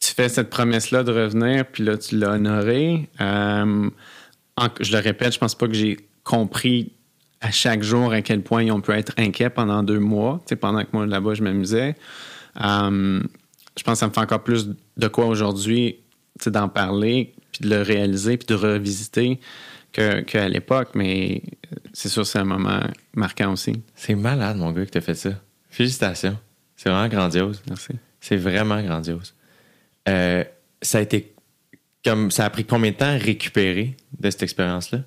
tu 0.00 0.10
fais 0.12 0.28
cette 0.28 0.50
promesse-là 0.50 1.04
de 1.04 1.12
revenir, 1.12 1.64
puis 1.66 1.84
là, 1.84 1.96
tu 1.96 2.18
l'as 2.18 2.30
honorée. 2.32 3.08
Euh, 3.20 3.88
je 4.80 4.92
le 4.92 4.98
répète, 4.98 5.32
je 5.32 5.38
pense 5.38 5.54
pas 5.54 5.68
que 5.68 5.74
j'ai 5.74 5.96
compris 6.24 6.92
à 7.40 7.50
chaque 7.50 7.82
jour 7.82 8.12
à 8.12 8.20
quel 8.22 8.42
point 8.42 8.68
on 8.70 8.80
peut 8.80 8.92
être 8.92 9.12
inquiet 9.16 9.50
pendant 9.50 9.82
deux 9.82 10.00
mois, 10.00 10.38
tu 10.40 10.50
sais, 10.50 10.56
pendant 10.56 10.82
que 10.82 10.88
moi, 10.92 11.06
là-bas, 11.06 11.34
je 11.34 11.42
m'amusais. 11.42 11.94
Euh, 12.60 13.20
je 13.76 13.82
pense 13.82 13.94
que 13.94 13.98
ça 14.00 14.08
me 14.08 14.12
fait 14.12 14.20
encore 14.20 14.42
plus 14.42 14.70
de 14.96 15.08
quoi 15.08 15.26
aujourd'hui, 15.26 15.96
d'en 16.46 16.68
parler, 16.68 17.33
puis 17.58 17.68
de 17.68 17.74
le 17.74 17.82
réaliser, 17.82 18.36
puis 18.36 18.46
de 18.46 18.54
revisiter 18.54 19.40
que- 19.92 20.20
qu'à 20.20 20.48
l'époque. 20.48 20.90
Mais 20.94 21.42
euh, 21.72 21.76
c'est 21.92 22.08
sûr, 22.08 22.26
c'est 22.26 22.38
un 22.38 22.44
moment 22.44 22.80
marquant 23.14 23.52
aussi. 23.52 23.82
C'est 23.94 24.14
malade, 24.14 24.56
mon 24.56 24.72
gars, 24.72 24.84
que 24.84 24.90
t'as 24.90 25.00
fait 25.00 25.14
ça. 25.14 25.30
Félicitations. 25.70 26.38
C'est 26.76 26.90
vraiment 26.90 27.08
grandiose. 27.08 27.62
Merci. 27.68 27.92
C'est 28.20 28.36
vraiment 28.36 28.82
grandiose. 28.82 29.34
Euh, 30.08 30.44
ça 30.82 30.98
a 30.98 31.00
été 31.00 31.32
comme 32.04 32.30
ça 32.30 32.44
a 32.44 32.50
pris 32.50 32.64
combien 32.66 32.90
de 32.90 32.96
temps 32.96 33.06
à 33.06 33.16
récupérer 33.16 33.96
de 34.18 34.30
cette 34.30 34.42
expérience-là? 34.42 35.00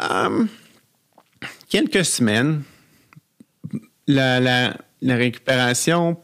Um, 0.00 0.48
quelques 1.68 2.04
semaines. 2.04 2.62
La, 4.08 4.40
la- 4.40 4.76
la 5.00 5.16
récupération, 5.16 6.18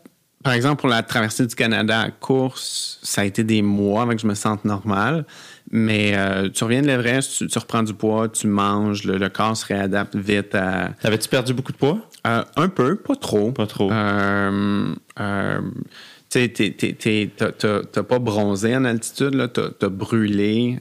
par 0.48 0.54
exemple, 0.54 0.80
pour 0.80 0.88
la 0.88 1.02
traversée 1.02 1.46
du 1.46 1.54
Canada 1.54 2.00
à 2.00 2.10
course, 2.10 2.98
ça 3.02 3.20
a 3.20 3.24
été 3.26 3.44
des 3.44 3.60
mois 3.60 4.00
avant 4.00 4.12
que 4.12 4.22
je 4.22 4.26
me 4.26 4.32
sente 4.34 4.64
normal. 4.64 5.26
Mais 5.70 6.16
euh, 6.16 6.48
tu 6.48 6.64
reviens 6.64 6.80
de 6.80 6.86
l'Everest, 6.86 7.36
tu, 7.36 7.46
tu 7.48 7.58
reprends 7.58 7.82
du 7.82 7.92
poids, 7.92 8.30
tu 8.30 8.46
manges, 8.46 9.04
le, 9.04 9.18
le 9.18 9.28
corps 9.28 9.54
se 9.58 9.66
réadapte 9.66 10.16
vite 10.16 10.54
à. 10.54 10.94
T'avais-tu 11.02 11.28
perdu 11.28 11.52
beaucoup 11.52 11.72
de 11.72 11.76
poids? 11.76 11.98
Euh, 12.26 12.42
un 12.56 12.68
peu, 12.70 12.96
pas 12.96 13.16
trop. 13.16 13.52
Pas 13.52 13.66
trop. 13.66 13.92
Euh, 13.92 14.94
tu 16.30 16.50
sais, 16.56 17.30
t'as- 17.36 18.02
pas 18.02 18.18
bronzé 18.18 18.74
en 18.74 18.86
altitude, 18.86 19.34
là, 19.34 19.48
t'as 19.48 19.68
t'as 19.68 19.90
brûlé, 19.90 20.78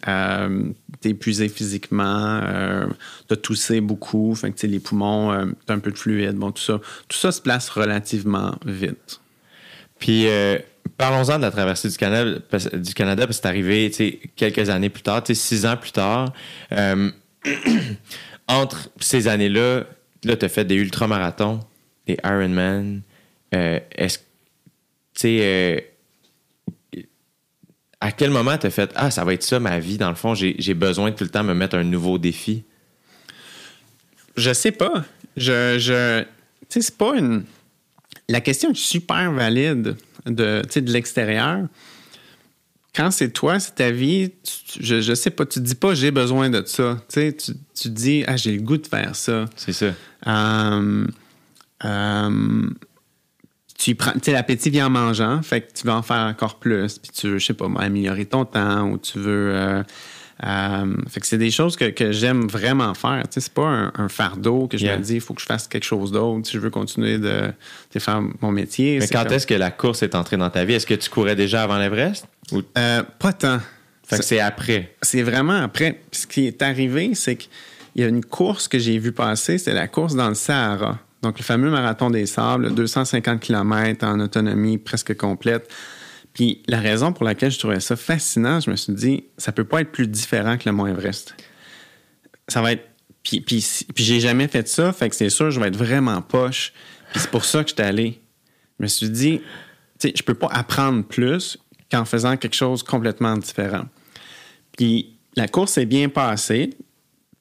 t'es 1.02 1.10
épuisé 1.10 1.50
physiquement, 1.50 2.40
t'as 3.28 3.36
toussé 3.36 3.82
beaucoup, 3.82 4.34
fait 4.34 4.50
que 4.54 4.66
les 4.66 4.80
poumons, 4.80 5.54
t'as 5.66 5.74
un 5.74 5.80
peu 5.80 5.92
de 5.92 5.98
fluide, 5.98 6.38
bon, 6.38 6.52
tout 6.52 6.64
ça. 6.64 6.80
Tout 7.10 7.18
ça 7.18 7.34
se 7.34 7.42
place 7.42 7.68
relativement 7.68 8.56
vite. 8.66 9.20
Puis 10.00 10.28
euh, 10.28 10.60
parlons-en 10.98 11.38
de 11.38 11.44
la 11.44 11.52
traversée 11.52 11.90
du 11.90 11.98
Canada, 11.98 12.40
parce, 12.50 12.70
que 12.70 13.34
c'est 13.34 13.46
arrivé 13.46 13.92
quelques 14.36 14.70
années 14.70 14.90
plus 14.90 15.04
tard, 15.04 15.24
six 15.26 15.66
ans 15.66 15.78
plus 15.78 15.92
tard. 15.92 16.34
Euh, 16.72 17.12
entre 18.48 18.90
ces 19.00 19.28
années-là, 19.28 19.84
là, 20.24 20.36
tu 20.36 20.46
as 20.46 20.50
fait 20.50 20.66
des 20.66 20.76
ultramarathons, 20.76 21.60
des 22.06 22.18
Ironman. 22.24 23.02
Euh, 23.54 23.80
Est-ce 23.92 24.20
tu 25.14 25.22
sais, 25.22 25.40
euh, 25.42 27.02
à 28.00 28.12
quel 28.12 28.30
moment 28.30 28.56
tu 28.58 28.68
as 28.68 28.70
fait 28.70 28.92
Ah, 28.96 29.10
ça 29.10 29.24
va 29.26 29.34
être 29.34 29.42
ça 29.42 29.60
ma 29.60 29.80
vie, 29.80 29.98
dans 29.98 30.10
le 30.10 30.16
fond, 30.16 30.36
j'ai 30.36 30.56
j'ai 30.60 30.76
besoin 30.76 31.10
de 31.10 31.16
tout 31.16 31.24
le 31.24 31.32
temps 31.32 31.44
me 31.44 31.56
mettre 31.56 31.76
un 31.76 31.84
nouveau 31.84 32.20
défi? 32.20 32.64
Je 34.36 34.54
sais 34.54 34.72
pas. 34.72 35.04
Je, 35.36 35.80
je, 35.80 36.22
tu 36.22 36.28
sais, 36.70 36.82
c'est 36.82 36.98
pas 36.98 37.16
une. 37.16 37.46
La 38.30 38.42
question 38.42 38.72
est 38.72 38.76
super 38.76 39.32
valide 39.32 39.96
de, 40.26 40.62
de 40.80 40.92
l'extérieur. 40.92 41.68
Quand 42.96 43.12
c'est 43.12 43.30
toi, 43.30 43.60
c'est 43.60 43.76
ta 43.76 43.92
vie, 43.92 44.32
tu- 44.44 44.84
je, 44.84 45.02
je 45.02 45.14
sais 45.14 45.30
pas, 45.30 45.46
tu 45.46 45.60
dis 45.62 45.76
pas 45.76 45.94
j'ai 45.94 46.12
besoin 46.12 46.50
de 46.50 46.64
ça. 46.66 47.00
Tu 47.12 47.36
tu, 47.38 47.52
tu 47.80 47.90
dis 47.90 48.24
ah 48.28 48.36
j'ai 48.36 48.54
le 48.56 48.62
goût 48.62 48.78
de 48.78 48.88
faire 48.88 49.16
ça. 49.16 49.46
C'est 49.56 49.72
ça. 49.74 49.94
Euh, 50.26 51.06
euh, 51.86 52.70
tu 53.78 53.94
prends, 53.94 54.14
l'appétit 54.28 54.72
vient 54.72 54.88
en 54.88 54.90
mangeant, 54.90 55.42
fait 55.44 55.62
que 55.62 55.74
tu 55.74 55.86
veux 55.86 55.94
en 55.94 56.02
faire 56.02 56.18
encore 56.22 56.58
plus, 56.58 56.98
puis 56.98 57.12
tu 57.14 57.28
veux, 57.30 57.38
je 57.38 57.46
sais 57.46 57.54
pas, 57.54 57.68
améliorer 57.78 58.26
ton 58.26 58.44
temps 58.46 58.90
ou 58.90 58.98
tu 58.98 59.20
veux. 59.20 59.84
Euh, 60.46 60.96
fait 61.10 61.20
que 61.20 61.26
c'est 61.28 61.38
des 61.38 61.50
choses 61.52 61.76
que, 61.76 61.86
que 61.86 62.12
j'aime 62.12 62.48
vraiment 62.48 62.94
faire. 62.94 63.24
Tu 63.24 63.36
sais, 63.36 63.42
c'est 63.42 63.54
pas 63.54 63.66
un, 63.68 63.92
un 63.96 64.08
fardeau 64.10 64.68
que 64.68 64.78
je 64.78 64.86
Yeah. 64.86 64.98
me 64.98 65.04
dis, 65.04 65.16
il 65.16 65.22
faut 65.22 65.34
que 65.34 65.42
je 65.42 65.46
fasse 65.48 65.68
quelque 65.68 65.84
chose 65.86 66.12
d'autre 66.12 66.46
si 66.48 66.54
je 66.54 66.60
veux 66.60 66.70
continuer 66.70 67.18
de, 67.18 67.52
de 67.94 68.00
faire 68.00 68.22
mon 68.42 68.52
métier. 68.52 69.00
Mais 69.00 69.08
quand 69.08 69.24
comme- 69.24 69.34
est-ce 69.34 69.48
que 69.48 69.56
la 69.56 69.72
course 69.72 70.04
est 70.04 70.14
entrée 70.16 70.38
dans 70.38 70.50
ta 70.50 70.64
vie? 70.66 70.74
Est-ce 70.74 70.86
que 70.86 70.94
tu 70.94 71.10
courais 71.10 71.36
déjà 71.36 71.64
avant 71.64 71.78
l'Everest? 71.80 72.28
Ou... 72.52 72.62
Euh, 72.78 73.04
pas 73.20 73.34
tant. 73.34 73.60
Fait 74.06 74.20
que 74.20 74.24
c'est 74.24 74.40
après. 74.40 74.96
C'est 75.02 75.24
vraiment 75.24 75.62
après. 75.62 76.00
Puis 76.12 76.22
Ce 76.22 76.28
qui 76.28 76.48
est 76.48 76.62
arrivé, 76.62 77.12
c'est 77.16 77.36
qu'il 77.36 77.50
y 77.96 78.04
a 78.04 78.08
une 78.08 78.24
course 78.24 78.68
que 78.68 78.80
j'ai 78.80 78.98
vue 79.00 79.12
passer, 79.12 79.58
c'est 79.58 79.74
la 79.74 79.88
course 79.88 80.16
dans 80.16 80.30
le 80.30 80.36
Sahara. 80.36 81.00
Donc, 81.24 81.40
le 81.40 81.44
fameux 81.44 81.72
marathon 81.72 82.12
des 82.12 82.28
sables, 82.28 82.74
250 82.76 83.40
km 83.42 84.06
en 84.06 84.20
autonomie 84.20 84.78
presque 84.78 85.18
complète. 85.18 85.68
Puis, 86.38 86.62
la 86.68 86.80
raison 86.80 87.14
pour 87.14 87.26
laquelle 87.26 87.50
je 87.50 87.58
trouvais 87.58 87.80
ça 87.80 87.96
fascinant, 87.96 88.60
je 88.60 88.70
me 88.70 88.76
suis 88.76 88.94
dit, 88.94 89.24
ça 89.40 89.52
peut 89.52 89.64
pas 89.64 89.82
être 89.82 89.92
plus 89.92 90.08
différent 90.08 90.56
que 90.60 90.70
le 90.70 90.72
Mont 90.72 90.86
Everest. 90.86 91.36
Ça 92.48 92.62
va 92.62 92.74
être. 92.74 92.88
Puis, 93.24 93.42
puis, 93.42 93.66
j'ai 93.96 94.20
jamais 94.20 94.48
fait 94.48 94.68
ça, 94.68 94.94
fait 94.94 95.10
que 95.10 95.16
c'est 95.16 95.32
sûr, 95.32 95.50
je 95.50 95.60
vais 95.60 95.70
être 95.70 95.76
vraiment 95.76 96.22
poche. 96.22 96.74
Puis 97.12 97.22
c'est 97.22 97.32
pour 97.32 97.44
ça 97.44 97.64
que 97.64 97.72
j'étais 97.72 97.82
allé. 97.82 98.22
Je 98.78 98.84
me 98.84 98.88
suis 98.88 99.10
dit, 99.10 99.40
tu 99.40 100.10
sais, 100.10 100.14
je 100.16 100.22
peux 100.22 100.36
pas 100.36 100.50
apprendre 100.52 101.04
plus 101.04 101.58
qu'en 101.92 102.06
faisant 102.06 102.38
quelque 102.38 102.56
chose 102.56 102.84
complètement 102.84 103.36
différent. 103.36 103.86
Puis 104.78 105.18
la 105.36 105.48
course 105.48 105.72
s'est 105.72 105.88
bien 105.88 106.08
passée. 106.08 106.70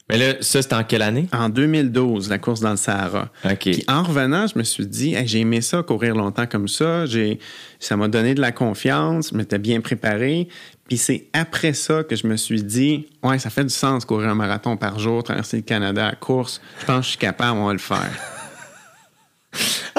Mais 0.09 0.19
là, 0.19 0.35
ça, 0.41 0.63
c'était 0.63 0.75
en 0.75 0.85
quelle 0.85 1.03
année? 1.03 1.27
En 1.33 1.49
2012, 1.49 2.31
la 2.31 2.39
course 2.39 2.61
dans 2.61 2.71
le 2.71 2.77
Sahara. 2.77 3.29
OK. 3.45 3.59
Puis 3.59 3.85
en 3.89 4.05
revenant, 4.05 4.47
je 4.47 4.57
me 4.57 4.63
suis 4.63 4.87
dit, 4.87 5.15
Hey, 5.15 5.27
j'ai 5.27 5.41
aimé 5.41 5.61
ça, 5.61 5.83
courir 5.83 6.15
longtemps 6.15 6.47
comme 6.47 6.69
ça. 6.69 7.07
J'ai, 7.07 7.41
ça 7.81 7.97
m'a 7.97 8.07
donné 8.07 8.35
de 8.35 8.41
la 8.41 8.53
confiance, 8.53 9.31
je 9.33 9.37
m'étais 9.37 9.59
bien 9.59 9.81
préparé. 9.81 10.49
Puis 10.89 10.97
c'est 10.99 11.27
après 11.33 11.73
ça 11.73 12.05
que 12.05 12.15
je 12.15 12.29
me 12.29 12.37
suis 12.37 12.63
dit, 12.63 13.09
ouais, 13.25 13.41
ça 13.41 13.51
fait 13.51 13.65
du 13.65 13.75
sens 13.75 14.05
courir 14.05 14.29
un 14.29 14.37
marathon 14.37 14.77
par 14.77 15.01
jour, 15.01 15.25
traverser 15.25 15.57
le 15.57 15.65
Canada 15.65 16.07
à 16.07 16.15
course. 16.15 16.61
Je 16.81 16.87
pense 16.87 16.99
que 16.99 17.05
je 17.05 17.09
suis 17.09 17.19
capable, 17.19 17.59
on 17.59 17.67
va 17.67 17.73
le 17.73 17.79
faire. 17.81 18.11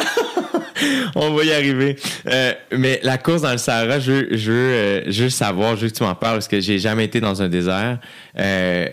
On 1.16 1.32
va 1.32 1.43
y 1.43 1.51
arriver. 1.51 1.95
Euh, 2.28 2.53
mais 2.72 2.99
la 3.03 3.18
course 3.18 3.41
dans 3.41 3.51
le 3.51 3.58
Sahara, 3.58 3.99
je 3.99 4.12
veux, 4.12 4.28
je 4.32 4.51
veux, 4.51 4.72
euh, 4.74 5.01
veux 5.08 5.30
savoir, 5.30 5.76
je 5.76 5.84
veux 5.84 5.89
que 5.89 5.95
tu 5.95 6.03
m'en 6.03 6.16
parles 6.16 6.36
parce 6.36 6.47
que 6.47 6.60
j'ai 6.60 6.80
jamais 6.80 7.05
été 7.05 7.20
dans 7.20 7.41
un 7.41 7.49
désert. 7.49 7.99
Euh, 8.38 8.88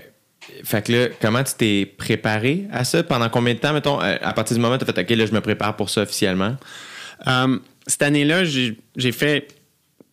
fait 0.63 0.87
que 0.87 0.93
là, 0.93 1.09
comment 1.21 1.43
tu 1.43 1.55
t'es 1.55 1.87
préparé 1.87 2.67
à 2.73 2.85
ça? 2.85 3.03
Pendant 3.03 3.29
combien 3.29 3.55
de 3.55 3.59
temps, 3.59 3.73
mettons, 3.73 4.01
euh, 4.03 4.17
à 4.21 4.33
partir 4.33 4.57
du 4.57 4.61
moment 4.63 4.75
où 4.75 4.79
tu 4.79 4.85
as 4.89 4.93
fait 4.93 5.01
OK, 5.01 5.11
là, 5.19 5.27
je 5.27 5.33
me 5.33 5.41
prépare 5.41 5.75
pour 5.77 5.91
ça 5.91 6.03
officiellement? 6.03 6.57
Euh, 7.27 7.59
cette 7.87 8.03
année-là, 8.03 8.45
j'ai 8.45 9.13
fait, 9.13 9.49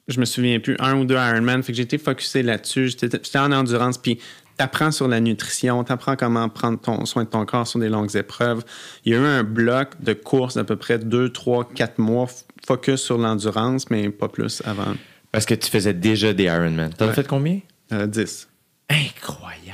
je 0.07 0.19
me 0.19 0.25
souviens 0.25 0.59
plus, 0.59 0.75
un 0.79 0.95
ou 0.95 1.05
deux 1.05 1.15
Ironman. 1.15 1.61
Fait 1.63 1.71
que 1.71 1.77
j'ai 1.77 1.83
été 1.83 1.97
focusé 1.97 2.43
là-dessus. 2.43 2.89
J'étais 2.89 3.09
j'étais 3.23 3.39
en 3.39 3.51
endurance. 3.51 3.97
Puis 3.97 4.19
t'apprends 4.57 4.91
sur 4.91 5.07
la 5.07 5.19
nutrition, 5.19 5.83
t'apprends 5.83 6.15
comment 6.15 6.47
prendre 6.49 6.79
ton, 6.79 7.05
soin 7.05 7.23
de 7.23 7.29
ton 7.29 7.45
corps 7.45 7.65
sur 7.67 7.79
des 7.79 7.89
longues 7.89 8.15
épreuves. 8.15 8.63
Il 9.05 9.13
y 9.13 9.15
a 9.15 9.19
eu 9.19 9.25
un 9.25 9.43
bloc 9.43 9.89
de 10.01 10.13
course 10.13 10.55
d'à 10.55 10.63
peu 10.63 10.75
près 10.75 10.99
deux, 10.99 11.29
trois, 11.29 11.67
quatre 11.73 11.97
mois 11.97 12.25
f- 12.25 12.43
focus 12.65 13.01
sur 13.01 13.17
l'endurance, 13.17 13.89
mais 13.89 14.09
pas 14.09 14.27
plus 14.27 14.61
avant 14.65 14.93
Parce 15.31 15.45
que 15.45 15.55
tu 15.55 15.69
faisais 15.71 15.93
déjà 15.93 16.33
des 16.33 16.43
Ironman. 16.43 16.91
T'en 16.93 17.05
as 17.05 17.07
Ouais. 17.09 17.13
fait 17.15 17.27
combien? 17.27 17.59
euh, 17.93 18.05
10. 18.05 18.47
Incroyable. 18.89 19.70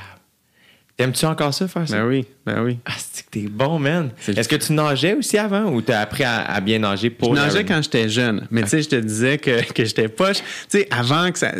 T'aimes-tu 0.98 1.26
encore 1.26 1.54
ça, 1.54 1.68
faire 1.68 1.88
ça? 1.88 1.96
Ben 1.98 2.06
oui, 2.08 2.26
ben 2.44 2.60
oui. 2.64 2.78
Ah, 2.84 2.90
c'est 2.98 3.24
que 3.24 3.30
t'es 3.30 3.46
bon, 3.48 3.78
man. 3.78 4.10
Est-ce 4.26 4.48
que 4.48 4.56
tu 4.56 4.72
nageais 4.72 5.14
aussi 5.14 5.38
avant 5.38 5.66
ou 5.72 5.80
t'as 5.80 6.00
appris 6.00 6.24
à, 6.24 6.42
à 6.42 6.60
bien 6.60 6.80
nager 6.80 7.08
pour 7.08 7.36
Je 7.36 7.40
nageais 7.40 7.64
quand 7.64 7.80
j'étais 7.80 8.08
jeune, 8.08 8.48
mais 8.50 8.62
tu 8.64 8.70
sais, 8.70 8.82
je 8.82 8.88
te 8.88 8.96
disais 8.96 9.38
que, 9.38 9.62
que 9.72 9.84
j'étais 9.84 10.08
poche. 10.08 10.38
Tu 10.68 10.80
sais, 10.80 10.88
avant 10.90 11.30
que 11.30 11.38
ça. 11.38 11.52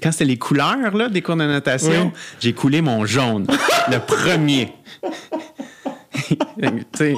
Quand 0.00 0.12
c'était 0.12 0.24
les 0.26 0.38
couleurs 0.38 0.96
là, 0.96 1.08
des 1.08 1.22
cours 1.22 1.34
de 1.34 1.44
natation, 1.44 2.12
Oui. 2.14 2.20
j'ai 2.38 2.52
coulé 2.52 2.80
mon 2.80 3.04
jaune. 3.04 3.48
le 3.90 3.98
premier. 3.98 4.72
tu 6.60 6.76
sais, 6.96 7.14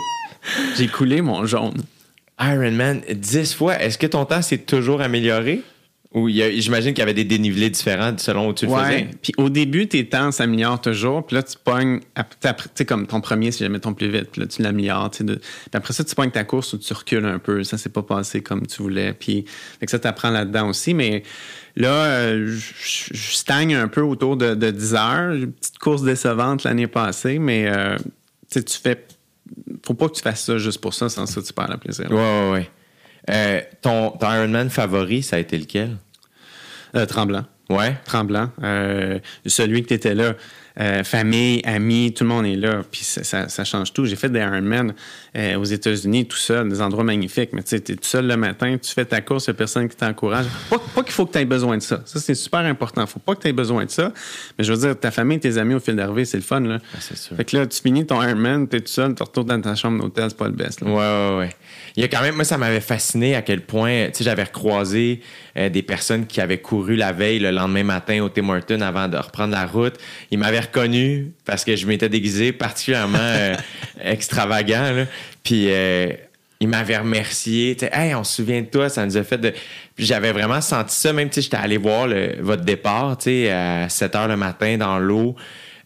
j'ai 0.78 0.88
coulé 0.88 1.20
mon 1.20 1.44
jaune. 1.44 1.82
Ironman 2.40 3.02
10 3.12 3.52
fois. 3.54 3.78
Est-ce 3.82 3.98
que 3.98 4.06
ton 4.06 4.24
temps 4.24 4.40
s'est 4.40 4.56
toujours 4.56 5.02
amélioré? 5.02 5.60
Ou 6.12 6.26
a- 6.26 6.50
j'imagine 6.50 6.90
qu'il 6.92 6.98
y 6.98 7.02
avait 7.02 7.14
des 7.14 7.22
dénivelés 7.24 7.70
différents 7.70 8.18
selon 8.18 8.48
où 8.48 8.52
tu 8.52 8.66
le 8.66 8.72
Ouais. 8.72 8.84
faisais? 8.84 9.10
Puis 9.22 9.32
au 9.36 9.48
début, 9.48 9.86
tes 9.86 10.08
temps 10.08 10.32
s'améliorent 10.32 10.80
toujours. 10.80 11.24
Puis 11.24 11.36
là, 11.36 11.44
tu 11.44 11.56
pognes. 11.62 12.00
Tu 12.16 12.48
sais, 12.74 12.84
comme 12.84 13.06
ton 13.06 13.20
premier, 13.20 13.52
si 13.52 13.60
jamais 13.60 13.78
ton 13.78 13.94
plus 13.94 14.10
vite. 14.10 14.30
Puis 14.32 14.40
là, 14.40 14.48
tu 14.48 14.60
l'améliores. 14.60 15.10
de- 15.20 15.34
Puis 15.36 15.42
après 15.72 15.92
ça, 15.92 16.02
tu 16.02 16.12
pognes 16.16 16.32
ta 16.32 16.42
course 16.42 16.72
où 16.72 16.78
tu 16.78 16.92
recules 16.92 17.24
un 17.24 17.38
peu. 17.38 17.62
Ça 17.62 17.78
s'est 17.78 17.90
pas 17.90 18.02
passé 18.02 18.42
comme 18.42 18.66
tu 18.66 18.82
voulais. 18.82 19.12
Puis 19.12 19.44
fait 19.78 19.86
que 19.86 19.90
ça, 19.92 20.00
t'apprends 20.00 20.30
là-dedans 20.30 20.68
aussi. 20.70 20.94
Mais 20.94 21.22
là, 21.76 21.92
euh, 22.06 22.56
je 22.56 23.14
stagne 23.14 23.76
un 23.76 23.86
peu 23.86 24.00
autour 24.02 24.36
de, 24.36 24.54
de 24.56 24.70
10 24.72 24.94
heures. 24.94 25.32
Une 25.34 25.52
petite 25.52 25.78
course 25.78 26.02
décevante 26.02 26.64
l'année 26.64 26.88
passée. 26.88 27.38
Mais 27.38 27.68
euh, 27.68 27.96
sais, 28.50 28.64
tu 28.64 28.76
fais. 28.78 29.06
Faut 29.86 29.94
pas 29.94 30.08
que 30.08 30.14
tu 30.14 30.22
fasses 30.22 30.44
ça 30.44 30.58
juste 30.58 30.80
pour 30.80 30.92
ça, 30.92 31.08
sans 31.08 31.26
ça, 31.26 31.40
tu 31.40 31.52
perds 31.52 31.70
le 31.70 31.76
plaisir. 31.76 32.10
Ouais, 32.10 32.16
ouais, 32.16 32.50
ouais. 32.52 32.70
Euh, 33.28 33.60
ton, 33.82 34.10
ton 34.12 34.32
Ironman 34.32 34.70
favori, 34.70 35.22
ça 35.22 35.36
a 35.36 35.38
été 35.38 35.58
lequel? 35.58 35.96
Euh, 36.96 37.06
tremblant. 37.06 37.44
Ouais. 37.68 37.94
Tremblant. 38.04 38.50
Euh, 38.62 39.18
celui 39.46 39.82
que 39.82 39.88
tu 39.88 39.94
étais 39.94 40.14
là. 40.14 40.34
Euh, 40.80 41.04
famille, 41.04 41.60
amis, 41.66 42.14
tout 42.16 42.24
le 42.24 42.30
monde 42.30 42.46
est 42.46 42.56
là. 42.56 42.80
Puis 42.90 43.02
ça, 43.04 43.22
ça- 43.22 43.48
ça 43.50 43.64
change 43.64 43.92
tout. 43.92 44.06
J'ai 44.06 44.16
fait 44.16 44.30
des 44.30 44.38
Ironman 44.40 44.94
euh, 45.36 45.56
aux 45.56 45.64
États-Unis 45.64 46.26
tout 46.26 46.38
seul, 46.38 46.68
des 46.70 46.80
endroits 46.80 47.04
magnifiques. 47.04 47.50
Mais 47.52 47.62
tu 47.62 47.68
sais, 47.70 47.80
tu 47.80 47.92
es 47.92 47.96
tout 47.96 48.04
seul 48.04 48.26
le 48.26 48.36
matin, 48.36 48.78
tu 48.82 48.90
fais 48.92 49.04
ta 49.04 49.20
course, 49.20 49.46
il 49.46 49.50
n'y 49.50 49.56
a 49.56 49.58
personne 49.58 49.88
qui 49.90 49.96
t'encourage. 49.96 50.46
Pas, 50.70 50.78
pas 50.94 51.02
qu'il 51.02 51.12
faut 51.12 51.26
que 51.26 51.32
tu 51.32 51.38
aies 51.38 51.44
besoin 51.44 51.76
de 51.76 51.82
ça. 51.82 52.00
Ça, 52.06 52.18
c'est 52.18 52.34
super 52.34 52.60
important. 52.60 53.06
faut 53.06 53.18
pas 53.18 53.34
que 53.34 53.42
tu 53.42 53.48
aies 53.48 53.52
besoin 53.52 53.84
de 53.84 53.90
ça. 53.90 54.12
Mais 54.58 54.64
je 54.64 54.72
veux 54.72 54.78
dire, 54.78 54.98
ta 54.98 55.10
famille, 55.10 55.38
tes 55.38 55.58
amis 55.58 55.74
au 55.74 55.80
fil 55.80 55.96
d'arrivée, 55.96 56.24
c'est 56.24 56.38
le 56.38 56.42
fun. 56.42 56.60
Là. 56.60 56.78
Ah, 56.94 56.98
c'est 57.00 57.16
sûr. 57.18 57.36
Fait 57.36 57.44
que 57.44 57.56
là, 57.58 57.66
tu 57.66 57.78
finis 57.82 58.06
ton 58.06 58.22
Ironman, 58.22 58.66
tu 58.66 58.76
es 58.76 58.80
tout 58.80 58.86
seul, 58.88 59.14
tu 59.14 59.22
retournes 59.22 59.48
dans 59.48 59.60
ta 59.60 59.74
chambre 59.74 60.00
d'hôtel, 60.02 60.26
c'est 60.30 60.36
pas 60.38 60.46
le 60.46 60.52
best. 60.54 60.80
là. 60.80 60.86
Ouais, 60.88 60.94
ouais, 60.96 61.38
ouais. 61.40 61.50
Il 61.96 62.00
y 62.02 62.04
a 62.04 62.08
quand 62.08 62.22
même, 62.22 62.36
moi, 62.36 62.44
ça 62.44 62.56
m'avait 62.56 62.80
fasciné 62.80 63.34
à 63.34 63.42
quel 63.42 63.60
point, 63.60 64.06
tu 64.06 64.18
sais, 64.18 64.24
j'avais 64.24 64.44
recroisé 64.44 65.20
euh, 65.58 65.68
des 65.68 65.82
personnes 65.82 66.26
qui 66.26 66.40
avaient 66.40 66.58
couru 66.58 66.94
la 66.96 67.12
veille, 67.12 67.40
le 67.40 67.50
lendemain 67.50 67.82
matin 67.82 68.22
au 68.22 68.28
Tim 68.28 68.48
Hortons 68.48 68.80
avant 68.80 69.08
de 69.08 69.16
reprendre 69.16 69.52
la 69.52 69.66
route. 69.66 69.94
Ils 70.30 70.38
m'avaient 70.38 70.60
reconnu 70.72 71.32
parce 71.44 71.64
que 71.64 71.76
je 71.76 71.86
m'étais 71.86 72.08
déguisé 72.08 72.52
particulièrement 72.52 73.18
euh, 73.20 73.54
extravagant, 74.02 74.92
là. 74.92 75.04
Puis, 75.42 75.66
euh, 75.68 76.12
ils 76.62 76.68
m'avaient 76.68 76.98
remercié. 76.98 77.76
Hey, 77.92 78.14
on 78.14 78.22
se 78.22 78.36
souvient 78.36 78.60
de 78.60 78.66
toi, 78.66 78.88
ça 78.90 79.06
nous 79.06 79.16
a 79.16 79.22
fait 79.24 79.38
de. 79.38 79.52
Puis 79.96 80.04
j'avais 80.04 80.30
vraiment 80.32 80.60
senti 80.60 80.94
ça, 80.94 81.12
même, 81.12 81.32
sais, 81.32 81.40
j'étais 81.40 81.56
allé 81.56 81.78
voir 81.78 82.06
le- 82.06 82.36
votre 82.40 82.62
départ, 82.64 83.12
à 83.12 83.88
7 83.88 84.14
h 84.14 84.28
le 84.28 84.36
matin 84.36 84.76
dans 84.76 84.98
l'eau. 84.98 85.36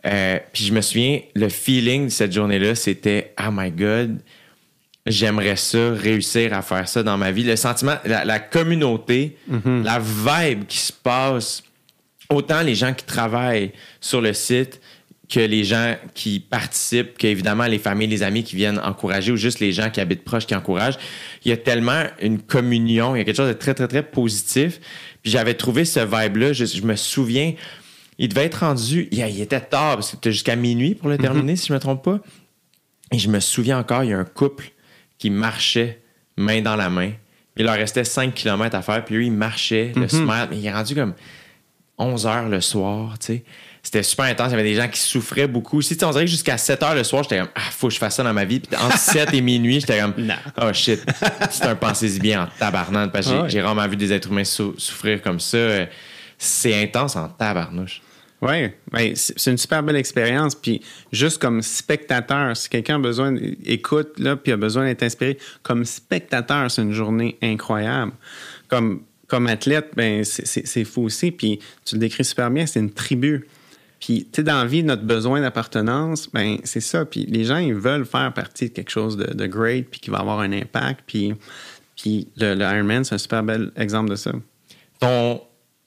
Euh, 0.07 0.39
puis 0.53 0.64
je 0.64 0.72
me 0.72 0.80
souviens, 0.80 1.20
le 1.35 1.49
feeling 1.49 2.07
de 2.07 2.11
cette 2.11 2.32
journée-là, 2.32 2.74
c'était, 2.74 3.32
oh 3.41 3.51
my 3.53 3.70
God, 3.70 4.18
j'aimerais 5.07 5.57
ça, 5.57 5.93
réussir 5.93 6.53
à 6.55 6.62
faire 6.62 6.89
ça 6.89 7.03
dans 7.03 7.16
ma 7.18 7.30
vie. 7.30 7.45
Le 7.45 7.57
sentiment, 7.57 7.97
la, 8.05 8.24
la 8.24 8.39
communauté, 8.41 9.37
la 9.85 9.99
vibe 10.01 10.64
qui 10.66 10.78
se 10.78 10.93
passe, 10.93 11.62
autant 12.31 12.62
les 12.62 12.75
gens 12.75 12.95
qui 12.95 13.05
travaillent 13.05 13.72
sur 14.01 14.20
le 14.20 14.33
site 14.33 14.81
que 15.29 15.41
les 15.41 15.64
gens 15.64 15.97
qui 16.14 16.39
participent, 16.39 17.16
qu'évidemment 17.16 17.64
les 17.64 17.79
familles, 17.79 18.09
les 18.09 18.22
amis 18.22 18.45
qui 18.45 18.57
viennent 18.57 18.79
encourager 18.79 19.33
ou 19.33 19.37
juste 19.37 19.59
les 19.59 19.72
gens 19.72 19.91
qui 19.91 20.01
habitent 20.01 20.22
proches 20.25 20.47
qui 20.47 20.55
encouragent. 20.55 20.99
Il 21.45 21.49
y 21.49 21.53
a 21.53 21.57
tellement 21.57 22.05
une 22.20 22.41
communion, 22.41 23.16
il 23.16 23.20
y 23.20 23.22
a 23.22 23.25
quelque 23.25 23.37
chose 23.37 23.49
de 23.49 23.55
très, 23.55 23.75
très, 23.75 23.89
très 23.89 24.03
positif. 24.03 24.81
Puis 25.22 25.33
j'avais 25.33 25.55
trouvé 25.55 25.85
ce 25.85 26.01
vibe-là, 26.01 26.53
je, 26.53 26.66
je 26.66 26.83
me 26.83 26.95
souviens, 26.95 27.55
il 28.18 28.29
devait 28.29 28.45
être 28.45 28.61
rendu, 28.61 29.09
il, 29.11 29.18
il 29.18 29.41
était 29.41 29.61
tard, 29.61 29.95
parce 29.95 30.09
que 30.09 30.16
c'était 30.16 30.33
jusqu'à 30.33 30.57
minuit 30.57 30.95
pour 30.95 31.09
le 31.09 31.16
terminer, 31.16 31.57
si 31.57 31.68
je 31.68 31.72
ne 31.72 31.79
me 31.79 31.81
trompe 31.81 32.05
pas. 32.05 32.20
Et 33.11 33.18
je 33.18 33.29
me 33.29 33.41
souviens 33.41 33.79
encore, 33.79 34.05
il 34.05 34.11
y 34.11 34.12
a 34.12 34.18
un 34.18 34.25
couple 34.25 34.72
qui 35.18 35.31
marchait 35.31 36.03
main 36.37 36.61
dans 36.61 36.77
la 36.77 36.91
main. 36.91 37.12
Il 37.57 37.64
leur 37.64 37.75
restait 37.75 38.05
5 38.05 38.35
km 38.35 38.77
à 38.77 38.83
faire, 38.83 39.05
puis 39.05 39.16
eux, 39.16 39.25
ils 39.25 39.33
marchaient, 39.33 39.93
le 39.95 40.09
smile, 40.09 40.49
mais 40.51 40.59
il 40.59 40.66
est 40.66 40.72
rendu 40.72 40.95
comme 40.95 41.14
11 41.99 42.26
heures 42.26 42.49
le 42.49 42.61
soir, 42.61 43.18
tu 43.18 43.26
sais. 43.26 43.45
C'était 43.82 44.03
super 44.03 44.24
intense. 44.24 44.49
Il 44.49 44.53
y 44.53 44.55
avait 44.55 44.62
des 44.62 44.74
gens 44.76 44.88
qui 44.88 44.99
souffraient 44.99 45.47
beaucoup. 45.47 45.82
Si, 45.82 45.95
on 46.03 46.11
dirait 46.11 46.24
que 46.24 46.30
jusqu'à 46.30 46.57
7 46.57 46.82
heures 46.82 46.95
le 46.95 47.05
soir, 47.05 47.22
j'étais 47.22 47.38
comme, 47.38 47.51
ah, 47.55 47.61
faut 47.70 47.88
que 47.88 47.92
je 47.95 47.99
fasse 47.99 48.16
ça 48.16 48.22
dans 48.22 48.32
ma 48.32 48.47
vie. 48.47 48.61
Puis 48.61 48.74
entre 48.78 48.97
7 48.99 49.34
et 49.34 49.40
minuit, 49.42 49.78
j'étais 49.80 50.01
comme, 50.01 50.14
Non. 50.16 50.34
oh 50.62 50.72
shit, 50.72 51.05
c'est 51.51 51.64
un 51.66 51.74
pensée 51.74 52.18
bien 52.18 52.45
en 52.45 52.49
tabarnane. 52.59 53.11
Parce 53.11 53.26
que 53.28 53.47
j'ai- 53.49 53.59
ouais. 53.59 53.62
rarement 53.62 53.86
vu 53.86 53.97
des 53.97 54.11
êtres 54.12 54.30
humains 54.30 54.45
sou- 54.45 54.74
souffrir 54.78 55.20
comme 55.20 55.38
ça. 55.38 55.86
C'est 56.38 56.82
intense 56.82 57.14
en 57.16 57.28
tabarnouche. 57.28 58.01
Oui, 58.40 58.70
c'est 59.14 59.38
c'est 59.38 59.51
une 59.51 59.59
super 59.59 59.82
belle 59.82 59.97
expérience. 59.97 60.55
Puis 60.55 60.80
juste 61.12 61.38
comme 61.38 61.61
spectateur, 61.62 62.57
si 62.57 62.68
quelqu'un 62.70 62.97
a 62.97 62.99
besoin, 62.99 63.34
écoute 63.64 64.18
là, 64.18 64.36
puis 64.36 64.53
a 64.53 64.57
besoin 64.57 64.84
d'être 64.86 65.03
inspiré, 65.03 65.38
comme 65.62 65.84
spectateur, 65.84 66.70
c'est 66.70 66.82
une 66.82 66.92
journée 66.92 67.38
incroyable. 67.42 68.12
Comme 68.68 69.03
comme 69.35 69.47
athlète, 69.49 69.91
ben 69.97 70.22
c'est- 70.24 70.47
c'est 70.47 70.66
c'est 70.66 70.85
fou 70.85 71.03
aussi. 71.03 71.30
Puis 71.32 71.59
tu 71.85 71.97
le 71.97 72.01
décris 72.01 72.24
super 72.24 72.51
bien, 72.51 72.66
c'est 72.66 72.78
une 72.80 72.93
tribu. 72.93 73.47
Puis 74.01 74.24
tu 74.24 74.37
sais, 74.37 74.43
dans 74.45 74.59
la 74.59 74.66
vie, 74.66 74.82
notre 74.85 75.03
besoin 75.03 75.41
d'appartenance, 75.41 76.28
ben 76.32 76.59
c'est 76.64 76.80
ça. 76.80 77.05
Puis 77.05 77.26
les 77.26 77.45
gens, 77.45 77.57
ils 77.59 77.74
veulent 77.74 78.05
faire 78.07 78.32
partie 78.32 78.68
de 78.68 78.74
quelque 78.74 78.91
chose 78.91 79.16
de, 79.16 79.32
de 79.35 79.47
great, 79.47 79.89
puis 79.91 79.99
qui 80.01 80.11
va 80.11 80.18
avoir 80.18 80.41
un 80.41 80.53
impact. 80.53 81.01
Puis 81.07 81.35
puis 81.97 82.28
le, 82.37 82.55
le 82.55 82.64
Ironman, 82.64 83.03
c'est 83.05 83.14
un 83.14 83.18
super 83.18 83.43
bel 83.43 83.70
exemple 83.76 84.11
de 84.11 84.16
ça. 84.16 84.32
Ton, 85.01 85.41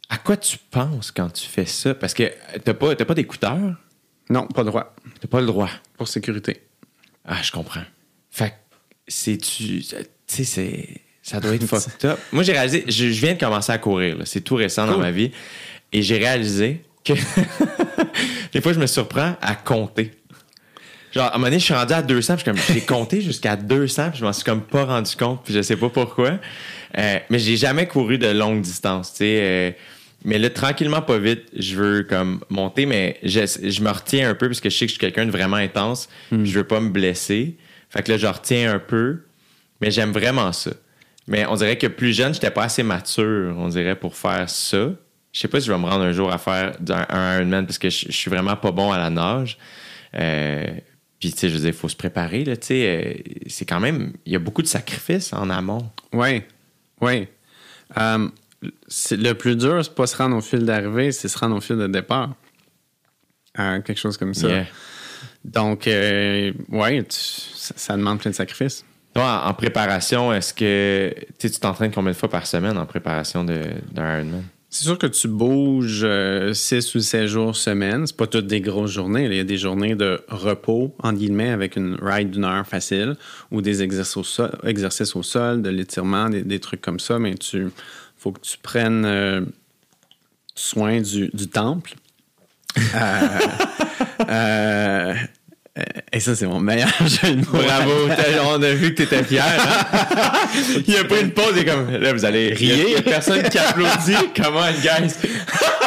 à 0.09 0.17
quoi 0.17 0.35
tu 0.37 0.57
penses 0.71 1.11
quand 1.11 1.29
tu 1.29 1.47
fais 1.47 1.65
ça? 1.65 1.93
Parce 1.95 2.13
que 2.13 2.23
t'as 2.63 2.73
pas, 2.73 2.95
pas 2.95 3.13
d'écouteurs, 3.13 3.75
Non, 4.29 4.45
pas 4.47 4.63
droit 4.63 4.93
t'as 5.21 5.27
pas 5.27 5.39
le 5.41 5.47
droit. 5.47 5.69
pour 5.97 6.07
sécurité. 6.07 6.61
Ah, 7.25 7.41
je 7.43 7.51
comprends. 7.51 7.83
Fait 8.29 8.49
que 8.49 8.55
c'est-tu. 9.07 9.81
Tu 9.81 9.95
sais, 10.27 10.43
c'est. 10.43 11.01
Ça 11.29 11.39
doit 11.41 11.55
être 11.55 11.65
fucked 11.67 12.05
up. 12.09 12.17
Moi, 12.31 12.43
j'ai 12.43 12.53
réalisé. 12.53 12.85
Je, 12.87 13.11
je 13.11 13.21
viens 13.25 13.33
de 13.33 13.39
commencer 13.39 13.71
à 13.71 13.77
courir. 13.77 14.17
C'est 14.25 14.41
tout 14.41 14.55
récent 14.55 14.87
dans 14.87 14.97
ma 14.97 15.11
vie. 15.11 15.31
Et 15.91 16.01
j'ai 16.01 16.17
réalisé 16.17 16.81
que. 17.03 17.13
des 18.53 18.61
fois, 18.61 18.71
je 18.73 18.79
me 18.79 18.87
surprends 18.87 19.35
à 19.41 19.55
compter. 19.55 20.11
Genre, 21.13 21.25
à 21.25 21.29
un 21.29 21.33
moment 21.33 21.47
donné, 21.47 21.59
je 21.59 21.65
suis 21.65 21.73
rendu 21.73 21.93
à 21.93 22.01
200. 22.01 22.35
Puis 22.37 22.45
je 22.45 22.51
suis 22.51 22.63
comme, 22.65 22.75
j'ai 22.75 22.81
compté 22.81 23.21
jusqu'à 23.21 23.55
200. 23.57 24.11
Puis 24.11 24.19
je 24.19 24.25
m'en 24.25 24.31
suis 24.31 24.43
comme 24.45 24.61
pas 24.61 24.85
rendu 24.85 25.15
compte. 25.17 25.43
Puis 25.43 25.53
je 25.53 25.61
sais 25.61 25.75
pas 25.75 25.89
pourquoi. 25.89 26.39
Euh, 26.97 27.19
mais 27.29 27.39
j'ai 27.39 27.57
jamais 27.57 27.87
couru 27.87 28.17
de 28.17 28.27
longue 28.27 28.61
distance. 28.61 29.11
Tu 29.11 29.17
sais. 29.17 29.39
euh, 29.41 29.71
mais 30.23 30.39
là, 30.39 30.49
tranquillement, 30.49 31.01
pas 31.01 31.19
vite, 31.19 31.43
je 31.57 31.75
veux 31.75 32.03
comme 32.03 32.39
monter, 32.49 32.85
mais 32.85 33.17
je, 33.23 33.41
je 33.63 33.81
me 33.81 33.89
retiens 33.91 34.29
un 34.29 34.33
peu 34.33 34.47
parce 34.47 34.59
que 34.59 34.69
je 34.69 34.75
sais 34.75 34.85
que 34.85 34.89
je 34.89 34.93
suis 34.93 34.99
quelqu'un 34.99 35.25
de 35.25 35.31
vraiment 35.31 35.57
intense. 35.57 36.09
puis 36.29 36.45
Je 36.45 36.57
veux 36.57 36.63
pas 36.65 36.79
me 36.79 36.89
blesser. 36.89 37.55
Fait 37.89 38.01
que 38.01 38.11
là, 38.11 38.17
je 38.17 38.27
retiens 38.27 38.73
un 38.73 38.79
peu, 38.79 39.23
mais 39.79 39.91
j'aime 39.91 40.11
vraiment 40.11 40.51
ça. 40.53 40.71
Mais 41.27 41.45
on 41.45 41.55
dirait 41.55 41.77
que 41.77 41.87
plus 41.87 42.13
jeune, 42.13 42.33
j'étais 42.33 42.51
pas 42.51 42.63
assez 42.63 42.83
mature, 42.83 43.55
on 43.57 43.67
dirait, 43.67 43.95
pour 43.95 44.15
faire 44.15 44.49
ça. 44.49 44.89
Je 45.33 45.39
sais 45.39 45.49
pas 45.49 45.59
si 45.59 45.67
je 45.67 45.71
vais 45.71 45.77
me 45.77 45.85
rendre 45.85 46.03
un 46.03 46.13
jour 46.13 46.31
à 46.31 46.37
faire 46.37 46.77
un, 46.89 47.35
Ironman 47.35 47.65
parce 47.65 47.77
que 47.77 47.89
je, 47.89 48.11
suis 48.11 48.29
vraiment 48.29 48.55
pas 48.55 48.71
bon 48.71 48.91
à 48.91 48.97
la 48.97 49.09
nage. 49.09 49.57
Euh, 50.15 50.65
puis, 51.19 51.31
tu 51.31 51.37
sais, 51.37 51.49
je 51.49 51.55
veux 51.55 51.59
dire, 51.59 51.69
il 51.69 51.75
faut 51.75 51.89
se 51.89 51.95
préparer, 51.95 52.45
là, 52.45 52.55
tu 52.55 52.67
sais. 52.67 52.87
euh, 52.87 53.33
c'est 53.47 53.65
quand 53.65 53.79
même... 53.79 54.13
Il 54.25 54.31
y 54.31 54.35
a 54.35 54.39
beaucoup 54.39 54.61
de 54.61 54.67
sacrifices 54.67 55.33
en 55.33 55.49
amont. 55.49 55.91
Oui, 56.13 56.43
oui. 57.01 57.27
Euh, 57.97 58.29
le 59.11 59.33
plus 59.33 59.57
dur, 59.57 59.83
c'est 59.83 59.93
pas 59.93 60.07
se 60.07 60.15
rendre 60.15 60.37
au 60.37 60.41
fil 60.41 60.63
d'arrivée, 60.63 61.11
c'est 61.11 61.27
se 61.27 61.37
rendre 61.37 61.57
au 61.57 61.61
fil 61.61 61.77
de 61.77 61.87
départ. 61.87 62.33
Quelque 63.55 63.95
chose 63.95 64.17
comme 64.17 64.35
ça. 64.35 64.47
Yeah. 64.47 64.65
Donc, 65.43 65.89
oui, 66.69 67.03
ça, 67.09 67.73
ça 67.75 67.97
demande 67.97 68.19
plein 68.19 68.31
de 68.31 68.35
sacrifices. 68.35 68.85
Toi, 69.17 69.41
en, 69.47 69.53
préparation, 69.55 70.31
est-ce 70.31 70.53
que 70.53 71.11
tu 71.39 71.49
t'entraînes 71.49 71.91
combien 71.91 72.11
de 72.11 72.15
fois 72.15 72.29
par 72.29 72.45
semaine 72.45 72.77
en 72.77 72.85
préparation 72.85 73.43
de- 73.43 73.63
d'un 73.91 74.19
Ironman? 74.19 74.43
C'est 74.69 74.83
sûr 74.83 74.99
que 74.99 75.07
tu 75.07 75.27
bouges 75.27 76.05
6 76.53 76.93
ou 76.93 76.99
7 76.99 77.25
jours 77.25 77.55
semaine. 77.55 78.05
C'est 78.05 78.15
pas 78.15 78.27
toutes 78.27 78.45
des 78.45 78.61
grosses 78.61 78.91
journées. 78.91 79.25
Il 79.25 79.33
y 79.33 79.39
a 79.39 79.43
des 79.43 79.57
journées 79.57 79.95
de 79.95 80.21
repos, 80.27 80.93
en 81.01 81.13
guillemets, 81.13 81.49
avec 81.49 81.77
une 81.77 81.97
ride 81.99 82.29
d'une 82.29 82.45
heure 82.45 82.67
facile 82.67 83.15
ou 83.49 83.63
des 83.63 83.81
exercices 83.81 84.17
au 84.17 84.23
sol, 84.23 84.51
exercices 84.63 85.15
au 85.15 85.23
sol 85.23 85.63
de 85.63 85.69
l'étirement, 85.71 86.29
des, 86.29 86.43
des 86.43 86.59
trucs 86.59 86.81
comme 86.81 86.99
ça. 86.99 87.17
Mais 87.17 87.33
tu 87.33 87.69
faut 88.19 88.31
que 88.31 88.41
tu 88.41 88.59
prennes 88.59 89.03
euh, 89.03 89.41
soin 90.53 91.01
du, 91.01 91.29
du 91.33 91.47
temple. 91.47 91.95
Euh, 92.77 93.39
euh, 94.29 95.13
et 96.11 96.19
ça, 96.19 96.35
c'est 96.35 96.47
mon 96.47 96.59
meilleur 96.59 96.89
jeu 97.05 97.31
de 97.35 97.37
mots. 97.37 97.45
Bravo, 97.63 97.91
on 98.57 98.61
a 98.63 98.71
vu 98.73 98.93
que 98.93 99.03
t'étais 99.03 99.23
fier. 99.23 99.43
hein? 99.45 100.31
il 100.87 100.95
a 100.97 101.03
pris 101.03 101.21
une 101.21 101.31
pause 101.31 101.57
et 101.57 101.65
comme 101.65 101.89
là 101.91 102.13
vous 102.13 102.25
allez 102.25 102.53
rire. 102.53 102.85
Il 102.87 102.93
y 102.93 102.95
a 102.97 103.01
personne 103.01 103.43
qui 103.43 103.57
applaudit. 103.57 104.15
Comment 104.35 104.69
guys? 104.81 105.13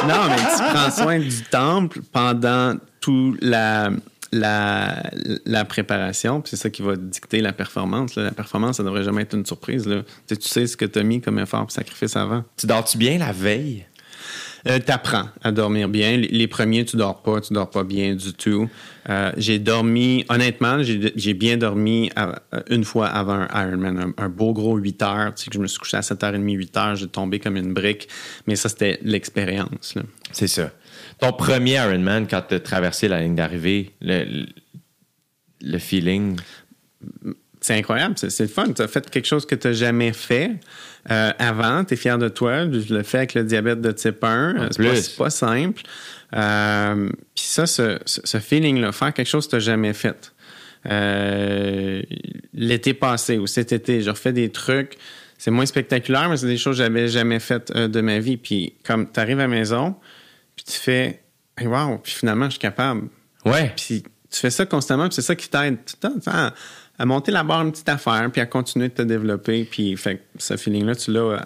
Non, 0.06 0.24
mais 0.28 0.36
tu 0.36 0.62
prends 0.74 0.90
soin 0.90 1.18
du 1.18 1.42
temple 1.50 2.00
pendant 2.12 2.74
toute 3.00 3.38
la, 3.42 3.90
la, 4.32 5.02
la 5.44 5.64
préparation. 5.64 6.42
C'est 6.46 6.56
ça 6.56 6.70
qui 6.70 6.82
va 6.82 6.96
dicter 6.96 7.40
la 7.40 7.52
performance. 7.52 8.14
là. 8.16 8.24
La 8.24 8.30
performance, 8.32 8.76
ça 8.76 8.82
devrait 8.82 9.04
jamais 9.04 9.22
être 9.22 9.34
une 9.36 9.46
surprise. 9.46 9.86
Là. 9.86 10.02
Tu 10.28 10.34
sais, 10.34 10.36
tu 10.36 10.48
sais 10.48 10.66
ce 10.66 10.76
que 10.76 10.84
tu 10.84 10.98
as 10.98 11.02
mis 11.02 11.20
comme 11.20 11.38
effort 11.38 11.66
et 11.68 11.72
sacrifice 11.72 12.16
avant. 12.16 12.44
Tu 12.56 12.66
dors-tu 12.66 12.96
bien 12.98 13.18
la 13.18 13.32
veille? 13.32 13.86
Euh, 14.68 14.78
tu 14.84 14.92
apprends 14.92 15.24
à 15.42 15.52
dormir 15.52 15.88
bien. 15.88 16.16
Les, 16.16 16.28
les 16.28 16.46
premiers, 16.48 16.84
tu 16.84 16.96
dors 16.96 17.22
pas. 17.22 17.40
Tu 17.40 17.52
dors 17.54 17.70
pas 17.70 17.84
bien 17.84 18.14
du 18.14 18.32
tout. 18.32 18.68
Euh, 19.08 19.32
j'ai 19.36 19.58
dormi, 19.58 20.24
honnêtement, 20.28 20.82
j'ai 20.82 21.34
bien 21.34 21.56
dormi 21.56 22.10
à- 22.16 22.40
une 22.68 22.84
fois 22.84 23.06
avant 23.08 23.46
un 23.50 23.66
Ironman. 23.68 24.14
Un, 24.18 24.24
un 24.24 24.28
beau 24.28 24.52
gros 24.52 24.76
8 24.76 25.02
heures. 25.02 25.34
Tu 25.34 25.44
sais, 25.44 25.50
que 25.50 25.54
je 25.56 25.60
me 25.60 25.66
suis 25.66 25.78
couché 25.78 25.96
à 25.96 26.00
7h30, 26.02 26.52
8 26.52 26.76
heures. 26.76 26.96
J'ai 26.96 27.08
tombé 27.08 27.38
comme 27.38 27.56
une 27.56 27.72
brique. 27.72 28.08
Mais 28.46 28.56
ça, 28.56 28.68
c'était 28.68 28.98
l'expérience. 29.02 29.94
C'est 30.32 30.46
ça. 30.46 30.70
Ton 31.18 31.32
premier 31.32 31.74
Ironman, 31.76 32.26
quand 32.28 32.42
tu 32.48 32.54
as 32.54 32.60
traversé 32.60 33.08
la 33.08 33.20
ligne 33.20 33.34
d'arrivée, 33.34 33.90
le, 34.00 34.46
le, 35.62 35.78
feeling? 35.78 36.36
C'est 37.60 37.74
incroyable, 37.74 38.14
c'est 38.16 38.30
c'est 38.30 38.44
le 38.44 38.48
fun. 38.48 38.72
Tu 38.72 38.80
as 38.80 38.88
fait 38.88 39.08
quelque 39.10 39.26
chose 39.26 39.44
que 39.44 39.54
tu 39.54 39.68
n'as 39.68 39.74
jamais 39.74 40.12
fait 40.14 40.52
euh, 41.10 41.32
avant, 41.38 41.84
tu 41.84 41.94
es 41.94 41.96
fier 41.96 42.18
de 42.18 42.28
toi. 42.28 42.70
Je 42.70 42.94
le 42.94 43.02
fais 43.02 43.18
avec 43.18 43.34
le 43.34 43.44
diabète 43.44 43.80
de 43.80 43.92
type 43.92 44.22
1. 44.22 44.56
En 44.56 44.62
Euh, 44.62 44.68
C'est 44.70 45.16
pas, 45.16 45.24
pas 45.24 45.30
simple. 45.30 45.82
Euh, 46.34 47.08
Puis 47.34 47.44
ça, 47.44 47.66
ce, 47.66 48.38
feeling-là, 48.38 48.92
faire 48.92 49.14
quelque 49.14 49.28
chose 49.28 49.46
que 49.46 49.50
tu 49.50 49.56
n'as 49.56 49.60
jamais 49.60 49.92
fait. 49.92 50.32
Euh, 50.86 52.02
L'été 52.52 52.94
passé 52.94 53.38
ou 53.38 53.46
cet 53.46 53.72
été, 53.72 54.02
j'ai 54.02 54.10
refait 54.10 54.32
des 54.32 54.50
trucs. 54.50 54.98
C'est 55.38 55.50
moins 55.50 55.66
spectaculaire, 55.66 56.28
mais 56.28 56.36
c'est 56.36 56.46
des 56.46 56.58
choses 56.58 56.76
que 56.76 56.84
j'avais 56.84 57.08
jamais 57.08 57.40
faites 57.40 57.72
de 57.72 58.00
ma 58.00 58.18
vie. 58.18 58.36
Puis 58.36 58.74
comme 58.84 59.10
tu 59.10 59.18
arrives 59.20 59.38
à 59.38 59.44
la 59.44 59.48
maison, 59.48 59.96
puis 60.54 60.66
tu 60.66 60.78
fais 60.78 61.22
hey, 61.56 61.66
wow, 61.66 61.98
puis 61.98 62.12
finalement, 62.12 62.46
je 62.46 62.52
suis 62.52 62.58
capable. 62.58 63.08
Ouais. 63.46 63.72
Puis 63.74 64.02
tu 64.30 64.38
fais 64.38 64.50
ça 64.50 64.66
constamment, 64.66 65.08
puis 65.08 65.14
c'est 65.14 65.22
ça 65.22 65.34
qui 65.34 65.48
t'aide 65.48 65.78
tout 65.84 66.08
le 66.14 66.20
temps, 66.20 66.50
à, 67.00 67.04
monter 67.06 67.32
la 67.32 67.42
barre 67.42 67.62
une 67.62 67.72
petite 67.72 67.88
affaire, 67.88 68.28
puis 68.32 68.40
à 68.40 68.46
continuer 68.46 68.88
de 68.88 68.94
te 68.94 69.02
développer. 69.02 69.64
Puis 69.64 69.96
fait 69.96 70.16
que 70.16 70.22
ce 70.38 70.56
feeling-là, 70.56 70.94
tu 70.94 71.12
l'as, 71.12 71.20
euh, 71.20 71.38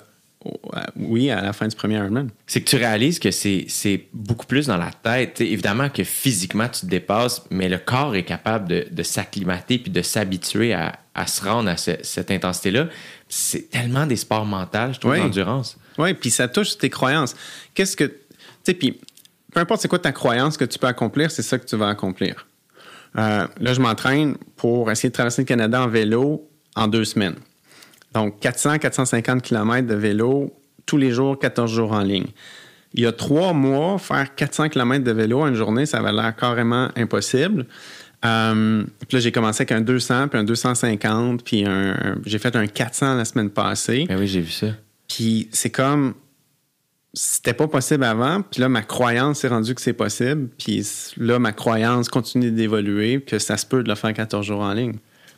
oui, 0.96 1.30
à 1.30 1.40
la 1.40 1.52
fin 1.52 1.66
du 1.68 1.74
premier 1.76 1.96
Ironman. 1.96 2.28
C'est 2.46 2.60
que 2.60 2.68
tu 2.68 2.76
réalises 2.76 3.18
que 3.18 3.30
c'est 3.30 4.06
beaucoup 4.12 4.46
plus 4.46 4.66
dans 4.66 4.76
la 4.76 4.90
tête. 4.90 5.34
T'sais, 5.34 5.46
évidemment 5.46 5.88
que 5.88 6.04
physiquement, 6.04 6.68
tu 6.68 6.80
te 6.82 6.86
dépasses, 6.86 7.42
mais 7.50 7.68
le 7.68 7.78
corps 7.78 8.14
est 8.14 8.24
capable 8.24 8.68
de, 8.68 8.86
de 8.90 9.02
s'acclimater 9.02 9.78
puis 9.78 9.90
de 9.90 10.02
s'habituer 10.02 10.74
à, 10.74 10.98
à 11.14 11.26
se 11.26 11.42
rendre 11.44 11.70
à 11.70 11.76
ce- 11.76 11.92
cette 12.02 12.30
intensité-là. 12.30 12.88
C'est 13.28 13.70
tellement 13.70 14.06
des 14.06 14.16
sports 14.16 14.44
mentaux, 14.44 14.92
je 14.92 14.98
trouve, 15.00 15.12
Oui. 15.12 15.18
d'endurance. 15.20 15.78
Oui, 15.96 16.12
puis 16.14 16.30
ça 16.30 16.46
touche 16.48 16.76
tes 16.76 16.90
croyances. 16.90 17.34
Qu'est-ce 17.72 17.96
que. 17.96 18.04
Tu 18.04 18.12
sais, 18.64 18.74
puis 18.74 19.00
peu 19.52 19.60
importe 19.60 19.80
c'est 19.80 19.88
quoi 19.88 19.98
ta 20.00 20.12
croyance 20.12 20.56
que 20.56 20.64
tu 20.64 20.78
peux 20.78 20.86
accomplir, 20.88 21.30
c'est 21.30 21.42
ça 21.42 21.58
que 21.58 21.64
tu 21.64 21.76
vas 21.76 21.88
accomplir. 21.88 22.46
Euh, 23.16 23.46
là, 23.60 23.72
je 23.72 23.80
m'entraîne 23.80 24.36
pour 24.56 24.90
essayer 24.90 25.08
de 25.08 25.14
traverser 25.14 25.42
le 25.42 25.46
Canada 25.46 25.82
en 25.82 25.88
vélo 25.88 26.48
en 26.74 26.88
deux 26.88 27.04
semaines. 27.04 27.36
Donc, 28.12 28.40
400-450 28.40 29.40
km 29.40 29.86
de 29.86 29.94
vélo 29.94 30.52
tous 30.86 30.96
les 30.96 31.10
jours, 31.10 31.38
14 31.38 31.70
jours 31.70 31.92
en 31.92 32.00
ligne. 32.00 32.26
Il 32.92 33.02
y 33.02 33.06
a 33.06 33.12
trois 33.12 33.52
mois, 33.52 33.98
faire 33.98 34.34
400 34.34 34.68
km 34.68 35.02
de 35.02 35.10
vélo 35.10 35.40
en 35.40 35.48
une 35.48 35.54
journée, 35.54 35.86
ça 35.86 35.98
avait 35.98 36.12
l'air 36.12 36.34
carrément 36.36 36.88
impossible. 36.96 37.66
Euh, 38.24 38.84
puis 39.00 39.16
là, 39.16 39.20
j'ai 39.20 39.32
commencé 39.32 39.62
avec 39.62 39.72
un 39.72 39.80
200, 39.80 40.28
puis 40.28 40.38
un 40.38 40.44
250, 40.44 41.44
puis 41.44 41.64
un, 41.66 42.16
j'ai 42.24 42.38
fait 42.38 42.54
un 42.56 42.66
400 42.66 43.16
la 43.16 43.24
semaine 43.24 43.50
passée. 43.50 44.06
Ben 44.08 44.18
oui, 44.18 44.26
j'ai 44.26 44.40
vu 44.40 44.50
ça. 44.50 44.68
Puis 45.08 45.48
c'est 45.52 45.70
comme 45.70 46.14
c'était 47.14 47.54
pas 47.54 47.68
possible 47.68 48.04
avant, 48.04 48.42
puis 48.42 48.60
là 48.60 48.68
ma 48.68 48.82
croyance 48.82 49.40
s'est 49.40 49.48
rendue 49.48 49.74
que 49.74 49.80
c'est 49.80 49.92
possible, 49.92 50.48
puis 50.58 50.86
là 51.16 51.38
ma 51.38 51.52
croyance 51.52 52.08
continue 52.08 52.50
d'évoluer, 52.50 53.20
que 53.20 53.38
ça 53.38 53.56
se 53.56 53.64
peut 53.64 53.82
de 53.82 53.88
le 53.88 53.94
faire 53.94 54.12
14 54.12 54.44
jours 54.44 54.60
en 54.60 54.72
ligne. 54.72 54.96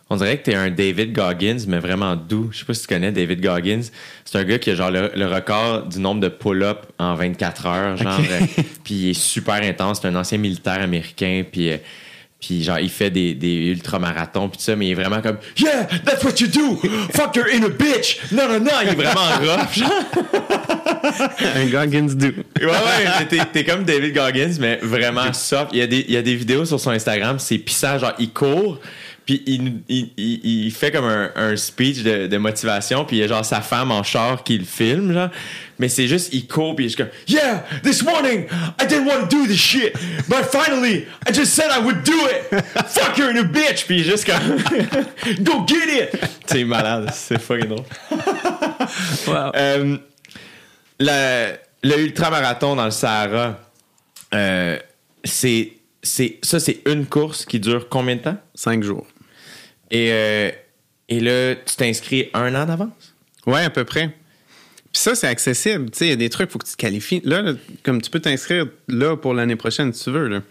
On 0.09 0.16
dirait 0.16 0.39
que 0.39 0.45
t'es 0.45 0.55
un 0.55 0.70
David 0.70 1.12
Goggins, 1.12 1.59
mais 1.66 1.81
vraiment 1.81 2.14
doux. 2.14 2.51
Je 2.53 2.59
sais 2.59 2.64
pas 2.64 2.74
si 2.74 2.83
tu 2.83 2.87
connais 2.87 3.11
David 3.11 3.41
Goggins. 3.41 3.83
C'est 4.24 4.39
un 4.39 4.45
gars 4.45 4.59
qui 4.61 4.70
a 4.70 4.77
genre 4.77 4.93
le, 4.93 5.11
le 5.16 5.27
record 5.27 5.87
du 5.87 5.99
nombre 5.99 6.20
de 6.20 6.29
pull-ups 6.29 6.87
en 6.99 7.16
24 7.16 7.66
heures, 7.66 7.97
genre. 7.97 8.20
Euh, 8.20 8.41
puis 8.85 8.95
il 8.95 9.11
est 9.11 9.20
super 9.20 9.57
intense. 9.57 10.01
C'est 10.01 10.07
un 10.07 10.14
ancien 10.14 10.39
militaire 10.39 10.81
américain. 10.81 11.43
Puis, 11.51 11.72
euh, 11.72 11.79
puis 12.41 12.62
genre, 12.62 12.78
il 12.78 12.91
fait 12.91 13.11
des, 13.11 13.34
des 13.34 13.68
ultramarathons, 13.68 14.49
puis 14.49 14.59
tout 14.59 14.64
ça, 14.64 14.76
mais 14.76 14.87
il 14.89 14.91
est 14.91 14.95
vraiment 14.95 15.22
comme 15.22 15.39
Yeah, 15.59 15.84
that's 16.05 16.22
what 16.22 16.34
you 16.39 16.49
do! 16.49 16.76
Fuck 17.12 17.34
your 17.37 17.49
inner 17.49 17.70
bitch! 17.70 18.18
Non, 18.30 18.49
non, 18.49 18.61
non! 18.61 18.72
Il 18.82 18.89
est 18.89 18.95
vraiment 18.95 19.26
rough, 19.41 19.74
genre. 19.74 19.91
Un 21.55 21.66
Goggins 21.66 22.14
do. 22.14 22.26
Ouais, 22.61 22.66
ouais, 22.66 23.26
t'es, 23.28 23.39
t'es 23.53 23.64
comme 23.64 23.84
David 23.84 24.14
Goggins, 24.14 24.57
mais 24.61 24.78
vraiment 24.82 25.32
soft. 25.32 25.70
Il 25.72 25.78
y, 25.78 25.82
a 25.82 25.87
des, 25.87 26.05
il 26.07 26.12
y 26.12 26.16
a 26.16 26.22
des 26.22 26.34
vidéos 26.34 26.64
sur 26.66 26.78
son 26.78 26.91
Instagram, 26.91 27.39
c'est 27.39 27.59
pissant, 27.59 27.99
genre, 27.99 28.12
il 28.18 28.30
court, 28.30 28.80
puis 29.27 29.43
il, 29.45 29.81
il, 29.89 30.11
il, 30.16 30.66
il 30.66 30.70
fait 30.70 30.93
comme 30.93 31.05
un, 31.05 31.33
un 31.35 31.57
speech 31.57 32.05
de, 32.05 32.29
de 32.29 32.37
motivation, 32.39 33.05
puis 33.05 33.16
il 33.16 33.20
y 33.20 33.22
a 33.24 33.27
genre 33.27 33.45
sa 33.45 33.61
femme 33.61 33.91
en 33.91 34.05
char 34.05 34.45
qui 34.45 34.57
le 34.57 34.64
filme, 34.64 35.12
genre. 35.12 35.31
Mais 35.81 35.89
c'est 35.89 36.07
juste, 36.07 36.33
il 36.33 36.47
court, 36.47 36.77
puis 36.77 36.85
il 36.85 36.87
est 36.87 36.91
juste 36.91 36.99
comme, 36.99 37.11
Yeah, 37.27 37.64
this 37.83 38.05
morning, 38.05 38.47
I 38.81 38.87
didn't 38.87 39.05
want 39.05 39.29
to 39.29 39.37
do 39.37 39.47
this 39.49 39.59
shit, 39.59 39.95
but 40.29 40.45
finally, 40.51 41.07
I 41.29 41.33
just 41.33 41.55
said 41.55 41.70
I 41.72 41.85
would 41.85 42.05
do 42.05 42.14
it! 42.29 42.64
Fuck 42.87 43.18
you're 43.18 43.37
a 43.37 43.43
bitch! 43.43 43.85
Puis 43.87 43.97
il 43.97 44.01
est 44.03 44.05
juste 44.05 44.27
comme, 44.27 44.59
Go 45.43 45.66
get 45.66 46.05
it! 46.05 46.20
C'est 46.47 46.64
malade, 46.64 47.11
c'est 47.12 47.41
fucking 47.41 47.66
drôle. 47.68 47.85
Euh, 49.57 49.97
le, 51.01 51.55
le 51.83 51.99
ultramarathon 51.99 52.77
dans 52.77 52.85
le 52.85 52.91
Sahara, 52.93 53.59
euh, 54.33 54.79
c'est, 55.24 55.72
c'est, 56.03 56.39
ça, 56.43 56.61
c'est 56.61 56.81
une 56.87 57.07
course 57.07 57.45
qui 57.45 57.59
dure 57.59 57.89
combien 57.89 58.14
de 58.16 58.20
temps? 58.20 58.37
Cinq 58.55 58.85
jours. 58.85 59.07
Et, 59.91 60.09
euh, 60.12 60.51
et 61.09 61.20
là, 61.20 61.55
tu 61.55 61.76
t'inscris 61.76 62.30
un 62.34 62.55
an 62.55 62.66
d'avance? 62.66 63.14
Ouais, 63.47 63.62
à 63.62 63.70
peu 63.70 63.84
près. 63.84 64.09
Puis 64.93 65.03
ça, 65.03 65.14
c'est 65.14 65.28
accessible. 65.28 65.91
Tu 65.91 65.99
sais, 65.99 66.07
il 66.07 66.11
y 66.11 66.12
a 66.12 66.16
des 66.16 66.30
trucs, 66.30 66.49
il 66.49 66.53
faut 66.53 66.59
que 66.59 66.66
tu 66.66 66.72
te 66.72 66.76
qualifies. 66.76 67.20
Là, 67.24 67.43
là, 67.43 67.53
comme 67.82 68.01
tu 68.03 68.11
peux 68.11 68.20
t'inscrire 68.20 68.66
là 68.89 69.16
pour 69.16 69.34
l'année 69.34 69.57
prochaine 69.57 69.93
si 69.93 70.05
tu 70.05 70.11
veux. 70.11 70.28
Là. 70.28 70.43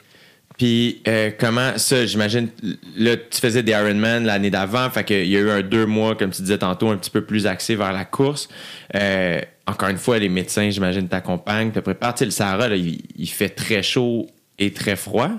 Puis 0.57 1.01
euh, 1.07 1.31
comment 1.37 1.77
ça, 1.77 2.05
j'imagine, 2.05 2.49
là, 2.95 3.17
tu 3.17 3.41
faisais 3.41 3.61
des 3.61 3.73
Ironman 3.73 4.23
l'année 4.23 4.49
d'avant, 4.49 4.89
fait 4.89 5.03
qu'il 5.03 5.25
y 5.25 5.35
a 5.35 5.39
eu 5.39 5.49
un 5.49 5.61
deux 5.61 5.85
mois, 5.85 6.15
comme 6.15 6.31
tu 6.31 6.41
disais 6.41 6.57
tantôt, 6.57 6.89
un 6.89 6.97
petit 6.97 7.09
peu 7.09 7.25
plus 7.25 7.45
axé 7.45 7.75
vers 7.75 7.91
la 7.91 8.05
course. 8.05 8.47
Euh, 8.95 9.41
encore 9.67 9.89
une 9.89 9.97
fois, 9.97 10.17
les 10.19 10.29
médecins, 10.29 10.69
j'imagine, 10.69 11.09
t'accompagnent, 11.09 11.71
te 11.71 11.79
préparent. 11.79 12.13
Tu 12.13 12.19
sais, 12.19 12.25
le 12.25 12.31
Sahara, 12.31 12.69
là, 12.69 12.75
il, 12.75 13.01
il 13.17 13.29
fait 13.29 13.49
très 13.49 13.83
chaud 13.83 14.27
et 14.57 14.71
très 14.71 14.95
froid. 14.95 15.31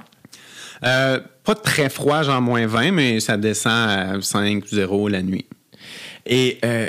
Euh, 0.84 1.20
pas 1.47 1.55
très 1.55 1.88
froid, 1.88 2.22
genre 2.22 2.42
moins 2.42 2.66
20, 2.66 2.90
mais 2.90 3.20
ça 3.20 3.36
descend 3.36 3.88
à 3.88 4.20
5 4.20 4.66
0 4.66 5.09
la 5.09 5.22
nuit. 5.22 5.47
Et 6.26 6.59
euh, 6.64 6.88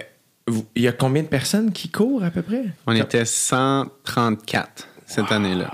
il 0.75 0.81
y 0.81 0.87
a 0.87 0.91
combien 0.91 1.21
de 1.21 1.27
personnes 1.27 1.71
qui 1.71 1.89
courent 1.89 2.23
à 2.23 2.31
peu 2.31 2.41
près? 2.41 2.65
On 2.87 2.95
était 2.95 3.23
134 3.23 4.87
cette 5.05 5.31
année-là. 5.31 5.71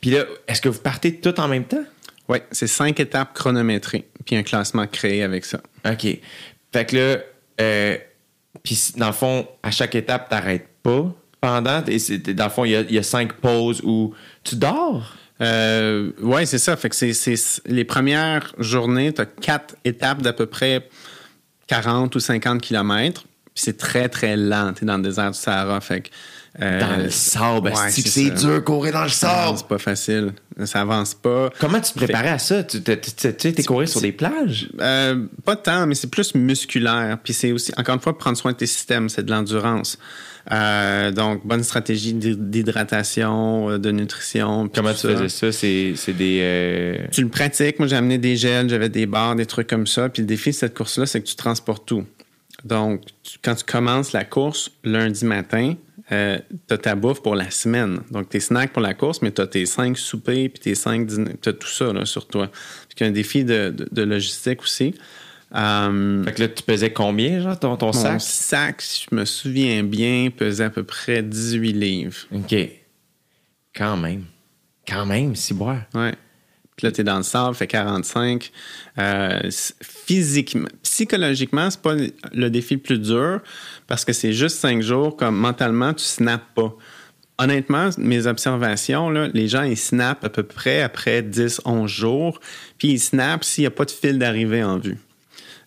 Puis 0.00 0.10
là, 0.10 0.24
est-ce 0.46 0.62
que 0.62 0.70
vous 0.70 0.80
partez 0.80 1.16
tout 1.16 1.38
en 1.38 1.48
même 1.48 1.64
temps? 1.64 1.84
Oui, 2.28 2.38
c'est 2.50 2.66
cinq 2.66 2.98
étapes 2.98 3.34
chronométrées, 3.34 4.08
puis 4.24 4.36
un 4.36 4.42
classement 4.42 4.86
créé 4.86 5.22
avec 5.22 5.44
ça. 5.44 5.60
OK. 5.86 6.06
Fait 6.72 6.84
que 6.86 6.96
là, 6.96 7.18
euh, 7.60 7.96
puis 8.62 8.92
dans 8.96 9.06
le 9.08 9.12
fond, 9.12 9.46
à 9.62 9.70
chaque 9.70 9.94
étape, 9.94 10.28
t'arrêtes 10.28 10.68
pas 10.82 11.12
pendant. 11.40 11.82
Et 11.86 12.18
dans 12.34 12.44
le 12.44 12.50
fond, 12.50 12.64
il 12.64 12.90
y 12.90 12.94
y 12.94 12.98
a 12.98 13.02
cinq 13.02 13.34
pauses 13.34 13.82
où 13.84 14.14
tu 14.44 14.56
dors? 14.56 15.14
Euh, 15.40 16.10
oui, 16.20 16.46
c'est 16.46 16.58
ça. 16.58 16.76
Fait 16.76 16.88
que 16.88 16.96
c'est, 16.96 17.12
c'est- 17.12 17.62
les 17.66 17.84
premières 17.84 18.54
journées, 18.58 19.12
tu 19.12 19.20
as 19.20 19.26
quatre 19.26 19.76
étapes 19.84 20.22
d'à 20.22 20.32
peu 20.32 20.46
près 20.46 20.88
40 21.68 22.14
ou 22.16 22.20
50 22.20 22.60
kilomètres. 22.60 23.22
Puis 23.54 23.64
c'est 23.64 23.76
très, 23.76 24.08
très 24.08 24.36
lent. 24.36 24.72
Tu 24.76 24.84
dans 24.84 24.96
le 24.96 25.02
désert 25.02 25.30
du 25.30 25.38
Sahara. 25.38 25.80
Fait 25.80 26.02
que, 26.02 26.08
euh, 26.60 26.80
Dans 26.80 26.96
le 27.02 27.10
sable, 27.10 27.68
ouais, 27.68 27.90
c'est 27.90 28.06
c'est 28.08 28.30
dur 28.30 28.62
courir 28.64 28.92
dans 28.92 29.02
le 29.04 29.08
sable. 29.08 29.40
avance 29.40 29.66
pas 29.66 29.78
facile. 29.78 30.32
Ça 30.64 30.80
avance 30.80 31.14
pas. 31.14 31.50
Comment 31.60 31.80
tu 31.80 31.92
te 31.92 31.98
préparais 31.98 32.30
à 32.30 32.38
ça? 32.38 32.64
Tu 32.64 32.82
t'es 32.82 33.62
courir 33.64 33.88
sur 33.88 34.00
des 34.00 34.12
plages? 34.12 34.68
Euh, 34.80 35.26
pas 35.44 35.54
tant, 35.56 35.86
mais 35.86 35.94
c'est 35.94 36.10
plus 36.10 36.34
musculaire. 36.34 37.18
Puis 37.22 37.32
c'est 37.32 37.52
aussi, 37.52 37.72
encore 37.76 37.94
une 37.94 38.00
fois, 38.00 38.16
prendre 38.18 38.36
soin 38.36 38.52
de 38.52 38.56
tes 38.56 38.66
systèmes, 38.66 39.08
c'est 39.08 39.22
de 39.24 39.30
l'endurance. 39.30 39.98
Euh, 40.50 41.10
donc, 41.12 41.46
bonne 41.46 41.62
stratégie 41.62 42.14
d'hy- 42.14 42.36
d'hydratation, 42.36 43.70
euh, 43.70 43.78
de 43.78 43.90
nutrition. 43.90 44.68
Comment 44.74 44.94
tu 44.94 45.06
faisais 45.06 45.28
ça? 45.28 45.52
C'est 45.52 45.92
c'est 45.96 46.12
des. 46.14 46.38
euh, 46.42 47.06
Tu 47.12 47.22
le 47.22 47.28
pratiques. 47.28 47.78
Moi, 47.78 47.86
j'ai 47.88 47.96
amené 47.96 48.18
des 48.18 48.36
gels, 48.36 48.68
j'avais 48.68 48.88
des 48.88 49.06
barres, 49.06 49.36
des 49.36 49.46
trucs 49.46 49.66
comme 49.68 49.86
ça. 49.86 50.08
Puis 50.08 50.22
le 50.22 50.26
défi 50.26 50.50
de 50.50 50.54
cette 50.54 50.76
course-là, 50.76 51.06
c'est 51.06 51.20
que 51.20 51.26
tu 51.26 51.36
transportes 51.36 51.86
tout. 51.86 52.04
Donc, 52.64 53.02
tu- 53.22 53.38
quand 53.42 53.54
tu 53.54 53.64
commences 53.64 54.12
la 54.12 54.24
course 54.24 54.70
lundi 54.84 55.24
matin, 55.24 55.74
euh, 56.12 56.38
tu 56.66 56.74
as 56.74 56.78
ta 56.78 56.94
bouffe 56.94 57.22
pour 57.22 57.34
la 57.34 57.50
semaine. 57.50 58.00
Donc, 58.10 58.28
tes 58.30 58.40
snacks 58.40 58.72
pour 58.72 58.82
la 58.82 58.94
course, 58.94 59.20
mais 59.22 59.30
tu 59.32 59.40
as 59.42 59.46
tes 59.46 59.66
cinq 59.66 59.98
soupers 59.98 60.48
puis 60.48 60.60
tes 60.60 60.74
cinq 60.74 61.06
dîners. 61.06 61.36
Tu 61.42 61.48
as 61.50 61.52
tout 61.52 61.68
ça 61.68 61.92
là, 61.92 62.04
sur 62.06 62.26
toi. 62.26 62.48
Puis 62.48 62.96
il 62.98 63.00
y 63.02 63.04
a 63.04 63.08
un 63.08 63.12
défi 63.12 63.44
de, 63.44 63.70
de- 63.70 63.88
de 63.90 64.02
logistique 64.02 64.62
aussi. 64.62 64.94
Euh, 65.54 66.24
Fait 66.24 66.32
que 66.34 66.40
là, 66.42 66.48
tu 66.48 66.62
pesais 66.62 66.92
combien, 66.92 67.40
genre, 67.40 67.58
ton, 67.58 67.76
ton 67.76 67.86
mon 67.86 67.92
sac? 67.92 68.20
sac, 68.20 68.82
si 68.82 69.06
je 69.10 69.14
me 69.16 69.24
souviens 69.24 69.82
bien, 69.82 70.30
pesait 70.34 70.64
à 70.64 70.70
peu 70.70 70.84
près 70.84 71.22
18 71.22 71.72
livres. 71.72 72.16
OK. 72.34 72.54
Quand 73.74 73.96
même. 73.96 74.24
Quand 74.86 75.06
même, 75.06 75.34
si 75.36 75.54
boire. 75.54 75.82
Ouais. 75.94 76.12
Puis 76.76 76.86
là, 76.86 76.92
tu 76.92 77.00
es 77.00 77.04
dans 77.04 77.16
le 77.16 77.22
sable, 77.22 77.54
fait 77.56 77.66
45. 77.66 78.50
Euh, 78.98 79.50
physiquement, 79.82 80.68
psychologiquement, 80.98 81.70
c'est 81.70 81.80
pas 81.80 81.94
le- 81.94 82.50
défi 82.50 82.74
le 82.74 82.80
plus 82.80 82.98
dur 82.98 83.40
parce 83.86 84.04
que 84.04 84.12
c'est 84.12 84.32
juste 84.32 84.56
cinq 84.58 84.82
jours, 84.82 85.16
comme 85.16 85.36
mentalement, 85.36 85.94
tu 85.94 86.04
snaps 86.04 86.44
pas. 86.56 86.74
Honnêtement, 87.38 87.90
mes 87.98 88.26
observations, 88.26 89.10
les 89.10 89.46
gens, 89.46 89.62
ils 89.62 89.76
snappent 89.76 90.24
à 90.24 90.28
peu 90.28 90.42
près 90.42 90.82
après 90.82 91.22
10, 91.22 91.60
11 91.64 91.88
jours, 91.88 92.40
puis 92.78 92.88
ils 92.88 92.98
snappent 92.98 93.44
s'il 93.44 93.62
n'y 93.62 93.66
a 93.68 93.70
pas 93.70 93.84
de 93.84 93.92
fil 93.92 94.18
d'arrivée 94.18 94.64
en 94.64 94.78
vue. 94.78 94.98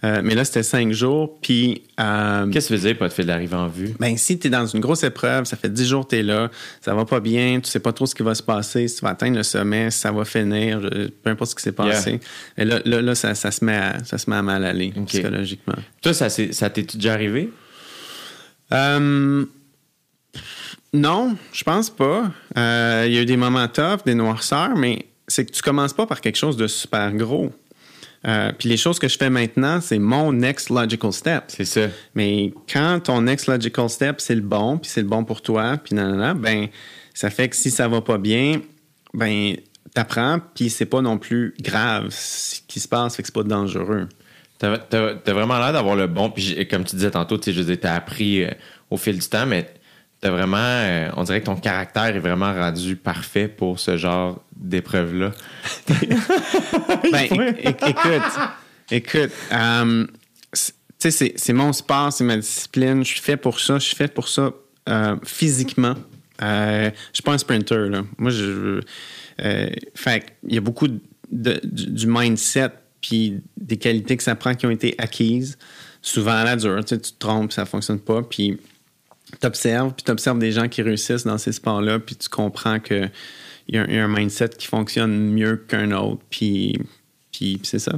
Euh, 0.04 0.22
mais 0.24 0.34
là, 0.34 0.44
c'était 0.46 0.64
cinq 0.64 0.92
jours, 0.94 1.38
puis... 1.42 1.84
euh, 2.00 2.48
Qu'est-ce 2.50 2.70
que 2.70 2.74
tu 2.74 2.80
faisais, 2.80 2.94
pas 2.96 3.08
de 3.08 3.14
fil 3.14 3.26
d'arrivée 3.28 3.56
en 3.56 3.68
vue? 3.68 3.94
ben, 4.00 4.18
si 4.18 4.40
tu 4.40 4.48
es 4.48 4.50
dans 4.50 4.66
une 4.66 4.80
grosse 4.80 5.04
épreuve, 5.04 5.46
ça 5.46 5.58
fait 5.58 5.72
10 5.72 5.88
jours 5.88 6.06
que 6.06 6.16
tu 6.16 6.20
es 6.22 6.24
là, 6.24 6.50
ça 6.82 6.96
va 6.96 7.06
pas 7.06 7.20
bien, 7.20 7.60
tu 7.64 7.70
sais 7.70 7.80
pas 7.80 7.94
trop 7.94 8.08
ce 8.08 8.16
qui 8.16 8.24
va 8.24 8.34
se 8.34 8.42
passer, 8.42 8.88
si 8.88 8.96
tu 8.96 9.02
vas 9.06 9.12
atteindre 9.12 9.38
le 9.38 9.44
sommet, 9.44 9.92
si 9.92 10.00
ça 10.00 10.12
va 10.12 10.26
finir, 10.26 10.82
je- 10.82 11.08
peu 11.10 11.30
importe 11.30 11.52
ce 11.52 11.56
qui 11.56 11.62
s'est 11.62 11.72
passé. 11.72 12.20
Et 12.58 12.66
là, 12.66 12.80
là, 12.84 13.00
là, 13.02 13.14
ça, 13.14 13.36
ça 13.36 13.52
se 13.52 13.64
met 13.64 13.76
à, 13.76 14.04
ça 14.04 14.18
se 14.18 14.28
met 14.28 14.36
à 14.38 14.42
mal 14.42 14.66
aller 14.66 14.92
psychologiquement. 15.06 15.76
Toi, 16.02 16.14
ça, 16.16 16.30
ça 16.30 16.70
t'est 16.72 16.96
déjà 16.96 17.14
arrivé? 17.14 17.52
Euh, 18.74 19.46
non, 20.94 21.36
je 21.54 21.64
pense 21.64 21.90
pas. 21.90 22.32
Euh, 22.58 23.04
Il 23.08 23.14
y 23.14 23.18
a 23.18 23.22
eu 23.22 23.26
des 23.26 23.38
moments 23.38 23.68
tough, 23.68 24.00
des 24.06 24.16
noirceurs, 24.16 24.76
mais 24.76 25.06
c'est 25.28 25.46
que 25.46 25.52
tu 25.52 25.62
commences 25.62 25.94
pas 25.94 26.06
par 26.06 26.22
quelque 26.22 26.38
chose 26.38 26.58
de 26.58 26.68
super 26.68 27.14
gros. 27.14 27.52
Euh, 28.28 28.52
puis 28.58 28.70
les 28.70 28.78
choses 28.78 29.00
que 29.00 29.08
je 29.08 29.18
fais 29.18 29.30
maintenant, 29.30 29.82
c'est 29.82 29.98
mon 29.98 30.32
next 30.32 30.70
logical 30.70 31.12
step. 31.12 31.46
C'est 31.48 31.66
ça. 31.66 31.88
Mais 32.14 32.54
quand 32.72 33.00
ton 33.04 33.22
next 33.22 33.48
logical 33.48 33.90
step, 33.90 34.22
c'est 34.22 34.36
le 34.36 34.42
bon, 34.42 34.78
puis 34.78 34.90
c'est 34.90 35.02
le 35.02 35.08
bon 35.08 35.24
pour 35.24 35.42
toi, 35.42 35.78
puis 35.84 35.96
nanana, 35.96 36.34
ben, 36.34 36.68
ça 37.14 37.30
fait 37.30 37.50
que 37.50 37.56
si 37.56 37.72
ça 37.72 37.88
va 37.88 38.02
pas 38.02 38.18
bien, 38.18 38.62
ben, 39.14 39.56
t'apprends, 39.94 40.40
puis 40.54 40.70
c'est 40.70 40.86
pas 40.86 41.02
non 41.02 41.18
plus 41.18 41.56
grave 41.60 42.08
ce 42.12 42.62
qui 42.68 42.80
se 42.80 42.88
passe, 42.88 43.16
fait 43.16 43.24
que 43.24 43.28
c'est 43.28 43.36
pas 43.36 43.44
dangereux. 43.44 44.08
T'as 44.60 45.34
vraiment 45.34 45.58
l'air 45.58 45.74
d'avoir 45.74 45.96
le 45.96 46.06
bon. 46.06 46.30
Puis 46.30 46.68
comme 46.68 46.84
tu 46.84 46.96
disais 46.96 47.10
tantôt, 47.10 47.38
tu 47.40 47.46
sais, 47.46 47.54
je 47.54 47.62
veux 47.62 47.66
dire, 47.66 47.80
t'as 47.82 47.96
appris 47.96 48.44
euh, 48.44 48.52
au 48.92 48.98
fil 48.98 49.18
du 49.18 49.28
temps, 49.28 49.48
mais 49.48 49.68
t'as 50.22 50.30
vraiment. 50.30 50.58
euh, 50.58 51.10
on 51.18 51.24
dirait 51.24 51.42
que 51.42 51.46
ton 51.48 51.56
caractère 51.56 52.16
est 52.16 52.20
vraiment 52.20 52.54
rendu 52.54 52.96
parfait 52.96 53.48
pour 53.48 53.80
ce 53.80 53.98
genre 53.98 54.42
d'épreuve-là. 54.56 55.32
Ben, 57.12 57.24
écoute, 57.64 58.22
écoute, 58.92 59.32
euh, 59.52 60.08
c'est- 60.54 60.74
tu 61.00 61.12
sais, 61.12 61.34
c'est- 61.36 61.54
mon 61.54 61.74
sport, 61.74 62.14
c'est 62.14 62.24
ma 62.24 62.38
discipline. 62.38 63.04
Je 63.04 63.10
suis 63.12 63.22
fait 63.22 63.38
pour 63.38 63.60
ça. 63.60 63.76
Je 63.80 63.86
suis 63.86 63.96
fait 63.96 64.14
pour 64.14 64.28
ça 64.28 64.52
euh, 64.90 65.16
physiquement. 65.24 65.96
Euh, 66.42 66.90
je 67.12 67.16
suis 67.16 67.24
pas 67.24 67.34
un 67.34 67.38
sprinter. 67.38 67.90
Là. 67.90 68.04
Moi, 68.18 68.32
je. 68.32 68.82
fait 69.96 70.26
il 70.48 70.56
y 70.56 70.58
a 70.58 70.62
beaucoup 70.62 70.88
de- 70.88 71.60
du, 71.64 71.88
du 71.88 72.08
mindset 72.08 72.70
puis 73.02 73.42
des 73.58 73.78
qualités 73.78 74.16
que 74.18 74.24
ça 74.24 74.36
prend 74.36 74.54
qui 74.54 74.66
ont 74.68 74.72
été 74.72 74.94
acquises. 74.98 75.58
Souvent 76.04 76.32
à 76.34 76.44
la 76.44 76.56
dure, 76.56 76.80
tu 76.86 76.96
sais, 76.96 77.02
tu 77.02 77.12
te 77.12 77.18
trompes, 77.20 77.52
ça 77.52 77.66
fonctionne 77.66 78.00
pas. 78.00 78.22
Puis 78.24 78.58
t'observes, 79.40 79.94
puis 79.94 80.04
t'observes 80.04 80.40
des 80.40 80.52
gens 80.52 80.68
qui 80.68 80.82
réussissent 80.82 81.24
dans 81.26 81.38
ces 81.38 81.52
sports-là, 81.52 82.00
puis 82.00 82.16
tu 82.16 82.30
comprends 82.30 82.80
que 82.80 83.08
il 83.68 83.76
y, 83.76 83.78
a 83.78 83.84
un- 83.84 83.88
il 83.88 83.96
y 83.96 84.00
a 84.00 84.04
un 84.04 84.08
mindset 84.08 84.50
qui 84.50 84.68
fonctionne 84.68 85.32
mieux 85.32 85.56
qu'un 85.68 85.92
autre, 85.92 86.22
puis, 86.30 86.78
puis, 87.32 87.58
puis 87.58 87.60
c'est 87.64 87.80
ça. 87.80 87.94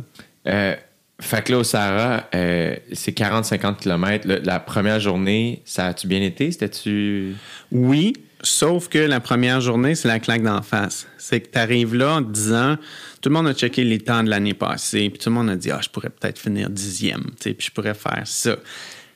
Euh, 0.48 0.76
fait 1.20 1.44
que 1.44 1.54
là, 1.54 1.60
au 1.60 1.64
Sahara, 1.64 2.28
euh, 2.36 2.76
c'est 2.92 3.14
40-50 3.18 3.80
km. 3.80 4.28
la 4.44 4.60
première 4.60 5.00
journée, 5.00 5.62
ça 5.66 5.88
a-tu 5.88 6.08
bien 6.08 6.22
été? 6.22 6.52
C'était-tu? 6.52 7.36
Oui, 7.72 8.14
sauf 8.42 8.90
que 8.90 8.98
la 9.00 9.20
première 9.22 9.62
journée, 9.62 9.96
c'est 9.96 10.10
la 10.10 10.20
claque 10.20 10.44
d'en 10.44 10.62
face. 10.62 11.08
C'est 11.18 11.40
que 11.40 11.50
tu 11.52 11.58
arrives 11.58 11.96
là 11.96 12.16
en 12.16 12.24
te 12.24 12.30
disant, 12.32 12.76
tout 13.22 13.30
le 13.30 13.34
monde 13.36 13.48
a 13.48 13.54
checké 13.54 13.84
les 13.86 14.00
temps 14.00 14.22
de 14.24 14.30
l'année 14.30 14.54
passée, 14.54 15.10
puis 15.10 15.18
tout 15.18 15.30
le 15.30 15.36
monde 15.36 15.50
a 15.50 15.56
dit, 15.56 15.72
ah, 15.72 15.80
je 15.82 15.88
pourrais 15.90 16.10
peut-être 16.10 16.38
finir 16.40 16.70
dixième, 16.70 17.24
tu 17.40 17.44
sais, 17.50 17.54
puis 17.54 17.68
je 17.68 17.72
pourrais 17.72 17.94
faire 17.94 18.24
ça. 18.26 18.58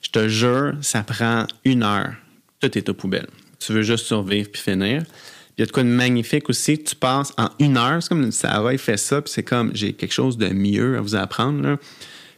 Je 0.01 0.09
te 0.09 0.27
jure, 0.27 0.73
ça 0.81 1.03
prend 1.03 1.45
une 1.65 1.83
heure. 1.83 2.13
Tout 2.59 2.77
est 2.77 2.89
aux 2.89 2.93
poubelles. 2.93 3.29
Tu 3.59 3.73
veux 3.73 3.81
juste 3.81 4.05
survivre 4.05 4.49
puis 4.51 4.61
finir. 4.61 5.03
Il 5.57 5.61
y 5.61 5.63
a 5.63 5.65
de 5.65 5.71
quoi 5.71 5.83
de 5.83 5.89
magnifique 5.89 6.49
aussi. 6.49 6.81
Tu 6.83 6.95
passes 6.95 7.33
en 7.37 7.49
une 7.59 7.77
heure, 7.77 8.01
c'est 8.01 8.09
comme 8.09 8.31
Sarah, 8.31 8.73
il 8.73 8.79
fait 8.79 8.97
ça, 8.97 9.21
puis 9.21 9.31
c'est 9.33 9.43
comme, 9.43 9.71
j'ai 9.73 9.93
quelque 9.93 10.13
chose 10.13 10.37
de 10.37 10.49
mieux 10.49 10.97
à 10.97 11.01
vous 11.01 11.15
apprendre. 11.15 11.77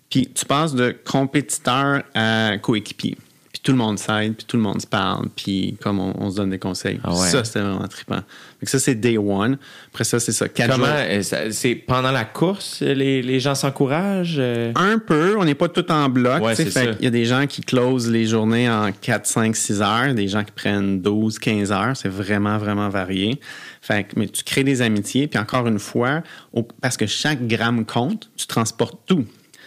Puis 0.09 0.29
tu 0.33 0.45
passes 0.45 0.73
de 0.73 0.95
compétiteur 1.05 2.03
à 2.15 2.57
coéquipier. 2.61 3.17
Puis 3.61 3.65
tout 3.65 3.71
le 3.73 3.77
monde 3.77 3.99
s'aide, 3.99 4.35
puis 4.37 4.45
tout 4.47 4.55
le 4.55 4.63
monde 4.63 4.79
se 4.81 4.87
parle, 4.87 5.27
puis 5.35 5.75
comme 5.81 5.99
on, 5.99 6.13
on 6.17 6.29
se 6.31 6.37
donne 6.37 6.49
des 6.51 6.59
conseils. 6.59 6.97
Ah 7.03 7.11
ouais. 7.11 7.27
Ça, 7.27 7.43
c'était 7.43 7.59
vraiment 7.59 7.85
trippant. 7.89 8.21
Que 8.63 8.69
ça, 8.69 8.79
c'est 8.79 8.95
day 8.95 9.17
one. 9.17 9.57
Après 9.91 10.05
ça, 10.05 10.17
c'est 10.21 10.31
ça, 10.31 10.47
quatre 10.47 10.71
Comment. 10.71 10.85
euh, 10.87 11.21
c'est 11.51 11.75
pendant 11.75 12.11
la 12.11 12.23
course, 12.23 12.79
les, 12.81 13.21
les 13.21 13.39
gens 13.41 13.55
s'encouragent? 13.55 14.37
euh? 14.39 14.71
Un 14.75 14.97
peu, 14.97 15.35
on 15.37 15.43
n'est 15.43 15.55
pas 15.55 15.67
tout 15.67 15.89
en 15.91 16.07
bloc. 16.07 16.41
Ouais, 16.41 16.55
qu'il 16.95 17.03
y 17.03 17.07
a 17.07 17.09
des 17.09 17.25
gens 17.25 17.47
qui 17.47 17.59
closent 17.61 18.09
les 18.09 18.25
journées 18.27 18.69
en 18.69 18.93
4, 18.93 19.25
5, 19.25 19.53
6 19.55 19.81
heures, 19.81 20.13
des 20.13 20.29
gens 20.29 20.45
qui 20.45 20.51
prennent 20.51 21.01
12, 21.01 21.37
15 21.39 21.71
heures. 21.73 21.97
C'est 21.97 22.07
vraiment, 22.09 22.57
vraiment 22.59 22.87
varié. 22.87 23.41
Fait 23.81 24.05
que, 24.05 24.17
mais 24.17 24.27
tu 24.29 24.43
crées 24.45 24.63
des 24.63 24.81
amitiés, 24.81 25.27
puis 25.27 25.37
encore 25.37 25.67
une 25.67 25.79
fois, 25.79 26.21
au- 26.53 26.63
parce 26.81 26.95
que 26.95 27.07
chaque 27.07 27.45
gramme 27.45 27.85
compte, 27.85 28.29
tu 28.37 28.47
transportes 28.47 28.99
tout. 29.05 29.25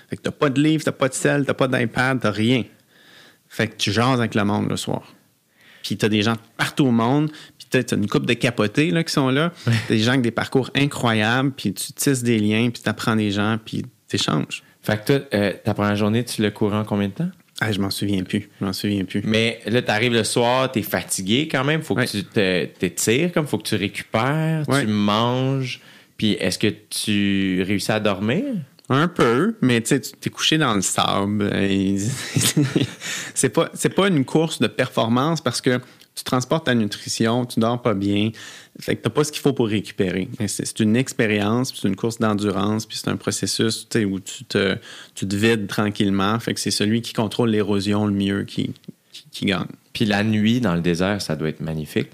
Fait 0.09 0.17
que 0.17 0.23
t'as 0.23 0.31
pas 0.31 0.49
de 0.49 0.63
livre, 0.63 0.83
t'as 0.83 0.93
pas 0.93 1.09
de 1.09 1.15
sel, 1.15 1.45
t'as 1.45 1.55
pas 1.55 1.69
d'iPad, 1.69 2.21
t'as 2.21 2.31
rien. 2.31 2.65
Fait 3.55 3.69
que 3.69 3.77
tu 3.77 3.93
jases 3.93 4.19
avec 4.19 4.35
le 4.35 4.45
monde 4.45 4.71
le 4.71 4.77
soir. 4.79 5.13
Puis 5.83 5.97
t'as 5.99 6.09
des 6.09 6.23
gens 6.23 6.37
partout 6.57 6.85
au 6.87 6.91
monde, 6.91 7.31
puis 7.59 7.67
t'as 7.69 7.83
t'as 7.83 7.97
une 7.97 8.07
couple 8.09 8.25
de 8.27 8.33
capotés 8.35 8.91
là, 8.91 9.05
qui 9.05 9.13
sont 9.13 9.29
là. 9.29 9.53
T'as 9.65 9.73
des 9.89 9.99
gens 9.99 10.13
avec 10.13 10.23
des 10.23 10.31
parcours 10.31 10.71
incroyables, 10.75 11.51
puis 11.53 11.75
tu 11.75 11.93
tisses 11.93 12.23
des 12.23 12.39
liens, 12.39 12.71
puis 12.71 12.83
t'apprends 12.83 13.17
des 13.17 13.31
gens, 13.31 13.59
puis 13.63 13.85
t'échanges. 14.09 14.63
Fait 14.81 15.01
que 15.05 15.13
toi, 15.19 15.27
euh, 15.35 15.53
ta 15.65 15.75
première 15.75 15.97
journée, 15.97 16.25
tu 16.25 16.41
l'as 16.41 16.51
couru 16.51 16.75
en 16.77 16.85
combien 16.85 17.09
de 17.09 17.13
temps? 17.15 17.31
Ah, 17.61 17.71
je 17.71 17.79
m'en 17.81 17.91
souviens 17.91 18.25
plus. 18.25 18.49
Je 18.61 18.65
m'en 18.65 18.73
souviens 18.73 19.05
plus. 19.05 19.23
Mais 19.25 19.61
là, 19.67 19.83
t'arrives 19.83 20.13
le 20.15 20.25
soir, 20.25 20.73
t'es 20.73 20.83
fatigué 20.83 21.47
quand 21.47 21.63
même. 21.63 21.83
Faut 21.83 21.95
que 21.95 22.01
Ouais. 22.01 22.07
tu 22.07 22.25
t'étires, 22.79 23.33
comme 23.33 23.47
faut 23.47 23.59
que 23.59 23.69
tu 23.69 23.77
récupères, 23.77 24.65
Ouais. 24.69 24.81
tu 24.83 24.89
manges. 24.89 25.81
Puis 26.17 26.33
est-ce 26.33 26.59
que 26.59 26.69
tu 26.91 27.63
réussis 27.67 27.93
à 27.93 28.01
dormir? 28.01 28.45
Un 28.93 29.09
peu, 29.09 29.55
mais 29.61 29.81
tu 29.81 29.89
sais, 29.89 30.01
tu 30.01 30.13
t'es 30.13 30.31
couché 30.31 30.59
dans 30.59 30.75
le 30.75 30.83
sable. 30.83 31.51
et- 31.57 31.99
c'est 33.35 33.49
pas, 33.49 33.71
c'est 33.75 33.89
pas 33.95 34.09
une 34.09 34.25
course 34.25 34.61
de 34.61 34.67
performance 34.67 35.41
parce 35.41 35.61
que 35.61 35.81
tu 36.15 36.25
transportes 36.25 36.67
ta 36.67 36.75
nutrition, 36.75 37.47
tu 37.47 37.59
dors 37.59 37.81
pas 37.81 37.95
bien. 37.95 38.31
Fait 38.79 38.97
que 38.97 39.03
t'as 39.03 39.11
pas 39.11 39.25
ce 39.25 39.33
qu'il 39.33 39.41
faut 39.41 39.55
pour 39.55 39.69
récupérer. 39.69 40.29
C'est, 40.47 40.81
une 40.81 40.95
expérience, 40.97 41.73
c'est 41.75 41.89
une 41.89 41.97
course 41.97 42.19
d'endurance, 42.19 42.85
puis 42.85 42.99
c'est 42.99 43.09
un 43.09 43.17
processus 43.17 43.87
où 43.95 44.21
tu 44.21 44.45
te, 44.45 44.77
tu 45.15 45.27
te 45.27 45.35
vides 45.35 45.67
tranquillement. 45.69 46.39
Fait 46.39 46.53
que 46.53 46.61
c'est 46.61 46.71
celui 46.71 47.01
qui 47.01 47.15
contrôle 47.15 47.49
l'érosion 47.51 48.05
le 48.07 48.13
mieux 48.13 48.43
qui, 48.45 48.75
qui, 49.11 49.25
qui 49.31 49.47
gagne. 49.47 49.65
Puis 49.95 50.05
la 50.05 50.23
nuit 50.23 50.61
dans 50.61 50.75
le 50.75 50.83
désert, 50.83 51.23
ça 51.23 51.35
doit 51.35 51.49
être 51.49 51.61
magnifique. 51.61 52.11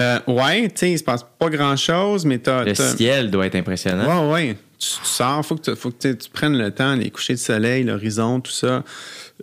Euh, 0.00 0.20
ouais, 0.28 0.68
tu 0.68 0.76
sais, 0.76 0.92
il 0.92 0.98
se 0.98 1.02
passe 1.04 1.24
pas 1.40 1.48
grand-chose, 1.50 2.24
mais 2.24 2.38
t'as... 2.38 2.62
Le 2.64 2.74
ciel 2.74 3.32
doit 3.32 3.46
être 3.46 3.56
impressionnant. 3.56 4.28
Ouais, 4.28 4.32
ouais. 4.32 4.56
Tu, 4.78 4.88
sors, 5.02 5.44
faut 5.44 5.56
que, 5.56 5.74
faut 5.74 5.90
que 5.90 6.12
tu, 6.12 6.30
prennes 6.30 6.56
le 6.56 6.70
temps, 6.70 6.94
les 6.94 7.10
couchers 7.10 7.34
de 7.34 7.38
soleil, 7.38 7.84
l'horizon, 7.84 8.40
tout 8.40 8.52
ça. 8.52 8.84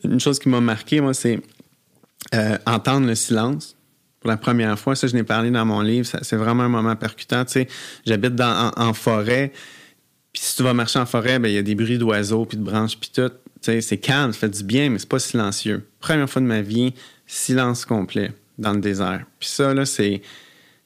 Une 0.03 0.19
chose 0.19 0.39
qui 0.39 0.49
m'a 0.49 0.61
marqué, 0.61 1.01
moi, 1.01 1.13
c'est 1.13 1.41
euh, 2.33 2.57
entendre 2.65 3.07
le 3.07 3.15
silence. 3.15 3.75
Pour 4.19 4.29
la 4.29 4.37
première 4.37 4.79
fois, 4.79 4.95
ça, 4.95 5.07
je 5.07 5.13
n'ai 5.13 5.23
parlé 5.23 5.51
dans 5.51 5.65
mon 5.65 5.81
livre, 5.81 6.07
c'est 6.21 6.35
vraiment 6.35 6.63
un 6.63 6.69
moment 6.69 6.95
percutant. 6.95 7.45
Tu 7.45 7.51
sais, 7.51 7.67
j'habite 8.05 8.39
en, 8.41 8.71
en 8.75 8.93
forêt, 8.93 9.51
puis 10.35 10.43
si 10.43 10.57
tu 10.57 10.63
vas 10.63 10.73
marcher 10.73 10.99
en 10.99 11.05
forêt, 11.05 11.39
ben, 11.39 11.47
il 11.47 11.55
y 11.55 11.57
a 11.57 11.61
des 11.61 11.75
bruits 11.75 11.97
d'oiseaux, 11.97 12.45
puis 12.45 12.57
de 12.57 12.63
branches, 12.63 12.97
puis 12.97 13.09
tout. 13.13 13.29
Tu 13.29 13.35
sais, 13.61 13.79
c'est 13.79 13.97
calme, 13.97 14.33
ça 14.33 14.39
fait 14.39 14.49
du 14.49 14.65
bien, 14.65 14.89
mais 14.89 14.99
c'est 14.99 15.07
pas 15.07 15.19
silencieux. 15.19 15.87
Première 16.01 16.29
fois 16.29 16.41
de 16.41 16.47
ma 16.47 16.61
vie, 16.61 16.93
silence 17.25 17.85
complet 17.85 18.33
dans 18.57 18.73
le 18.73 18.81
désert. 18.81 19.23
Puis 19.39 19.47
ça, 19.47 19.73
là, 19.73 19.85
c'est... 19.85 20.21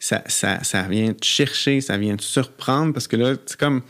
Ça, 0.02 0.24
ça, 0.28 0.64
ça 0.64 0.84
vient 0.84 1.12
te 1.12 1.26
chercher, 1.26 1.82
ça 1.82 1.98
vient 1.98 2.16
te 2.16 2.24
surprendre, 2.24 2.94
parce 2.94 3.08
que 3.08 3.18
là, 3.18 3.34
c'est 3.46 3.60
comme 3.60 3.82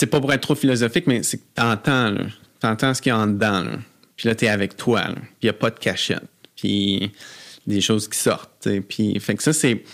c'est 0.00 0.06
pas 0.06 0.18
pour 0.18 0.32
être 0.32 0.40
trop 0.40 0.54
philosophique, 0.54 1.06
mais 1.06 1.22
c'est 1.22 1.36
que 1.36 1.44
t'entends, 1.54 2.10
là. 2.10 2.24
T'entends 2.58 2.94
ce 2.94 3.02
qu'il 3.02 3.10
y 3.10 3.12
a 3.12 3.18
en 3.18 3.26
dedans, 3.26 3.62
là. 3.64 3.72
Puis 4.16 4.28
là, 4.28 4.34
t'es 4.34 4.48
avec 4.48 4.74
toi, 4.76 5.02
là. 5.02 5.14
Puis 5.14 5.44
n'y 5.44 5.48
a 5.50 5.52
pas 5.52 5.68
de 5.68 5.78
cachette. 5.78 6.24
Puis 6.56 7.12
des 7.66 7.82
choses 7.82 8.08
qui 8.08 8.18
sortent, 8.18 8.50
tu 8.62 8.70
sais. 8.70 8.80
Puis, 8.80 9.20
fait 9.20 9.34
que 9.34 9.42
ça, 9.42 9.52
c'est... 9.52 9.84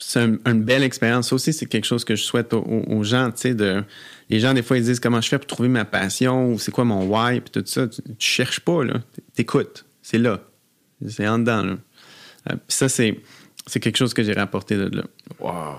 C'est 0.00 0.18
un- 0.18 0.38
une 0.46 0.64
belle 0.64 0.82
expérience. 0.82 1.28
Ça 1.28 1.36
aussi, 1.36 1.52
c'est 1.52 1.66
quelque 1.66 1.84
chose 1.84 2.04
que 2.04 2.16
je 2.16 2.22
souhaite 2.24 2.52
aux, 2.52 3.04
gens, 3.04 3.30
tu 3.30 3.42
sais, 3.42 3.54
de... 3.54 3.84
Les 4.28 4.40
gens, 4.40 4.52
des 4.54 4.62
fois, 4.64 4.76
ils 4.76 4.82
disent 4.82 4.98
comment 4.98 5.20
je 5.20 5.28
fais 5.28 5.38
pour 5.38 5.46
trouver 5.46 5.68
ma 5.68 5.84
passion 5.84 6.52
ou 6.52 6.58
c'est 6.58 6.72
quoi 6.72 6.84
mon 6.84 7.04
why, 7.06 7.40
puis 7.40 7.52
tout 7.52 7.62
ça. 7.64 7.86
Tu, 7.86 8.02
tu 8.02 8.14
cherches 8.18 8.58
pas, 8.60 8.82
là. 8.82 8.94
T'écoutes. 9.36 9.84
C'est 10.02 10.18
là. 10.18 10.40
C'est 11.08 11.28
en 11.28 11.38
dedans, 11.38 11.62
là. 11.62 11.76
Euh, 12.50 12.54
puis 12.56 12.76
ça, 12.76 12.88
c'est... 12.88 13.20
C'est 13.68 13.78
quelque 13.78 13.96
chose 13.96 14.12
que 14.12 14.24
j'ai 14.24 14.32
rapporté 14.32 14.74
de 14.76 14.90
là. 14.96 15.04
Wow. 15.38 15.76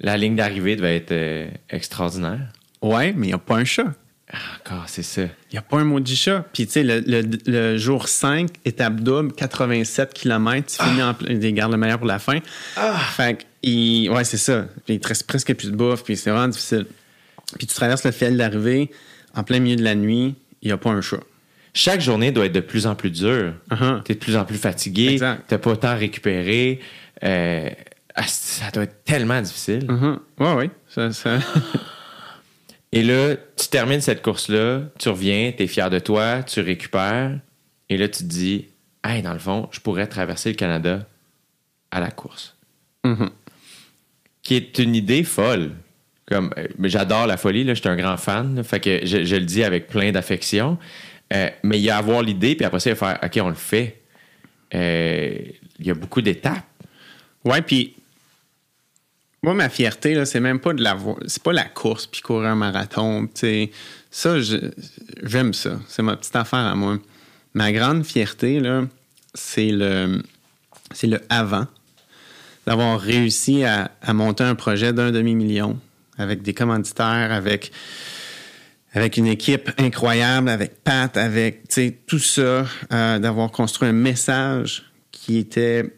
La 0.00 0.16
ligne 0.16 0.36
d'arrivée 0.36 0.76
devait 0.76 0.96
être 0.96 1.12
euh, 1.12 1.46
extraordinaire. 1.68 2.40
Ouais, 2.82 3.12
mais 3.16 3.26
il 3.26 3.30
n'y 3.30 3.34
a 3.34 3.38
pas 3.38 3.56
un 3.56 3.64
chat. 3.64 3.92
Ah, 4.32 4.36
Encore, 4.64 4.84
c'est 4.88 5.02
ça. 5.02 5.22
Il 5.22 5.52
n'y 5.54 5.58
a 5.58 5.62
pas 5.62 5.78
un 5.78 5.84
maudit 5.84 6.16
chat. 6.16 6.46
Puis, 6.52 6.66
tu 6.66 6.72
sais, 6.72 6.82
le, 6.84 7.00
le- 7.00 7.24
le 7.46 7.76
jour 7.76 8.08
5, 8.08 8.48
étape 8.64 9.00
double, 9.00 9.32
87 9.32 10.14
km, 10.14 10.66
tu 10.78 10.82
finis 10.82 11.02
en 11.02 11.14
plein 11.14 11.34
des 11.34 11.52
gardes 11.52 11.72
le 11.72 11.78
meilleur 11.78 11.98
pour 11.98 12.06
la 12.06 12.18
fin. 12.20 12.38
Fait 13.16 13.38
que, 13.38 13.42
il- 13.62 14.08
ouais, 14.08 14.24
c'est 14.24 14.36
ça. 14.38 14.66
Puis, 14.86 14.94
il 14.94 15.00
te 15.00 15.08
reste 15.08 15.26
presque 15.26 15.52
plus 15.54 15.70
de 15.72 15.76
bouffe, 15.76 16.04
puis 16.04 16.16
c'est 16.16 16.30
vraiment 16.30 16.48
difficile. 16.48 16.86
Puis, 17.58 17.66
tu 17.66 17.74
traverses 17.74 18.04
le 18.04 18.12
fil 18.12 18.36
d'arrivée, 18.36 18.90
en 19.34 19.42
plein 19.42 19.58
milieu 19.58 19.76
de 19.76 19.82
la 19.84 19.96
nuit, 19.96 20.34
il 20.62 20.66
n'y 20.68 20.72
a 20.72 20.76
pas 20.76 20.90
un 20.90 21.00
chat. 21.00 21.20
Chaque 21.74 22.00
journée 22.00 22.32
doit 22.32 22.46
être 22.46 22.52
de 22.52 22.60
plus 22.60 22.86
en 22.86 22.94
plus 22.94 23.10
dure. 23.10 23.52
Uh-huh. 23.70 24.02
Tu 24.04 24.12
es 24.12 24.14
de 24.14 24.20
plus 24.20 24.36
en 24.36 24.44
plus 24.44 24.58
fatigué. 24.58 25.08
Exact. 25.08 25.42
Tu 25.48 25.58
pas 25.58 25.70
autant 25.70 25.96
récupéré. 25.96 26.80
Euh, 27.22 27.68
ah, 28.14 28.22
ça 28.26 28.70
doit 28.70 28.84
être 28.84 29.04
tellement 29.04 29.40
difficile. 29.40 29.86
Ouais. 30.38 30.70
Ça, 30.88 31.12
ça- 31.12 31.38
Et 32.92 33.02
là, 33.04 33.36
tu 33.56 33.68
termines 33.68 34.00
cette 34.00 34.20
course-là, 34.20 34.82
tu 34.98 35.08
reviens, 35.10 35.52
tu 35.56 35.62
es 35.62 35.66
fier 35.68 35.90
de 35.90 36.00
toi, 36.00 36.42
tu 36.42 36.60
récupères. 36.60 37.38
Et 37.88 37.96
là, 37.96 38.08
tu 38.08 38.24
te 38.24 38.28
dis, 38.28 38.66
hey, 39.04 39.22
dans 39.22 39.32
le 39.32 39.38
fond, 39.38 39.68
je 39.70 39.78
pourrais 39.80 40.08
traverser 40.08 40.50
le 40.50 40.56
Canada 40.56 41.06
à 41.92 42.00
la 42.00 42.10
course. 42.10 42.56
Mhm. 43.04 43.30
Qui 44.42 44.56
est 44.56 44.78
une 44.80 44.96
idée 44.96 45.22
folle. 45.22 45.70
Comme, 46.26 46.52
euh, 46.58 46.66
mais 46.78 46.88
j'adore 46.88 47.26
la 47.28 47.36
folie, 47.36 47.62
là, 47.64 47.74
je 47.74 47.80
suis 47.80 47.88
un 47.88 47.96
grand 47.96 48.16
fan. 48.16 48.56
là, 48.56 48.62
fait 48.64 48.80
que 48.80 49.06
je, 49.06 49.24
je 49.24 49.36
le 49.36 49.44
dis 49.44 49.62
avec 49.62 49.86
plein 49.86 50.10
d'affection. 50.10 50.76
Euh, 51.32 51.48
mais 51.62 51.78
il 51.78 51.82
y 51.84 51.90
a 51.90 51.96
avoir 51.96 52.22
l'idée, 52.22 52.56
puis 52.56 52.64
après 52.64 52.80
ça, 52.80 52.90
il 52.90 52.94
y 52.94 52.96
a 52.96 52.96
faire 52.96 53.18
OK, 53.22 53.38
on 53.44 53.48
le 53.50 53.54
fait. 53.54 54.00
Euh, 54.74 55.38
il 55.78 55.86
y 55.86 55.90
a 55.90 55.94
beaucoup 55.94 56.22
d'étapes. 56.22 56.64
Ouais, 57.44 57.62
puis 57.62 57.94
Moi, 59.42 59.54
ma 59.54 59.70
fierté, 59.70 60.14
là, 60.14 60.26
c'est 60.26 60.40
même 60.40 60.60
pas 60.60 60.74
de 60.74 60.82
la 60.82 60.98
c'est 61.26 61.42
pas 61.42 61.54
la 61.54 61.64
course 61.64 62.06
puis 62.06 62.20
courir 62.20 62.50
un 62.50 62.56
marathon. 62.56 63.26
Ça, 64.10 64.34
j'aime 65.22 65.54
ça. 65.54 65.80
C'est 65.88 66.02
ma 66.02 66.16
petite 66.16 66.36
affaire 66.36 66.60
à 66.60 66.74
moi. 66.74 66.98
Ma 67.54 67.72
grande 67.72 68.04
fierté, 68.04 68.60
là, 68.60 68.84
c'est 69.32 69.70
le, 69.70 70.22
c'est 70.92 71.06
le 71.06 71.20
avant. 71.30 71.66
D'avoir 72.66 73.00
réussi 73.00 73.64
à, 73.64 73.90
monter 74.12 74.44
un 74.44 74.54
projet 74.54 74.92
d'un 74.92 75.10
demi-million 75.10 75.78
avec 76.18 76.42
des 76.42 76.52
commanditaires, 76.52 77.32
avec, 77.32 77.72
avec 78.92 79.16
une 79.16 79.26
équipe 79.26 79.70
incroyable, 79.78 80.50
avec 80.50 80.84
Pat, 80.84 81.16
avec 81.16 81.62
tout 82.06 82.18
ça, 82.18 82.66
euh, 82.92 83.18
d'avoir 83.18 83.50
construit 83.50 83.88
un 83.88 83.92
message 83.92 84.92
qui 85.10 85.38
était. 85.38 85.96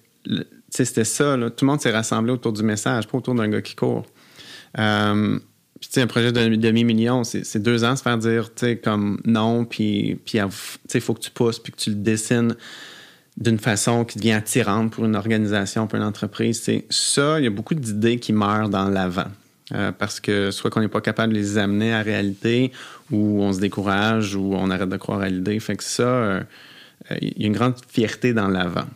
C'était 0.72 1.04
ça, 1.04 1.36
tout 1.36 1.64
le 1.64 1.66
monde 1.66 1.80
s'est 1.80 1.90
rassemblé 1.90 2.32
autour 2.32 2.52
du 2.52 2.62
message, 2.62 3.06
pas 3.06 3.18
autour 3.18 3.34
d'un 3.34 3.48
gars 3.48 3.60
qui 3.60 3.74
court. 3.74 4.06
Euh, 4.78 5.38
puis, 5.78 5.88
tu 5.88 5.94
sais, 5.94 6.00
un 6.00 6.06
projet 6.06 6.32
d'un 6.32 6.48
demi-million, 6.48 7.24
c'est 7.24 7.58
deux 7.58 7.84
ans 7.84 7.94
se 7.94 8.02
faire 8.02 8.16
dire, 8.16 8.54
tu 8.54 8.66
sais, 8.66 8.76
comme 8.76 9.20
non, 9.26 9.64
puis 9.64 10.18
puis 10.24 10.38
il 10.94 11.00
faut 11.00 11.14
que 11.14 11.20
tu 11.20 11.30
pousses, 11.30 11.58
puis 11.58 11.72
que 11.72 11.76
tu 11.76 11.90
le 11.90 11.96
dessines 11.96 12.56
d'une 13.36 13.58
façon 13.58 14.04
qui 14.04 14.18
devient 14.18 14.32
attirante 14.32 14.92
pour 14.92 15.04
une 15.04 15.16
organisation, 15.16 15.86
pour 15.86 15.98
une 15.98 16.04
entreprise. 16.04 16.62
C'est 16.62 16.86
ça, 16.88 17.38
il 17.38 17.44
y 17.44 17.46
a 17.46 17.50
beaucoup 17.50 17.74
d'idées 17.74 18.18
qui 18.18 18.32
meurent 18.32 18.68
dans 18.68 18.88
l'avant. 18.88 19.28
Euh, 19.74 19.90
parce 19.90 20.20
que 20.20 20.50
soit 20.50 20.70
qu'on 20.70 20.80
n'est 20.80 20.88
pas 20.88 21.00
capable 21.00 21.32
de 21.32 21.38
les 21.38 21.56
amener 21.56 21.92
à 21.92 21.98
la 21.98 22.02
réalité, 22.02 22.72
ou 23.10 23.42
on 23.42 23.52
se 23.52 23.60
décourage, 23.60 24.34
ou 24.34 24.54
on 24.54 24.70
arrête 24.70 24.88
de 24.88 24.96
croire 24.96 25.20
à 25.20 25.28
l'idée. 25.28 25.58
Fait 25.60 25.76
que 25.76 25.84
ça, 25.84 26.02
euh, 26.02 26.42
il 27.20 27.40
y 27.40 27.44
a 27.44 27.46
une 27.46 27.54
grande 27.54 27.74
fierté 27.88 28.34
dans 28.34 28.48
l'avant. 28.48 28.86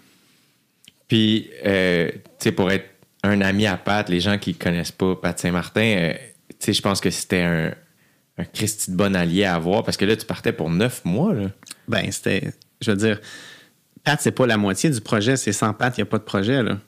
Puis, 1.09 1.51
euh, 1.65 2.11
tu 2.11 2.21
sais, 2.39 2.53
pour 2.53 2.71
être 2.71 2.89
un 3.23 3.41
ami 3.41 3.67
à 3.67 3.77
Pat, 3.77 4.09
les 4.09 4.21
gens 4.21 4.39
qui 4.39 4.55
connaissent 4.55 4.93
pas 4.93 5.17
Pat 5.17 5.39
Saint-Martin, 5.39 5.81
euh, 5.81 6.15
tu 6.49 6.57
sais, 6.59 6.73
je 6.73 6.83
pense 6.83 7.01
que 7.01 7.11
c'était 7.11 7.43
un, 7.43 7.75
un 8.39 8.45
Christy 8.45 8.91
de 8.91 8.97
bon 8.97 9.15
allié 9.15 9.45
à 9.45 9.55
avoir 9.55 9.83
parce 9.83 9.97
que 9.97 10.05
là, 10.05 10.17
tu 10.17 10.27
partais 10.27 10.53
pour 10.53 10.71
neuf 10.71 11.05
mois, 11.05 11.35
là. 11.35 11.49
Ben, 11.89 12.11
c'était. 12.11 12.53
Je 12.81 12.91
veux 12.91 12.97
dire, 12.97 13.21
Pat, 14.05 14.21
c'est 14.21 14.33
pas 14.33 14.47
la 14.47 14.57
moitié 14.57 14.91
du 14.91 15.01
projet. 15.01 15.37
C'est 15.37 15.53
sans 15.53 15.73
Pat, 15.73 15.97
il 15.97 16.01
n'y 16.01 16.03
a 16.03 16.07
pas 16.07 16.19
de 16.19 16.25
projet, 16.25 16.63
là. 16.63 16.79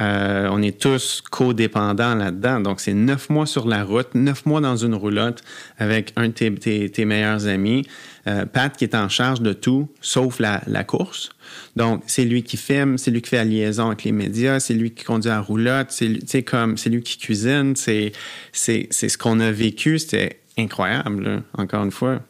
Euh, 0.00 0.48
on 0.50 0.62
est 0.62 0.80
tous 0.80 1.22
codépendants 1.30 2.14
là-dedans. 2.14 2.60
Donc, 2.60 2.80
c'est 2.80 2.94
neuf 2.94 3.28
mois 3.28 3.46
sur 3.46 3.66
la 3.66 3.84
route, 3.84 4.14
neuf 4.14 4.46
mois 4.46 4.60
dans 4.60 4.76
une 4.76 4.94
roulotte 4.94 5.42
avec 5.78 6.12
un 6.16 6.28
de 6.28 6.86
tes, 6.88 7.04
meilleurs 7.04 7.46
amis. 7.46 7.86
Euh, 8.26 8.46
Pat 8.46 8.74
qui 8.74 8.84
est 8.84 8.94
en 8.94 9.08
charge 9.08 9.42
de 9.42 9.52
tout, 9.52 9.88
sauf 10.00 10.38
la, 10.38 10.84
course. 10.84 11.30
Donc, 11.76 12.02
c'est 12.06 12.24
lui 12.24 12.42
qui 12.42 12.56
filme, 12.56 12.96
c'est 12.96 13.10
lui 13.10 13.20
qui 13.20 13.30
fait 13.30 13.36
la 13.36 13.44
liaison 13.44 13.88
avec 13.88 14.04
les 14.04 14.12
médias, 14.12 14.60
c'est 14.60 14.74
lui 14.74 14.92
qui 14.92 15.04
conduit 15.04 15.28
la 15.28 15.40
roulotte, 15.40 15.88
c'est 15.90 16.42
comme, 16.42 16.76
c'est 16.76 16.88
lui 16.88 17.02
qui 17.02 17.18
cuisine. 17.18 17.74
C'est, 17.76 18.12
ce 18.52 19.18
qu'on 19.18 19.40
a 19.40 19.50
vécu. 19.50 19.98
C'était 19.98 20.40
incroyable, 20.56 21.42
encore 21.56 21.84
une 21.84 21.90
fois. 21.90 22.20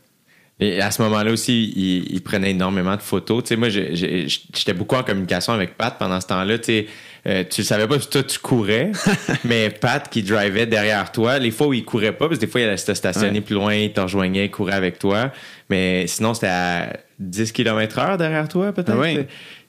Et 0.62 0.80
à 0.80 0.90
ce 0.90 1.02
moment-là 1.02 1.32
aussi, 1.32 1.72
il, 1.76 2.14
il 2.14 2.22
prenait 2.22 2.50
énormément 2.52 2.94
de 2.96 3.02
photos. 3.02 3.42
Tu 3.44 3.48
sais, 3.48 3.56
moi, 3.56 3.68
j'étais 3.68 4.72
beaucoup 4.74 4.94
en 4.96 5.02
communication 5.02 5.52
avec 5.52 5.76
Pat 5.76 5.96
pendant 5.98 6.20
ce 6.20 6.26
temps-là. 6.28 6.58
Tu 6.58 6.64
sais, 6.64 6.86
euh, 7.26 7.44
tu 7.48 7.60
le 7.62 7.66
savais 7.66 7.86
pas 7.86 7.98
si 8.00 8.08
toi 8.08 8.22
tu 8.22 8.38
courais, 8.38 8.92
mais 9.44 9.70
Pat 9.70 10.08
qui 10.08 10.22
drivait 10.22 10.66
derrière 10.66 11.10
toi, 11.12 11.38
les 11.38 11.50
fois 11.50 11.68
où 11.68 11.72
il 11.72 11.84
courait 11.84 12.12
pas, 12.12 12.26
parce 12.28 12.38
que 12.38 12.44
des 12.46 12.50
fois 12.50 12.60
il 12.60 12.64
allait 12.64 12.76
se 12.76 12.94
stationner 12.94 13.38
Ouais. 13.38 13.40
plus 13.40 13.54
loin, 13.54 13.74
il 13.74 13.92
te 13.92 14.00
rejoignait, 14.00 14.46
il 14.46 14.50
courait 14.50 14.74
avec 14.74 14.98
toi, 14.98 15.30
mais 15.70 16.06
sinon 16.08 16.34
c'était 16.34 16.48
à 16.48 16.92
10 17.20 17.52
km 17.52 17.98
heure 18.00 18.18
derrière 18.18 18.48
toi 18.48 18.72
peut-être. 18.72 18.98
Oui. 18.98 19.18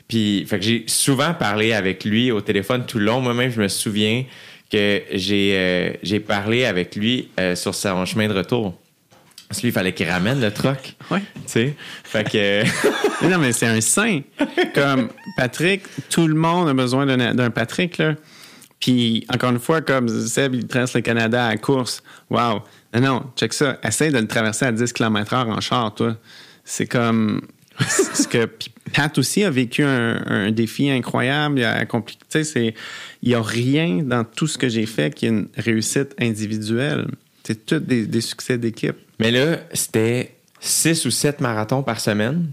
Puis, 0.08 0.46
fait 0.48 0.60
que 0.60 0.66
j'ai 0.66 0.84
souvent 0.88 1.34
parlé 1.34 1.74
avec 1.74 2.04
lui 2.06 2.32
au 2.32 2.42
téléphone 2.42 2.86
tout 2.86 3.00
le 3.00 3.06
long. 3.06 3.22
Moi-même, 3.22 3.50
je 3.52 3.62
me 3.62 3.68
souviens 3.68 4.26
que 4.72 5.02
j'ai 5.14 5.54
euh, 5.56 6.20
parlé 6.28 6.66
avec 6.66 6.96
lui 6.96 7.30
euh, 7.40 7.56
sur 7.56 7.74
son 7.74 8.06
chemin 8.06 8.28
de 8.28 8.34
retour. 8.34 8.74
Parce 9.48 9.60
que 9.60 9.68
lui, 9.68 9.70
il 9.70 9.74
fallait 9.74 9.94
qu'il 9.94 10.10
ramène 10.10 10.42
le 10.42 10.52
truck. 10.52 10.96
Ouais. 11.12 11.20
Tu 11.20 11.42
sais? 11.46 11.76
Fait 12.04 12.24
que. 12.24 12.64
Mais 13.22 13.30
non, 13.30 13.38
mais 13.38 13.52
c'est 13.52 13.68
un 13.68 13.82
saint. 13.82 14.22
Comme 14.74 15.10
Patrick, 15.38 15.84
tout 16.10 16.28
le 16.28 16.34
monde 16.34 16.70
a 16.70 16.74
besoin 16.74 17.06
d'un 17.06 17.50
Patrick, 17.52 17.98
là. 17.98 18.16
Puis, 18.80 19.26
encore 19.34 19.52
une 19.52 19.60
fois, 19.60 19.82
comme 19.82 20.10
Seb, 20.10 20.56
il 20.56 20.68
traverse 20.68 20.94
le 20.94 21.02
Canada 21.02 21.46
à 21.46 21.50
la 21.52 21.58
course. 21.58 22.04
Wow. 22.30 22.64
Non, 22.94 23.02
non, 23.02 23.24
check 23.38 23.54
ça. 23.54 23.78
Essaye 23.84 24.12
de 24.12 24.18
le 24.18 24.28
traverser 24.28 24.66
à 24.66 24.72
10 24.72 24.92
km/h 24.92 25.50
en 25.50 25.62
char, 25.62 25.94
toi. 25.94 26.18
C'est 26.66 26.88
comme. 26.88 27.42
ce 27.80 28.28
que 28.28 28.50
Pat 28.94 29.18
aussi 29.18 29.44
a 29.44 29.50
vécu 29.50 29.84
un, 29.84 30.22
un 30.26 30.52
défi 30.52 30.90
incroyable. 30.90 31.60
Il 31.60 31.64
a 31.64 31.74
accompli. 31.76 32.18
Tu 32.18 32.26
sais, 32.30 32.44
c'est. 32.44 32.74
Il 33.22 33.30
n'y 33.30 33.36
a 33.36 33.42
rien 33.42 34.02
dans 34.04 34.24
tout 34.24 34.48
ce 34.48 34.58
que 34.58 34.68
j'ai 34.68 34.86
fait 34.86 35.16
qui 35.16 35.28
est 35.28 35.30
une 35.30 35.48
réussite 35.58 36.14
individuelle. 36.20 37.08
C'est 37.46 37.66
tout 37.66 37.80
des, 37.80 38.06
des 38.06 38.22
succès 38.22 38.58
d'équipe. 38.58 38.98
Mais 39.20 39.32
là, 39.32 39.58
c'était 39.74 40.36
6 40.60 41.06
ou 41.06 41.12
7 41.12 41.42
marathons 41.42 41.84
par 41.84 42.00
semaine. 42.00 42.52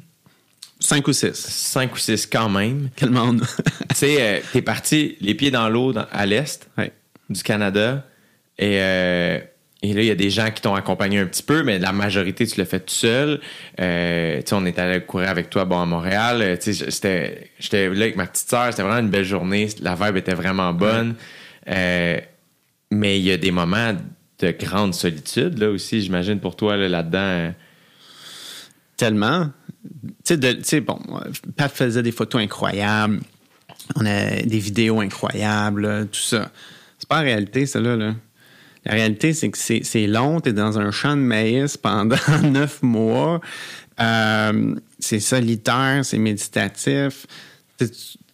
5 0.81 1.07
ou 1.07 1.13
6. 1.13 1.33
5 1.35 1.95
ou 1.95 1.99
6 1.99 2.27
quand 2.27 2.49
même. 2.49 2.89
Quel 2.97 3.11
monde. 3.11 3.43
tu 3.91 3.95
sais, 3.95 4.17
euh, 4.21 4.41
t'es 4.53 4.63
parti 4.63 5.17
les 5.21 5.35
pieds 5.35 5.51
dans 5.51 5.69
l'eau 5.69 5.95
à 6.11 6.27
l'est 6.27 6.69
ouais. 6.79 6.93
du 7.29 7.43
Canada. 7.43 8.05
Et, 8.59 8.81
euh, 8.81 9.39
et 9.83 9.93
là, 9.95 10.03
il 10.03 10.07
y 10.07 10.11
a 10.11 10.15
des 10.15 10.31
gens 10.31 10.51
qui 10.51 10.61
t'ont 10.61 10.75
accompagné 10.75 11.19
un 11.19 11.27
petit 11.27 11.43
peu, 11.43 11.63
mais 11.63 11.79
la 11.79 11.93
majorité, 11.93 12.47
tu 12.47 12.59
l'as 12.59 12.67
fait 12.67 12.81
tout 12.81 12.95
seul. 12.95 13.41
Euh, 13.79 14.39
tu 14.39 14.43
sais, 14.47 14.55
on 14.55 14.65
est 14.65 14.79
allé 14.79 15.01
courir 15.03 15.29
avec 15.29 15.51
toi 15.51 15.65
bon, 15.65 15.81
à 15.81 15.87
Montréal. 15.87 16.59
Tu 16.63 16.75
sais, 16.75 16.91
j'étais 17.59 17.89
là 17.89 18.03
avec 18.03 18.17
ma 18.17 18.27
petite 18.27 18.49
sœur. 18.49 18.67
C'était 18.71 18.83
vraiment 18.83 19.01
une 19.01 19.11
belle 19.11 19.25
journée. 19.25 19.69
La 19.81 19.95
vibe 19.95 20.17
était 20.17 20.35
vraiment 20.35 20.73
bonne. 20.73 21.15
Mais 21.67 23.19
il 23.19 23.23
y 23.23 23.31
a 23.31 23.37
des 23.37 23.53
moments 23.53 23.95
de 24.41 24.51
grande 24.51 24.95
solitude, 24.95 25.59
là 25.59 25.71
aussi, 25.71 26.01
j'imagine, 26.01 26.41
pour 26.41 26.57
toi, 26.57 26.77
là, 26.77 26.89
là-dedans. 26.89 27.19
euh. 27.19 27.51
Tellement. 28.97 29.51
Tu 30.25 30.37
sais, 30.63 30.81
bon, 30.81 30.99
Pat 31.57 31.73
faisait 31.73 32.03
des 32.03 32.13
photos 32.13 32.43
incroyables. 32.43 33.21
On 33.97 34.05
a 34.05 34.43
des 34.43 34.59
vidéos 34.59 35.01
incroyables, 35.01 36.09
tout 36.13 36.21
ça. 36.21 36.51
C'est 36.99 37.09
pas 37.09 37.17
la 37.17 37.23
réalité, 37.23 37.67
ça, 37.67 37.81
là. 37.81 38.15
La 38.85 38.93
réalité, 38.93 39.33
c'est 39.33 39.51
que 39.51 39.59
c'est 39.59 40.07
long. 40.07 40.41
Tu 40.41 40.53
dans 40.53 40.79
un 40.79 40.91
champ 40.91 41.17
de 41.17 41.23
maïs 41.23 41.77
pendant 41.77 42.17
neuf 42.43 42.83
mois. 42.83 43.41
Euh, 44.01 44.75
c'est 44.99 45.21
solitaire, 45.21 46.01
c'est 46.05 46.19
méditatif. 46.19 47.27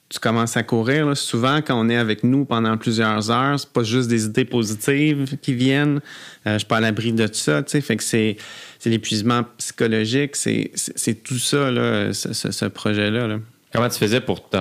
Tu- 0.09 0.19
commences 0.21 0.57
à 0.57 0.63
courir. 0.63 1.17
Souvent, 1.17 1.61
quand 1.63 1.79
on 1.79 1.89
est 1.89 1.97
avec 1.97 2.25
nous 2.25 2.45
pendant 2.45 2.77
plusieurs 2.77 3.31
heures, 3.31 3.59
c'est 3.61 3.73
pas 3.73 3.83
juste 3.83 4.09
des 4.09 4.25
idées 4.27 4.45
positives 4.45 5.37
qui 5.43 5.55
viennent. 5.55 6.01
Euh, 6.47 6.55
je 6.55 6.59
suis 6.59 6.67
pas 6.67 6.79
à 6.79 6.81
l'abri 6.81 7.13
de 7.13 7.27
tout 7.27 7.35
ça. 7.35 7.63
tu 7.63 7.71
sais. 7.73 7.81
Fait 7.81 7.97
que 7.97 8.03
c'est 8.03 8.37
l'épuisement 8.85 9.43
psychologique. 9.59 10.37
C'est 10.37 11.23
tout 11.23 11.39
ça, 11.39 11.71
là, 11.71 12.13
ce, 12.13 12.65
projet-là. 12.67 13.27
là. 13.27 13.39
Comment 13.73 13.89
tu 13.89 13.99
faisais 13.99 14.21
pour 14.21 14.49
te 14.49 14.57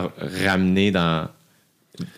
ramener 0.46 0.92
dans. 0.92 1.28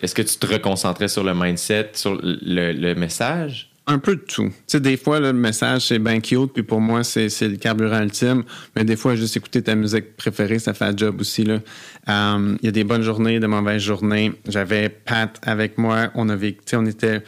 Est-ce 0.02 0.14
que 0.14 0.22
tu 0.22 0.36
te 0.36 0.46
reconcentrais 0.46 1.08
sur 1.08 1.22
le 1.22 1.34
mindset, 1.34 1.90
sur 1.94 2.18
le 2.22 2.94
message? 2.94 3.67
Un 3.90 3.98
peu 3.98 4.16
de 4.16 4.20
tout. 4.20 4.52
Tu 4.66 4.78
des 4.82 4.98
fois, 4.98 5.18
le 5.18 5.32
message, 5.32 5.86
c'est 5.86 5.98
bien 5.98 6.20
cute, 6.20 6.52
puis 6.52 6.62
pour 6.62 6.78
moi, 6.78 7.02
c'est 7.04 7.28
le 7.40 7.56
carburant 7.56 8.02
ultime. 8.02 8.44
Mais 8.76 8.84
des 8.84 8.96
fois, 8.96 9.14
juste 9.16 9.34
écouter 9.38 9.62
ta 9.62 9.74
musique 9.74 10.14
préférée, 10.14 10.58
ça 10.58 10.74
fait 10.74 10.92
le 10.92 10.98
job 10.98 11.22
aussi. 11.22 11.46
Euh, 11.48 12.56
Il 12.60 12.66
y 12.66 12.68
a 12.68 12.70
des 12.70 12.84
bonnes 12.84 13.00
journées, 13.02 13.40
des 13.40 13.46
mauvaises 13.46 13.80
journées. 13.80 14.32
J'avais 14.46 14.90
Pat 14.90 15.40
avec 15.42 15.78
moi. 15.78 16.10
On, 16.14 16.28
avait, 16.28 16.58
on 16.74 16.84
était 16.84 17.22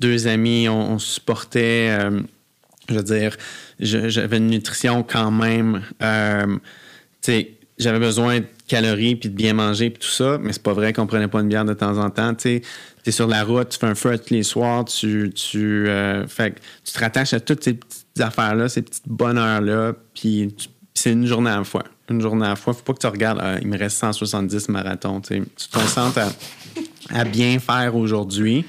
deux 0.00 0.26
amis, 0.28 0.66
on, 0.66 0.98
supportait. 0.98 1.88
euh, 2.00 2.22
je 2.88 2.94
veux 2.94 3.02
dire, 3.02 3.36
j'avais 3.78 4.38
une 4.38 4.46
nutrition 4.48 5.02
quand 5.02 5.30
même. 5.30 5.82
euh, 6.02 6.56
j'avais 7.82 7.98
besoin 7.98 8.40
de 8.40 8.46
calories 8.66 9.16
puis 9.16 9.28
de 9.28 9.34
bien 9.34 9.52
manger 9.52 9.90
puis 9.90 10.00
tout 10.00 10.14
ça, 10.14 10.38
mais 10.40 10.52
c'est 10.52 10.62
pas 10.62 10.72
vrai 10.72 10.92
qu'on 10.92 11.06
prenait 11.06 11.28
pas 11.28 11.40
une 11.40 11.48
bière 11.48 11.64
de 11.64 11.74
temps 11.74 11.98
en 11.98 12.10
temps. 12.10 12.34
Tu 12.34 12.62
es 13.04 13.10
sur 13.10 13.26
la 13.26 13.44
route, 13.44 13.68
tu 13.68 13.78
fais 13.78 13.86
un 13.86 13.94
feu 13.94 14.16
tous 14.18 14.32
les 14.32 14.42
soirs, 14.42 14.84
tu, 14.84 15.30
tu, 15.34 15.84
euh, 15.88 16.24
tu 16.84 16.92
te 16.92 16.98
rattaches 16.98 17.34
à 17.34 17.40
toutes 17.40 17.64
ces 17.64 17.74
petites 17.74 18.20
affaires-là, 18.20 18.68
ces 18.68 18.82
petites 18.82 19.08
bonheurs-là, 19.08 19.92
puis 20.14 20.54
c'est 20.94 21.12
une 21.12 21.26
journée 21.26 21.50
à 21.50 21.58
la 21.58 21.64
fois. 21.64 21.84
Une 22.10 22.20
journée 22.20 22.46
à 22.46 22.50
la 22.50 22.56
fois. 22.56 22.74
Faut 22.74 22.82
pas 22.82 22.92
que 22.92 22.98
tu 22.98 23.06
regardes, 23.06 23.38
ah, 23.40 23.56
il 23.60 23.68
me 23.68 23.78
reste 23.78 23.98
170 23.98 24.68
marathons. 24.68 25.20
Tu 25.20 25.40
te 25.40 25.72
concentres 25.72 26.20
à, 27.10 27.24
bien 27.24 27.58
faire 27.58 27.96
aujourd'hui. 27.96 28.64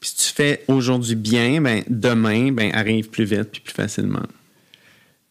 Puis 0.00 0.10
si 0.10 0.16
tu 0.16 0.34
fais 0.34 0.64
aujourd'hui 0.68 1.14
bien, 1.14 1.60
ben 1.60 1.82
demain, 1.88 2.52
ben 2.52 2.74
arrive 2.74 3.08
plus 3.08 3.24
vite 3.24 3.50
puis 3.52 3.60
plus 3.60 3.72
facilement. 3.72 4.26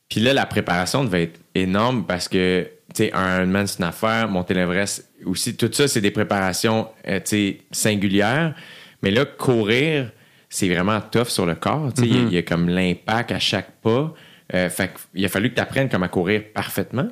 Puis 0.09 0.19
là, 0.19 0.33
la 0.33 0.45
préparation 0.45 1.03
devait 1.03 1.23
être 1.23 1.39
énorme 1.55 2.05
parce 2.05 2.27
que, 2.27 2.67
sais, 2.97 3.13
un 3.13 3.37
Ironman, 3.37 3.67
c'est 3.67 3.79
une 3.79 3.85
affaire, 3.85 4.27
monter 4.27 4.53
l'Everest 4.53 5.09
aussi, 5.25 5.55
tout 5.55 5.69
ça, 5.71 5.87
c'est 5.87 6.01
des 6.01 6.11
préparations, 6.11 6.87
euh, 7.07 7.19
tu 7.23 7.57
singulières. 7.71 8.53
Mais 9.01 9.11
là, 9.11 9.25
courir, 9.25 10.11
c'est 10.49 10.69
vraiment 10.69 11.01
tough 11.01 11.27
sur 11.27 11.45
le 11.45 11.55
corps. 11.55 11.91
Sais, 11.95 12.03
il 12.05 12.13
y 12.13 12.17
a- 12.17 12.21
il 12.23 12.33
y, 12.33 12.37
a 12.37 12.43
comme 12.43 12.69
l'impact 12.69 13.31
à 13.31 13.39
chaque 13.39 13.71
pas. 13.81 14.13
Euh, 14.53 14.69
fait 14.69 14.91
qu'il 15.13 15.25
a 15.25 15.29
fallu 15.29 15.49
que 15.49 15.55
tu 15.55 15.61
apprennes 15.61 15.89
comme 15.89 16.03
à 16.03 16.07
courir 16.07 16.43
parfaitement. 16.53 17.07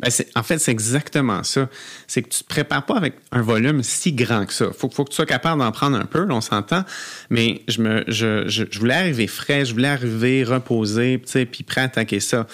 Ben, 0.00 0.10
en 0.34 0.42
fait, 0.42 0.58
c'est 0.58 0.72
exactement 0.72 1.44
ça. 1.44 1.68
C'est 2.08 2.22
que 2.22 2.28
tu 2.30 2.42
te 2.42 2.48
prépares 2.48 2.84
pas 2.86 2.96
avec 2.96 3.14
un 3.30 3.42
volume 3.42 3.82
si 3.84 4.12
grand 4.12 4.46
que 4.46 4.52
ça. 4.52 4.72
Faut, 4.76 4.90
faut 4.90 5.04
que 5.04 5.10
tu 5.10 5.16
sois 5.16 5.26
capable 5.26 5.60
d'en 5.60 5.70
prendre 5.70 5.96
un 5.96 6.06
peu, 6.06 6.26
on 6.28 6.40
s'entend. 6.40 6.84
Mais 7.30 7.62
je, 7.68 7.82
me, 7.82 8.02
je, 8.08 8.48
je, 8.48 8.78
voulais 8.78 8.94
arriver 8.94 9.28
frais, 9.28 9.64
je 9.64 9.72
voulais 9.74 9.88
arriver 9.88 10.42
reposé, 10.42 11.18
puis 11.18 11.62
prêt 11.62 11.82
à 11.82 11.84
attaquer 11.84 12.18
ça. 12.18 12.46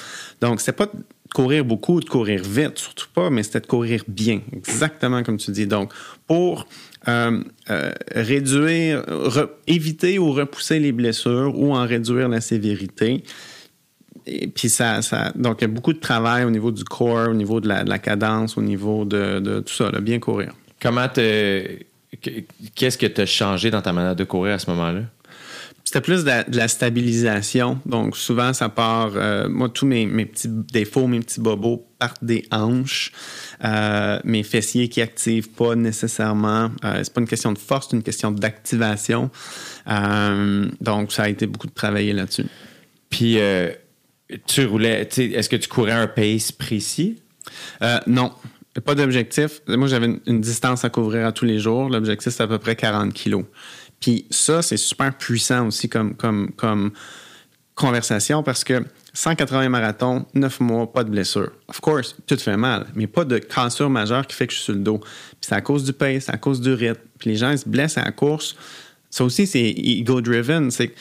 Donc, 0.42 0.60
c'est 0.60 0.72
pas 0.72 0.88
courir 1.34 1.64
beaucoup, 1.64 2.00
de 2.00 2.04
courir 2.04 2.42
vite, 2.42 2.78
surtout 2.78 3.08
pas, 3.14 3.30
mais 3.30 3.42
c'était 3.42 3.60
de 3.60 3.66
courir 3.66 4.02
bien, 4.08 4.40
exactement 4.52 5.22
comme 5.22 5.36
tu 5.36 5.50
dis. 5.50 5.66
Donc, 5.66 5.92
pour 6.26 6.66
euh, 7.08 7.42
euh, 7.70 7.92
réduire, 8.14 9.04
éviter 9.66 10.18
ou 10.18 10.32
repousser 10.32 10.78
les 10.78 10.92
blessures 10.92 11.52
ou 11.56 11.74
en 11.74 11.86
réduire 11.86 12.28
la 12.28 12.40
sévérité, 12.40 13.22
et 14.26 14.48
puis 14.48 14.68
ça, 14.68 15.00
ça, 15.02 15.32
donc 15.34 15.58
il 15.60 15.62
y 15.62 15.64
a 15.64 15.68
beaucoup 15.68 15.92
de 15.92 16.00
travail 16.00 16.44
au 16.44 16.50
niveau 16.50 16.70
du 16.70 16.84
corps, 16.84 17.30
au 17.30 17.34
niveau 17.34 17.60
de 17.60 17.68
la, 17.68 17.98
cadence, 17.98 18.58
au 18.58 18.62
niveau 18.62 19.04
de, 19.04 19.60
tout 19.60 19.72
ça, 19.72 19.90
bien 20.00 20.18
courir. 20.18 20.52
Comment 20.80 21.08
te, 21.08 21.64
qu'est-ce 22.74 22.98
que 22.98 23.06
tu 23.06 23.20
as 23.20 23.26
changé 23.26 23.70
dans 23.70 23.82
ta 23.82 23.92
manière 23.92 24.16
de 24.16 24.24
courir 24.24 24.54
à 24.54 24.58
ce 24.58 24.70
moment-là? 24.70 25.02
C'était 25.88 26.02
plus 26.02 26.22
de 26.22 26.30
la, 26.54 26.68
stabilisation. 26.68 27.80
Donc, 27.86 28.14
souvent, 28.14 28.52
ça 28.52 28.68
part. 28.68 29.12
Euh, 29.16 29.48
moi, 29.48 29.70
tous 29.70 29.86
mes, 29.86 30.06
petits 30.26 30.50
défauts, 30.50 31.06
mes 31.06 31.20
petits 31.20 31.40
bobos 31.40 31.88
partent 31.98 32.22
des 32.22 32.44
hanches. 32.50 33.10
Euh, 33.64 34.20
mes 34.22 34.42
fessiers 34.42 34.90
qui 34.90 35.00
activent 35.00 35.48
pas 35.48 35.76
nécessairement. 35.76 36.70
Euh, 36.84 37.00
c'est 37.02 37.14
pas 37.14 37.22
une 37.22 37.26
question 37.26 37.54
de 37.54 37.58
force, 37.58 37.86
c'est 37.88 37.96
une 37.96 38.02
question 38.02 38.30
d'activation. 38.30 39.30
donc, 39.86 41.10
ça 41.10 41.22
a 41.22 41.28
été 41.30 41.46
beaucoup 41.46 41.68
de 41.68 41.72
travailler 41.72 42.12
là-dessus. 42.12 42.44
Puis, 43.08 43.38
tu 44.46 44.66
roulais, 44.66 45.08
est-ce 45.16 45.48
que 45.48 45.56
tu 45.56 45.70
courais 45.70 45.92
un 45.92 46.06
pace 46.06 46.52
précis? 46.52 47.22
Non. 48.06 48.32
Pas 48.84 48.94
d'objectif. 48.94 49.62
Moi, 49.66 49.88
j'avais 49.88 50.20
une, 50.26 50.40
distance 50.40 50.84
à 50.84 50.90
couvrir 50.90 51.26
à 51.26 51.32
tous 51.32 51.46
les 51.46 51.58
jours. 51.58 51.88
L'objectif, 51.88 52.32
c'est 52.32 52.42
à 52.42 52.46
peu 52.46 52.58
près 52.58 52.76
40 52.76 53.12
kilos. 53.12 53.44
Puis 54.00 54.26
ça, 54.30 54.62
c'est 54.62 54.76
super 54.76 55.16
puissant 55.16 55.66
aussi 55.66 55.88
comme, 55.88 56.14
comme, 56.14 56.52
comme 56.52 56.92
conversation 57.74 58.42
parce 58.42 58.64
que 58.64 58.84
180 59.14 59.68
marathons, 59.68 60.26
9 60.34 60.60
mois, 60.60 60.92
pas 60.92 61.02
de 61.02 61.10
blessure. 61.10 61.50
Of 61.68 61.80
course, 61.80 62.16
tout 62.26 62.36
fait 62.36 62.56
mal, 62.56 62.86
mais 62.94 63.06
pas 63.06 63.24
de 63.24 63.38
cassure 63.38 63.90
majeure 63.90 64.26
qui 64.26 64.36
fait 64.36 64.46
que 64.46 64.52
je 64.52 64.58
suis 64.58 64.64
sur 64.66 64.74
le 64.74 64.80
dos. 64.80 64.98
Puis 64.98 65.40
c'est 65.40 65.54
à 65.54 65.60
cause 65.60 65.84
du 65.84 65.92
pace, 65.92 66.24
c'est 66.26 66.34
à 66.34 66.36
cause 66.36 66.60
du 66.60 66.72
rythme. 66.72 67.00
Puis 67.18 67.30
les 67.30 67.36
gens 67.36 67.50
ils 67.50 67.58
se 67.58 67.68
blessent 67.68 67.98
à 67.98 68.04
la 68.04 68.12
course. 68.12 68.56
Ça 69.10 69.24
aussi, 69.24 69.46
c'est 69.46 69.70
ego-driven. 69.70 70.70
C'est 70.70 70.94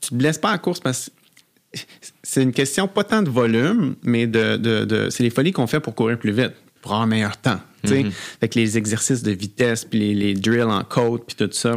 tu 0.00 0.10
te 0.10 0.14
blesses 0.14 0.38
pas 0.38 0.50
à 0.50 0.52
la 0.52 0.58
course 0.58 0.80
parce 0.80 1.06
que 1.06 1.80
c'est 2.22 2.42
une 2.42 2.52
question 2.52 2.88
pas 2.88 3.04
tant 3.04 3.22
de 3.22 3.30
volume, 3.30 3.96
mais 4.02 4.26
de, 4.26 5.08
c'est 5.10 5.22
les 5.22 5.30
folies 5.30 5.52
qu'on 5.52 5.66
fait 5.66 5.80
pour 5.80 5.94
courir 5.94 6.18
plus 6.18 6.32
vite, 6.32 6.52
pour 6.80 6.92
avoir 6.92 7.02
un 7.02 7.06
meilleur 7.06 7.36
temps. 7.36 7.60
Mm-hmm. 7.84 8.12
Avec 8.40 8.54
les 8.54 8.76
exercices 8.76 9.22
de 9.22 9.30
vitesse, 9.30 9.84
puis 9.84 10.14
les, 10.14 10.34
drills 10.34 10.62
en 10.62 10.82
côte, 10.82 11.24
puis 11.26 11.36
tout 11.36 11.52
ça. 11.52 11.76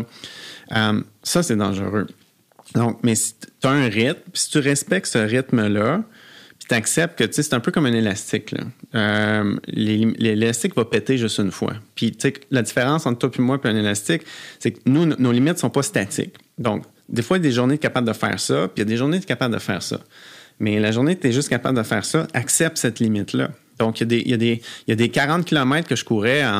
Euh, 0.74 1.02
ça, 1.24 1.44
c'est 1.44 1.56
dangereux. 1.56 2.08
Donc, 2.76 3.00
mais 3.04 3.16
si 3.16 3.36
tu 3.36 3.68
as 3.68 3.72
un 3.72 3.88
rythme, 3.88 4.22
puis 4.32 4.42
si 4.42 4.50
tu 4.50 4.60
respectes 4.60 5.08
ce 5.08 5.18
rythme-là, 5.18 6.04
puis 6.60 6.68
tu 6.70 6.76
acceptes 6.76 7.18
que 7.18 7.32
c'est 7.32 7.54
un 7.54 7.60
peu 7.60 7.72
comme 7.72 7.86
un 7.86 7.94
élastique. 7.94 8.56
Euh, 8.96 9.58
l'élastique 9.68 10.76
va 10.76 10.86
péter 10.86 11.18
juste 11.18 11.40
une 11.40 11.52
fois. 11.52 11.74
Puis 11.96 12.16
la 12.52 12.62
différence 12.62 13.06
entre 13.06 13.20
toi 13.20 13.32
et 13.38 13.42
moi 13.42 13.60
et 13.64 13.68
un 13.68 13.76
élastique, 13.76 14.24
c'est 14.60 14.72
que 14.72 14.80
nous, 14.86 15.06
nos 15.06 15.32
limites 15.32 15.56
ne 15.56 15.60
sont 15.60 15.70
pas 15.70 15.84
statiques. 15.84 16.36
Donc, 16.58 16.84
des 17.10 17.24
fois, 17.24 17.38
il 17.38 17.44
y 17.44 17.48
a 17.48 17.50
des 17.50 17.56
journées 17.56 17.78
capables 17.78 18.08
de 18.08 18.14
faire 18.14 18.40
ça, 18.40 18.68
puis 18.68 18.78
il 18.78 18.80
y 18.80 18.82
a 18.84 18.86
des 18.86 18.98
journées 18.98 19.20
capables 19.20 19.54
de 19.54 19.60
faire 19.60 19.82
ça. 19.82 20.00
Mais 20.60 20.80
la 20.80 20.92
journée 20.92 21.18
tu 21.18 21.28
es 21.28 21.32
juste 21.32 21.50
capable 21.50 21.78
de 21.78 21.84
faire 21.84 22.06
ça, 22.06 22.28
accepte 22.34 22.78
cette 22.78 23.00
limite-là. 23.00 23.50
Donc, 23.82 24.00
il 24.00 24.04
y, 24.04 24.04
a 24.04 24.08
des, 24.08 24.20
il, 24.20 24.30
y 24.30 24.34
a 24.36 24.38
des, 24.38 24.62
il 24.86 24.90
y 24.90 24.94
a 24.94 24.96
des 24.96 25.10
40 25.10 25.44
km 25.44 25.88
que 25.88 25.96
je 25.96 26.06
courais 26.06 26.46
en, 26.46 26.52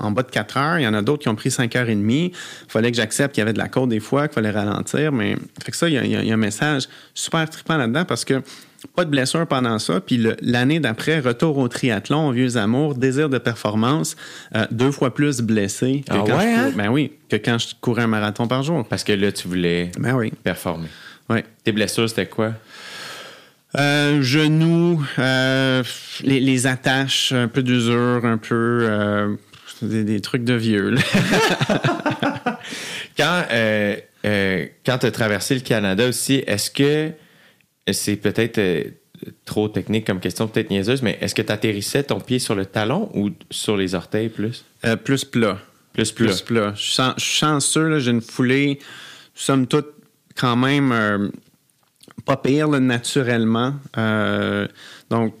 en, 0.00 0.10
bas 0.12 0.22
de 0.22 0.30
4 0.30 0.56
heures. 0.56 0.78
Il 0.78 0.82
y 0.82 0.86
en 0.86 0.94
a 0.94 1.02
d'autres 1.02 1.22
qui 1.22 1.28
ont 1.28 1.34
pris 1.34 1.50
5 1.50 1.76
heures 1.76 1.90
et 1.90 1.94
demie. 1.94 2.32
Il 2.32 2.70
fallait 2.70 2.90
que 2.90 2.96
j'accepte 2.96 3.34
qu'il 3.34 3.42
y 3.42 3.44
avait 3.44 3.52
de 3.52 3.58
la 3.58 3.68
côte 3.68 3.90
des 3.90 4.00
fois, 4.00 4.28
qu'il 4.28 4.36
fallait 4.36 4.50
ralentir. 4.50 5.12
Mais 5.12 5.36
fait 5.62 5.70
que 5.70 5.76
ça, 5.76 5.90
il 5.90 5.94
y, 5.94 5.98
a, 5.98 6.04
il 6.04 6.26
y, 6.26 6.30
a, 6.30 6.34
un 6.34 6.38
message 6.38 6.88
super 7.12 7.48
trippant 7.50 7.76
là-dedans 7.76 8.06
parce 8.06 8.24
que 8.24 8.42
pas 8.96 9.04
de 9.04 9.10
blessure 9.10 9.46
pendant 9.46 9.78
ça. 9.78 10.00
Puis 10.00 10.26
l'année 10.40 10.80
d'après, 10.80 11.20
retour 11.20 11.58
au 11.58 11.68
triathlon, 11.68 12.30
vieux 12.30 12.56
amour, 12.56 12.94
désir 12.94 13.28
de 13.28 13.36
performance, 13.36 14.16
euh, 14.56 14.66
deux 14.70 14.90
fois 14.90 15.14
plus 15.14 15.42
blessé 15.42 16.02
que 16.08 16.14
ah 16.14 16.24
quand 16.26 16.38
ouais, 16.38 16.54
hein? 16.54 16.72
ben 16.74 16.88
oui, 16.88 17.12
que 17.28 17.36
quand 17.36 17.58
je 17.58 17.74
courais 17.78 18.04
un 18.04 18.06
marathon 18.06 18.48
par 18.48 18.62
jour. 18.62 18.86
Parce 18.88 19.04
que 19.04 19.12
là, 19.12 19.30
tu 19.32 19.48
voulais 19.48 19.92
ben 19.98 20.14
oui. 20.14 20.32
performer. 20.42 20.88
Oui. 21.28 21.40
Tes 21.62 21.72
blessures, 21.72 22.08
c'était 22.08 22.26
quoi? 22.26 22.54
Euh, 23.78 24.20
genoux, 24.20 25.02
euh, 25.18 25.82
les, 26.22 26.66
attaches, 26.66 27.32
un 27.32 27.48
peu 27.48 27.62
d'usure, 27.62 28.20
un 28.24 28.36
peu 28.36 28.80
euh, 28.82 29.34
des, 29.80 30.20
trucs 30.20 30.44
de 30.44 30.52
vieux. 30.52 30.94
quand 33.16 33.44
quand 34.84 34.98
tu 34.98 35.06
as 35.06 35.10
traversé 35.10 35.54
le 35.54 35.62
Canada 35.62 36.06
aussi, 36.06 36.44
est-ce 36.46 36.70
que 36.70 37.12
c'est 37.90 38.16
peut-être 38.16 38.60
trop 39.46 39.68
technique 39.68 40.06
comme 40.06 40.20
question, 40.20 40.48
peut-être 40.48 40.70
niaiseuse, 40.70 41.00
mais 41.00 41.16
est-ce 41.22 41.34
que 41.34 41.42
tu 41.42 41.52
atterrissais 41.52 42.02
ton 42.02 42.20
pied 42.20 42.38
sur 42.38 42.54
le 42.54 42.66
talon 42.66 43.10
ou 43.14 43.30
sur 43.50 43.78
les 43.78 43.94
orteils 43.94 44.28
plus? 44.28 44.66
plus 45.04 45.24
plat. 45.24 45.58
Plus 45.94 46.12
plat. 46.12 46.26
Plus 46.26 46.42
plat. 46.42 46.74
Je 46.76 46.82
suis 46.82 47.02
chanceux, 47.16 47.98
j'ai 48.00 48.10
une 48.10 48.20
foulée, 48.20 48.80
somme 49.34 49.66
toute, 49.66 49.88
quand 50.36 50.56
même 50.56 51.32
pas 52.24 52.36
pire 52.36 52.68
naturellement. 52.68 53.74
Euh, 53.96 54.66
donc, 55.10 55.34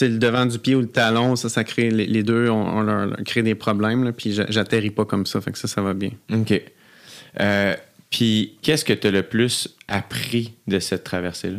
le 0.00 0.18
devant 0.18 0.46
du 0.46 0.58
pied 0.58 0.74
ou 0.74 0.80
le 0.80 0.88
talon, 0.88 1.36
ça, 1.36 1.48
ça 1.48 1.64
crée 1.64 1.90
les, 1.90 2.22
deux, 2.22 2.48
on, 2.48 2.82
leur, 2.82 3.16
crée 3.24 3.42
des 3.42 3.54
problèmes. 3.54 4.04
Là, 4.04 4.12
puis 4.12 4.32
j'atterris 4.32 4.90
pas 4.90 5.04
comme 5.04 5.26
ça, 5.26 5.40
fait 5.40 5.52
que 5.52 5.58
ça, 5.58 5.68
ça 5.68 5.82
va 5.82 5.94
bien. 5.94 6.10
OK. 6.32 6.60
Euh, 7.40 7.74
puis 8.10 8.58
qu'est-ce 8.62 8.84
que 8.84 8.92
tu 8.92 9.06
as 9.06 9.10
le 9.10 9.22
plus 9.22 9.76
appris 9.88 10.54
de 10.66 10.78
cette 10.78 11.04
traversée-là? 11.04 11.58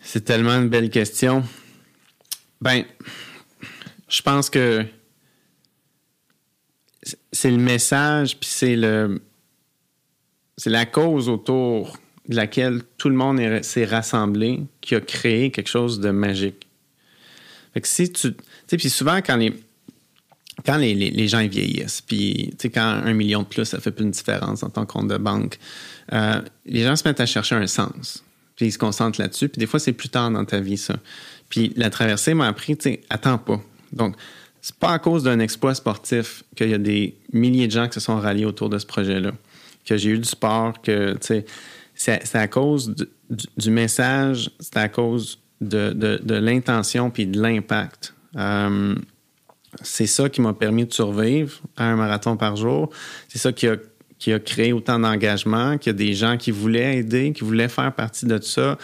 C'est 0.00 0.24
tellement 0.24 0.52
une 0.52 0.68
belle 0.68 0.90
question. 0.90 1.42
Ben, 2.60 2.84
je 4.08 4.22
pense 4.22 4.50
que 4.50 4.84
c'est 7.32 7.50
le 7.50 7.58
message, 7.58 8.38
puis 8.38 8.48
c'est 8.48 8.76
le 8.76 9.20
c'est 10.56 10.70
la 10.70 10.86
cause 10.86 11.28
autour 11.28 11.98
de 12.28 12.36
laquelle 12.36 12.82
tout 12.98 13.08
le 13.08 13.14
monde 13.14 13.40
s'est 13.62 13.84
rassemblé 13.84 14.62
qui 14.80 14.94
a 14.94 15.00
créé 15.00 15.50
quelque 15.50 15.68
chose 15.68 16.00
de 16.00 16.10
magique. 16.10 16.66
Fait 17.74 17.80
que 17.80 17.88
si 17.88 18.10
tu. 18.10 18.32
Tu 18.32 18.38
sais, 18.66 18.76
puis 18.76 18.90
souvent, 18.90 19.18
quand 19.18 19.36
les. 19.36 19.52
Quand 20.64 20.78
les, 20.78 20.94
les, 20.94 21.28
gens 21.28 21.46
vieillissent, 21.46 22.00
puis 22.00 22.56
quand 22.74 22.80
un 22.80 23.12
million 23.12 23.42
de 23.42 23.46
plus, 23.46 23.66
ça 23.66 23.78
fait 23.78 23.90
plus 23.90 24.06
une 24.06 24.10
différence 24.10 24.62
en 24.62 24.70
tant 24.70 24.86
compte 24.86 25.06
de 25.06 25.18
banque, 25.18 25.58
euh, 26.14 26.40
les 26.64 26.82
gens 26.82 26.96
se 26.96 27.06
mettent 27.06 27.20
à 27.20 27.26
chercher 27.26 27.56
un 27.56 27.66
sens. 27.66 28.24
Puis 28.56 28.66
ils 28.66 28.72
se 28.72 28.78
concentrent 28.78 29.20
là-dessus. 29.20 29.50
Puis 29.50 29.58
des 29.58 29.66
fois, 29.66 29.78
c'est 29.78 29.92
plus 29.92 30.08
tard 30.08 30.30
dans 30.30 30.46
ta 30.46 30.58
vie, 30.60 30.78
ça. 30.78 30.96
Puis 31.50 31.74
la 31.76 31.90
traversée 31.90 32.32
m'a 32.32 32.46
appris, 32.46 32.74
tu 32.74 32.84
sais, 32.84 33.00
attends 33.10 33.36
pas. 33.36 33.60
Donc, 33.92 34.16
c'est 34.62 34.76
pas 34.76 34.92
à 34.92 34.98
cause 34.98 35.22
d'un 35.22 35.40
exploit 35.40 35.74
sportif 35.74 36.42
qu'il 36.56 36.70
y 36.70 36.74
a 36.74 36.78
des 36.78 37.14
milliers 37.34 37.66
de 37.66 37.72
gens 37.72 37.86
qui 37.86 37.94
se 37.94 38.00
sont 38.00 38.18
ralliés 38.18 38.46
autour 38.46 38.70
de 38.70 38.78
ce 38.78 38.86
projet-là. 38.86 39.32
Que 39.84 39.98
j'ai 39.98 40.10
eu 40.10 40.18
du 40.18 40.24
sport, 40.28 40.80
que, 40.80 41.12
tu 41.12 41.18
sais, 41.20 41.44
c'est 41.96 42.34
à 42.34 42.46
cause 42.46 42.94
du, 43.56 43.70
message, 43.70 44.50
c'est 44.60 44.76
à 44.76 44.88
cause 44.88 45.40
de, 45.60 46.20
l'intention 46.38 47.10
puis 47.10 47.26
de 47.26 47.40
l'impact. 47.40 48.14
Euh, 48.36 48.94
c'est 49.82 50.06
ça 50.06 50.28
qui 50.28 50.40
m'a 50.40 50.52
permis 50.52 50.86
de 50.86 50.92
survivre 50.92 51.60
à 51.76 51.84
un 51.84 51.96
marathon 51.96 52.36
par 52.36 52.56
jour. 52.56 52.90
C'est 53.28 53.38
ça 53.38 53.52
qui 53.52 53.66
a, 53.66 54.38
créé 54.38 54.72
autant 54.72 54.98
d'engagement, 54.98 55.78
qu'il 55.78 55.92
y 55.92 55.94
a 55.94 55.98
des 55.98 56.14
gens 56.14 56.36
qui 56.36 56.50
voulaient 56.50 56.98
aider, 56.98 57.32
qui 57.32 57.44
voulaient 57.44 57.68
faire 57.68 57.92
partie 57.92 58.26
de 58.26 58.40
ça. 58.40 58.78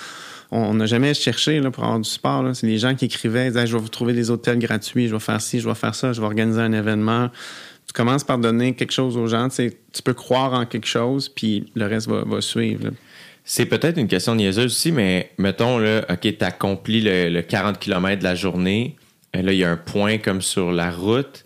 On 0.50 0.74
n'a 0.74 0.84
jamais 0.84 1.14
cherché 1.14 1.60
pour 1.70 1.84
avoir 1.84 1.98
du 1.98 2.08
sport. 2.08 2.44
C'est 2.54 2.66
les 2.66 2.76
gens 2.76 2.94
qui 2.94 3.06
écrivaient, 3.06 3.48
disaient, 3.48 3.66
je 3.66 3.74
vais 3.74 3.82
vous 3.82 3.88
trouver 3.88 4.12
des 4.12 4.30
hôtels 4.30 4.58
gratuits, 4.58 5.08
je 5.08 5.14
vais 5.14 5.20
faire 5.20 5.40
ci, 5.40 5.60
je 5.60 5.68
vais 5.68 5.74
faire 5.74 5.94
ça, 5.94 6.12
je 6.12 6.20
vais 6.20 6.26
organiser 6.26 6.60
un 6.60 6.72
événement 6.72 7.30
tu 7.86 7.92
commences 7.92 8.24
par 8.24 8.38
donner 8.38 8.74
quelque 8.74 8.92
chose 8.92 9.16
aux 9.16 9.26
gens. 9.26 9.48
Tu, 9.48 10.02
peux 10.02 10.14
croire 10.14 10.52
en 10.54 10.66
quelque 10.66 10.86
chose, 10.86 11.28
puis 11.28 11.70
le 11.74 11.86
reste 11.86 12.08
va, 12.08 12.40
suivre. 12.40 12.90
C'est 13.44 13.66
peut-être 13.66 13.98
une 13.98 14.08
question 14.08 14.34
niaiseuse 14.34 14.66
aussi, 14.66 14.92
mais 14.92 15.30
mettons, 15.38 15.78
là, 15.78 16.04
OK, 16.08 16.20
tu 16.20 16.36
accomplis 16.40 17.00
le, 17.02 17.40
40 17.40 17.78
km 17.78 18.18
de 18.18 18.24
la 18.24 18.34
journée. 18.34 18.96
Euh, 19.36 19.42
là, 19.42 19.52
il 19.52 19.58
y 19.58 19.64
a 19.64 19.70
un 19.70 19.76
point 19.76 20.18
comme 20.18 20.42
sur 20.42 20.72
la 20.72 20.90
route. 20.90 21.44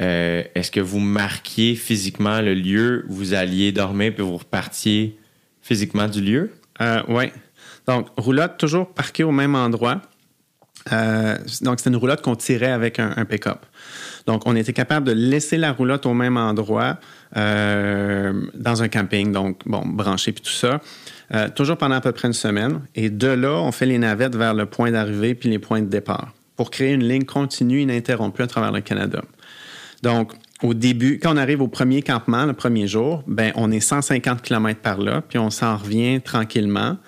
Euh, 0.00 0.44
est-ce 0.54 0.70
que 0.70 0.80
vous 0.80 1.00
marquiez 1.00 1.74
physiquement 1.74 2.40
le 2.40 2.54
lieu 2.54 3.04
où 3.08 3.14
vous 3.14 3.34
alliez 3.34 3.72
dormir 3.72 4.14
puis 4.14 4.22
vous 4.22 4.36
repartiez 4.36 5.18
physiquement 5.60 6.06
du 6.06 6.20
lieu? 6.20 6.52
Euh, 6.80 7.02
oui. 7.08 7.32
Donc, 7.86 8.08
roulotte 8.16 8.58
toujours 8.58 8.92
parquée 8.92 9.24
au 9.24 9.32
même 9.32 9.54
endroit. 9.54 10.02
Euh, 10.92 11.36
donc, 11.62 11.80
c'était 11.80 11.90
une 11.90 11.96
roulotte 11.96 12.22
qu'on 12.22 12.36
tirait 12.36 12.70
avec 12.70 12.98
un, 12.98 13.12
un 13.16 13.24
pick-up. 13.24 13.66
Donc, 14.28 14.42
on 14.44 14.54
était 14.54 14.74
capable 14.74 15.06
de 15.06 15.12
laisser 15.12 15.56
la 15.56 15.72
roulotte 15.72 16.04
au 16.04 16.12
même 16.12 16.36
endroit 16.36 16.98
euh, 17.38 18.34
dans 18.52 18.82
un 18.82 18.88
camping, 18.88 19.32
donc, 19.32 19.62
bon, 19.64 19.80
branché 19.86 20.32
puis 20.32 20.42
tout 20.42 20.50
ça, 20.50 20.82
euh, 21.32 21.48
toujours 21.48 21.78
pendant 21.78 21.94
à 21.94 22.02
peu 22.02 22.12
près 22.12 22.28
une 22.28 22.34
semaine. 22.34 22.82
Et 22.94 23.08
de 23.08 23.28
là, 23.28 23.54
on 23.54 23.72
fait 23.72 23.86
les 23.86 23.96
navettes 23.96 24.36
vers 24.36 24.52
le 24.52 24.66
point 24.66 24.90
d'arrivée 24.90 25.34
puis 25.34 25.48
les 25.48 25.58
points 25.58 25.80
de 25.80 25.86
départ 25.86 26.34
pour 26.56 26.70
créer 26.70 26.92
une 26.92 27.08
ligne 27.08 27.24
continue, 27.24 27.80
ininterrompue 27.80 28.42
à 28.42 28.46
travers 28.46 28.70
le 28.70 28.82
Canada. 28.82 29.22
Donc, 30.02 30.34
au 30.62 30.74
début, 30.74 31.18
quand 31.22 31.32
on 31.32 31.38
arrive 31.38 31.62
au 31.62 31.68
premier 31.68 32.02
campement, 32.02 32.44
le 32.44 32.52
premier 32.52 32.86
jour, 32.86 33.22
ben, 33.26 33.52
on 33.54 33.70
est 33.70 33.80
150 33.80 34.42
km 34.42 34.80
par 34.80 34.98
là, 34.98 35.22
puis 35.26 35.38
on 35.38 35.48
s'en 35.48 35.78
revient 35.78 36.20
tranquillement. 36.20 36.98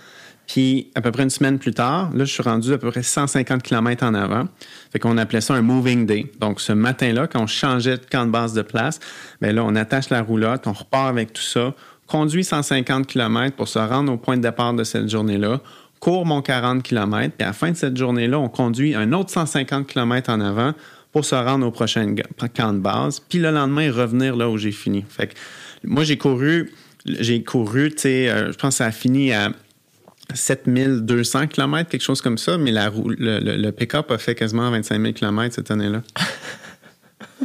Puis, 0.52 0.90
à 0.96 1.00
peu 1.00 1.12
près 1.12 1.22
une 1.22 1.30
semaine 1.30 1.60
plus 1.60 1.72
tard, 1.72 2.10
là, 2.12 2.24
je 2.24 2.32
suis 2.32 2.42
rendu 2.42 2.72
à 2.72 2.78
peu 2.78 2.90
près 2.90 3.04
150 3.04 3.62
km 3.62 4.04
en 4.04 4.14
avant. 4.14 4.48
Fait 4.90 4.98
qu'on 4.98 5.16
appelait 5.16 5.40
ça 5.40 5.54
un 5.54 5.62
moving 5.62 6.06
day. 6.06 6.26
Donc, 6.40 6.60
ce 6.60 6.72
matin-là, 6.72 7.28
quand 7.28 7.44
on 7.44 7.46
changeait 7.46 7.98
de 7.98 8.04
camp 8.04 8.26
de 8.26 8.32
base 8.32 8.52
de 8.52 8.62
place, 8.62 8.98
bien 9.40 9.52
là, 9.52 9.62
on 9.64 9.76
attache 9.76 10.10
la 10.10 10.22
roulotte, 10.22 10.66
on 10.66 10.72
repart 10.72 11.08
avec 11.08 11.32
tout 11.32 11.42
ça, 11.42 11.72
conduit 12.08 12.42
150 12.42 13.06
km 13.06 13.54
pour 13.54 13.68
se 13.68 13.78
rendre 13.78 14.12
au 14.12 14.16
point 14.16 14.36
de 14.36 14.42
départ 14.42 14.74
de 14.74 14.82
cette 14.82 15.08
journée-là, 15.08 15.60
court 16.00 16.26
mon 16.26 16.42
40 16.42 16.82
km, 16.82 17.32
puis 17.36 17.44
à 17.44 17.50
la 17.50 17.52
fin 17.52 17.70
de 17.70 17.76
cette 17.76 17.96
journée-là, 17.96 18.40
on 18.40 18.48
conduit 18.48 18.96
un 18.96 19.12
autre 19.12 19.30
150 19.30 19.86
km 19.86 20.30
en 20.32 20.40
avant 20.40 20.72
pour 21.12 21.24
se 21.24 21.36
rendre 21.36 21.64
au 21.64 21.70
prochain 21.70 22.12
camp 22.56 22.72
de 22.72 22.80
base, 22.80 23.20
puis 23.20 23.38
le 23.38 23.52
lendemain, 23.52 23.92
revenir 23.92 24.34
là 24.34 24.50
où 24.50 24.58
j'ai 24.58 24.72
fini. 24.72 25.04
Fait 25.08 25.28
que 25.28 25.34
moi, 25.84 26.02
j'ai 26.02 26.18
couru, 26.18 26.72
j'ai 27.06 27.44
couru, 27.44 27.90
tu 27.90 27.98
sais, 27.98 28.28
euh, 28.28 28.50
je 28.50 28.58
pense 28.58 28.74
que 28.74 28.78
ça 28.78 28.86
a 28.86 28.90
fini 28.90 29.32
à 29.32 29.52
7200 30.34 31.46
km, 31.48 31.88
quelque 31.90 32.02
chose 32.02 32.20
comme 32.22 32.38
ça, 32.38 32.58
mais 32.58 32.70
la, 32.70 32.88
roue- 32.90 33.08
le, 33.10 33.38
le- 33.40 33.56
le 33.56 33.72
pick-up 33.72 34.10
a 34.10 34.18
fait 34.18 34.34
quasiment 34.34 34.70
25 34.70 35.00
000 35.00 35.12
km 35.12 35.54
cette 35.54 35.70
année-là. 35.70 36.02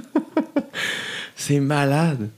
C'est 1.35 1.59
malade. 1.59 2.29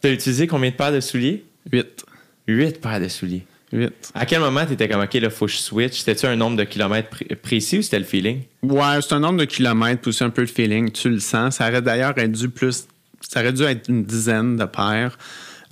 T'as 0.00 0.10
utilisé 0.12 0.46
combien 0.46 0.70
de 0.70 0.74
paires 0.76 0.92
de 0.92 1.00
souliers? 1.00 1.44
8. 1.72 2.04
Huit 2.48 2.80
paires 2.80 3.00
de 3.00 3.08
souliers. 3.08 3.44
8. 3.72 4.12
À 4.14 4.26
quel 4.26 4.40
moment 4.40 4.66
t'étais 4.66 4.88
comme, 4.88 5.00
OK, 5.02 5.14
là, 5.14 5.30
faut 5.30 5.46
que 5.46 5.52
je 5.52 5.56
switch? 5.56 5.98
C'était-tu 6.00 6.26
un 6.26 6.36
nombre 6.36 6.56
de 6.56 6.64
kilomètres 6.64 7.08
pré- 7.08 7.24
précis 7.36 7.78
ou 7.78 7.82
c'était 7.82 7.98
le 7.98 8.04
feeling? 8.04 8.42
Ouais, 8.62 9.00
c'est 9.00 9.14
un 9.14 9.20
nombre 9.20 9.38
de 9.38 9.44
kilomètres, 9.46 10.06
aussi 10.08 10.22
un 10.22 10.30
peu 10.30 10.42
le 10.42 10.46
feeling, 10.48 10.90
tu 10.90 11.08
le 11.08 11.20
sens. 11.20 11.56
Ça 11.56 11.68
aurait 11.68 11.80
d'ailleurs 11.82 12.14
dû 12.28 12.48
plus, 12.50 12.86
ça 13.20 13.40
aurait 13.40 13.52
dû 13.52 13.62
être 13.62 13.88
une 13.88 14.04
dizaine 14.04 14.56
de 14.56 14.64
paires. 14.66 15.16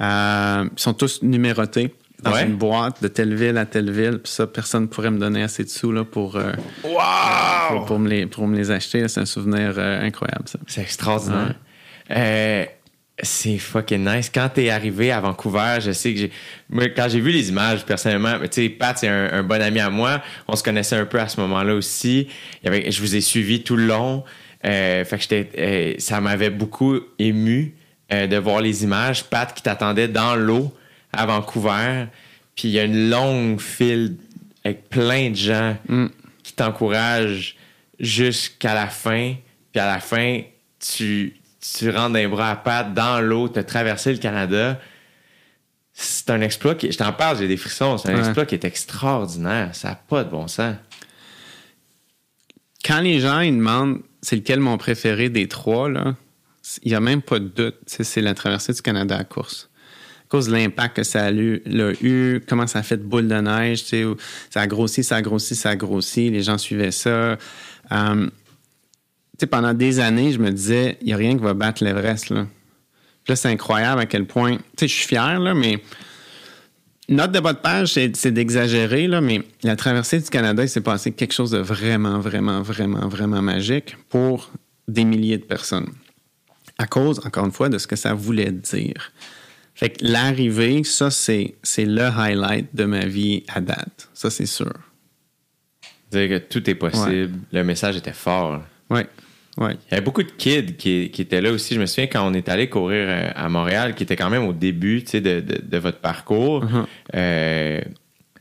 Euh, 0.01 0.65
ils 0.74 0.81
sont 0.81 0.94
tous 0.94 1.23
numérotés 1.23 1.94
dans 2.23 2.33
Ouais. 2.33 2.45
une 2.45 2.57
boîte 2.57 3.03
de 3.03 3.09
telle 3.09 3.35
ville 3.35 3.57
à 3.59 3.67
telle 3.67 3.91
ville. 3.91 4.19
Puis 4.23 4.33
ça, 4.33 4.47
personne 4.47 4.83
ne 4.83 4.87
pourrait 4.89 5.11
me 5.11 5.19
donner 5.19 5.43
assez 5.43 5.65
de 5.65 5.69
sous 5.69 5.93
là, 5.93 6.05
pour, 6.05 6.37
euh, 6.37 6.53
pour, 6.83 7.85
pour 7.87 7.99
me 7.99 8.09
les, 8.09 8.27
pour 8.27 8.47
me 8.47 8.57
les 8.57 8.71
acheter. 8.71 9.07
C'est 9.09 9.21
un 9.21 9.27
souvenir 9.27 9.75
euh, 9.79 10.03
incroyable, 10.03 10.45
ça. 10.47 10.59
C'est 10.67 10.83
extraordinaire. 10.83 11.55
Euh, 12.11 12.65
c'est 13.23 13.59
fucking 13.59 14.05
nice. 14.09 14.31
Quand 14.35 14.49
t'es 14.55 14.71
arrivé 14.71 15.13
à 15.13 15.21
Vancouver, 15.21 15.77
je 15.81 15.93
sais 15.93 16.15
que 16.15 16.21
j'ai. 16.21 16.31
Moi, 16.71 16.89
quand 16.89 17.07
j'ai 17.09 17.21
vu 17.21 17.31
les 17.31 17.51
images, 17.51 17.85
personnellement, 17.85 18.35
tu 18.43 18.49
sais, 18.63 18.69
Pat, 18.71 18.97
c'est 18.97 19.09
un, 19.09 19.31
un 19.33 19.43
bon 19.43 19.61
ami 19.61 19.79
à 19.81 19.91
moi. 19.91 20.23
On 20.49 20.57
se 20.57 20.63
connaissait 20.63 20.97
un 20.97 21.05
peu 21.05 21.21
à 21.21 21.29
ce 21.29 21.39
moment-là 21.41 21.75
aussi. 21.75 22.29
Il 22.63 22.67
y 22.67 22.69
avait- 22.69 22.91
je 22.91 23.01
vous 23.01 23.15
ai 23.17 23.21
suivi 23.21 23.63
tout 23.63 23.77
le 23.77 23.87
long. 23.87 24.25
Fait 24.63 25.05
que 25.11 25.19
j'étais. 25.21 25.97
ça 25.99 26.21
m'avait 26.21 26.51
beaucoup 26.51 26.97
ému 27.19 27.75
de 28.11 28.37
voir 28.39 28.61
les 28.61 28.85
images. 28.85 29.25
Pat 29.25 29.53
qui 29.55 29.63
t'attendait 29.63 30.09
dans 30.09 30.35
l'eau 30.35 30.73
à 31.12 31.27
Vancouver. 31.27 32.07
Puis 32.57 32.69
il 32.69 32.70
y 32.73 32.78
a 32.78 32.85
une 32.85 33.11
longue 33.11 33.61
file 33.61 34.16
avec 34.65 34.89
plein 34.89 35.31
de 35.31 35.37
gens 35.37 35.77
qui 36.43 36.53
t'encouragent 36.53 37.57
jusqu'à 37.99 38.74
la 38.74 38.87
fin. 38.89 39.35
Puis 39.73 39.81
à 39.81 39.87
la 39.87 40.01
fin, 40.01 40.43
tu, 40.78 41.37
tu 41.61 41.91
rentres 41.91 42.12
d'un 42.15 42.28
bras 42.28 42.51
à 42.51 42.57
pattes 42.57 42.93
dans 42.95 43.20
l'eau, 43.20 43.49
tu 43.49 43.59
as 43.59 43.65
traversé 43.65 44.12
le 44.12 44.19
Canada. 44.19 44.81
C'est 45.93 46.31
un 46.31 46.41
exploit 46.41 46.74
qui. 46.74 46.91
Je 46.91 46.97
t'en 46.99 47.12
parle, 47.12 47.39
j'ai 47.39 47.49
des 47.49 47.57
frissons. 47.57 47.99
C'est 47.99 48.09
un 48.11 48.15
Ouais. 48.15 48.20
exploit 48.20 48.47
qui 48.47 48.55
est 48.55 48.65
extraordinaire. 48.65 49.74
Ça 49.74 49.89
n'a 49.91 49.95
pas 49.97 50.24
de 50.24 50.31
bon 50.31 50.49
sens. 50.49 50.77
Quand 52.85 53.01
les 53.01 53.20
gens 53.20 53.41
ils 53.41 53.57
demandent 53.57 54.01
c'est 54.23 54.37
lequel 54.37 54.61
mon 54.61 54.77
préféré 54.77 55.31
des 55.31 55.49
trois, 55.49 55.89
là, 55.89 56.15
il 56.82 56.91
n'y 56.91 56.95
a 56.95 57.01
même 57.01 57.23
pas 57.23 57.39
de 57.39 57.47
doute. 57.49 57.77
C'est 57.87 58.20
la 58.20 58.35
traversée 58.35 58.73
du 58.74 58.82
Canada 58.82 59.16
à 59.16 59.24
course. 59.24 59.70
Cause 60.31 60.47
de 60.47 60.52
l'impact 60.52 60.97
que 60.97 61.02
ça 61.02 61.24
a 61.24 61.32
eu, 61.32 62.40
comment 62.48 62.69
ça 62.69 62.78
a 62.78 62.82
fait 62.85 62.97
de 62.97 63.02
boule 63.02 63.27
de 63.27 63.35
neige, 63.35 63.82
tu 63.82 63.89
sais, 63.89 64.05
ça 64.48 64.61
a 64.61 64.66
grossi, 64.69 65.02
ça 65.02 65.16
a 65.16 65.23
grossi, 65.23 65.57
ça 65.57 65.70
a 65.70 65.77
grossi, 65.77 66.31
les 66.31 66.43
gens 66.44 66.57
suivaient 66.57 66.93
ça. 66.93 67.36
Euh, 67.90 68.27
tu 68.27 68.31
sais, 69.40 69.47
pendant 69.48 69.74
des 69.74 69.98
années, 69.98 70.31
je 70.31 70.39
me 70.39 70.52
disais, 70.52 70.98
il 71.01 71.09
n'y 71.09 71.12
a 71.12 71.16
rien 71.16 71.36
qui 71.36 71.43
va 71.43 71.52
battre 71.52 71.82
l'Everest. 71.82 72.31
Là. 72.31 72.47
Puis 73.24 73.32
là, 73.32 73.36
c'est 73.36 73.48
incroyable 73.48 74.01
à 74.02 74.07
quel 74.07 74.24
point. 74.24 74.57
Tu 74.57 74.62
sais, 74.78 74.89
je 74.89 74.94
suis 74.94 75.09
fier, 75.09 75.40
là, 75.40 75.52
mais 75.52 75.82
note 77.09 77.32
de 77.32 77.40
bas 77.40 77.52
de 77.52 77.59
page, 77.59 77.94
c'est 77.94 78.15
c'est 78.15 78.31
d'exagérer, 78.31 79.09
là, 79.09 79.20
mais 79.20 79.43
la 79.65 79.74
traversée 79.74 80.20
du 80.20 80.31
Canada, 80.31 80.62
il 80.62 80.69
s'est 80.69 80.81
passé 80.81 81.11
quelque 81.11 81.35
chose 81.35 81.51
de 81.51 81.59
vraiment, 81.59 82.20
vraiment, 82.20 82.62
vraiment, 82.62 83.09
vraiment 83.09 83.43
magique 83.43 83.97
pour 84.09 84.52
des 84.86 85.05
milliers 85.05 85.39
de 85.39 85.44
personnes. 85.44 85.89
À 86.78 86.86
cause, 86.86 87.20
encore 87.27 87.44
une 87.44 87.52
fois, 87.52 87.69
de 87.69 87.78
ce 87.78 87.89
que 87.89 87.97
ça 87.97 88.15
voulait 88.15 88.52
dire. 88.52 89.12
Fait 89.81 89.89
que 89.90 90.05
l'arrivée, 90.05 90.85
ça, 90.85 91.11
c'est 91.11 91.55
c'est 91.62 91.86
le 91.86 92.02
highlight 92.05 92.66
de 92.74 92.85
ma 92.85 93.07
vie 93.07 93.44
à 93.48 93.61
date. 93.62 94.11
Ça, 94.12 94.28
c'est 94.28 94.44
sûr. 94.47 94.73
Dire 96.12 96.28
que 96.28 96.39
tout 96.39 96.69
est 96.69 96.74
possible. 96.74 97.39
Le 97.52 97.65
message 97.65 97.97
était 97.97 98.12
fort. 98.12 98.61
Oui, 98.90 99.01
oui. 99.57 99.70
Il 99.86 99.90
y 99.93 99.94
avait 99.94 100.05
beaucoup 100.05 100.23
de 100.23 100.31
kids 100.32 100.74
qui, 100.77 101.11
qui 101.11 101.23
étaient 101.23 101.40
là 101.40 101.51
aussi. 101.52 101.74
Je 101.77 101.81
me 101.81 101.86
souviens 101.86 102.09
quand 102.09 102.28
on 102.28 102.35
est 102.35 102.48
allé 102.51 102.69
courir 102.69 103.07
euh, 103.09 103.31
à 103.35 103.48
Montréal, 103.48 103.94
qui 103.94 104.02
était 104.02 104.16
quand 104.16 104.28
même 104.28 104.44
au 104.44 104.52
début 104.52 105.02
de, 105.02 105.19
de- 105.19 105.40
de 105.62 105.78
votre 105.78 105.98
parcours. 106.01 106.62
Euh, 107.15 107.81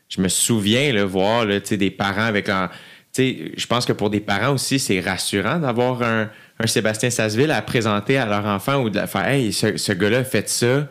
je 0.10 0.22
me 0.22 0.28
souviens 0.28 0.92
là, 0.92 1.06
voir 1.06 1.46
là, 1.46 1.60
des 1.60 1.92
parents 1.92 2.24
avec 2.26 2.48
leur. 2.50 2.70
Je 3.18 3.66
pense 3.68 3.86
que 3.86 3.94
pour 3.94 4.10
des 4.10 4.20
parents 4.20 4.54
aussi, 4.54 4.78
c'est 4.80 5.00
rassurant 5.00 5.60
d'avoir 5.60 6.02
un, 6.04 6.30
un 6.60 6.68
Sébastien 6.68 7.10
Sasseville 7.10 7.52
à 7.52 7.62
présenter 7.62 8.18
à 8.18 8.26
leur 8.26 8.46
enfant 8.46 8.82
ou 8.84 8.90
de 8.90 9.00
faire 9.06 9.28
Hey, 9.28 9.54
ce, 9.54 9.78
ce 9.78 9.92
gars-là 9.94 10.20
a 10.20 10.24
fait 10.24 10.48
ça, 10.50 10.88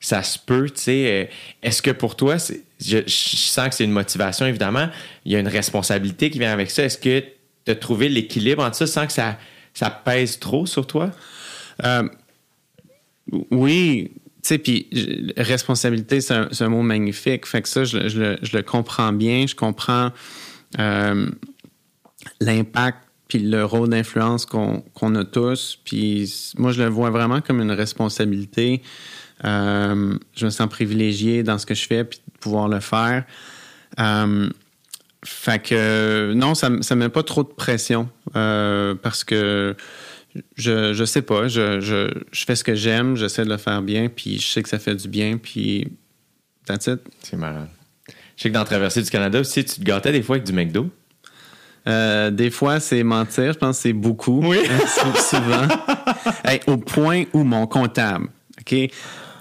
ça 0.00 0.22
se 0.22 0.38
peut. 0.38 0.70
tu 0.70 0.80
sais. 0.80 1.06
Euh, 1.06 1.24
Est-ce 1.62 1.82
que 1.82 1.90
pour 1.90 2.16
toi, 2.16 2.36
je, 2.80 2.98
sens 3.06 3.68
que 3.68 3.74
c'est 3.74 3.84
une 3.84 3.92
motivation, 3.92 4.46
évidemment. 4.46 4.88
Il 5.26 5.32
y 5.32 5.36
a 5.36 5.38
une 5.38 5.48
responsabilité 5.48 6.30
qui 6.30 6.38
vient 6.38 6.52
avec 6.52 6.70
ça. 6.70 6.84
Est-ce 6.84 6.98
que 6.98 7.20
tu 7.64 7.70
as 7.70 7.74
trouvé 7.74 8.08
l'équilibre 8.08 8.64
entre 8.64 8.76
ça 8.76 8.86
sans 8.86 9.06
que 9.06 9.12
ça, 9.12 9.38
ça 9.74 9.90
pèse 9.90 10.38
trop 10.38 10.64
sur 10.64 10.86
toi? 10.86 11.10
Euh, 11.84 12.08
oui, 13.50 14.10
tu 14.42 14.48
sais, 14.48 14.58
puis 14.58 14.88
responsabilité, 15.36 16.22
c'est 16.22 16.34
un, 16.34 16.68
mot 16.68 16.82
magnifique. 16.82 17.46
Fait 17.46 17.60
que 17.60 17.68
ça, 17.68 17.84
je, 17.84 17.98
le- 17.98 18.62
comprends 18.62 19.12
bien. 19.12 19.46
Je 19.46 19.54
comprends 19.54 20.10
euh, 20.78 21.30
l'impact 22.40 22.98
puis 23.28 23.38
le 23.38 23.64
rôle 23.64 23.90
d'influence 23.90 24.44
qu'on 24.44 24.82
qu'on 24.94 25.14
a 25.14 25.24
tous. 25.24 25.78
Puis 25.84 26.52
moi, 26.56 26.72
je 26.72 26.82
le 26.82 26.88
vois 26.88 27.10
vraiment 27.10 27.40
comme 27.40 27.60
une 27.60 27.70
responsabilité. 27.70 28.82
Euh, 29.44 30.16
je 30.36 30.44
me 30.44 30.50
sens 30.50 30.68
privilégié 30.68 31.42
dans 31.42 31.58
ce 31.58 31.66
que 31.66 31.74
je 31.74 31.86
fais 31.86 32.04
puis 32.04 32.20
de 32.32 32.38
pouvoir 32.38 32.68
le 32.68 32.80
faire. 32.80 33.24
Euh, 33.98 34.48
fait 35.24 35.62
que 35.62 36.32
non, 36.34 36.54
ça 36.54 36.68
ne 36.70 36.94
met 36.94 37.08
pas 37.08 37.22
trop 37.22 37.42
de 37.42 37.48
pression 37.48 38.08
euh, 38.36 38.94
parce 38.94 39.24
que 39.24 39.76
je, 40.56 40.92
je 40.94 41.04
sais 41.04 41.22
pas, 41.22 41.48
je, 41.48 41.80
je, 41.80 42.08
je 42.32 42.44
fais 42.44 42.54
ce 42.56 42.64
que 42.64 42.74
j'aime, 42.74 43.16
j'essaie 43.16 43.44
de 43.44 43.50
le 43.50 43.56
faire 43.56 43.82
bien, 43.82 44.08
puis 44.08 44.38
je 44.38 44.46
sais 44.46 44.62
que 44.62 44.68
ça 44.68 44.78
fait 44.78 44.94
du 44.94 45.08
bien, 45.08 45.36
puis 45.38 45.88
that's 46.66 46.86
it. 46.86 47.00
C'est 47.22 47.36
marrant. 47.36 47.66
Je 48.36 48.42
sais 48.44 48.48
que 48.48 48.54
dans 48.54 48.64
Traversée 48.64 49.02
du 49.02 49.10
Canada 49.10 49.40
aussi, 49.40 49.64
tu 49.64 49.80
te 49.80 49.84
gâtais 49.84 50.12
des 50.12 50.22
fois 50.22 50.36
avec 50.36 50.46
du 50.46 50.52
McDo. 50.52 50.88
Euh, 51.88 52.30
des 52.30 52.50
fois, 52.50 52.78
c'est 52.78 53.02
mentir, 53.02 53.52
je 53.54 53.58
pense 53.58 53.76
que 53.78 53.82
c'est 53.82 53.92
beaucoup. 53.92 54.40
Oui. 54.44 54.58
Sou- 54.86 55.36
souvent. 55.36 55.66
Hey, 56.44 56.60
au 56.66 56.76
point 56.76 57.24
où 57.32 57.42
mon 57.44 57.66
comptable, 57.66 58.28
OK, 58.60 58.90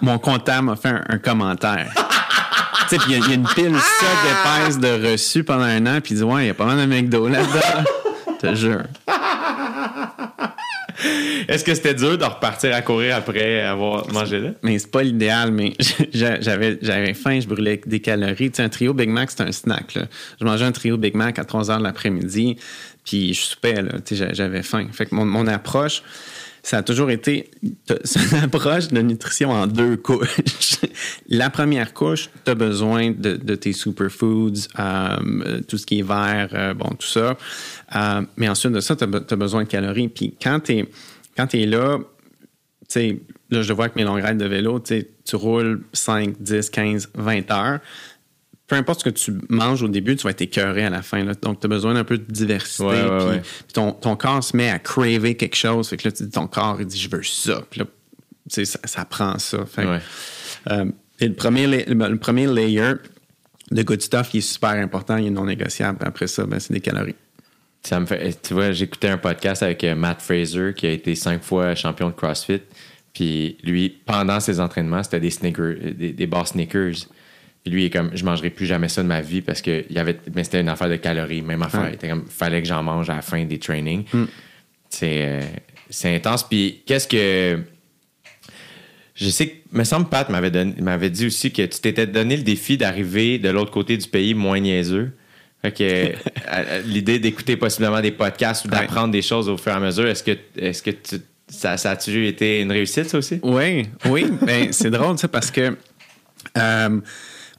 mon 0.01 0.17
comptable 0.19 0.65
m'a 0.67 0.75
fait 0.75 0.89
un, 0.89 1.03
un 1.09 1.17
commentaire. 1.17 1.91
tu 2.89 2.95
sais, 2.95 2.97
puis 2.97 3.13
il 3.13 3.17
y, 3.17 3.21
a- 3.21 3.25
il 3.25 3.29
y 3.29 3.31
a 3.31 3.35
une 3.35 3.47
pile 3.47 3.75
ça 3.79 4.59
d'épaisse 4.61 4.79
de 4.79 5.11
reçus 5.11 5.43
pendant 5.43 5.63
un 5.63 5.85
an, 5.85 5.99
puis 6.01 6.13
il 6.13 6.17
dit 6.17 6.23
Ouais, 6.23 6.45
il 6.45 6.47
y 6.47 6.51
a 6.51 6.53
pas 6.53 6.65
mal 6.65 6.77
de 6.77 6.85
McDo 6.85 7.27
là-dedans. 7.27 7.83
Je 8.41 8.47
te 8.47 8.55
jure. 8.55 8.83
Est-ce 11.47 11.63
que 11.63 11.73
c'était 11.73 11.93
dur 11.93 12.17
de 12.17 12.25
repartir 12.25 12.75
à 12.75 12.81
courir 12.81 13.15
après 13.15 13.61
avoir 13.61 14.07
mangé 14.11 14.39
là? 14.39 14.49
Mais 14.63 14.77
c'est 14.77 14.91
pas 14.91 15.01
l'idéal, 15.01 15.51
mais 15.51 15.73
j'a- 16.13 16.39
j'avais, 16.41 16.77
j'avais 16.81 17.13
faim, 17.13 17.39
je 17.39 17.47
brûlais 17.47 17.79
des 17.85 18.01
calories. 18.01 18.51
Tu 18.51 18.57
sais, 18.57 18.63
un 18.63 18.69
trio 18.69 18.93
Big 18.93 19.09
Mac, 19.09 19.31
c'est 19.31 19.41
un 19.41 19.51
snack. 19.51 19.95
Là. 19.95 20.03
Je 20.39 20.45
mangeais 20.45 20.65
un 20.65 20.71
trio 20.73 20.97
Big 20.97 21.15
Mac 21.15 21.39
à 21.39 21.45
3 21.45 21.71
heures 21.71 21.77
de 21.79 21.83
l'après-midi, 21.83 22.57
puis 23.05 23.33
je 23.33 23.41
soupais, 23.41 23.81
là. 23.81 23.93
Tu 24.05 24.15
sais, 24.15 24.27
j'a- 24.27 24.33
j'avais 24.33 24.61
faim. 24.61 24.87
Fait 24.91 25.05
que 25.05 25.15
mon, 25.15 25.25
mon 25.25 25.47
approche, 25.47 26.03
ça 26.69 26.77
a 26.77 26.83
toujours 26.83 27.09
été 27.09 27.49
une 27.63 27.75
approche 28.43 28.89
de 28.89 29.01
nutrition 29.01 29.49
en 29.49 29.65
deux 29.65 29.97
couches. 29.97 30.77
La 31.27 31.49
première 31.49 31.95
couche, 31.95 32.29
tu 32.45 32.51
as 32.51 32.53
besoin 32.53 33.09
de, 33.09 33.55
tes 33.55 33.73
superfoods, 33.73 34.67
euh, 34.77 35.61
tout 35.67 35.79
ce 35.79 35.87
qui 35.87 35.97
est 35.97 36.07
vert, 36.07 36.49
euh, 36.53 36.75
bon, 36.75 36.89
tout 36.89 37.07
ça. 37.07 37.35
Euh, 37.95 38.21
mais 38.37 38.47
ensuite 38.47 38.71
de 38.71 38.81
ça, 38.81 38.95
tu 38.95 39.03
as, 39.03 39.35
besoin 39.35 39.63
de 39.63 39.67
calories. 39.67 40.09
Puis 40.09 40.35
quand 40.39 40.59
tu 40.59 40.85
es, 41.53 41.65
là, 41.65 41.97
tu 41.97 42.05
sais, 42.87 43.19
là, 43.49 43.63
je 43.63 43.73
vois 43.73 43.85
avec 43.85 43.95
mes 43.95 44.03
longues 44.03 44.21
raids 44.21 44.35
de 44.35 44.45
vélo, 44.45 44.79
tu 44.79 45.35
roules 45.35 45.81
5, 45.93 46.35
10, 46.39 46.69
15, 46.69 47.09
20 47.15 47.49
heures 47.49 47.79
peu 48.69 48.75
importe 48.75 48.99
ce 48.99 49.05
que 49.05 49.09
tu 49.09 49.33
manges 49.49 49.81
au 49.81 49.87
début, 49.87 50.15
tu 50.15 50.23
vas 50.23 50.29
être 50.29 50.41
écœuré 50.41 50.85
à 50.85 50.91
la 50.91 51.01
fin. 51.01 51.25
Donc, 51.41 51.59
tu 51.59 51.65
as 51.65 51.67
besoin 51.67 51.95
d'un 51.95 52.03
peu 52.03 52.19
de 52.19 52.31
diversité. 52.31 53.03
puis, 53.67 53.73
ton, 53.73 54.15
corps 54.15 54.43
se 54.43 54.55
met 54.55 54.69
à 54.69 54.77
craver 54.77 55.35
quelque 55.35 55.55
chose. 55.55 55.89
Fait 55.89 55.97
que 55.97 56.07
là, 56.07 56.13
ton 56.31 56.47
corps, 56.47 56.77
il 56.79 56.85
dit, 56.85 56.99
je 56.99 57.09
veux 57.09 57.23
ça. 57.23 57.63
Puis 57.69 57.79
là, 57.79 57.87
ça, 58.47 58.79
ça, 58.83 59.05
prend 59.05 59.39
ça. 59.39 59.65
Euh, 60.69 60.85
et 61.19 61.27
le 61.27 61.33
premier, 61.33 61.65
le, 61.67 62.17
premier 62.17 62.45
layer 62.45 62.93
de 63.71 63.81
good 63.81 64.01
stuff, 64.01 64.29
il 64.33 64.37
est 64.37 64.41
super 64.41 64.71
important, 64.71 65.17
il 65.17 65.27
est 65.27 65.31
non 65.31 65.45
négociable. 65.45 65.97
Après 66.01 66.27
ça, 66.27 66.45
ben, 66.45 66.59
c'est 66.59 66.73
des 66.73 66.79
calories. 66.79 67.15
Ça 67.81 67.99
me 67.99 68.05
fait, 68.05 68.39
tu 68.39 68.53
vois, 68.53 68.71
j'écoutais 68.71 69.09
un 69.09 69.17
podcast 69.17 69.63
avec 69.63 69.83
euh, 69.83 69.95
Matt 69.95 70.21
Fraser, 70.21 70.73
qui 70.75 70.85
a 70.85 70.91
été 70.91 71.15
cinq 71.15 71.43
fois 71.43 71.73
champion 71.73 72.09
de 72.09 72.13
CrossFit. 72.13 72.61
Puis 73.13 73.57
lui, 73.63 73.89
pendant 73.89 74.39
ses 74.39 74.59
entraînements, 74.59 75.01
c'était 75.01 75.19
des 75.19 75.31
sneakers, 75.31 75.93
des, 75.97 76.11
des 76.11 76.27
bars 76.27 76.47
sneakers 76.47 77.07
lui, 77.65 77.83
il 77.83 77.85
est 77.87 77.89
comme, 77.89 78.11
je 78.13 78.23
mangerai 78.23 78.49
plus 78.49 78.65
jamais 78.65 78.89
ça 78.89 79.03
de 79.03 79.07
ma 79.07 79.21
vie 79.21 79.41
parce 79.41 79.61
que 79.61 79.85
y 79.91 79.99
avait, 79.99 80.17
mais 80.33 80.43
c'était 80.43 80.61
une 80.61 80.69
affaire 80.69 80.89
de 80.89 80.95
calories, 80.95 81.41
même 81.41 81.61
affaire. 81.61 81.91
Il 81.91 82.09
comme, 82.09 82.25
fallait 82.27 82.61
que 82.61 82.67
j'en 82.67 82.83
mange 82.83 83.09
à 83.09 83.15
la 83.15 83.21
fin 83.21 83.43
des 83.45 83.59
trainings. 83.59 84.05
Mm. 84.11 84.25
Euh, 85.03 85.41
c'est, 85.89 86.15
intense. 86.15 86.47
Puis 86.47 86.81
qu'est-ce 86.85 87.07
que. 87.07 87.59
Je 89.15 89.29
sais 89.29 89.47
que, 89.47 89.57
me 89.73 89.83
semble, 89.83 90.07
Pat 90.07 90.29
m'avait, 90.29 90.65
m'avait 90.79 91.09
dit 91.09 91.25
aussi 91.25 91.51
que 91.51 91.63
tu 91.63 91.79
t'étais 91.81 92.07
donné 92.07 92.37
le 92.37 92.43
défi 92.43 92.77
d'arriver 92.77 93.37
de 93.37 93.49
l'autre 93.49 93.71
côté 93.71 93.97
du 93.97 94.07
pays 94.07 94.33
moins 94.33 94.59
niaiseux. 94.59 95.11
Fait 95.61 95.73
que 95.73 96.13
l'idée 96.85 97.19
d'écouter 97.19 97.57
possiblement 97.57 97.99
des 97.99 98.11
podcasts 98.11 98.63
ou 98.63 98.69
d'apprendre 98.69 99.11
des 99.11 99.21
choses 99.21 99.49
au 99.49 99.57
fur 99.57 99.73
et 99.73 99.75
à 99.75 99.79
mesure, 99.79 100.07
est-ce 100.07 100.23
que, 100.23 100.37
est-ce 100.57 100.81
que 100.81 100.91
ça, 101.49 101.75
ça 101.75 101.91
a-tu 101.91 102.27
été 102.27 102.61
une 102.61 102.71
réussite, 102.71 103.09
ça 103.09 103.17
aussi? 103.17 103.39
Oui, 103.43 103.87
oui. 104.05 104.27
ben, 104.41 104.71
c'est 104.71 104.89
drôle, 104.89 105.17
ça, 105.17 105.27
parce 105.27 105.51
que. 105.51 105.75
Euh, 106.57 107.01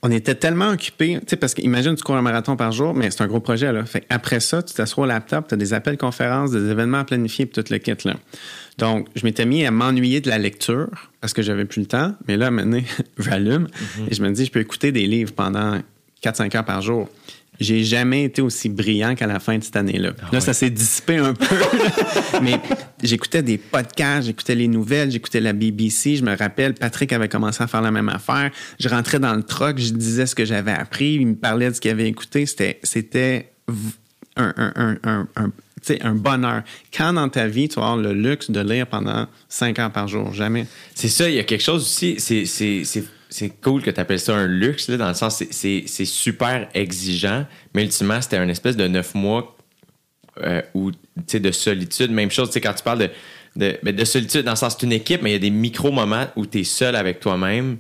on 0.03 0.11
était 0.11 0.35
tellement 0.35 0.71
occupés, 0.71 1.19
tu 1.21 1.27
sais, 1.29 1.37
parce 1.37 1.55
qu'imagine, 1.55 1.95
tu 1.95 2.03
cours 2.03 2.17
un 2.17 2.23
marathon 2.23 2.57
par 2.57 2.73
jour, 2.73 2.95
mais 2.95 3.11
c'est 3.11 3.23
un 3.23 3.27
gros 3.27 3.41
projet, 3.41 3.71
là. 3.73 3.85
Fait 3.85 4.05
après 4.09 4.41
ça, 4.41 4.63
tu 4.63 4.73
t'assois 4.73 5.05
au 5.05 5.07
laptop, 5.07 5.49
tu 5.49 5.55
as 5.55 5.57
des 5.57 5.75
appels 5.75 5.99
conférences, 5.99 6.51
des 6.51 6.71
événements 6.71 7.01
à 7.01 7.05
planifier, 7.05 7.47
puis 7.47 7.63
tout 7.63 7.73
le 7.73 7.79
kit, 7.79 7.97
là. 8.05 8.15
Donc, 8.79 9.09
je 9.15 9.25
m'étais 9.25 9.45
mis 9.45 9.67
à 9.67 9.71
m'ennuyer 9.71 10.23
de 10.23 10.31
la 10.31 10.39
lecture 10.39 10.89
parce 11.21 11.35
que 11.35 11.43
j'avais 11.43 11.67
plus 11.67 11.81
le 11.81 11.87
temps. 11.87 12.15
Mais 12.27 12.39
là, 12.39 12.51
maintenant, 12.51 12.81
j'allume 13.19 13.65
mm-hmm. 13.65 14.11
et 14.11 14.15
je 14.15 14.23
me 14.23 14.31
dis, 14.31 14.47
je 14.47 14.51
peux 14.51 14.61
écouter 14.61 14.91
des 14.91 15.07
livres 15.07 15.33
pendant 15.35 15.79
4-5 16.23 16.57
heures 16.57 16.65
par 16.65 16.81
jour 16.81 17.09
j'ai 17.61 17.85
jamais 17.85 18.25
été 18.25 18.41
aussi 18.41 18.69
brillant 18.69 19.15
qu'à 19.15 19.27
la 19.27 19.39
fin 19.39 19.59
de 19.59 19.63
cette 19.63 19.77
année-là. 19.77 20.13
Ah 20.23 20.29
là, 20.33 20.41
ça 20.41 20.55
s'est 20.55 20.71
dissipé 20.71 21.19
un 21.19 21.35
peu. 21.35 21.57
mais 22.43 22.59
j'écoutais 23.03 23.43
des 23.43 23.59
podcasts, 23.59 24.27
j'écoutais 24.27 24.55
les 24.55 24.67
nouvelles, 24.67 25.11
j'écoutais 25.11 25.41
la 25.41 25.53
BBC. 25.53 26.17
Je 26.17 26.25
me 26.25 26.35
rappelle, 26.35 26.75
Patrick 26.75 27.13
avait 27.13 27.29
commencé 27.29 27.63
à 27.63 27.67
faire 27.67 27.83
la 27.83 27.91
même 27.91 28.09
affaire. 28.09 28.51
Je 28.79 28.89
rentrais 28.89 29.19
dans 29.19 29.35
le 29.35 29.43
truck, 29.43 29.79
je 29.79 29.93
disais 29.93 30.27
ce 30.27 30.35
que 30.35 30.47
j'avais 30.47 30.73
appris. 30.73 31.15
Il 31.15 31.27
me 31.27 31.35
parlait 31.35 31.69
de 31.69 31.75
ce 31.75 31.81
qu'il 31.81 31.91
avait 31.91 32.09
écouté. 32.09 32.47
C'était, 32.47 32.81
c'était 32.83 33.53
un, 34.37 34.55
un, 34.57 34.97
un, 35.05 35.53
un 36.01 36.15
bonheur. 36.15 36.63
Quand 36.97 37.13
dans 37.13 37.29
ta 37.29 37.47
vie, 37.47 37.69
tu 37.69 37.77
vas 37.77 37.91
avoir 37.91 37.97
le 37.99 38.15
luxe 38.15 38.51
de 38.51 38.61
lire 38.61 38.87
pendant 38.87 39.27
cinq 39.49 39.79
heures 39.79 39.93
par 39.93 40.09
jour? 40.09 40.33
Jamais. 40.33 40.67
C'est 40.95 41.09
ça, 41.09 41.29
il 41.29 41.37
y 41.37 41.39
a 41.39 41.45
quelque 41.45 41.63
chose 41.63 41.83
aussi, 41.83 42.17
c'est 42.19 43.05
c'est 43.31 43.61
cool 43.61 43.83
que 43.83 43.91
tu 43.91 44.01
appelles 44.01 44.21
ça 44.21 44.35
un 44.35 44.47
luxe, 44.47 44.91
dans 44.91 45.09
le 45.09 45.15
sens, 45.15 45.43
c'est 45.51 46.05
super 46.05 46.69
exigeant, 46.75 47.47
mais 47.75 47.85
ultimement, 47.85 48.21
c'était 48.21 48.39
une 48.39 48.51
espèce 48.51 48.77
de 48.77 48.89
neuf 48.89 49.15
mois 49.15 49.57
euh, 50.43 50.63
de 51.17 51.51
solitude. 51.53 52.11
Même 52.11 52.31
chose, 52.31 52.51
quand 52.61 52.75
tu 52.75 52.83
parles 52.83 52.99
de, 52.99 53.11
de, 53.57 53.79
ben, 53.83 53.95
de, 53.95 54.05
solitude, 54.05 54.43
dans 54.43 54.53
le 54.53 54.57
sens, 54.57 54.77
c'est 54.79 54.85
une 54.85 54.93
équipe, 54.93 55.23
mais 55.23 55.31
il 55.31 55.33
y 55.35 55.37
a 55.37 55.41
des 55.41 55.51
micro-moments 55.51 56.27
où 56.35 56.45
tu 56.45 56.61
es 56.61 56.65
seul 56.65 56.97
avec 56.97 57.21
toi-même. 57.21 57.79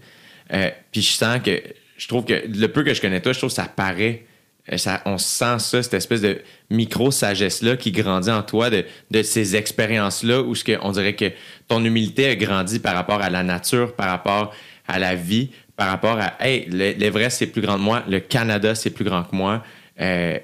Euh, 0.52 0.70
puis 0.92 1.02
je 1.02 1.12
sens 1.12 1.40
que, 1.44 1.60
je 1.96 2.08
trouve 2.08 2.24
que 2.24 2.34
le 2.46 2.68
peu 2.68 2.84
que 2.84 2.94
je 2.94 3.00
connais 3.00 3.20
toi, 3.20 3.32
je 3.32 3.38
trouve 3.38 3.50
que 3.50 3.56
ça 3.56 3.64
paraît. 3.64 4.24
Euh, 4.72 4.76
ça, 4.76 5.02
on 5.04 5.18
sent 5.18 5.58
ça, 5.58 5.82
cette 5.82 5.94
espèce 5.94 6.20
de 6.20 6.40
micro-sagesse-là 6.70 7.76
qui 7.76 7.90
grandit 7.90 8.30
en 8.30 8.42
toi 8.42 8.70
de, 8.70 8.84
ces 9.22 9.56
expériences-là 9.56 10.42
où 10.42 10.54
ce 10.54 10.64
on 10.82 10.92
dirait 10.92 11.16
que 11.16 11.32
ton 11.66 11.84
humilité 11.84 12.28
a 12.28 12.36
grandi 12.36 12.78
par 12.78 12.94
rapport 12.94 13.20
à 13.20 13.30
la 13.30 13.42
nature, 13.42 13.94
par 13.94 14.08
rapport 14.08 14.54
à 14.90 14.98
la 14.98 15.14
vie 15.14 15.50
par 15.76 15.88
rapport 15.88 16.18
à 16.18 16.34
Hey, 16.40 16.66
l'Everest, 16.68 17.38
c'est 17.38 17.46
plus 17.46 17.62
grand 17.62 17.76
que 17.76 17.82
moi, 17.82 18.02
le 18.08 18.20
Canada, 18.20 18.74
c'est 18.74 18.90
plus 18.90 19.04
grand 19.04 19.24
que 19.24 19.34
moi. 19.34 19.64
Euh, 20.00 20.38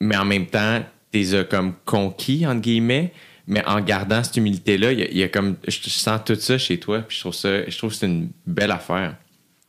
mais 0.00 0.16
en 0.16 0.24
même 0.24 0.46
temps, 0.46 0.80
tu 1.12 1.18
les 1.18 1.34
as 1.34 1.44
comme 1.44 1.74
conquis, 1.84 2.46
entre 2.46 2.60
guillemets. 2.60 3.12
Mais 3.48 3.64
en 3.66 3.80
gardant 3.80 4.22
cette 4.24 4.36
humilité-là, 4.36 4.92
il 4.92 5.16
y, 5.16 5.22
a 5.22 5.28
comme. 5.28 5.56
Je 5.66 5.88
sens 5.88 6.20
tout 6.24 6.34
ça 6.34 6.58
chez 6.58 6.78
toi, 6.78 7.00
puis 7.00 7.16
je 7.16 7.20
trouve 7.20 7.34
ça. 7.34 7.68
Je 7.68 7.78
trouve 7.78 7.90
que 7.90 7.96
c'est 7.96 8.06
une 8.06 8.30
belle 8.44 8.72
affaire. 8.72 9.14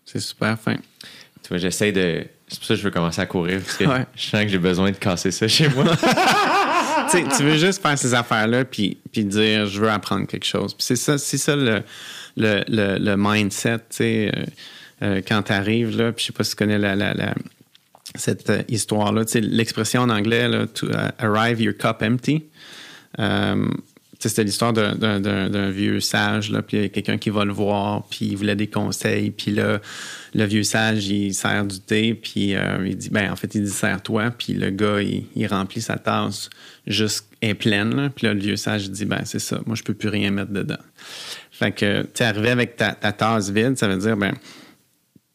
C'est 0.04 0.20
super 0.20 0.58
fin. 0.60 0.76
Tu 1.44 1.50
vois, 1.50 1.58
j'essaie 1.58 1.92
de. 1.92 2.26
C'est 2.48 2.60
pour 2.60 2.68
ça 2.68 2.74
que 2.74 2.80
je 2.80 2.84
veux 2.84 2.92
commencer 2.92 3.22
à 3.22 3.26
courir, 3.26 3.60
parce 3.62 3.78
que 3.78 3.86
je 4.16 4.22
sens 4.30 4.42
que 4.44 4.48
j'ai 4.48 4.58
besoin 4.58 4.90
de 4.92 4.96
casser 4.96 5.32
ça 5.32 5.48
chez 5.48 5.68
moi. 5.70 5.86
tu 7.12 7.44
veux 7.44 7.58
juste 7.58 7.82
faire 7.82 7.98
ces 7.98 8.14
affaires-là, 8.14 8.66
puis, 8.66 8.98
puis 9.12 9.26
dire, 9.26 9.66
je 9.66 9.82
veux 9.82 9.90
apprendre 9.90 10.26
quelque 10.28 10.46
chose. 10.46 10.74
Puis 10.74 10.86
c'est 10.86 10.96
ça, 10.96 11.18
c'est 11.18 11.38
ça 11.38 11.56
le 11.56 11.84
le, 12.38 12.98
le, 13.00 13.16
mindset, 13.18 13.80
tu 13.80 13.86
sais, 13.90 14.32
euh, 14.36 14.46
euh, 15.04 15.22
quand 15.28 15.44
tu 15.44 15.52
arrives, 15.52 15.98
là, 15.98 16.12
puis 16.12 16.24
je 16.24 16.28
sais 16.28 16.34
pas 16.34 16.44
si 16.44 16.52
tu 16.52 16.56
connais 16.56 16.78
la, 16.78 16.96
la, 16.96 17.34
cette 18.16 18.50
euh, 18.50 18.64
histoire-là, 18.70 19.26
tu 19.26 19.34
sais, 19.34 19.42
l'expression 19.42 20.02
en 20.02 20.10
anglais, 20.10 20.48
là, 20.48 20.68
to 20.68 20.88
arrive 21.20 21.62
your 21.62 21.76
cup 21.76 22.02
empty. 22.02 22.44
c'était 24.20 24.44
l'histoire 24.44 24.74
d'un 24.74 25.70
vieux 25.70 26.00
sage, 26.00 26.52
là, 26.52 26.62
puis 26.62 26.78
il 26.78 26.84
y 26.84 26.86
a 26.86 26.90
quelqu'un 26.90 27.18
qui 27.18 27.30
va 27.30 27.46
le 27.46 27.54
voir, 27.54 28.04
puis 28.10 28.28
il 28.28 28.38
voulait 28.38 28.56
des 28.56 28.68
conseils, 28.68 29.32
puis 29.32 29.52
là, 29.52 29.80
le 30.34 30.46
vieux 30.46 30.64
sage, 30.64 31.08
il 31.08 31.34
sert 31.34 31.66
du 31.66 31.80
thé, 31.80 32.14
puis 32.14 32.56
il 32.86 32.96
dit, 32.96 33.10
ben 33.10 33.32
en 33.32 33.36
fait, 33.36 33.54
il 33.56 33.64
dit, 33.64 33.70
sers-toi, 33.70 34.32
puis 34.32 34.54
le 34.54 34.70
gars, 34.70 35.02
il, 35.02 35.48
remplit 35.48 35.82
sa 35.82 35.98
tasse 35.98 36.50
est 37.42 37.54
pleine, 37.54 38.10
puis 38.16 38.26
là, 38.26 38.34
le 38.34 38.40
vieux 38.40 38.56
sage 38.56 38.90
dit, 38.90 39.06
ben 39.06 39.22
c'est 39.26 39.40
ça, 39.40 39.60
moi, 39.66 39.76
je 39.76 39.84
peux 39.84 39.94
plus 39.94 40.10
rien 40.10 40.32
mettre 40.32 40.52
dedans. 40.52 40.78
Fait 41.58 41.72
que 41.72 42.08
tu 42.14 42.22
arrivé 42.22 42.50
avec 42.50 42.76
ta, 42.76 42.94
tasse 42.94 43.50
vide, 43.50 43.78
ça 43.78 43.88
veut 43.88 43.98
dire, 43.98 44.16
ben, 44.16 44.34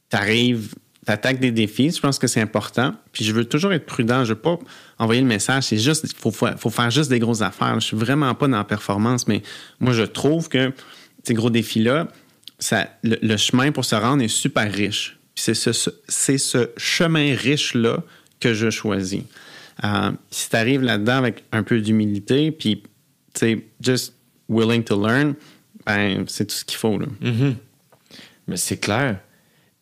tu 0.09 0.17
arrives, 0.17 0.75
tu 1.05 1.11
attaques 1.11 1.41
des 1.41 1.51
défis, 1.51 1.91
je 1.91 2.01
pense 2.01 2.17
que 2.21 2.29
c'est 2.29 2.41
important. 2.41 2.95
Puis 3.11 3.25
je 3.25 3.33
veux 3.33 3.45
toujours 3.45 3.73
être 3.73 3.87
prudent, 3.87 4.25
je 4.25 4.35
veux 4.35 4.39
pas 4.39 4.57
envoyer 4.99 5.21
le 5.21 5.27
message, 5.27 5.65
c'est 5.65 5.79
juste, 5.79 6.05
il 6.05 6.17
faut, 6.17 6.31
faut, 6.31 6.71
faire 6.71 6.91
juste 6.93 7.11
des 7.11 7.19
grosses 7.19 7.43
affaires. 7.43 7.75
Je 7.81 7.87
suis 7.87 7.97
vraiment 7.97 8.33
pas 8.37 8.47
dans 8.47 8.57
la 8.57 8.63
performance, 8.63 9.27
mais 9.27 9.43
moi, 9.81 9.93
je 9.95 10.05
trouve 10.05 10.49
que 10.49 10.73
ces 11.25 11.35
gros 11.35 11.51
défis-là, 11.51 12.07
ça, 12.61 12.87
le, 13.03 13.37
chemin 13.37 13.73
pour 13.73 13.85
se 13.85 13.97
rendre 13.97 14.23
est 14.23 14.29
super 14.29 14.73
riche. 14.73 15.19
Puis 15.35 15.43
c'est 15.43 15.55
ce, 15.55 15.91
ce 16.09 16.71
chemin 16.77 17.35
riche-là 17.35 18.05
que 18.39 18.55
je 18.55 18.71
choisis. 18.71 19.23
Euh, 19.83 20.13
si 20.31 20.51
tu 20.51 20.55
arrives 20.55 20.83
là-dedans 20.83 21.17
avec 21.17 21.43
un 21.51 21.65
peu 21.65 21.81
d'humilité, 21.81 22.53
puis, 22.53 22.85
tu 23.35 23.41
sais, 23.41 23.67
just 23.81 24.15
willing 24.49 24.85
to 24.85 25.05
learn, 25.05 25.35
ben, 25.87 26.25
c'est 26.29 26.47
tout 26.47 26.55
ce 26.55 26.65
qu'il 26.65 26.79
faut. 26.79 26.99
Là. 26.99 27.07
Mm-hmm. 27.23 27.55
Mais 28.49 28.57
c'est 28.57 28.79
clair. 28.79 29.19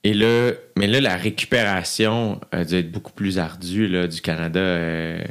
Et 0.02 0.14
là, 0.14 0.52
mais 0.76 0.86
là, 0.86 1.00
la 1.00 1.16
récupération 1.16 2.40
a 2.52 2.64
dû 2.64 2.76
être 2.76 2.90
beaucoup 2.90 3.12
plus 3.12 3.38
ardue 3.38 3.86
là, 3.86 4.06
du 4.06 4.20
Canada. 4.20 4.60
Euh, 4.60 5.22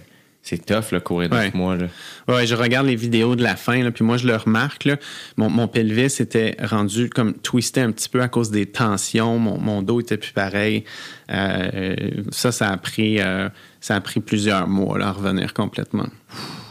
c'est 0.42 0.66
tough, 0.66 0.92
là, 0.92 1.00
courir 1.00 1.30
neuf 1.30 1.54
mois. 1.54 1.76
Là. 1.76 1.88
Ouais, 2.28 2.48
je 2.48 2.56
regarde 2.56 2.88
les 2.88 2.96
vidéos 2.96 3.36
de 3.36 3.44
la 3.44 3.56
fin, 3.56 3.84
là, 3.84 3.92
puis 3.92 4.04
moi, 4.04 4.18
je 4.18 4.26
le 4.26 4.36
remarque. 4.36 4.86
Là, 4.86 4.98
mon, 5.38 5.50
mon 5.50 5.68
pelvis 5.68 6.16
était 6.20 6.56
rendu 6.62 7.10
comme 7.10 7.34
twisté 7.34 7.82
un 7.82 7.92
petit 7.92 8.10
peu 8.10 8.22
à 8.22 8.28
cause 8.30 8.50
des 8.50 8.66
tensions. 8.66 9.38
Mon, 9.38 9.60
mon 9.60 9.82
dos 9.82 10.00
était 10.00 10.18
plus 10.18 10.32
pareil. 10.32 10.86
Euh, 11.32 11.96
ça, 12.32 12.52
ça 12.52 12.70
a 12.70 12.78
pris, 12.78 13.20
euh, 13.20 13.50
ça 13.82 13.96
a 13.96 14.02
pris 14.02 14.22
plusieurs 14.22 14.68
mois 14.68 14.98
là, 14.98 15.10
à 15.10 15.12
revenir 15.12 15.54
complètement. 15.54 16.08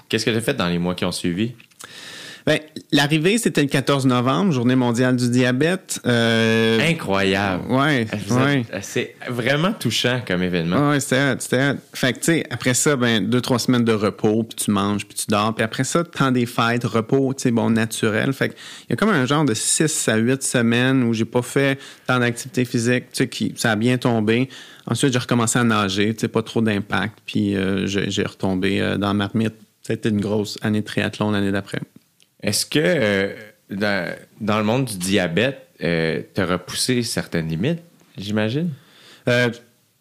Qu'est-ce 0.08 0.24
que 0.24 0.30
tu 0.30 0.36
as 0.36 0.40
fait 0.40 0.54
dans 0.54 0.68
les 0.68 0.78
mois 0.78 0.94
qui 0.94 1.04
ont 1.04 1.12
suivi? 1.12 1.52
Ben, 2.48 2.60
l'arrivée, 2.92 3.36
c'était 3.36 3.60
le 3.60 3.68
14 3.68 4.06
novembre, 4.06 4.52
journée 4.52 4.74
mondiale 4.74 5.16
du 5.16 5.28
diabète. 5.28 6.00
Euh, 6.06 6.80
Incroyable. 6.80 7.70
Ouais, 7.70 8.06
ouais. 8.30 8.64
C'est 8.80 9.16
vraiment 9.28 9.74
touchant 9.74 10.22
comme 10.26 10.42
événement. 10.42 10.88
Ouais, 10.88 10.98
c'était 10.98 11.34
c'était 11.40 11.74
Fait 11.92 12.14
que, 12.14 12.20
tu 12.20 12.24
sais, 12.24 12.46
après 12.48 12.72
ça, 12.72 12.96
ben, 12.96 13.28
deux, 13.28 13.42
trois 13.42 13.58
semaines 13.58 13.84
de 13.84 13.92
repos, 13.92 14.44
puis 14.44 14.64
tu 14.64 14.70
manges, 14.70 15.04
puis 15.04 15.14
tu 15.14 15.26
dors. 15.28 15.54
Puis 15.54 15.62
après 15.62 15.84
ça, 15.84 16.04
temps 16.04 16.30
des 16.30 16.46
fêtes, 16.46 16.84
repos, 16.84 17.34
tu 17.34 17.42
sais, 17.42 17.50
bon, 17.50 17.68
naturel. 17.68 18.32
Fait 18.32 18.56
il 18.88 18.90
y 18.90 18.92
a 18.94 18.96
comme 18.96 19.10
un 19.10 19.26
genre 19.26 19.44
de 19.44 19.52
6 19.52 20.08
à 20.08 20.16
8 20.16 20.42
semaines 20.42 21.02
où 21.02 21.12
j'ai 21.12 21.26
pas 21.26 21.42
fait 21.42 21.78
tant 22.06 22.18
d'activité 22.18 22.64
physique, 22.64 23.12
tu 23.12 23.18
sais, 23.18 23.28
qui, 23.28 23.52
ça 23.56 23.72
a 23.72 23.76
bien 23.76 23.98
tombé. 23.98 24.48
Ensuite, 24.86 25.12
j'ai 25.12 25.18
recommencé 25.18 25.58
à 25.58 25.64
nager, 25.64 26.14
tu 26.14 26.20
sais, 26.20 26.28
pas 26.28 26.42
trop 26.42 26.62
d'impact. 26.62 27.18
Puis 27.26 27.54
euh, 27.56 27.86
j'ai 27.86 28.24
retombé 28.24 28.80
euh, 28.80 28.96
dans 28.96 29.08
ma 29.08 29.28
marmite. 29.28 29.52
C'était 29.82 30.08
une 30.08 30.20
grosse 30.22 30.56
année 30.62 30.80
de 30.80 30.86
triathlon 30.86 31.30
l'année 31.30 31.52
d'après. 31.52 31.80
Est-ce 32.42 32.66
que 32.66 32.78
euh, 32.82 33.34
dans, 33.70 34.14
dans 34.40 34.58
le 34.58 34.64
monde 34.64 34.84
du 34.86 34.96
diabète, 34.98 35.66
euh, 35.82 36.22
tu 36.34 36.40
as 36.40 36.46
repoussé 36.46 37.02
certaines 37.02 37.48
limites, 37.48 37.80
j'imagine? 38.16 38.70
Euh, 39.28 39.50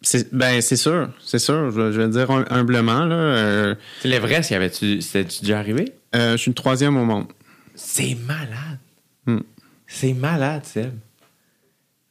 c'est- 0.02 0.32
ben, 0.34 0.60
c'est 0.60 0.76
sûr, 0.76 1.10
c'est 1.24 1.38
sûr. 1.38 1.70
Je, 1.70 1.92
je 1.92 2.00
vais 2.00 2.08
dire 2.08 2.30
hum- 2.30 2.46
humblement. 2.50 3.04
Là, 3.04 3.14
euh, 3.16 3.74
L'Everest, 4.04 4.50
y 4.50 4.54
avait-tu- 4.54 5.00
c'était-tu 5.02 5.40
déjà 5.42 5.58
arrivé? 5.58 5.92
je 6.14 6.36
suis 6.36 6.50
le 6.50 6.54
troisième 6.54 6.96
au 6.96 7.04
monde. 7.04 7.26
C'est 7.74 8.16
malade. 8.26 8.78
Hmm. 9.26 9.40
C'est 9.86 10.14
malade, 10.14 10.64
Seb. 10.64 10.92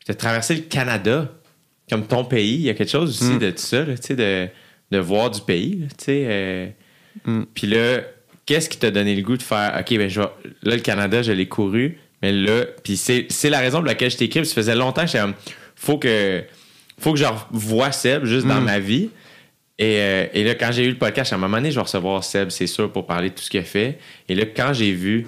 Tu 0.05 0.11
as 0.11 0.15
traversé 0.15 0.55
le 0.55 0.61
Canada 0.61 1.29
comme 1.89 2.05
ton 2.05 2.23
pays. 2.23 2.55
Il 2.55 2.61
y 2.61 2.69
a 2.69 2.73
quelque 2.73 2.89
chose 2.91 3.09
aussi 3.09 3.33
Hmm. 3.33 3.39
de 3.39 3.51
tout 3.51 3.57
ça, 3.57 3.83
là, 3.83 3.97
tu 3.97 4.07
sais, 4.07 4.15
de, 4.15 4.47
de 4.91 4.97
voir 4.99 5.29
du 5.31 5.41
pays. 5.41 5.79
là, 5.81 5.87
tu 5.97 6.05
sais. 6.05 6.75
Puis 7.53 7.67
là, 7.67 8.01
qu'est-ce 8.47 8.67
qui 8.69 8.77
t'a 8.79 8.89
donné 8.89 9.13
le 9.15 9.21
goût 9.21 9.37
de 9.37 9.43
faire 9.43 9.77
OK, 9.79 9.95
ben, 9.97 10.09
je 10.09 10.21
vais- 10.21 10.27
là, 10.63 10.75
le 10.75 10.81
Canada, 10.81 11.21
je 11.21 11.31
l'ai 11.31 11.47
couru, 11.47 11.99
mais 12.23 12.31
là, 12.31 12.65
puis 12.83 12.97
c'est 12.97 13.27
c'est 13.29 13.51
la 13.51 13.59
raison 13.59 13.77
pour 13.77 13.85
laquelle 13.87 14.09
je 14.09 14.17
t'écris. 14.17 14.39
parce 14.39 14.49
que 14.49 14.55
Ça 14.55 14.61
faisait 14.61 14.75
longtemps 14.75 15.01
que 15.01 15.07
j'étais 15.07 15.19
comme, 15.19 15.35
faut 15.75 15.99
que, 15.99 16.41
faut 16.99 17.13
que 17.13 17.19
je 17.19 17.25
revoie 17.25 17.91
Seb 17.91 18.25
juste 18.25 18.45
Hmm. 18.45 18.49
dans 18.49 18.61
ma 18.61 18.79
vie. 18.79 19.11
Et, 19.79 19.97
euh, 19.99 20.25
et 20.33 20.43
là, 20.43 20.55
quand 20.55 20.71
j'ai 20.71 20.85
eu 20.85 20.89
le 20.89 20.97
podcast, 20.97 21.31
à 21.33 21.35
un 21.35 21.39
moment 21.39 21.57
donné, 21.57 21.69
je 21.69 21.75
vais 21.75 21.83
recevoir 21.83 22.23
Seb, 22.23 22.49
c'est 22.49 22.65
sûr, 22.65 22.91
pour 22.91 23.05
parler 23.05 23.29
de 23.29 23.35
tout 23.35 23.43
ce 23.43 23.49
qu'il 23.51 23.59
a 23.59 23.63
fait. 23.63 23.99
Et 24.27 24.33
là, 24.33 24.45
quand 24.55 24.73
j'ai 24.73 24.91
vu 24.91 25.27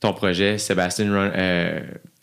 ton 0.00 0.14
projet, 0.14 0.56
Sébastien, 0.56 1.12
Run- 1.12 1.32
euh, 1.36 1.80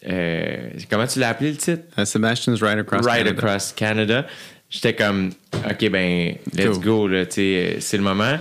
euh, 0.09 0.57
comment 0.89 1.05
tu 1.05 1.19
l'as 1.19 1.29
appelé 1.29 1.51
le 1.51 1.57
titre? 1.57 1.83
Sebastian's 2.05 2.63
Ride 2.63 2.79
Across 2.79 3.05
Ride 3.05 3.25
Canada. 3.25 3.29
Across 3.29 3.73
Canada. 3.73 4.27
J'étais 4.71 4.93
comme, 4.95 5.31
OK, 5.69 5.89
ben, 5.91 6.33
let's 6.55 6.79
go, 6.79 7.07
euh, 7.07 7.25
c'est 7.29 7.97
le 7.97 8.03
moment. 8.03 8.37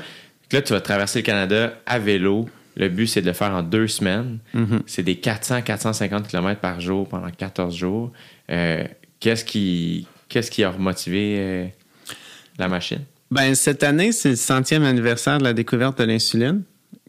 Là, 0.53 0.63
tu 0.63 0.73
vas 0.73 0.81
traverser 0.81 1.21
le 1.21 1.25
Canada 1.25 1.75
à 1.87 1.99
vélo. 1.99 2.49
Le 2.77 2.89
but, 2.89 3.07
c'est 3.07 3.23
de 3.23 3.27
le 3.27 3.33
faire 3.33 3.53
en 3.53 3.63
deux 3.63 3.89
semaines. 3.89 4.39
Mm-hmm. 4.55 4.81
C'est 4.87 5.03
des 5.03 5.15
400-450 5.15 6.27
km 6.29 6.61
par 6.61 6.81
jour 6.81 7.09
pendant 7.09 7.31
14 7.31 7.75
jours. 7.75 8.13
Euh, 8.51 8.85
qu'est-ce 9.19 9.45
qui, 9.45 10.07
qui 10.29 10.63
a 10.65 10.71
remotivé 10.71 11.37
euh, 11.39 11.67
la 12.59 12.69
machine? 12.69 13.01
Ben, 13.31 13.55
cette 13.55 13.83
année, 13.83 14.13
c'est 14.13 14.31
le 14.31 14.37
centième 14.37 14.85
anniversaire 14.85 15.39
de 15.39 15.45
la 15.45 15.53
découverte 15.53 15.99
de 15.99 16.05
l'insuline. 16.05 16.63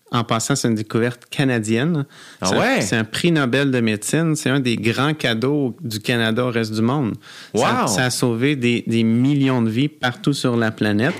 En 0.09 0.23
passant, 0.23 0.55
c'est 0.55 0.69
une 0.69 0.75
découverte 0.75 1.23
canadienne. 1.29 2.05
Ah 2.39 2.45
C'est 2.47 2.55
un- 2.55 2.59
ouais? 2.59 2.81
C'est 2.81 2.95
un 2.95 3.03
prix 3.03 3.31
Nobel 3.33 3.69
de 3.71 3.79
médecine. 3.81 4.37
C'est 4.37 4.49
un 4.49 4.61
des 4.61 4.77
grands 4.77 5.13
cadeaux 5.13 5.75
du 5.81 5.99
Canada 5.99 6.45
au 6.45 6.49
reste 6.49 6.73
du 6.73 6.81
monde. 6.81 7.15
Ça, 7.53 7.81
Wow! 7.81 7.87
ça 7.87 8.05
a 8.05 8.09
sauvé 8.09 8.55
des, 8.55 8.85
des 8.87 9.03
millions 9.03 9.61
de 9.61 9.69
vies 9.69 9.89
partout 9.89 10.31
sur 10.31 10.55
la 10.55 10.71
planète. 10.71 11.13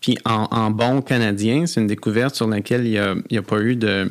Puis 0.00 0.16
en, 0.24 0.46
en 0.50 0.70
bon 0.70 1.02
canadien, 1.02 1.66
c'est 1.66 1.80
une 1.80 1.86
découverte 1.86 2.34
sur 2.34 2.46
laquelle 2.46 2.86
il 2.86 2.90
n'y 2.92 2.98
a, 2.98 3.40
a 3.40 3.42
pas 3.42 3.60
eu 3.60 3.76
de, 3.76 4.08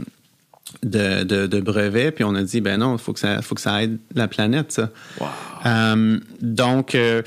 de, 0.84 1.24
de, 1.24 1.48
de 1.48 1.60
brevet. 1.62 2.12
Puis 2.12 2.24
on 2.24 2.36
a 2.36 2.44
dit, 2.44 2.62
ben 2.62 2.78
non, 2.80 2.94
il 2.96 3.00
faut, 3.00 3.14
que 3.14 3.20
ça- 3.20 3.42
faut 3.42 3.56
que 3.56 3.62
ça 3.62 3.82
aide 3.84 3.98
la 4.16 4.28
planète, 4.28 4.72
ça. 4.72 4.90
Euh, 5.66 6.20
donc, 6.42 6.94
euh, 6.96 7.22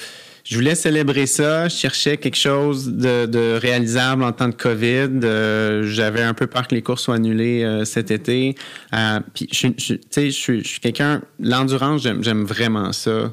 je 0.44 0.54
voulais 0.56 0.74
célébrer 0.74 1.26
ça. 1.26 1.68
Je 1.68 1.76
cherchais 1.76 2.16
quelque 2.16 2.36
chose 2.36 2.88
de, 2.92 3.58
réalisable 3.58 4.22
en 4.24 4.32
temps 4.32 4.48
de 4.48 4.54
COVID. 4.54 5.20
Euh, 5.24 5.82
J'avais 5.84 6.22
un 6.22 6.34
peu 6.34 6.46
peur 6.46 6.66
que 6.68 6.74
les 6.74 6.82
courses 6.82 7.02
soient 7.04 7.16
annulées 7.16 7.62
euh, 7.62 7.84
cet 7.84 8.10
été. 8.10 8.54
Euh, 8.94 9.20
puis, 9.34 9.48
je, 9.52 9.68
je- 9.76 9.94
je 10.16 10.30
suis, 10.30 10.62
quelqu'un... 10.80 11.22
L'endurance, 11.38 12.02
j'aime 12.02 12.44
vraiment 12.44 12.92
ça. 12.92 13.32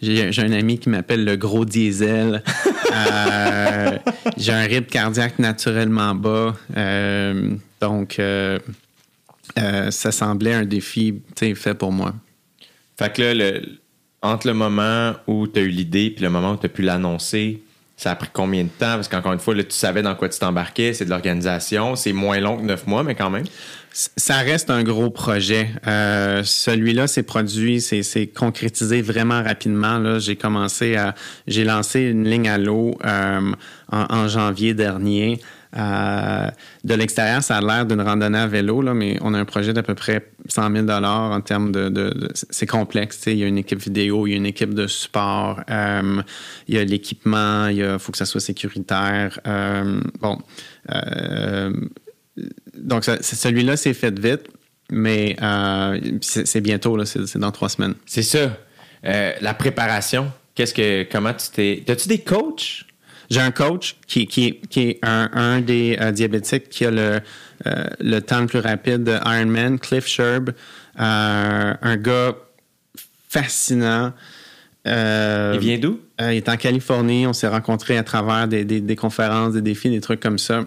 J'ai 0.00 0.30
un 0.42 0.52
ami 0.52 0.78
qui 0.78 0.88
m'appelle 0.88 1.24
le 1.24 1.36
gros 1.36 1.64
diesel. 1.64 2.42
J'ai 4.36 4.52
un 4.52 4.62
rythme 4.62 4.86
cardiaque 4.86 5.38
naturellement 5.38 6.14
bas. 6.14 6.56
Donc, 7.80 8.20
ça 9.90 10.12
semblait 10.12 10.54
un 10.54 10.64
défi 10.64 11.20
tu 11.36 11.46
sais, 11.48 11.54
fait 11.54 11.74
pour 11.74 11.92
moi. 11.92 12.14
Fait 12.98 13.12
que 13.12 13.22
là, 13.22 13.34
le- 13.34 13.62
entre 14.22 14.46
le 14.46 14.54
moment 14.54 15.14
où 15.26 15.46
tu 15.46 15.60
as 15.60 15.62
eu 15.62 15.68
l'idée 15.68 16.10
puis 16.10 16.24
le 16.24 16.30
moment 16.30 16.52
où 16.52 16.56
tu 16.56 16.66
as 16.66 16.68
pu 16.68 16.82
l'annoncer, 16.82 17.62
ça 17.96 18.12
a 18.12 18.16
pris 18.16 18.28
combien 18.32 18.62
de 18.62 18.68
temps? 18.68 18.94
Parce 18.94 19.08
qu'encore 19.08 19.32
une 19.32 19.40
fois, 19.40 19.54
là, 19.54 19.64
tu 19.64 19.72
savais 19.72 20.02
dans 20.02 20.14
quoi 20.14 20.28
tu 20.28 20.38
t'embarquais, 20.38 20.92
c'est 20.92 21.04
de 21.04 21.10
l'organisation. 21.10 21.96
C'est 21.96 22.12
moins 22.12 22.38
long 22.38 22.56
que 22.56 22.62
neuf 22.62 22.86
mois, 22.86 23.02
mais 23.02 23.16
quand 23.16 23.30
même. 23.30 23.44
Ça 23.92 24.36
reste 24.36 24.70
un 24.70 24.84
gros 24.84 25.10
projet. 25.10 25.70
Euh, 25.88 26.42
Celui-là 26.44 27.08
s'est 27.08 27.24
produit, 27.24 27.80
c'est 27.80 28.26
concrétisé 28.28 29.02
vraiment 29.02 29.42
rapidement. 29.42 30.20
J'ai 30.20 30.36
commencé 30.36 30.94
à, 30.94 31.16
j'ai 31.48 31.64
lancé 31.64 32.02
une 32.02 32.28
ligne 32.28 32.48
à 32.48 32.58
l'eau 32.58 32.96
euh, 33.04 33.52
en 33.90 34.28
janvier 34.28 34.74
dernier. 34.74 35.40
Euh, 35.76 36.48
de 36.84 36.94
l'extérieur, 36.94 37.42
ça 37.42 37.58
a 37.58 37.60
l'air 37.60 37.84
d'une 37.84 38.00
randonnée 38.00 38.38
à 38.38 38.46
vélo, 38.46 38.82
mais 38.94 39.18
on 39.20 39.34
a 39.34 39.38
un 39.38 39.44
projet 39.44 39.72
d'à 39.74 39.82
peu 39.82 39.94
près 39.94 40.30
100 40.48 40.72
000 40.86 40.88
en 40.90 41.40
termes 41.42 41.72
de... 41.72 41.88
de- 41.90 42.10
de- 42.10 42.30
c'est 42.34 42.66
complexe. 42.66 43.22
Il 43.26 43.34
y 43.38 43.44
a 43.44 43.46
une 43.46 43.58
équipe 43.58 43.80
vidéo, 43.80 44.26
il 44.26 44.30
y 44.30 44.34
a 44.34 44.36
une 44.38 44.46
équipe 44.46 44.72
de 44.72 44.86
support, 44.86 45.60
euh, 45.70 46.22
il 46.68 46.74
y 46.74 46.78
a 46.78 46.84
l'équipement, 46.84 47.66
il 47.68 47.98
faut 47.98 48.12
que 48.12 48.18
ça 48.18 48.24
soit 48.24 48.40
sécuritaire. 48.40 49.38
Euh, 49.46 50.00
bon, 50.20 50.38
donc, 52.74 53.04
celui-là, 53.04 53.76
c'est 53.76 53.94
fait 53.94 54.16
vite, 54.18 54.42
mais 54.90 55.36
c'est 56.22 56.60
bientôt, 56.60 57.04
c'est 57.04 57.36
dans 57.38 57.50
trois 57.50 57.68
semaines. 57.68 57.94
C'est 58.06 58.22
ça. 58.22 58.56
La 59.02 59.54
préparation. 59.54 60.32
Qu'est-ce 60.54 60.74
que. 60.74 61.04
Comment 61.10 61.34
tu 61.34 61.46
t'es. 61.52 61.82
T'as-tu 61.86 62.08
des 62.08 62.18
coachs? 62.18 62.84
J'ai 63.30 63.40
un 63.40 63.50
coach 63.50 63.96
qui, 64.06 64.26
qui, 64.26 64.58
qui 64.70 64.80
est 64.80 64.98
un, 65.02 65.28
un 65.34 65.60
des 65.60 65.98
euh, 66.00 66.12
diabétiques 66.12 66.68
qui 66.70 66.86
a 66.86 66.90
le, 66.90 67.20
euh, 67.66 67.84
le 68.00 68.20
temps 68.20 68.40
le 68.40 68.46
plus 68.46 68.58
rapide 68.60 69.04
de 69.04 69.12
Ironman, 69.24 69.78
Cliff 69.78 70.06
Sherb, 70.06 70.50
euh, 70.50 71.74
un 71.82 71.96
gars 71.96 72.34
fascinant. 73.28 74.12
Il 74.86 75.60
vient 75.60 75.78
d'où? 75.78 76.00
Il 76.20 76.26
est 76.36 76.48
en 76.48 76.56
Californie. 76.56 77.26
On 77.26 77.32
s'est 77.32 77.48
rencontrés 77.48 77.98
à 77.98 78.02
travers 78.02 78.48
des, 78.48 78.64
des- 78.64 78.80
des 78.80 78.96
conférences, 78.96 79.52
des 79.52 79.60
défis, 79.62 79.90
des 79.90 80.00
trucs 80.00 80.20
comme 80.20 80.38
ça. 80.38 80.64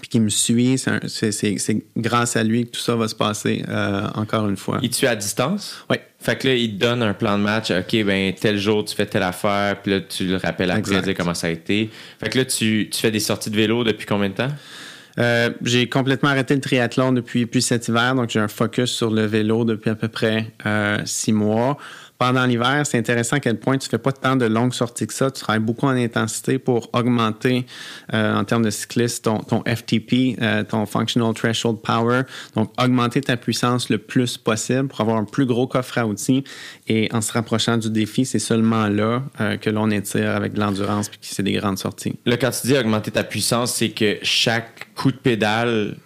Puis 0.00 0.08
qui 0.08 0.20
me 0.20 0.30
suit. 0.30 0.78
C'est 0.78 1.82
grâce 1.96 2.36
à 2.36 2.42
lui 2.42 2.64
que 2.64 2.70
tout 2.70 2.80
ça 2.80 2.96
va 2.96 3.08
se 3.08 3.14
passer, 3.14 3.62
euh, 3.68 4.08
encore 4.14 4.48
une 4.48 4.56
fois. 4.56 4.78
Il 4.82 4.94
suit 4.94 5.06
à 5.06 5.16
distance? 5.16 5.84
Oui. 5.90 5.96
Fait 6.18 6.38
que 6.38 6.48
là, 6.48 6.54
il 6.54 6.74
te 6.74 6.80
donne 6.80 7.02
un 7.02 7.14
plan 7.14 7.36
de 7.36 7.42
match. 7.42 7.70
OK, 7.70 8.04
ben 8.04 8.32
tel 8.32 8.58
jour, 8.58 8.84
tu 8.84 8.94
fais 8.94 9.06
telle 9.06 9.24
affaire. 9.24 9.82
Puis 9.82 9.92
là, 9.92 10.00
tu 10.00 10.24
le 10.24 10.36
rappelles 10.36 10.70
après, 10.70 11.02
dire 11.02 11.14
comment 11.16 11.34
ça 11.34 11.48
a 11.48 11.50
été. 11.50 11.90
Fait 12.20 12.30
que 12.30 12.38
là, 12.38 12.44
tu, 12.44 12.88
tu 12.90 13.00
fais 13.00 13.10
des 13.10 13.20
sorties 13.20 13.50
de 13.50 13.56
vélo 13.56 13.84
depuis 13.84 14.06
combien 14.06 14.28
de 14.28 14.34
temps? 14.34 14.52
Euh, 15.18 15.50
j'ai 15.62 15.88
complètement 15.88 16.30
arrêté 16.30 16.54
le 16.54 16.60
triathlon 16.60 17.12
depuis, 17.12 17.42
depuis 17.42 17.62
cet 17.62 17.88
hiver, 17.88 18.14
donc 18.14 18.30
j'ai 18.30 18.40
un 18.40 18.48
focus 18.48 18.90
sur 18.90 19.10
le 19.10 19.26
vélo 19.26 19.64
depuis 19.64 19.90
à 19.90 19.94
peu 19.94 20.08
près 20.08 20.46
euh, 20.64 20.98
six 21.04 21.32
mois. 21.32 21.76
Pendant 22.22 22.46
l'hiver, 22.46 22.82
c'est 22.84 22.98
intéressant 22.98 23.38
à 23.38 23.40
quel 23.40 23.58
point 23.58 23.76
tu 23.78 23.88
fais 23.88 23.98
pas 23.98 24.12
tant 24.12 24.36
de 24.36 24.44
longues 24.44 24.74
sorties 24.74 25.08
que 25.08 25.12
ça. 25.12 25.32
Tu 25.32 25.40
travailles 25.40 25.58
beaucoup 25.58 25.86
en 25.86 25.96
intensité 25.96 26.60
pour 26.60 26.88
augmenter, 26.92 27.66
euh, 28.14 28.36
en 28.36 28.44
termes 28.44 28.64
de 28.64 28.70
cycliste, 28.70 29.24
ton, 29.24 29.38
ton 29.38 29.64
FTP, 29.66 30.40
euh, 30.40 30.62
ton 30.62 30.86
Functional 30.86 31.34
Threshold 31.34 31.78
Power. 31.82 32.22
Donc, 32.54 32.70
augmenter 32.80 33.22
ta 33.22 33.36
puissance 33.36 33.88
le 33.88 33.98
plus 33.98 34.38
possible 34.38 34.86
pour 34.86 35.00
avoir 35.00 35.16
un 35.16 35.24
plus 35.24 35.46
gros 35.46 35.66
coffre 35.66 35.98
à 35.98 36.06
outils. 36.06 36.44
Et 36.86 37.08
en 37.12 37.20
se 37.22 37.32
rapprochant 37.32 37.76
du 37.76 37.90
défi, 37.90 38.24
c'est 38.24 38.38
seulement 38.38 38.86
là 38.86 39.24
euh, 39.40 39.56
que 39.56 39.70
l'on 39.70 39.90
étire 39.90 40.30
avec 40.30 40.52
de 40.52 40.60
l'endurance 40.60 41.08
puis 41.08 41.18
que 41.18 41.26
c'est 41.26 41.42
des 41.42 41.54
grandes 41.54 41.78
sorties. 41.78 42.14
Là, 42.24 42.36
quand 42.36 42.52
tu 42.52 42.68
dis 42.68 42.78
augmenter 42.78 43.10
ta 43.10 43.24
puissance, 43.24 43.74
c'est 43.74 43.90
que 43.90 44.18
chaque 44.22 44.94
coup 44.94 45.10
de 45.10 45.16
pédale 45.16 45.96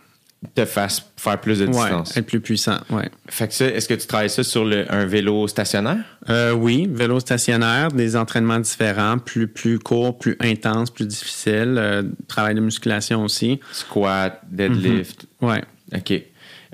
te 0.55 0.65
fasse 0.65 1.03
faire 1.17 1.41
plus 1.41 1.59
de 1.59 1.67
Ouais, 1.67 1.73
distance. 1.73 2.17
être 2.17 2.27
plus 2.27 2.41
puissant, 2.41 2.79
ouais. 2.91 3.09
Fait 3.29 3.49
que 3.49 3.55
ça, 3.55 3.67
est-ce 3.67 3.89
que 3.89 3.95
tu 3.95 4.07
travailles 4.07 4.31
ça 4.31 4.45
sur 4.45 4.65
le- 4.65 4.91
un 4.93 5.05
vélo 5.07 5.49
stationnaire? 5.49 5.99
Euh, 6.29 6.53
oui, 6.53 6.89
vélo 6.91 7.19
stationnaire, 7.21 7.91
des 7.91 8.17
entraînements 8.17 8.61
différents, 8.61 9.19
plus, 9.19 9.49
plus 9.49 9.79
courts, 9.79 10.19
plus 10.19 10.37
intenses, 10.41 10.91
plus 10.91 11.07
difficiles. 11.07 11.77
euh, 11.79 12.03
travail 12.29 12.55
de 12.55 12.61
musculation 12.61 13.25
aussi. 13.25 13.61
Squat, 13.73 14.41
deadlift. 14.51 15.27
Ouais. 15.41 15.63
OK. 15.95 16.13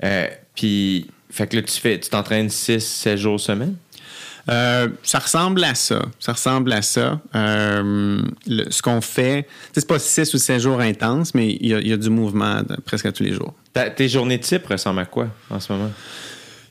Euh, 0.03 0.27
Puis, 0.55 1.07
fait 1.31 1.47
que 1.47 1.55
là, 1.55 1.61
tu 1.63 1.79
fais, 1.79 1.99
tu 1.99 2.09
t'entraînes 2.09 2.49
6, 2.49 2.85
7 2.85 3.17
jours 3.17 3.39
semaine? 3.39 3.75
Euh, 4.49 4.89
ça 5.03 5.19
ressemble 5.19 5.63
à 5.63 5.75
ça. 5.75 6.01
Ça 6.19 6.33
ressemble 6.33 6.73
à 6.73 6.81
ça. 6.81 7.21
Euh, 7.35 8.21
ce 8.69 8.81
qu'on 8.81 9.01
fait, 9.01 9.47
c'est 9.73 9.87
pas 9.87 9.99
six 9.99 10.33
ou 10.33 10.37
sept 10.37 10.59
jours 10.59 10.79
intenses, 10.79 11.33
mais 11.33 11.57
il 11.59 11.87
y 11.87 11.93
a, 11.93 11.97
du 11.97 12.09
mouvement 12.09 12.61
presque 12.85 13.05
à 13.05 13.11
tous 13.11 13.23
les 13.23 13.33
jours. 13.33 13.53
Tes 13.95 14.09
journées 14.09 14.39
type 14.39 14.67
ressemblent 14.67 14.99
à 14.99 15.05
quoi 15.05 15.27
en 15.49 15.59
ce 15.59 15.71
moment? 15.71 15.91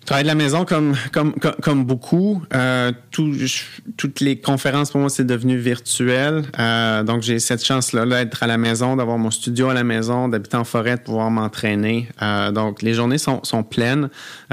Je 0.02 0.06
travaille 0.06 0.24
de 0.24 0.28
la 0.28 0.34
maison 0.34 0.64
comme, 0.64 0.96
comme, 1.12 1.32
comme, 1.34 1.54
comme 1.62 1.84
beaucoup. 1.84 2.42
Euh, 2.52 2.90
tout- 3.12 3.32
je- 3.34 3.62
toutes 3.96 4.18
les 4.18 4.36
conférences, 4.40 4.90
pour 4.90 5.00
moi, 5.00 5.08
c'est 5.08 5.24
devenu 5.24 5.56
virtuel. 5.58 6.42
Euh, 6.58 7.04
donc, 7.04 7.22
j'ai 7.22 7.38
cette 7.38 7.64
chance-là 7.64 8.04
là, 8.04 8.24
d'être 8.24 8.42
à 8.42 8.48
la 8.48 8.58
maison, 8.58 8.96
d'avoir 8.96 9.16
mon 9.18 9.30
studio 9.30 9.68
à 9.68 9.74
la 9.74 9.84
maison, 9.84 10.26
d'habiter 10.26 10.56
en 10.56 10.64
forêt, 10.64 10.96
de 10.96 11.02
pouvoir 11.02 11.30
m'entraîner. 11.30 12.08
Euh, 12.20 12.50
donc, 12.50 12.82
les 12.82 12.94
journées 12.94 13.18
sont, 13.18 13.44
sont 13.44 13.62
pleines. 13.62 14.10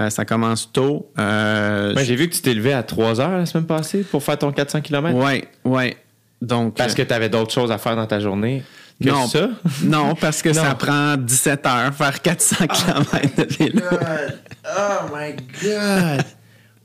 Ça 0.09 0.23
commence 0.23 0.71
tôt. 0.71 1.11
Ouais, 1.17 2.05
j'ai 2.05 2.15
vu 2.15 2.29
que 2.29 2.35
tu 2.35 2.41
t'es 2.41 2.53
levé 2.53 2.71
à 2.71 2.83
3 2.83 3.19
heures 3.19 3.35
la 3.37 3.47
semaine 3.47 3.65
passée 3.65 4.03
pour 4.03 4.21
faire 4.23 4.37
ton 4.37 4.51
400 4.51 4.81
km. 4.81 5.17
ouais, 5.17 5.45
ouais. 5.65 5.97
Donc, 6.43 6.75
Parce 6.77 6.93
que 6.93 7.01
tu 7.01 7.13
avais 7.13 7.27
d'autres 7.27 7.51
choses 7.51 7.69
à 7.71 7.77
faire 7.77 7.95
dans 7.97 8.05
ta 8.05 8.19
journée. 8.21 8.63
Que 9.01 9.09
non, 9.09 9.27
ça? 9.27 9.49
Non, 9.83 10.15
parce 10.15 10.41
que 10.41 10.49
Non. 10.49 10.55
ça 10.55 10.75
prend 10.75 11.15
17 11.17 11.65
heures 11.65 11.93
faire 11.93 12.21
400 12.21 12.67
km 12.67 13.35
de 13.37 13.55
vélo. 13.55 13.81
Oh 14.65 15.15
my 15.15 15.35
God! 15.63 16.25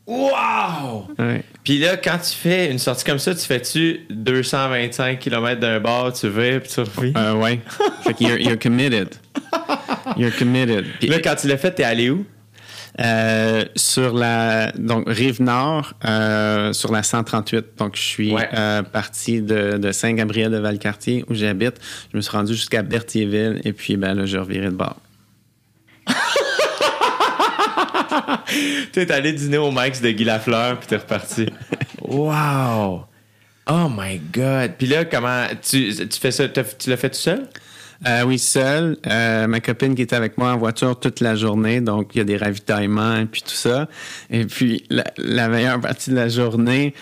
Wow! 0.07 1.09
Ouais. 1.19 1.43
Puis 1.65 1.79
là, 1.79 1.97
quand 1.97 2.19
tu 2.19 2.33
fais 2.37 2.71
une 2.71 2.79
sortie 2.79 3.05
comme 3.05 3.19
ça, 3.19 3.35
tu 3.35 3.41
fais-tu 3.41 4.01
225 4.11 5.19
km 5.19 5.59
d'un 5.61 5.81
bar, 5.81 6.13
tu 6.13 6.29
vas, 6.29 6.61
puis 6.61 6.69
tu 6.71 6.81
reviens? 6.81 7.13
Euh, 7.17 7.35
ouais. 7.35 7.61
fait 8.03 8.13
que 8.13 8.23
you're, 8.25 8.39
you're 8.39 8.59
committed. 8.59 9.15
You're 10.19 10.37
committed. 10.37 10.85
Puis, 11.01 11.09
Là, 11.09 11.21
quand 11.21 11.35
tu 11.37 11.49
l'as 11.49 11.57
fait, 11.57 11.71
t'es 11.73 11.85
allé 11.85 12.11
où? 12.11 12.27
Euh, 13.01 13.65
sur 13.75 14.15
la 14.15 14.71
donc 14.73 15.05
rive 15.09 15.43
nord, 15.43 15.95
euh, 16.05 16.73
sur 16.73 16.93
la 16.93 17.03
138. 17.03 17.67
Donc 17.79 17.97
je 17.97 18.01
suis 18.03 18.33
Ouais. 18.33 18.49
euh, 18.55 18.83
parti 18.83 19.43
de, 19.43 19.79
de 19.79 19.93
Saint-Gabriel 19.93 20.51
de 20.53 20.59
Valcartier 20.59 21.25
où 21.29 21.35
j'habite. 21.35 21.75
Je 22.13 22.17
me 22.17 22.23
suis 22.23 22.31
rendu 22.31 22.55
jusqu'à 22.55 22.83
Berthierville 22.83 23.61
et 23.65 23.73
puis 23.73 23.97
ben 23.97 24.15
là 24.15 24.27
je 24.27 24.39
revirais 24.39 24.67
de 24.67 24.77
bord. 24.77 24.97
Tu 28.93 29.01
es 29.01 29.11
allé 29.11 29.33
dîner 29.33 29.59
au 29.59 29.71
Max 29.71 30.01
de 30.01 30.11
Guy 30.11 30.25
Lafleur, 30.25 30.79
puis 30.79 30.87
t'es 30.89 30.97
reparti. 30.97 31.47
wow! 32.03 33.05
Oh 33.69 33.89
my 33.91 34.19
God! 34.33 34.73
Puis 34.79 34.87
là, 34.87 35.05
comment. 35.05 35.47
Tu, 35.63 35.93
tu 36.09 36.21
fais 36.21 36.31
ça, 36.31 36.47
tu 36.49 36.91
l'as 36.91 36.97
fait 36.97 37.11
tout 37.11 37.17
seul? 37.17 37.49
Euh, 38.07 38.23
oui, 38.25 38.39
seul. 38.39 38.99
Euh, 39.07 39.47
ma 39.47 39.61
copine 39.61 39.95
qui 39.95 40.03
était 40.03 40.17
avec 40.17 40.37
moi 40.37 40.53
en 40.53 40.59
voiture 40.59 40.99
toute 40.99 41.21
la 41.21 41.37
journée, 41.37 41.81
donc 41.81 42.11
il 42.15 42.19
y 42.19 42.21
a 42.21 42.25
des 42.25 42.37
ravitaillements 42.37 43.17
et 43.17 43.27
puis 43.27 43.43
tout 43.43 43.55
ça. 43.55 43.89
Et 44.31 44.45
puis 44.45 44.85
la, 44.91 45.05
la 45.17 45.49
meilleure 45.49 45.81
partie 45.81 46.11
de 46.11 46.17
la 46.17 46.29
journée, 46.29 46.95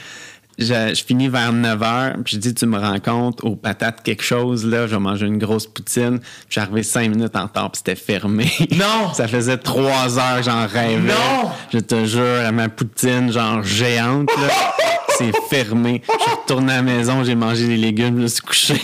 je, 0.58 0.94
je 0.94 1.04
finis 1.04 1.28
vers 1.28 1.52
9 1.52 1.80
h, 1.80 2.22
puis 2.22 2.36
je 2.36 2.40
dis 2.40 2.54
tu 2.54 2.66
me 2.66 2.78
rends 2.78 3.00
compte 3.00 3.42
aux 3.42 3.56
patates 3.56 4.02
quelque 4.02 4.22
chose 4.22 4.64
là, 4.64 4.86
je 4.86 4.94
vais 4.94 5.00
manger 5.00 5.26
une 5.26 5.38
grosse 5.38 5.66
poutine. 5.66 6.20
Puis 6.20 6.46
je 6.48 6.52
suis 6.52 6.60
arrivé 6.60 6.82
5 6.82 7.08
minutes 7.08 7.36
en 7.36 7.44
retard, 7.44 7.70
puis 7.72 7.78
c'était 7.78 8.00
fermé. 8.00 8.50
Non! 8.72 9.12
Ça 9.14 9.26
faisait 9.26 9.58
3 9.58 10.18
heures 10.18 10.36
que 10.38 10.44
j'en 10.44 10.66
rêvais. 10.66 10.98
Non! 10.98 11.50
Je 11.72 11.78
te 11.78 12.04
jure, 12.04 12.46
à 12.46 12.52
ma 12.52 12.68
poutine 12.68 13.32
genre 13.32 13.62
géante 13.62 14.30
là. 14.36 14.48
C'est 15.32 15.56
fermé. 15.56 16.02
Je 16.06 16.22
suis 16.22 16.30
retourné 16.32 16.72
à 16.72 16.76
la 16.76 16.82
maison, 16.82 17.22
j'ai 17.24 17.34
mangé 17.34 17.66
des 17.66 17.76
légumes, 17.76 18.16
je 18.16 18.22
me 18.22 18.26
suis 18.28 18.40
couché. 18.42 18.74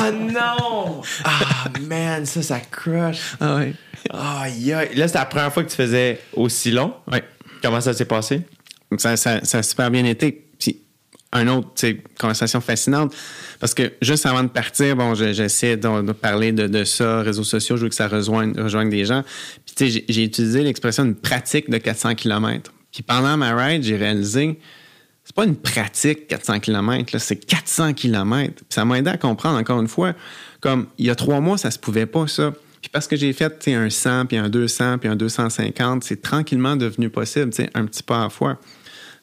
Oh 0.00 0.10
non! 0.12 1.02
Ah 1.24 1.64
man, 1.88 2.24
ça, 2.24 2.42
ça 2.42 2.60
crush. 2.60 3.34
ah 3.40 3.56
ouais. 3.56 3.74
Aïe, 4.10 4.72
aïe. 4.72 4.90
Là, 4.94 5.06
c'était 5.08 5.18
la 5.18 5.26
première 5.26 5.52
fois 5.52 5.64
que 5.64 5.70
tu 5.70 5.76
faisais 5.76 6.20
aussi 6.34 6.70
long? 6.70 6.94
Ouais. 7.10 7.24
Comment 7.62 7.80
ça 7.80 7.92
s'est 7.92 8.04
passé? 8.04 8.42
Ça, 8.96 9.16
ça, 9.16 9.40
ça 9.44 9.58
a 9.58 9.62
super 9.62 9.90
bien 9.90 10.04
été. 10.04 10.46
Puis, 10.58 10.80
un 11.32 11.46
autre, 11.48 11.68
conversation 12.18 12.60
fascinante, 12.60 13.14
parce 13.60 13.74
que 13.74 13.92
juste 14.00 14.24
avant 14.24 14.42
de 14.44 14.48
partir, 14.48 14.96
bon, 14.96 15.14
je- 15.14 15.32
j'essaie 15.32 15.76
de, 15.76 16.02
de 16.02 16.12
parler 16.12 16.52
de, 16.52 16.66
de 16.68 16.84
ça, 16.84 17.20
réseaux 17.22 17.44
sociaux, 17.44 17.76
je 17.76 17.82
veux 17.82 17.88
que 17.88 17.94
ça 17.94 18.08
rejoigne, 18.08 18.58
rejoigne 18.58 18.88
des 18.88 19.04
gens. 19.04 19.22
Puis, 19.66 19.74
tu 19.74 19.84
sais, 19.84 19.90
j'ai- 19.90 20.04
j'ai 20.08 20.24
utilisé 20.24 20.62
l'expression 20.62 21.04
une 21.04 21.16
pratique 21.16 21.68
de 21.68 21.76
400 21.78 22.14
km. 22.14 22.72
Puis, 22.92 23.02
pendant 23.02 23.36
ma 23.36 23.54
ride, 23.54 23.82
j'ai 23.82 23.96
réalisé, 23.96 24.58
c'est 25.28 25.34
pas 25.34 25.44
une 25.44 25.56
pratique 25.56 26.26
400 26.26 26.60
km, 26.60 27.18
c'est 27.18 27.36
400 27.36 27.92
km. 27.92 28.54
Puis, 28.54 28.64
ça 28.70 28.86
m'a 28.86 28.98
aidé 28.98 29.10
à 29.10 29.18
comprendre, 29.18 29.58
encore 29.58 29.78
une 29.78 29.86
fois, 29.86 30.14
comme 30.62 30.86
il 30.96 31.04
y 31.04 31.10
a 31.10 31.14
trois 31.14 31.40
mois, 31.40 31.58
ça 31.58 31.70
se 31.70 31.78
pouvait 31.78 32.06
pas, 32.06 32.26
ça. 32.26 32.50
Puis 32.80 32.88
parce 32.90 33.06
que 33.06 33.14
j'ai 33.14 33.34
fait 33.34 33.68
un 33.68 33.90
100, 33.90 34.24
puis 34.24 34.38
un 34.38 34.48
200, 34.48 34.96
puis 34.96 35.06
un 35.10 35.16
250, 35.16 36.02
c'est 36.02 36.22
tranquillement 36.22 36.76
devenu 36.76 37.10
possible, 37.10 37.50
un 37.74 37.84
petit 37.84 38.02
pas 38.02 38.20
à 38.20 38.22
la 38.22 38.28
fois. 38.30 38.58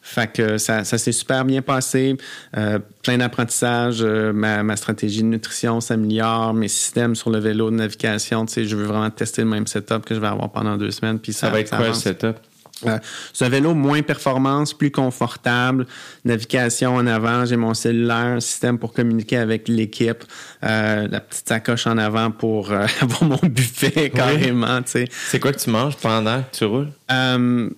Fait 0.04 0.32
que 0.32 0.60
ça, 0.60 0.84
ça 0.84 1.00
s'est 1.00 1.12
super 1.12 1.44
bien 1.44 1.64
passé. 1.64 2.16
Euh, 2.56 2.78
plein 3.02 3.18
d'apprentissage. 3.18 4.04
euh, 4.04 4.32
ma, 4.32 4.62
ma 4.62 4.76
stratégie 4.76 5.24
de 5.24 5.28
nutrition 5.28 5.82
s'améliore. 5.82 6.54
Mes 6.54 6.68
systèmes 6.68 7.16
sur 7.16 7.32
le 7.32 7.40
vélo 7.40 7.72
de 7.72 7.78
navigation. 7.78 8.46
Tu 8.46 8.54
sais, 8.54 8.66
je 8.66 8.76
veux 8.76 8.86
vraiment 8.86 9.10
tester 9.10 9.42
le 9.42 9.48
même 9.48 9.66
setup 9.66 10.06
que 10.06 10.14
je 10.14 10.20
vais 10.20 10.28
avoir 10.28 10.52
pendant 10.52 10.78
deux 10.78 10.92
semaines. 10.92 11.18
Puis 11.18 11.34
ça, 11.34 11.48
Ça 11.48 11.50
va 11.50 11.62
être 11.62 11.76
quoi 11.76 11.88
le 11.88 11.94
setup? 11.96 12.36
Euh, 12.86 13.00
un 13.42 13.50
vélo 13.50 13.74
moins 13.74 14.02
performance, 14.02 14.74
plus 14.74 14.92
confortable, 14.92 15.88
navigation 16.26 16.96
en 16.96 17.08
avant, 17.08 17.46
j'ai 17.46 17.56
mon 17.56 17.74
cellulaire, 17.74 18.42
système 18.42 18.78
pour 18.78 18.94
communiquer 18.94 19.38
avec 19.38 19.68
l'équipe, 19.68 20.24
euh, 20.64 21.08
la 21.08 21.20
petite 21.22 21.48
sacoche 21.48 21.88
en 21.88 21.98
avant 21.98 22.32
pour 22.32 22.72
euh, 22.72 22.86
avoir 23.02 23.24
mon 23.24 23.40
buffet 23.50 24.10
carrément, 24.10 24.82
tu 24.82 24.92
sais. 24.92 25.08
C'est 25.28 25.40
quoi 25.40 25.54
que 25.54 25.60
tu 25.60 25.70
manges 25.70 25.96
pendant 25.98 26.42
que 26.42 26.58
tu 26.58 26.66
roules? 26.66 26.90
Euh, 27.12 27.70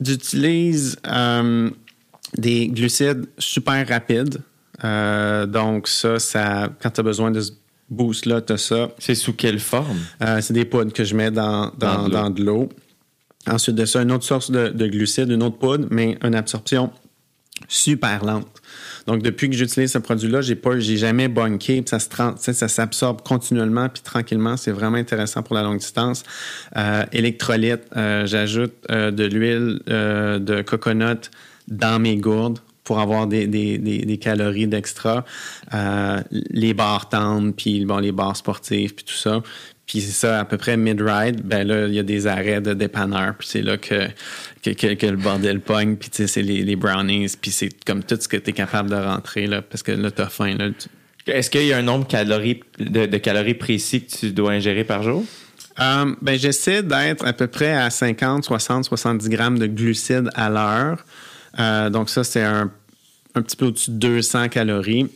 J'utilise 0.00 0.96
euh, 1.06 1.70
des 2.36 2.68
glucides 2.68 3.26
super 3.38 3.86
rapides. 3.88 4.38
Donc 4.82 5.88
ça, 5.88 6.18
ça 6.18 6.68
quand 6.82 6.90
tu 6.90 7.00
as 7.00 7.02
besoin 7.02 7.30
de 7.30 7.40
ce 7.40 7.52
boost-là, 7.88 8.42
tu 8.42 8.52
as 8.52 8.58
ça. 8.58 8.90
C'est 8.98 9.14
sous 9.14 9.32
quelle 9.32 9.58
forme? 9.58 9.98
C'est 10.20 10.52
des 10.52 10.66
poudres 10.66 10.92
que 10.92 11.02
je 11.02 11.16
mets 11.16 11.30
dans, 11.30 11.72
Dans 11.78 12.10
dans, 12.10 12.28
de 12.28 12.44
l'eau. 12.44 12.68
Ensuite 13.48 13.76
de 13.76 13.84
ça, 13.84 14.02
une 14.02 14.12
autre 14.12 14.24
source 14.24 14.50
de, 14.50 14.68
de 14.68 14.86
glucides, 14.86 15.30
une 15.30 15.42
autre 15.42 15.58
poudre, 15.58 15.86
mais 15.90 16.18
une 16.22 16.34
absorption 16.34 16.90
super 17.68 18.24
lente. 18.24 18.46
Donc, 19.06 19.22
depuis 19.22 19.48
que 19.48 19.56
j'utilise 19.56 19.92
ce 19.92 19.98
produit-là, 19.98 20.40
j'ai 20.40 20.56
pas, 20.56 20.78
j'ai 20.78 20.96
jamais 20.96 21.28
bunké, 21.28 21.82
ça 21.86 21.98
ça 21.98 22.68
s'absorbe 22.68 23.22
continuellement, 23.22 23.88
puis 23.88 24.02
tranquillement. 24.02 24.56
C'est 24.56 24.72
vraiment 24.72 24.98
intéressant 24.98 25.42
pour 25.42 25.54
la 25.54 25.62
longue 25.62 25.78
distance. 25.78 26.22
Euh, 26.76 27.04
électrolyte, 27.12 27.82
euh, 27.96 28.26
j'ajoute 28.26 28.74
euh, 28.90 29.10
de 29.10 29.24
l'huile 29.24 29.80
euh, 29.88 30.38
de 30.38 30.62
coconut 30.62 31.30
dans 31.68 31.98
mes 32.00 32.16
gourdes 32.16 32.58
pour 32.84 33.00
avoir 33.00 33.26
des, 33.26 34.18
calories 34.20 34.68
d'extra. 34.68 35.24
Les 36.30 36.72
barres 36.72 37.08
tendres, 37.08 37.52
puis 37.52 37.84
les 38.00 38.12
barres 38.12 38.36
sportives, 38.36 38.94
puis 38.94 39.04
tout 39.04 39.14
ça. 39.14 39.42
Puis 39.86 40.00
c'est 40.00 40.10
ça, 40.12 40.40
à 40.40 40.44
peu 40.44 40.56
près 40.56 40.76
mid-ride, 40.76 41.42
ben 41.44 41.66
là, 41.66 41.86
il 41.86 41.94
y 41.94 41.98
a 41.98 42.02
des 42.02 42.26
arrêts 42.26 42.60
de 42.60 42.74
dépanneur. 42.74 43.34
Puis 43.38 43.46
c'est 43.48 43.62
là 43.62 43.76
que, 43.76 44.08
que, 44.62 44.70
que- 44.70 44.94
que 44.94 45.06
le 45.06 45.16
bordel 45.16 45.60
pogne. 45.60 45.96
Puis 45.96 46.10
tu 46.10 46.16
sais, 46.16 46.26
c'est 46.26 46.42
les, 46.42 46.62
les 46.64 46.74
brownies. 46.76 47.34
Puis 47.40 47.52
c'est 47.52 47.68
comme 47.84 48.02
tout 48.02 48.18
ce 48.20 48.26
que 48.26 48.36
tu 48.36 48.50
es 48.50 48.52
capable 48.52 48.90
de 48.90 48.96
rentrer, 48.96 49.46
là, 49.46 49.62
parce 49.62 49.82
que 49.84 49.92
là, 49.92 50.10
t'as 50.10 50.28
faim. 50.28 50.56
Là, 50.58 50.70
Tu- 50.70 51.30
Est-ce 51.30 51.50
qu'il 51.50 51.66
y 51.66 51.72
a 51.72 51.78
un 51.78 51.82
nombre 51.82 52.06
calories, 52.08 52.60
de, 52.80 53.06
de 53.06 53.16
calories 53.18 53.54
précis 53.54 54.02
que 54.04 54.10
tu 54.16 54.32
dois 54.32 54.52
ingérer 54.52 54.82
par 54.84 55.02
jour? 55.04 55.24
Euh, 55.78 56.14
ben, 56.22 56.36
j'essaie 56.38 56.82
d'être 56.82 57.24
à 57.26 57.32
peu 57.32 57.46
près 57.46 57.72
à 57.74 57.88
50, 57.90 58.44
60, 58.44 58.84
70 58.86 59.28
grammes 59.28 59.58
de 59.58 59.66
glucides 59.66 60.30
à 60.34 60.48
l'heure. 60.50 61.04
Euh, 61.60 61.90
donc 61.90 62.10
ça, 62.10 62.24
c'est 62.24 62.42
un, 62.42 62.70
un 63.34 63.42
petit 63.42 63.56
peu 63.56 63.66
au-dessus 63.66 63.90
de 63.92 63.96
200 63.98 64.48
calories. 64.48 65.06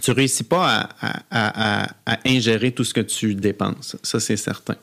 Tu 0.00 0.10
réussis 0.12 0.44
pas 0.44 0.66
à, 0.66 0.88
à- 1.00 1.22
à- 1.30 1.82
à- 1.84 1.94
à 2.06 2.18
ingérer 2.26 2.72
tout 2.72 2.84
ce 2.84 2.94
que 2.94 3.00
tu 3.00 3.34
dépenses. 3.34 3.96
Ça, 4.02 4.20
c'est 4.20 4.36
certain. 4.36 4.76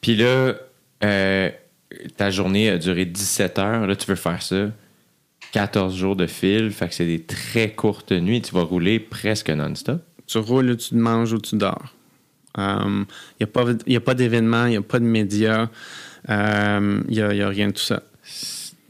Puis 0.00 0.16
là, 0.16 0.54
euh, 1.04 1.50
ta 2.16 2.30
journée 2.30 2.68
a 2.70 2.78
duré 2.78 3.04
17 3.04 3.58
heures. 3.60 3.86
Là, 3.86 3.94
tu 3.94 4.06
veux 4.06 4.16
faire 4.16 4.42
ça 4.42 4.70
14 5.52 5.94
jours 5.96 6.16
de 6.16 6.26
fil. 6.26 6.70
Fait 6.72 6.88
que 6.88 6.94
c'est 6.94 7.06
des 7.06 7.22
très 7.22 7.70
courtes 7.72 8.10
nuits. 8.12 8.42
Tu 8.42 8.52
vas 8.52 8.62
rouler 8.62 8.98
presque 8.98 9.50
non-stop. 9.50 10.02
Tu 10.26 10.38
roules 10.38 10.70
ou 10.70 10.76
tu 10.76 10.94
manges 10.96 11.32
ou 11.32 11.38
tu 11.40 11.56
dors. 11.56 11.94
Il 12.58 13.06
n'y 13.40 13.44
a 13.44 13.46
pas, 13.46 13.64
y 13.86 13.96
a 13.96 14.00
pas 14.00 14.14
d'événements, 14.14 14.66
il 14.66 14.70
n'y 14.70 14.76
a 14.76 14.82
pas 14.82 14.98
de 14.98 15.04
médias, 15.04 15.68
il 16.28 16.34
n'y 17.08 17.20
a, 17.20 17.32
y 17.34 17.40
a 17.42 17.48
rien 17.48 17.68
de 17.68 17.72
tout 17.72 17.82
ça. 17.82 18.02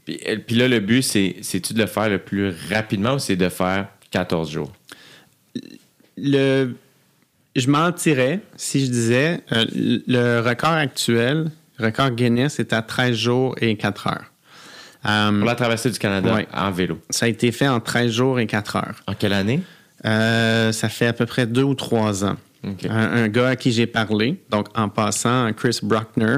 Puis, 0.05 0.19
euh, 0.27 0.37
là, 0.49 0.67
le 0.67 0.79
but, 0.79 1.01
c'est, 1.01 1.37
c'est-tu 1.41 1.73
de 1.73 1.79
le 1.79 1.85
faire 1.85 2.09
le 2.09 2.17
plus 2.19 2.53
rapidement 2.69 3.13
ou 3.15 3.19
c'est 3.19 3.37
de 3.37 3.47
faire 3.47 3.87
14 4.11 4.51
jours? 4.51 4.71
Le, 6.17 6.73
je 7.55 7.69
mentirais 7.69 8.39
si 8.55 8.85
je 8.85 8.91
disais 8.91 9.41
euh, 9.51 9.65
le 9.73 10.39
record 10.41 10.71
actuel, 10.73 11.49
le 11.79 11.85
record 11.85 12.11
Guinness, 12.11 12.59
est 12.59 12.73
à 12.73 12.81
13 12.81 13.15
jours 13.15 13.55
et 13.61 13.75
4 13.75 14.07
heures. 14.07 14.31
Euh, 15.05 15.37
Pour 15.39 15.47
la 15.47 15.55
traversée 15.55 15.89
du 15.89 15.99
Canada 15.99 16.33
Ouais. 16.35 16.47
en 16.53 16.71
vélo. 16.71 16.99
ça 17.09 17.25
a 17.25 17.29
été 17.29 17.51
fait 17.51 17.67
en 17.67 17.79
13 17.79 18.11
jours 18.11 18.39
et 18.39 18.47
4 18.47 18.75
heures. 18.77 18.95
En 19.07 19.13
quelle 19.13 19.33
année? 19.33 19.61
Euh, 20.05 20.71
ça 20.71 20.89
fait 20.89 21.07
à 21.07 21.13
peu 21.13 21.25
près 21.25 21.45
deux 21.47 21.63
ou 21.63 21.75
trois 21.75 22.23
ans. 22.25 22.35
Un, 22.63 23.23
un 23.23 23.27
gars 23.27 23.49
à 23.49 23.55
qui 23.57 23.73
j'ai 23.73 23.87
parlé, 23.87 24.41
donc 24.49 24.67
en 24.77 24.87
passant, 24.87 25.51
Chris 25.51 25.79
Bruckner, 25.83 26.37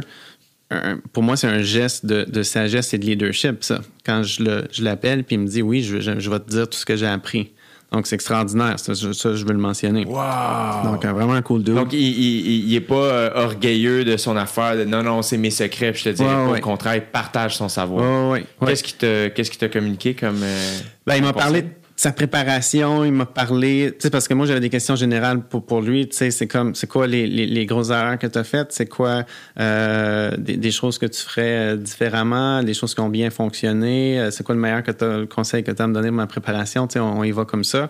un- 0.71 0.97
pour 1.13 1.21
moi, 1.21 1.37
c'est 1.37 1.45
un 1.47 1.61
geste 1.61 2.05
de, 2.07 2.23
de 2.23 2.41
sagesse 2.41 2.93
et 2.95 2.97
de 2.97 3.05
leadership, 3.05 3.63
ça. 3.63 3.81
Quand 4.03 4.23
je 4.23 4.43
le- 4.43 4.67
je 4.71 4.83
l'appelle, 4.83 5.23
puis 5.23 5.35
il 5.35 5.39
me 5.41 5.47
dit 5.47 5.61
Oui, 5.61 5.83
je, 5.83 5.99
je- 5.99 6.19
je 6.19 6.29
vais 6.31 6.39
te 6.39 6.49
dire 6.49 6.67
tout 6.67 6.77
ce 6.79 6.85
que 6.85 6.95
j'ai 6.95 7.05
appris. 7.05 7.51
Donc, 7.95 8.07
c'est 8.07 8.15
extraordinaire. 8.15 8.77
Ça, 8.77 8.93
je- 8.93 9.13
ça, 9.13 9.33
je 9.35 9.45
veux 9.45 9.53
le 9.53 9.57
mentionner. 9.57 10.03
Wow! 10.05 10.83
Donc, 10.91 11.05
euh, 11.05 11.13
vraiment 11.13 11.31
un 11.33 11.41
cool 11.41 11.63
dude. 11.63 11.75
Donc, 11.75 11.93
il, 11.93 11.99
il, 12.01 12.67
il 12.69 12.75
est 12.75 12.81
pas 12.81 12.95
euh, 12.95 13.29
orgueilleux 13.45 14.03
de 14.03 14.17
son 14.17 14.35
affaire, 14.35 14.75
de 14.75 14.83
non, 14.83 15.01
non, 15.01 15.21
c'est 15.21 15.37
mes 15.37 15.49
secrets, 15.49 15.93
puis 15.93 16.01
je 16.03 16.09
te 16.09 16.15
dirais 16.15 16.35
Ouais, 16.45 16.57
au 16.59 16.61
contraire, 16.61 16.95
il 16.95 17.01
partage 17.03 17.55
son 17.55 17.69
savoir. 17.69 18.03
Ouais, 18.03 18.31
ouais, 18.39 18.45
ouais. 18.61 18.67
Qu'est-ce 18.67 18.83
qu'il 18.83 18.95
t'a, 18.97 19.29
qu'est-ce 19.29 19.49
qu'il 19.49 19.59
t'a 19.59 19.69
communiqué 19.69 20.13
comme. 20.13 20.41
euh, 20.43 20.77
Ben, 21.07 21.15
il 21.15 21.23
m'a 21.23 21.31
parlé 21.31 21.63
sa 21.97 22.11
préparation, 22.11 23.05
il 23.05 23.13
m'a 23.13 23.25
parlé, 23.25 23.93
parce 24.11 24.27
que 24.27 24.33
moi, 24.33 24.45
j'avais 24.45 24.59
des 24.59 24.69
questions 24.69 24.97
générales 24.97 25.39
pour, 25.41 25.65
pour 25.65 25.81
lui, 25.81 26.09
c'est 26.11 26.47
comme, 26.47 26.75
c'est 26.75 26.87
quoi 26.87 27.07
les, 27.07 27.25
les, 27.25 27.45
les 27.45 27.65
grosses 27.65 27.89
erreurs 27.89 28.19
que 28.19 28.27
tu 28.27 28.37
as 28.37 28.43
faites, 28.43 28.73
c'est 28.73 28.87
quoi 28.87 29.23
euh, 29.59 30.31
des, 30.37 30.71
choses 30.71 30.97
que 30.97 31.05
tu 31.05 31.21
ferais 31.21 31.73
euh, 31.73 31.75
différemment, 31.77 32.63
des 32.63 32.73
choses 32.73 32.93
qui 32.93 32.99
ont 32.99 33.09
bien 33.09 33.29
fonctionné, 33.29 34.19
euh, 34.19 34.29
c'est 34.29 34.43
quoi 34.43 34.55
le 34.55 34.61
meilleur 34.61 34.83
conseil 35.29 35.63
que 35.63 35.71
tu 35.71 35.81
as 35.81 35.85
à 35.85 35.87
me 35.87 35.93
donner 35.93 36.09
pour 36.09 36.17
ma 36.17 36.27
préparation, 36.27 36.85
on, 36.95 36.99
on, 36.99 37.23
y 37.23 37.31
va 37.31 37.45
comme 37.45 37.63
ça. 37.63 37.89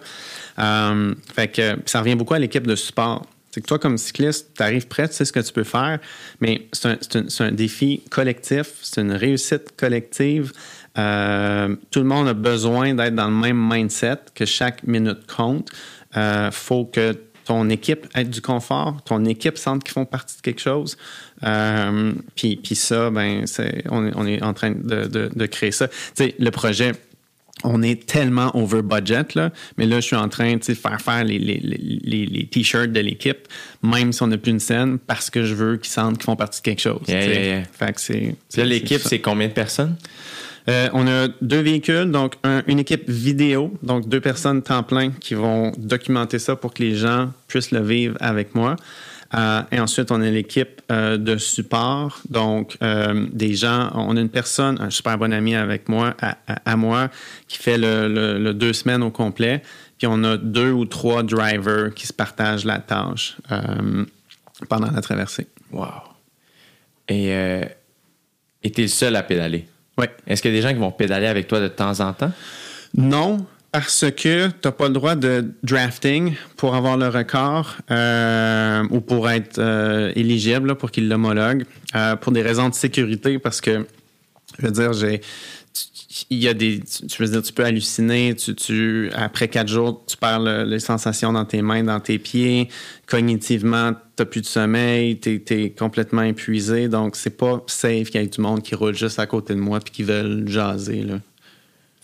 Fait 1.36 1.48
que 1.48 1.76
ça 1.86 2.00
revient 2.00 2.16
beaucoup 2.16 2.36
à 2.36 2.40
l'équipe 2.40 2.68
de 2.68 2.76
support. 2.76 3.26
C'est 3.50 3.62
que 3.62 3.68
toi, 3.68 3.80
comme 3.80 3.98
cycliste, 3.98 4.50
tu 4.56 4.64
arrives 4.64 4.86
prêt, 4.86 5.08
tu 5.08 5.16
sais 5.16 5.24
ce 5.24 5.32
que 5.32 5.40
tu 5.40 5.54
peux 5.54 5.64
faire, 5.64 6.00
mais 6.42 6.68
c'est 6.74 6.90
un, 7.16 7.46
un, 7.46 7.52
défi 7.54 8.02
collectif, 8.12 8.68
c'est 8.82 9.00
une 9.00 9.14
réussite 9.14 9.78
collective. 9.78 10.52
Euh, 10.98 11.76
tout 11.92 12.00
le 12.00 12.06
monde 12.06 12.28
a 12.28 12.34
besoin 12.34 12.94
d'être 12.94 13.16
dans 13.16 13.28
le 13.28 13.36
même 13.36 13.58
mindset, 13.58 14.18
que 14.34 14.46
chaque 14.46 14.84
minute 14.84 15.26
compte. 15.28 15.70
Il 16.16 16.20
euh, 16.20 16.52
faut 16.52 16.86
que 16.86 17.16
ton 17.46 17.70
équipe 17.70 18.08
ait 18.16 18.24
du 18.24 18.42
confort, 18.42 19.04
ton 19.04 19.24
équipe 19.26 19.58
sente 19.58 19.84
qu'ils 19.84 19.94
font 19.94 20.06
partie 20.06 20.38
de 20.38 20.42
quelque 20.42 20.62
chose. 20.62 20.98
Euh, 21.44 22.14
puis, 22.36 22.56
puis 22.56 22.76
ça, 22.76 23.10
ben, 23.10 23.46
on, 23.90 24.08
est, 24.08 24.12
on 24.16 24.26
est 24.26 24.42
en 24.42 24.54
train 24.54 24.72
de, 24.72 25.06
de, 25.06 25.30
de 25.34 25.46
créer 25.46 25.72
ça. 25.72 25.88
Le 26.18 26.50
projet, 26.50 26.94
on 27.64 27.82
est 27.84 28.08
tellement 28.08 28.56
over 28.56 28.82
budget, 28.82 29.26
là, 29.36 29.52
mais 29.78 29.86
là, 29.86 30.00
je 30.00 30.08
suis 30.08 30.16
en 30.16 30.28
train 30.28 30.56
de 30.56 30.64
faire 30.74 31.02
faire 31.02 31.24
les, 31.24 31.40
les, 31.40 31.60
les, 31.60 32.26
les 32.26 32.48
t-shirts 32.48 32.92
de 32.92 33.00
l'équipe, 33.00 33.48
même 33.84 34.12
si 34.12 34.24
on 34.24 34.28
n'a 34.28 34.38
plus 34.38 34.52
une 34.52 34.60
scène, 34.60 34.98
parce 35.00 35.30
que 35.30 35.44
je 35.44 35.54
veux 35.54 35.78
qu'ils 35.78 35.92
sentent 35.92 36.18
qu'ils 36.18 36.26
font 36.26 36.36
partie 36.36 36.62
de 36.62 36.66
quelque 36.66 36.82
chose. 36.82 37.02
Yeah, 37.08 37.26
yeah, 37.26 37.44
yeah. 37.44 37.64
Fait 37.72 37.94
que 37.94 38.02
c'est, 38.02 38.36
Là, 38.58 38.66
l'équipe, 38.66 39.02
c'est 39.02 39.20
combien 39.20 39.48
de 39.48 39.54
personnes? 39.54 39.96
Euh, 40.68 40.90
on 40.94 41.08
a 41.08 41.28
deux 41.42 41.62
véhicules, 41.62 42.10
donc 42.10 42.36
un, 42.44 42.64
une 42.68 42.80
équipe 42.80 43.10
vidéo, 43.10 43.74
donc 43.84 44.10
deux 44.10 44.22
personnes 44.22 44.64
temps 44.64 44.84
plein 44.84 45.12
qui 45.12 45.36
vont 45.36 45.72
documenter 45.78 46.40
ça 46.40 46.56
pour 46.56 46.74
que 46.74 46.82
les 46.82 46.96
gens 46.96 47.32
puissent 47.48 47.72
le 47.72 47.82
vivre 47.82 48.18
avec 48.20 48.56
moi. 48.56 48.76
Euh, 49.36 49.62
et 49.72 49.80
ensuite, 49.80 50.12
on 50.12 50.22
a 50.22 50.30
l'équipe 50.30 50.82
euh, 50.92 51.18
de 51.18 51.38
support, 51.38 52.20
donc 52.30 52.78
des 53.32 53.54
gens. 53.54 53.92
On 53.94 54.18
a 54.18 54.22
une 54.22 54.30
personne, 54.30 54.80
un 54.80 54.90
super 54.90 55.18
bon 55.18 55.34
ami 55.34 55.56
avec 55.56 55.88
moi, 55.90 56.16
à, 56.48 56.76
moi, 56.76 57.10
qui 57.48 57.58
fait 57.58 57.78
le, 57.78 58.54
deux 58.54 58.74
semaines 58.74 59.04
au 59.04 59.12
complet. 59.12 59.62
Puis 59.98 60.08
on 60.08 60.24
a 60.24 60.38
deux 60.38 60.72
ou 60.72 60.86
trois 60.86 61.24
drivers 61.24 61.94
qui 61.94 62.08
se 62.08 62.14
partagent 62.14 62.66
la 62.66 62.80
tâche 62.80 63.38
pendant 64.68 64.92
la 64.92 65.02
traversée. 65.02 65.48
Wow. 65.72 65.86
Et 67.08 67.28
es 67.28 67.78
le 68.64 68.88
seul 68.88 69.16
à 69.16 69.24
pédaler? 69.24 69.68
Oui. 69.98 70.06
Est-ce 70.28 70.42
qu'il 70.42 70.52
y 70.52 70.54
a 70.54 70.58
des 70.58 70.68
gens 70.68 70.74
qui 70.74 70.80
vont 70.80 70.92
pédaler 70.92 71.28
avec 71.28 71.48
toi 71.48 71.60
de 71.60 71.68
temps 71.68 72.00
en 72.00 72.14
temps? 72.14 72.32
Non, 72.96 73.46
parce 73.76 74.06
que 74.12 74.48
tu 74.48 74.56
n'as 74.64 74.72
pas 74.72 74.88
le 74.88 74.94
droit 74.94 75.16
de 75.16 75.52
drafting 75.64 76.36
pour 76.56 76.76
avoir 76.76 76.96
le 76.96 77.10
record 77.10 77.76
euh, 77.92 78.84
ou 78.90 79.02
pour 79.02 79.30
être 79.30 79.60
euh, 79.60 80.14
éligible 80.16 80.70
là, 80.70 80.76
pour 80.76 80.92
qu'il 80.92 81.10
l'homologue 81.10 81.66
euh, 81.94 82.16
pour 82.16 82.32
des 82.32 82.42
raisons 82.42 82.70
de 82.70 82.74
sécurité 82.74 83.38
parce 83.38 83.60
que 83.60 83.86
je 84.60 84.66
veux 84.66 84.72
dire 84.72 84.94
j'ai 84.94 85.20
il 86.30 86.38
y 86.38 86.48
a 86.48 86.54
des 86.54 86.80
tu 87.10 87.22
veux 87.22 87.28
dire 87.28 87.42
tu 87.42 87.52
peux 87.52 87.66
halluciner 87.66 88.34
tu, 88.36 88.56
tu 88.56 89.10
après 89.14 89.50
quatre 89.50 89.68
jours 89.68 90.06
tu 90.08 90.16
perds 90.16 90.40
le, 90.40 90.64
les 90.64 90.80
sensations 90.80 91.34
dans 91.34 91.44
tes 91.44 91.62
mains 91.62 91.84
dans 91.84 92.00
tes 92.00 92.18
pieds 92.18 92.70
cognitivement 93.08 93.92
t'as 94.16 94.26
plus 94.26 94.42
de 94.42 94.46
sommeil 94.46 95.18
t'es 95.20 95.44
es 95.50 95.70
complètement 95.72 96.24
épuisé 96.24 96.88
donc 96.88 97.16
c'est 97.16 97.38
pas 97.38 97.64
safe 97.68 98.10
qu'il 98.10 98.22
y 98.22 98.24
ait 98.24 98.28
du 98.28 98.42
monde 98.42 98.62
qui 98.62 98.76
roule 98.76 98.96
juste 98.96 99.20
à 99.20 99.26
côté 99.26 99.54
de 99.54 99.60
moi 99.60 99.80
puis 99.80 99.92
qui 99.94 100.04
veulent 100.04 100.48
jaser 100.48 101.04
là 101.04 101.20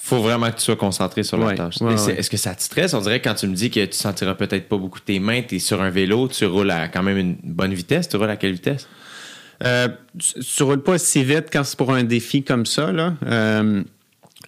faut 0.04 0.20
vraiment 0.20 0.50
que 0.50 0.56
tu 0.56 0.64
sois 0.64 0.76
concentré 0.76 1.22
sur 1.22 1.38
la 1.38 1.46
ouais, 1.46 1.56
tâche. 1.56 1.80
ouais, 1.80 1.94
Est-ce 1.94 2.08
ouais. 2.08 2.24
que 2.24 2.38
ça 2.38 2.56
te 2.56 2.64
stresse? 2.64 2.96
On 2.96 3.02
dirait 3.02 3.20
que 3.20 3.30
quand 3.30 3.36
tu 3.36 3.46
me 3.46 3.54
dis 3.54 3.70
que 3.70 3.86
tu 3.86 3.94
sentiras 3.96 4.34
peut-être 4.34 4.68
pas 4.68 4.78
beaucoup 4.78 5.00
tes 5.00 5.20
mains, 5.20 5.44
tu 5.44 5.58
es 5.58 5.60
sur 5.60 5.80
un 5.80 5.92
vélo, 5.92 6.28
tu 6.28 6.44
roules 6.48 6.72
à 6.72 6.88
quand 6.88 7.04
même 7.04 7.20
une 7.20 7.38
bonne 7.44 7.76
vitesse. 7.76 8.10
Tu 8.10 8.18
roules 8.18 8.32
à 8.32 8.36
quelle 8.36 8.54
vitesse? 8.54 8.88
Euh, 9.64 9.90
tu, 10.18 10.40
tu 10.40 10.64
roules 10.64 10.82
pas 10.82 10.98
si 10.98 11.24
vite 11.24 11.50
quand 11.54 11.64
c'est 11.64 11.78
pour 11.78 11.94
un 11.94 12.04
défi 12.04 12.42
comme 12.42 12.66
ça. 12.66 12.92
Là. 12.92 13.14
Euh, 13.28 13.84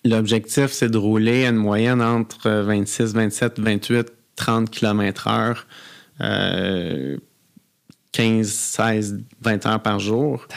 L'objectif, 0.06 0.72
c'est 0.72 0.90
de 0.90 0.98
rouler 0.98 1.46
à 1.46 1.50
une 1.50 1.56
moyenne 1.58 2.02
entre 2.02 2.50
26, 2.50 3.14
27, 3.14 3.60
28, 3.60 4.08
30 4.36 4.70
km 4.72 5.28
heure, 5.28 5.68
euh, 6.22 7.18
15, 8.14 8.48
16, 8.48 9.20
20 9.42 9.66
heures 9.66 9.82
par 9.82 10.00
jour. 10.00 10.48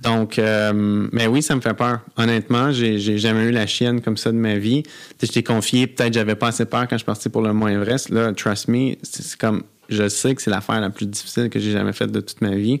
Donc, 0.00 0.38
euh, 0.38 1.08
mais 1.12 1.26
oui, 1.26 1.42
ça 1.42 1.54
me 1.54 1.60
fait 1.60 1.74
peur. 1.74 2.00
Honnêtement, 2.16 2.72
j'ai, 2.72 2.98
jamais 3.18 3.44
eu 3.44 3.50
la 3.50 3.66
chienne 3.66 4.00
comme 4.00 4.16
ça 4.16 4.32
de 4.32 4.36
ma 4.36 4.56
vie. 4.56 4.82
je 5.22 5.26
t'ai 5.28 5.42
confié, 5.42 5.86
peut-être 5.86 6.14
j'avais 6.14 6.34
pas 6.34 6.48
assez 6.48 6.64
peur 6.64 6.88
quand 6.88 6.96
je 6.96 7.04
parti 7.04 7.28
pour 7.28 7.42
le 7.42 7.52
Mont 7.52 7.68
Everest. 7.68 8.08
Là, 8.10 8.32
trust 8.32 8.68
me, 8.68 8.94
c'est, 9.02 9.36
comme, 9.36 9.64
je 9.88 10.08
sais 10.08 10.34
que 10.34 10.40
c'est 10.40 10.50
l'affaire 10.50 10.80
la 10.80 10.90
plus 10.90 11.06
difficile 11.06 11.50
que 11.50 11.60
j'ai 11.60 11.72
jamais 11.72 11.92
faite 11.92 12.10
de 12.10 12.20
toute 12.20 12.40
ma 12.40 12.54
vie. 12.54 12.78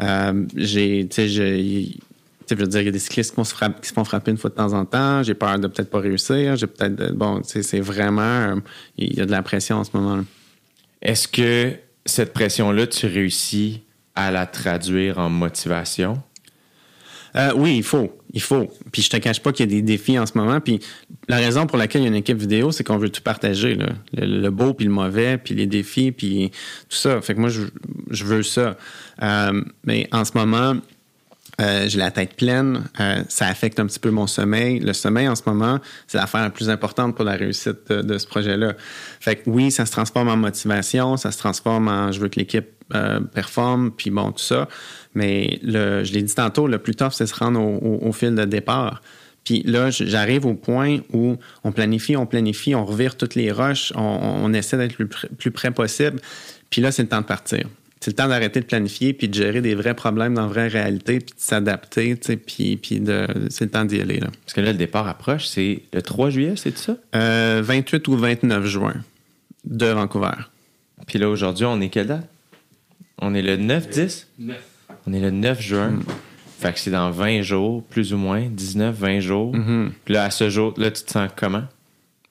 Euh, 0.00 0.44
j'ai, 0.54 1.06
tu 1.08 1.14
sais, 1.14 1.28
je 1.28 2.54
veux 2.54 2.66
dire, 2.66 2.80
il 2.80 2.86
y 2.86 2.88
a 2.88 2.92
des 2.92 2.98
cyclistes 2.98 3.34
qui, 3.34 3.44
se 3.44 3.54
se 3.54 3.92
font 3.92 4.04
frapper 4.04 4.30
une 4.30 4.36
fois 4.36 4.50
de 4.50 4.54
temps 4.54 4.74
en 4.74 4.84
temps. 4.84 5.22
J'ai 5.22 5.34
peur 5.34 5.58
de 5.58 5.68
peut-être 5.68 5.90
pas 5.90 6.00
réussir. 6.00 6.56
J'ai 6.56 6.66
peut-être, 6.66 7.12
bon, 7.12 7.40
c'est 7.44 7.80
vraiment, 7.80 8.56
il 8.98 9.14
y 9.16 9.20
a 9.22 9.26
de 9.26 9.30
la 9.30 9.42
pression 9.42 9.76
en 9.76 9.84
ce 9.84 9.90
moment-là. 9.94 10.24
Est-ce 11.00 11.26
que 11.28 11.72
cette 12.06 12.32
pression-là, 12.32 12.86
tu 12.86 13.06
réussis 13.06 13.82
à 14.14 14.30
la 14.30 14.46
traduire 14.46 15.18
en 15.18 15.30
motivation? 15.30 16.22
Euh, 17.34 17.52
oui, 17.56 17.76
il 17.78 17.82
faut. 17.82 18.18
Il 18.34 18.42
faut. 18.42 18.70
Puis 18.92 19.02
je 19.02 19.10
te 19.10 19.16
cache 19.16 19.40
pas 19.40 19.52
qu'il 19.52 19.66
y 19.66 19.68
a 19.68 19.74
des 19.74 19.82
défis 19.82 20.18
en 20.18 20.26
ce 20.26 20.36
moment. 20.36 20.60
Puis 20.60 20.80
la 21.28 21.36
raison 21.36 21.66
pour 21.66 21.78
laquelle 21.78 22.02
il 22.02 22.04
y 22.04 22.06
a 22.06 22.10
une 22.10 22.16
équipe 22.16 22.38
vidéo, 22.38 22.72
c'est 22.72 22.84
qu'on 22.84 22.98
veut 22.98 23.08
tout 23.08 23.22
partager. 23.22 23.78
Le, 24.14 24.50
beau, 24.50 24.74
puis 24.74 24.84
le 24.84 24.92
mauvais, 24.92 25.38
puis 25.38 25.54
les 25.54 25.66
défis, 25.66 26.12
puis 26.12 26.50
tout 26.88 26.96
ça. 26.96 27.20
Fait 27.22 27.34
que 27.34 27.40
moi, 27.40 27.48
je, 27.48 27.62
je 28.10 28.24
veux 28.24 28.42
ça. 28.42 28.76
Euh, 29.22 29.62
mais 29.84 30.08
en 30.12 30.24
ce 30.24 30.32
moment, 30.34 30.76
euh, 31.62 31.88
j'ai 31.88 31.98
la 31.98 32.10
tête 32.10 32.34
pleine. 32.34 32.84
Euh, 33.00 33.22
ça 33.28 33.46
affecte 33.46 33.78
un 33.78 33.86
petit 33.86 33.98
peu 33.98 34.10
mon 34.10 34.26
sommeil. 34.26 34.80
Le 34.80 34.92
sommeil, 34.92 35.28
en 35.28 35.36
ce 35.36 35.42
moment, 35.46 35.78
c'est 36.06 36.18
l'affaire 36.18 36.42
la 36.42 36.50
plus 36.50 36.68
importante 36.70 37.14
pour 37.14 37.24
la 37.24 37.32
réussite 37.32 37.90
de, 37.92 38.18
ce 38.18 38.26
projet-là. 38.26 38.74
Fait 39.20 39.36
que 39.36 39.50
oui, 39.50 39.70
ça 39.70 39.86
se 39.86 39.92
transforme 39.92 40.28
en 40.28 40.36
motivation, 40.36 41.16
ça 41.16 41.30
se 41.30 41.38
transforme 41.38 41.88
en 41.88 42.10
je 42.12 42.20
veux 42.20 42.28
que 42.28 42.38
l'équipe 42.40 42.68
euh, 42.94 43.20
performe, 43.20 43.92
puis 43.92 44.10
bon, 44.10 44.32
tout 44.32 44.42
ça. 44.42 44.68
Mais 45.14 45.60
le, 45.62 46.04
je 46.04 46.12
l'ai 46.12 46.22
dit 46.22 46.34
tantôt, 46.34 46.66
le 46.66 46.78
plus 46.78 46.94
tough, 46.94 47.12
c'est 47.12 47.26
se 47.26 47.34
rendre 47.34 47.60
au, 47.60 48.12
fil 48.12 48.34
de 48.34 48.44
départ. 48.44 49.02
Puis 49.44 49.62
là, 49.64 49.90
j'arrive 49.90 50.46
au 50.46 50.54
point 50.54 50.98
où 51.12 51.36
on 51.64 51.72
planifie, 51.72 52.16
on 52.16 52.26
planifie, 52.26 52.74
on 52.74 52.84
revire 52.84 53.16
toutes 53.16 53.34
les 53.34 53.50
roches, 53.50 53.92
on, 53.96 54.52
essaie 54.54 54.76
d'être 54.76 54.98
le 54.98 55.08
plus 55.08 55.50
près 55.50 55.70
possible. 55.70 56.20
Puis 56.70 56.80
là, 56.80 56.92
c'est 56.92 57.02
le 57.02 57.08
temps 57.08 57.20
de 57.20 57.26
partir 57.26 57.66
c'est 58.02 58.10
le 58.10 58.16
temps 58.16 58.26
d'arrêter 58.26 58.58
de 58.58 58.64
planifier 58.64 59.12
puis 59.12 59.28
de 59.28 59.34
gérer 59.34 59.60
des 59.60 59.76
vrais 59.76 59.94
problèmes 59.94 60.34
dans 60.34 60.42
la 60.42 60.48
vraie 60.48 60.66
réalité 60.66 61.20
puis 61.20 61.34
de 61.36 61.40
s'adapter, 61.40 62.16
tu 62.16 62.26
sais, 62.26 62.36
puis, 62.36 62.76
puis 62.76 62.98
de, 62.98 63.28
c'est 63.48 63.66
le 63.66 63.70
temps 63.70 63.84
d'y 63.84 64.00
aller. 64.00 64.18
Là. 64.18 64.26
Parce 64.44 64.54
que 64.54 64.60
là, 64.60 64.72
le 64.72 64.78
départ 64.78 65.06
approche, 65.06 65.46
c'est 65.46 65.82
le 65.92 66.02
3 66.02 66.30
juillet, 66.30 66.54
c'est 66.56 66.76
ça? 66.76 66.96
Euh, 67.14 67.62
28 67.64 68.08
ou 68.08 68.16
29 68.16 68.66
juin 68.66 68.94
de 69.64 69.86
Vancouver. 69.86 70.32
Puis 71.06 71.20
là, 71.20 71.28
aujourd'hui, 71.28 71.64
on 71.64 71.80
est 71.80 71.90
quelle 71.90 72.08
date? 72.08 72.28
On 73.18 73.34
est 73.34 73.42
le 73.42 73.56
9-10? 73.56 74.26
9. 74.40 74.56
On 75.06 75.12
est 75.12 75.20
le 75.20 75.30
9 75.30 75.60
juin. 75.60 75.90
Mm. 75.90 76.02
Fait 76.58 76.72
que 76.72 76.80
c'est 76.80 76.90
dans 76.90 77.12
20 77.12 77.42
jours, 77.42 77.84
plus 77.84 78.12
ou 78.12 78.16
moins, 78.16 78.48
19, 78.48 78.96
20 78.96 79.20
jours. 79.20 79.54
Mm-hmm. 79.54 79.90
Puis 80.04 80.14
là, 80.14 80.24
à 80.24 80.30
ce 80.30 80.50
jour, 80.50 80.74
là, 80.76 80.90
tu 80.90 81.04
te 81.04 81.10
sens 81.12 81.30
comment? 81.36 81.64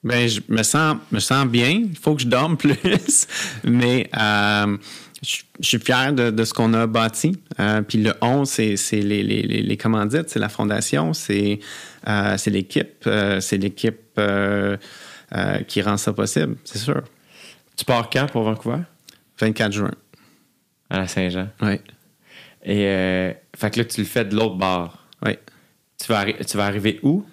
Ben, 0.04 0.28
je 0.28 0.42
me 0.48 0.62
sens, 0.62 0.98
me 1.12 1.20
sens 1.20 1.46
bien. 1.46 1.70
Il 1.70 1.96
faut 1.96 2.14
que 2.14 2.20
je 2.20 2.28
dorme 2.28 2.56
plus. 2.58 3.26
Mais 3.64 4.10
euh, 4.18 4.76
je, 5.22 5.42
je, 5.60 5.66
suis 5.66 5.78
fier 5.78 6.12
de, 6.12 6.30
de 6.30 6.44
ce 6.44 6.52
qu'on 6.52 6.74
a 6.74 6.86
bâti. 6.86 7.40
Euh, 7.60 7.82
puis 7.82 7.98
le 8.02 8.12
11, 8.20 8.48
c'est, 8.48 8.76
c'est 8.76 9.00
les, 9.00 9.22
les, 9.22 9.42
les, 9.42 9.76
commandites, 9.76 10.28
c'est 10.28 10.40
la 10.40 10.48
fondation, 10.48 11.12
c'est, 11.12 11.60
euh, 12.08 12.36
c'est 12.36 12.50
l'équipe, 12.50 13.04
euh, 13.06 13.40
c'est 13.40 13.56
l'équipe 13.56 14.00
euh, 14.18 14.76
qui 15.68 15.80
rend 15.80 15.96
ça 15.96 16.12
possible, 16.12 16.56
c'est 16.64 16.78
sûr. 16.78 17.02
Tu 17.76 17.84
pars 17.84 18.10
quand 18.10 18.26
pour 18.26 18.42
Vancouver? 18.42 18.82
24 19.38 19.72
juin. 19.72 19.90
À 20.90 20.98
la 20.98 21.06
Saint-Jean? 21.08 21.48
Oui. 21.62 21.80
Et 22.64 23.34
fait 23.56 23.70
que 23.70 23.78
là, 23.78 23.84
tu 23.84 24.00
le 24.00 24.06
fais 24.06 24.24
de 24.24 24.36
l'autre 24.36 24.56
bord. 24.56 24.98
Oui. 25.24 25.36
Tu 25.98 26.12
vas, 26.12 26.24
tu 26.32 26.56
vas 26.56 26.66
arriver 26.66 27.00
où? 27.02 27.24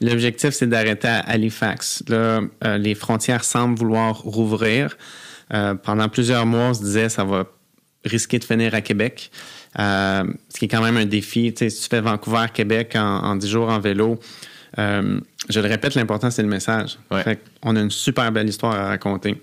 L'objectif, 0.00 0.50
c'est 0.50 0.68
d'arrêter 0.68 1.08
à 1.08 1.18
Halifax. 1.20 2.04
Là, 2.08 2.40
les 2.78 2.94
frontières 2.94 3.44
semblent 3.44 3.78
vouloir 3.78 4.20
rouvrir. 4.20 4.96
Euh, 5.52 5.74
pendant 5.74 6.08
plusieurs 6.08 6.46
mois, 6.46 6.68
on 6.70 6.74
se 6.74 6.82
disait 6.82 7.08
ça 7.08 7.24
va 7.24 7.44
risquer 8.04 8.38
de 8.38 8.44
finir 8.44 8.74
à 8.74 8.80
Québec, 8.80 9.30
euh, 9.78 10.24
ce 10.48 10.58
qui 10.58 10.64
est 10.64 10.68
quand 10.68 10.82
même 10.82 10.96
un 10.96 11.06
défi. 11.06 11.52
Tu 11.52 11.58
sais, 11.58 11.70
si 11.70 11.82
tu 11.82 11.88
fais 11.88 12.00
Vancouver-Québec 12.00 12.96
en, 12.96 13.18
en 13.18 13.36
10 13.36 13.48
jours 13.48 13.68
en 13.68 13.78
vélo, 13.78 14.18
euh, 14.78 15.20
je 15.48 15.60
le 15.60 15.68
répète, 15.68 15.94
l'important, 15.94 16.30
c'est 16.30 16.42
le 16.42 16.48
message. 16.48 16.98
Ouais. 17.10 17.22
Fait 17.22 17.40
on 17.62 17.76
a 17.76 17.80
une 17.80 17.90
super 17.90 18.32
belle 18.32 18.48
histoire 18.48 18.74
à 18.74 18.88
raconter. 18.88 19.40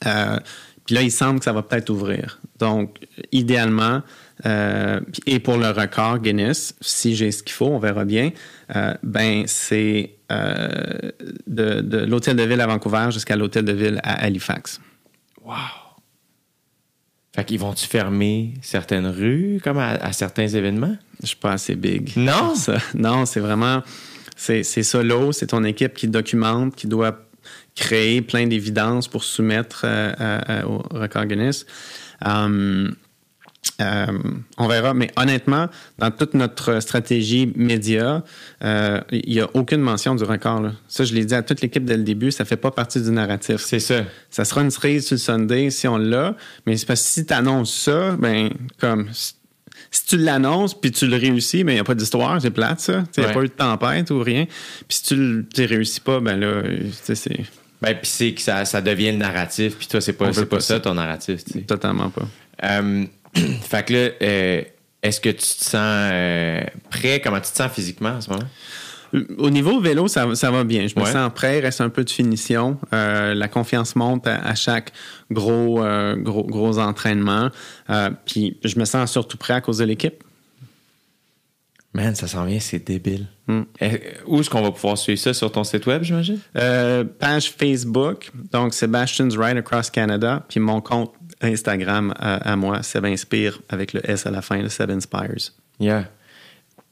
Puis 0.00 0.94
là, 0.94 1.02
il 1.02 1.10
semble 1.10 1.38
que 1.38 1.44
ça 1.44 1.52
va 1.52 1.62
peut-être 1.62 1.90
ouvrir. 1.90 2.40
Donc, 2.58 2.98
idéalement, 3.30 4.02
euh, 4.46 5.00
et 5.26 5.38
pour 5.38 5.56
le 5.56 5.68
record 5.68 6.18
Guinness, 6.20 6.74
si 6.80 7.14
j'ai 7.14 7.30
ce 7.30 7.42
qu'il 7.42 7.52
faut, 7.52 7.66
on 7.66 7.78
verra 7.78 8.04
bien, 8.04 8.30
euh, 8.74 8.94
ben 9.02 9.44
c'est 9.46 10.14
euh, 10.30 11.10
de, 11.46 11.80
de 11.80 11.98
l'hôtel 11.98 12.36
de 12.36 12.42
ville 12.42 12.60
à 12.60 12.66
Vancouver 12.66 13.08
jusqu'à 13.10 13.36
l'hôtel 13.36 13.64
de 13.64 13.72
ville 13.72 14.00
à 14.02 14.24
Halifax. 14.24 14.80
Wow! 15.48 15.54
Fait 17.34 17.44
qu'ils 17.44 17.58
vont-tu 17.58 17.86
fermer 17.86 18.54
certaines 18.62 19.06
rues, 19.06 19.60
comme 19.62 19.78
à, 19.78 19.90
à 19.90 20.12
certains 20.12 20.48
événements? 20.48 20.96
Je 21.22 21.26
suis 21.28 21.36
pas 21.36 21.52
assez 21.52 21.74
big. 21.74 22.12
Non? 22.16 22.54
Ça. 22.54 22.78
Non, 22.94 23.26
c'est 23.26 23.40
vraiment. 23.40 23.82
C'est 24.36 24.62
solo, 24.62 25.32
c'est 25.32 25.48
ton 25.48 25.64
équipe 25.64 25.94
qui 25.94 26.06
documente, 26.08 26.76
qui 26.76 26.86
doit 26.86 27.18
créer 27.74 28.22
plein 28.22 28.46
d'évidences 28.46 29.08
pour 29.08 29.24
soumettre 29.24 29.82
euh, 29.84 30.12
à- 30.18 30.60
à- 30.60 30.66
au 30.66 30.78
record 30.90 31.26
Guinness. 31.26 31.66
Hum, 32.24 32.94
euh, 33.80 34.06
on 34.56 34.66
verra, 34.66 34.92
mais 34.94 35.10
honnêtement, 35.16 35.68
dans 35.98 36.10
toute 36.10 36.34
notre 36.34 36.80
stratégie 36.80 37.52
média, 37.56 38.24
euh, 38.64 39.00
il 39.12 39.32
n'y 39.34 39.40
a 39.40 39.48
aucune 39.54 39.80
mention 39.80 40.14
du 40.16 40.24
record. 40.24 40.60
là. 40.60 40.72
Ça, 40.88 41.04
je 41.04 41.14
l'ai 41.14 41.24
dit 41.24 41.34
à 41.34 41.42
toute 41.42 41.60
l'équipe 41.60 41.84
dès 41.84 41.96
le 41.96 42.02
début, 42.02 42.30
ça 42.32 42.44
fait 42.44 42.56
pas 42.56 42.70
partie 42.72 43.00
du 43.00 43.10
narratif. 43.10 43.58
C'est 43.58 43.78
ça. 43.80 44.02
Ça 44.30 44.44
sera 44.44 44.62
une 44.62 44.70
cerise 44.70 45.06
sur 45.06 45.14
le 45.14 45.18
Sunday 45.20 45.70
si 45.70 45.86
on 45.86 45.96
l'a, 45.96 46.34
mais 46.66 46.76
c'est 46.76 46.86
parce 46.86 47.02
que 47.02 47.08
si 47.08 47.26
tu 47.26 47.32
annonces 47.32 47.72
ça, 47.72 48.16
ben, 48.18 48.50
comme, 48.80 49.08
si 49.12 50.04
tu 50.06 50.16
l'annonces 50.18 50.78
puis 50.78 50.90
tu 50.90 51.06
le 51.06 51.16
réussis, 51.16 51.62
ben, 51.62 51.72
il 51.72 51.74
n'y 51.76 51.80
a 51.80 51.84
pas 51.84 51.94
d'histoire, 51.94 52.40
c'est 52.42 52.50
plate, 52.50 52.80
ça. 52.80 53.04
Il 53.16 53.20
n'y 53.20 53.24
a 53.26 53.28
Ouais. 53.28 53.34
pas 53.34 53.42
eu 53.44 53.48
de 53.48 53.52
tempête 53.52 54.10
ou 54.10 54.20
rien. 54.20 54.44
Puis 54.88 54.98
si 54.98 55.02
tu 55.04 55.14
ne 55.16 55.66
réussis 55.68 56.00
pas, 56.00 56.18
ben 56.20 56.38
là, 56.38 56.62
tu 56.62 56.90
sais, 57.02 57.14
c'est 57.14 57.40
Ben, 57.80 57.94
puis 57.94 58.10
c'est 58.10 58.32
que 58.32 58.40
ça, 58.40 58.64
ça 58.64 58.80
devient 58.80 59.12
le 59.12 59.18
narratif, 59.18 59.76
puis 59.78 59.86
toi, 59.86 60.00
c'est 60.00 60.14
pas, 60.14 60.32
pas 60.32 60.46
pas 60.46 60.58
ça 60.60 60.74
ça. 60.74 60.80
ton 60.80 60.94
narratif, 60.94 61.44
totalement 61.66 62.10
pas. 62.10 62.26
Euh, 62.64 63.04
fait 63.62 63.84
que 63.86 63.92
là, 63.92 64.08
euh, 64.22 64.62
est-ce 65.02 65.20
que 65.20 65.28
tu 65.30 65.36
te 65.36 65.64
sens 65.64 65.74
euh, 66.12 66.60
prêt? 66.90 67.20
Comment 67.22 67.40
tu 67.40 67.50
te 67.50 67.56
sens 67.56 67.70
physiquement 67.72 68.10
en 68.10 68.20
ce 68.20 68.30
moment? 68.30 68.44
Au 69.38 69.48
niveau 69.48 69.80
vélo, 69.80 70.06
ça, 70.06 70.34
ça 70.34 70.50
va 70.50 70.64
bien. 70.64 70.86
Je 70.86 70.94
me 70.98 71.04
Ouais. 71.04 71.10
sens 71.12 71.32
prêt, 71.34 71.58
il 71.58 71.62
reste 71.62 71.80
un 71.80 71.88
peu 71.88 72.04
de 72.04 72.10
finition. 72.10 72.76
Euh, 72.92 73.32
la 73.32 73.48
confiance 73.48 73.96
monte 73.96 74.26
à, 74.26 74.36
à 74.44 74.54
chaque 74.54 74.92
gros, 75.30 75.82
euh, 75.82 76.14
gros, 76.16 76.44
gros 76.44 76.78
entraînement. 76.78 77.48
Euh, 77.88 78.10
puis 78.26 78.58
je 78.64 78.78
me 78.78 78.84
sens 78.84 79.10
surtout 79.10 79.38
prêt 79.38 79.54
à 79.54 79.60
cause 79.62 79.78
de 79.78 79.84
l'équipe. 79.84 80.22
Man, 81.94 82.14
ça 82.14 82.26
s'en 82.28 82.44
vient, 82.44 82.60
c'est 82.60 82.86
débile. 82.86 83.26
Hmm. 83.46 83.62
Euh, 83.80 83.96
Où 84.26 84.40
est-ce 84.40 84.50
qu'on 84.50 84.60
va 84.60 84.70
pouvoir 84.72 84.98
suivre 84.98 85.18
ça? 85.18 85.32
Sur 85.32 85.50
ton 85.50 85.64
site 85.64 85.86
web, 85.86 86.02
j'imagine? 86.02 86.38
Euh, 86.56 87.02
page 87.02 87.50
Facebook, 87.58 88.30
donc 88.52 88.74
Sebastian's 88.74 89.36
Ride 89.38 89.56
Across 89.56 89.88
Canada, 89.90 90.44
puis 90.50 90.60
mon 90.60 90.82
compte 90.82 91.14
Instagram 91.40 92.14
à, 92.18 92.52
à 92.52 92.56
moi, 92.56 92.82
Seb 92.82 93.04
Inspire, 93.04 93.60
avec 93.68 93.92
le 93.92 94.08
S 94.08 94.26
à 94.26 94.30
la 94.30 94.42
fin, 94.42 94.60
le 94.60 94.68
Seb 94.68 94.90
Inspires. 94.90 95.52
Yeah. 95.80 96.10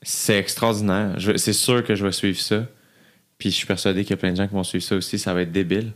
C'est 0.02 0.38
extraordinaire. 0.38 1.16
C'est 1.36 1.52
sûr 1.52 1.82
que 1.84 1.94
je 1.94 2.04
vais 2.04 2.12
suivre 2.12 2.38
ça. 2.38 2.66
Puis 3.38 3.50
je 3.50 3.56
suis 3.56 3.66
persuadé 3.66 4.02
qu'il 4.02 4.10
y 4.10 4.14
a 4.14 4.16
plein 4.16 4.32
de 4.32 4.36
gens 4.36 4.46
qui 4.46 4.54
vont 4.54 4.64
suivre 4.64 4.84
ça 4.84 4.96
aussi. 4.96 5.18
Ça 5.18 5.34
va 5.34 5.42
être 5.42 5.52
débile. 5.52 5.92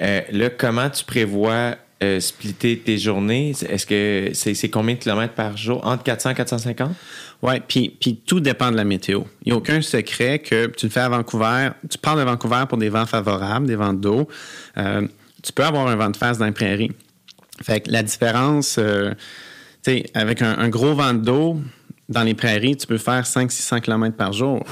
Euh, 0.00 0.20
là, 0.32 0.50
comment 0.50 0.90
tu 0.90 1.04
prévois 1.04 1.76
euh, 2.02 2.20
splitter 2.20 2.78
tes 2.78 2.98
journées? 2.98 3.50
Est-ce 3.68 3.86
que 3.86 4.30
c'est 4.34 4.68
combien 4.68 4.94
de 4.94 5.00
kilomètres 5.00 5.34
par 5.34 5.56
jour? 5.56 5.86
Entre 5.86 6.02
400 6.02 6.30
et 6.30 6.34
450? 6.34 6.92
Ouais, 7.42 7.60
puis, 7.60 7.96
puis 8.00 8.16
tout 8.16 8.40
dépend 8.40 8.70
de 8.70 8.76
la 8.76 8.84
météo. 8.84 9.22
Il 9.44 9.48
n'y 9.48 9.52
a 9.52 9.56
aucun 9.56 9.80
secret 9.80 10.38
que 10.38 10.66
tu 10.68 10.86
le 10.86 10.90
fais 10.90 11.00
à 11.00 11.08
Vancouver. 11.08 11.70
Tu 11.88 11.98
pars 11.98 12.16
de 12.16 12.22
Vancouver 12.22 12.64
pour 12.68 12.78
des 12.78 12.88
vents 12.88 13.06
favorables, 13.06 13.66
des 13.66 13.76
vents 13.76 13.92
d'eau. 13.92 14.28
Euh, 14.78 15.06
tu 15.42 15.52
peux 15.52 15.64
avoir 15.64 15.86
un 15.86 15.96
vent 15.96 16.10
de 16.10 16.16
face 16.16 16.38
dans 16.38 16.46
les 16.46 16.52
prairies. 16.52 16.92
Fait 17.62 17.80
que 17.80 17.90
la 17.90 18.02
différence, 18.02 18.76
euh, 18.78 19.12
tu 19.82 19.90
sais, 19.90 20.10
avec 20.14 20.42
un, 20.42 20.58
un 20.58 20.68
gros 20.68 20.94
vent 20.94 21.14
d'eau 21.14 21.60
dans 22.08 22.22
les 22.22 22.34
prairies, 22.34 22.76
tu 22.76 22.86
peux 22.86 22.98
faire 22.98 23.24
500-600 23.24 23.80
km 23.80 24.16
par 24.16 24.32
jour. 24.32 24.64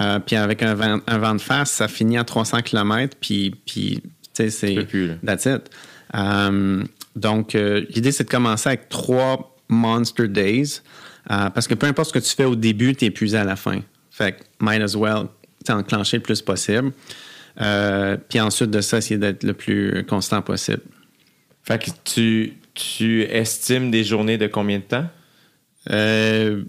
Euh, 0.00 0.18
puis 0.18 0.36
avec 0.36 0.62
un 0.62 0.74
vent, 0.74 1.00
un 1.06 1.18
vent 1.18 1.34
de 1.34 1.40
face, 1.40 1.70
ça 1.70 1.88
finit 1.88 2.16
à 2.16 2.24
300 2.24 2.62
km, 2.62 3.16
puis, 3.20 3.54
puis 3.66 4.02
tu 4.02 4.10
sais, 4.32 4.50
c'est... 4.50 4.86
That's 5.24 5.44
it. 5.44 5.70
Euh, 6.14 6.82
donc, 7.16 7.54
euh, 7.54 7.84
l'idée, 7.90 8.12
c'est 8.12 8.24
de 8.24 8.30
commencer 8.30 8.68
avec 8.68 8.88
trois 8.88 9.56
Monster 9.68 10.28
Days. 10.28 10.80
parce 11.26 11.68
que 11.68 11.74
peu 11.74 11.86
importe 11.86 12.08
ce 12.08 12.12
que 12.14 12.18
tu 12.18 12.34
fais 12.34 12.44
au 12.44 12.56
début, 12.56 12.94
tu 12.94 13.04
es 13.04 13.08
épuisé 13.08 13.36
à 13.36 13.44
la 13.44 13.56
fin. 13.56 13.80
Fait 14.10 14.32
que 14.32 14.38
might 14.60 14.82
as 14.82 14.96
well 14.96 15.26
t'enclencher 15.64 16.16
le 16.16 16.22
plus 16.22 16.40
possible. 16.42 16.92
Puis 18.28 18.40
ensuite 18.40 18.70
de 18.70 18.80
ça, 18.80 18.98
essayer 18.98 19.18
d'être 19.18 19.44
le 19.44 19.52
plus 19.52 20.04
constant 20.08 20.42
possible. 20.42 20.82
Fait 21.62 21.82
que 21.82 21.90
tu, 22.04 22.54
tu 22.74 23.22
estimes 23.22 23.90
des 23.90 24.04
journées 24.04 24.38
de 24.38 24.46
combien 24.46 24.78
de 24.78 24.84
temps? 24.84 25.06
Euh, 25.90 26.62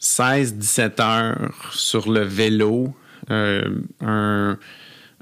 16-17 0.00 1.00
heures 1.02 1.70
sur 1.72 2.10
le 2.10 2.20
vélo, 2.20 2.94
euh, 3.30 3.80
un, 4.00 4.58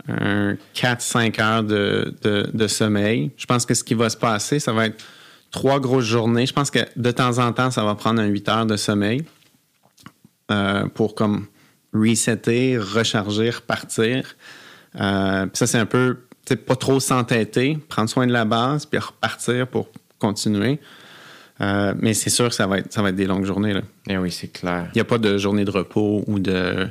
un 0.08 0.54
4-5 0.74 1.40
heures 1.40 1.62
de, 1.62 2.14
de- 2.22 2.66
sommeil. 2.66 3.30
Je 3.36 3.46
pense 3.46 3.64
que 3.64 3.74
ce 3.74 3.84
qui 3.84 3.94
va 3.94 4.10
se 4.10 4.16
passer, 4.16 4.58
ça 4.58 4.72
va 4.72 4.86
être 4.86 5.04
trois 5.52 5.78
grosses 5.78 6.06
journées. 6.06 6.46
Je 6.46 6.52
pense 6.52 6.70
que 6.70 6.80
de 6.96 7.10
temps 7.12 7.38
en 7.38 7.52
temps, 7.52 7.70
ça 7.70 7.84
va 7.84 7.94
prendre 7.94 8.20
un 8.20 8.26
8 8.26 8.48
heures 8.48 8.66
de 8.66 8.76
sommeil 8.76 9.24
euh, 10.50 10.86
pour 10.88 11.14
comme 11.14 11.46
resetter, 11.94 12.78
recharger, 12.78 13.50
repartir. 13.50 14.34
Euh, 14.98 15.46
ça, 15.52 15.66
c'est 15.66 15.78
un 15.78 15.86
peu, 15.86 16.18
pas 16.56 16.76
trop 16.76 17.00
s'entêter, 17.00 17.78
prendre 17.88 18.08
soin 18.10 18.26
de 18.26 18.32
la 18.32 18.44
base, 18.44 18.86
puis 18.86 18.98
repartir 18.98 19.66
pour 19.66 19.88
continuer. 20.18 20.78
Euh, 21.60 21.94
mais 21.98 22.14
c'est 22.14 22.30
sûr 22.30 22.48
que 22.48 22.54
ça 22.54 22.66
va 22.66 22.78
être, 22.78 22.92
ça 22.92 23.02
va 23.02 23.10
être 23.10 23.16
des 23.16 23.26
longues 23.26 23.44
journées. 23.44 23.74
là. 23.74 23.82
Eh 24.08 24.16
oui, 24.18 24.30
c'est 24.32 24.48
clair. 24.48 24.88
Il 24.94 24.96
n'y 24.98 25.00
a 25.00 25.04
pas 25.04 25.18
de 25.18 25.38
journée 25.38 25.64
de 25.64 25.70
repos 25.70 26.24
ou 26.26 26.38
de. 26.38 26.88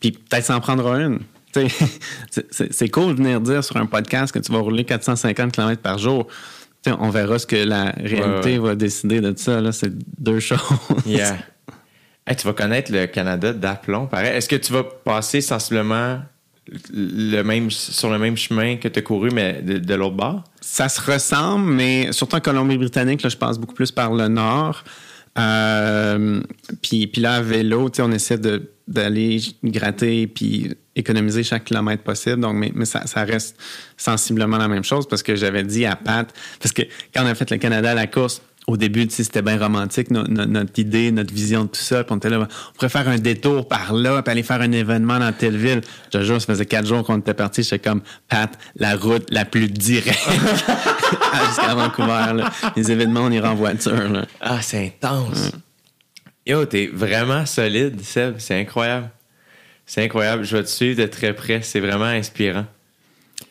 Puis 0.00 0.12
peut-être 0.12 0.44
s'en 0.44 0.60
prendra 0.60 0.98
une. 1.00 1.20
C'est- 2.50 2.88
cool 2.88 3.12
de 3.14 3.18
venir 3.22 3.40
dire 3.40 3.62
sur 3.62 3.76
un 3.76 3.86
podcast 3.86 4.32
que 4.32 4.38
tu 4.38 4.50
vas 4.52 4.58
rouler 4.60 4.84
450 4.84 5.52
km 5.52 5.82
par 5.82 5.98
jour. 5.98 6.26
On 6.86 7.10
verra 7.10 7.38
ce 7.38 7.46
que 7.46 7.56
la 7.56 7.90
réalité 7.90 8.58
Ouais, 8.58 8.68
va 8.70 8.74
décider 8.74 9.20
de 9.20 9.32
ça. 9.36 9.60
là. 9.60 9.70
C'est 9.72 9.92
deux 10.20 10.40
choses. 10.40 10.60
Yeah. 11.06 11.36
Hey, 12.26 12.36
tu 12.36 12.46
vas 12.46 12.52
connaître 12.52 12.90
le 12.92 13.06
Canada 13.06 13.52
d'aplomb, 13.52 14.06
pareil. 14.06 14.34
Est-ce 14.36 14.48
que 14.48 14.56
tu 14.56 14.72
vas 14.72 14.82
passer 14.84 15.40
sensiblement 15.40 16.20
le 16.92 17.42
même, 17.42 17.70
sur 17.70 18.10
le 18.10 18.18
même 18.18 18.36
chemin 18.36 18.76
que 18.76 18.88
tu 18.88 18.98
as 18.98 19.02
couru, 19.02 19.30
mais 19.32 19.62
de, 19.62 19.94
l'autre 19.94 20.16
bord? 20.16 20.44
Ça 20.60 20.88
se 20.88 21.00
ressemble, 21.00 21.72
mais 21.72 22.12
surtout 22.12 22.36
en 22.36 22.40
Colombie-Britannique, 22.40 23.26
je 23.28 23.36
passe 23.36 23.58
beaucoup 23.58 23.74
plus 23.74 23.90
par 23.90 24.12
le 24.12 24.28
nord. 24.28 24.84
Euh, 25.38 26.40
puis, 26.82 27.06
puis 27.06 27.22
là, 27.22 27.34
à 27.34 27.42
vélo, 27.42 27.90
on 27.98 28.12
essaie 28.12 28.38
d'aller 28.86 29.40
gratter 29.64 30.26
puis 30.26 30.70
économiser 30.94 31.42
chaque 31.42 31.64
kilomètre 31.64 32.02
possible. 32.02 32.40
Donc, 32.40 32.54
mais, 32.54 32.70
mais 32.74 32.84
ça, 32.84 33.06
ça 33.06 33.24
reste 33.24 33.58
sensiblement 33.96 34.58
la 34.58 34.68
même 34.68 34.84
chose 34.84 35.08
parce 35.08 35.22
que 35.22 35.34
j'avais 35.34 35.62
dit 35.62 35.86
à 35.86 35.96
Pat, 35.96 36.32
parce 36.60 36.72
que 36.72 36.82
quand 37.14 37.24
on 37.24 37.26
a 37.26 37.34
fait 37.34 37.50
le 37.50 37.56
Canada 37.56 37.92
à 37.92 37.94
la 37.94 38.06
course, 38.06 38.42
au 38.68 38.76
début, 38.76 39.06
tu 39.08 39.14
sais, 39.14 39.24
c'était 39.24 39.42
bien 39.42 39.58
romantique, 39.58 40.10
no- 40.12 40.22
no- 40.26 40.46
notre 40.46 40.78
idée, 40.78 41.10
notre 41.10 41.34
vision 41.34 41.62
de 41.64 41.68
tout 41.68 41.80
ça. 41.80 42.04
Puis 42.04 42.12
on 42.12 42.16
était 42.18 42.30
là, 42.30 42.38
on 42.40 42.72
pourrait 42.74 42.88
faire 42.88 43.08
un 43.08 43.18
détour 43.18 43.66
par 43.66 43.92
là, 43.92 44.22
puis 44.22 44.30
aller 44.30 44.42
faire 44.44 44.60
un 44.60 44.70
événement 44.70 45.18
dans 45.18 45.32
telle 45.32 45.56
ville. 45.56 45.80
Je 46.12 46.18
te 46.18 46.22
jure, 46.24 46.40
ça 46.40 46.46
faisait 46.46 46.66
quatre 46.66 46.86
jours 46.86 47.02
qu'on 47.04 47.18
était 47.18 47.34
partis. 47.34 47.64
J'étais 47.64 47.80
comme, 47.80 48.02
Pat, 48.28 48.56
la 48.76 48.94
route 48.96 49.26
la 49.30 49.44
plus 49.44 49.68
directe 49.68 50.28
jusqu'à 51.48 51.74
Vancouver. 51.74 52.32
là. 52.34 52.50
Les 52.76 52.90
événements, 52.92 53.22
on 53.22 53.30
ira 53.32 53.50
en 53.50 53.54
voiture. 53.56 54.08
là. 54.08 54.26
Ah, 54.40 54.62
c'est 54.62 54.86
intense. 54.86 55.50
Yo, 56.46 56.64
t'es 56.64 56.86
vraiment 56.92 57.46
solide, 57.46 58.00
Seb. 58.02 58.36
C'est 58.38 58.58
incroyable. 58.60 59.10
C'est 59.86 60.04
incroyable. 60.04 60.44
Je 60.44 60.56
vais 60.56 60.62
te 60.62 60.68
suivre 60.68 61.00
de 61.02 61.06
très 61.06 61.34
près. 61.34 61.62
C'est 61.62 61.80
vraiment 61.80 62.04
inspirant. 62.04 62.66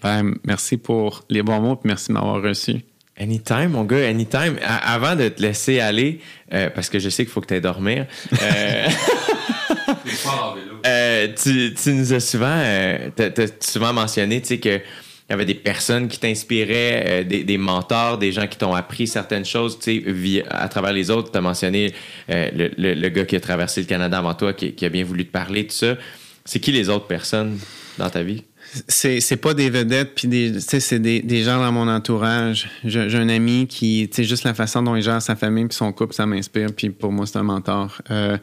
Ben, 0.02 0.34
merci 0.46 0.78
pour 0.78 1.24
les 1.30 1.44
bons 1.44 1.60
mots, 1.62 1.76
puis 1.76 1.88
merci 1.90 2.08
de 2.08 2.14
m'avoir 2.14 2.42
reçu. 2.42 2.82
Anytime, 3.22 3.70
mon 3.70 3.84
gars, 3.84 4.08
anytime. 4.08 4.58
A- 4.66 4.94
avant 4.96 5.16
de 5.16 5.28
te 5.30 5.42
laisser 5.42 5.80
aller, 5.80 6.20
euh, 6.54 6.70
parce 6.74 6.90
que 6.90 6.98
je 6.98 7.10
sais 7.10 7.24
qu'il 7.24 7.32
faut 7.32 7.40
que 7.42 7.46
tu 7.48 7.54
ailles 7.54 7.62
dormir, 7.62 8.08
euh, 8.42 8.88
euh, 10.88 11.28
tu, 11.42 11.74
tu 11.76 11.94
nous 11.94 12.14
as 12.14 12.20
souvent, 12.20 12.48
euh, 12.58 13.10
t'as- 13.16 13.30
t'as 13.30 13.46
souvent 13.60 13.94
mentionné 13.94 14.42
tu 14.42 14.48
sais, 14.48 14.58
que 14.60 14.78
il 14.78 15.32
y 15.32 15.34
avait 15.34 15.46
des 15.46 15.54
personnes 15.56 16.08
qui 16.10 16.20
t'inspiraient, 16.20 17.04
euh, 17.08 17.24
des, 17.24 17.44
des 17.44 17.58
mentors, 17.58 18.18
des 18.18 18.32
gens 18.34 18.48
qui 18.48 18.58
t'ont 18.58 18.74
appris 18.74 19.08
certaines 19.08 19.46
choses 19.46 19.78
tu 19.80 20.02
sais, 20.04 20.12
via- 20.12 20.44
à 20.50 20.68
travers 20.68 20.92
les 20.92 21.10
autres. 21.10 21.32
Tu 21.32 21.38
as 21.38 21.42
mentionné 21.42 21.94
euh, 22.30 22.50
le, 22.54 22.72
le- 22.78 22.94
le 22.96 23.10
gars 23.10 23.24
qui 23.26 23.36
a 23.36 23.40
traversé 23.40 23.82
le 23.82 23.88
Canada 23.88 24.18
avant 24.18 24.34
toi, 24.34 24.54
qui, 24.54 24.74
qui 24.74 24.86
a 24.86 24.90
bien 24.90 25.04
voulu 25.06 25.26
te 25.26 25.32
parler, 25.32 25.66
tout 25.68 25.76
ça. 25.76 25.96
C'est 26.44 26.60
qui 26.60 26.72
les 26.72 26.90
autres 26.90 27.08
personnes 27.08 27.60
dans 27.98 28.10
ta 28.10 28.24
vie? 28.24 28.44
C'est, 28.88 29.20
c'est 29.20 29.36
pas 29.36 29.54
des 29.54 29.70
vedettes, 29.70 30.16
puis 30.16 30.30
des, 30.30 30.62
c'est 30.62 31.00
des, 31.00 31.22
des 31.22 31.44
gens 31.44 31.60
dans 31.60 31.74
mon 31.74 31.90
entourage. 31.90 32.70
J'ai, 32.86 33.18
un 33.18 33.28
ami 33.28 33.68
qui, 33.68 34.10
tu 34.10 34.24
juste 34.24 34.46
la 34.46 34.54
façon 34.54 34.82
dont 34.82 34.96
il 34.96 35.02
gère 35.02 35.22
sa 35.22 35.36
famille 35.36 35.66
puis 35.66 35.76
son 35.76 35.92
couple, 35.92 36.14
ça 36.14 36.26
m'inspire, 36.26 36.70
puis 36.74 36.90
pour 36.90 37.12
moi, 37.12 37.26
c'est 37.26 37.38
un 37.38 37.44
mentor. 37.44 38.02
Euh, 38.12 38.38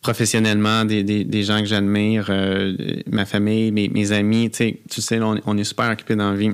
professionnellement, 0.00 0.86
des, 0.86 1.04
des, 1.04 1.24
des 1.24 1.42
gens 1.42 1.60
que 1.60 1.66
j'admire, 1.66 2.28
euh, 2.30 2.74
ma 3.06 3.26
famille, 3.26 3.70
mes, 3.70 4.12
amis, 4.12 4.50
tu 4.50 4.78
sais, 4.88 5.20
on, 5.20 5.38
on 5.44 5.58
est 5.58 5.64
super 5.64 5.90
occupés 5.90 6.16
dans 6.16 6.30
la 6.30 6.36
vie. 6.36 6.52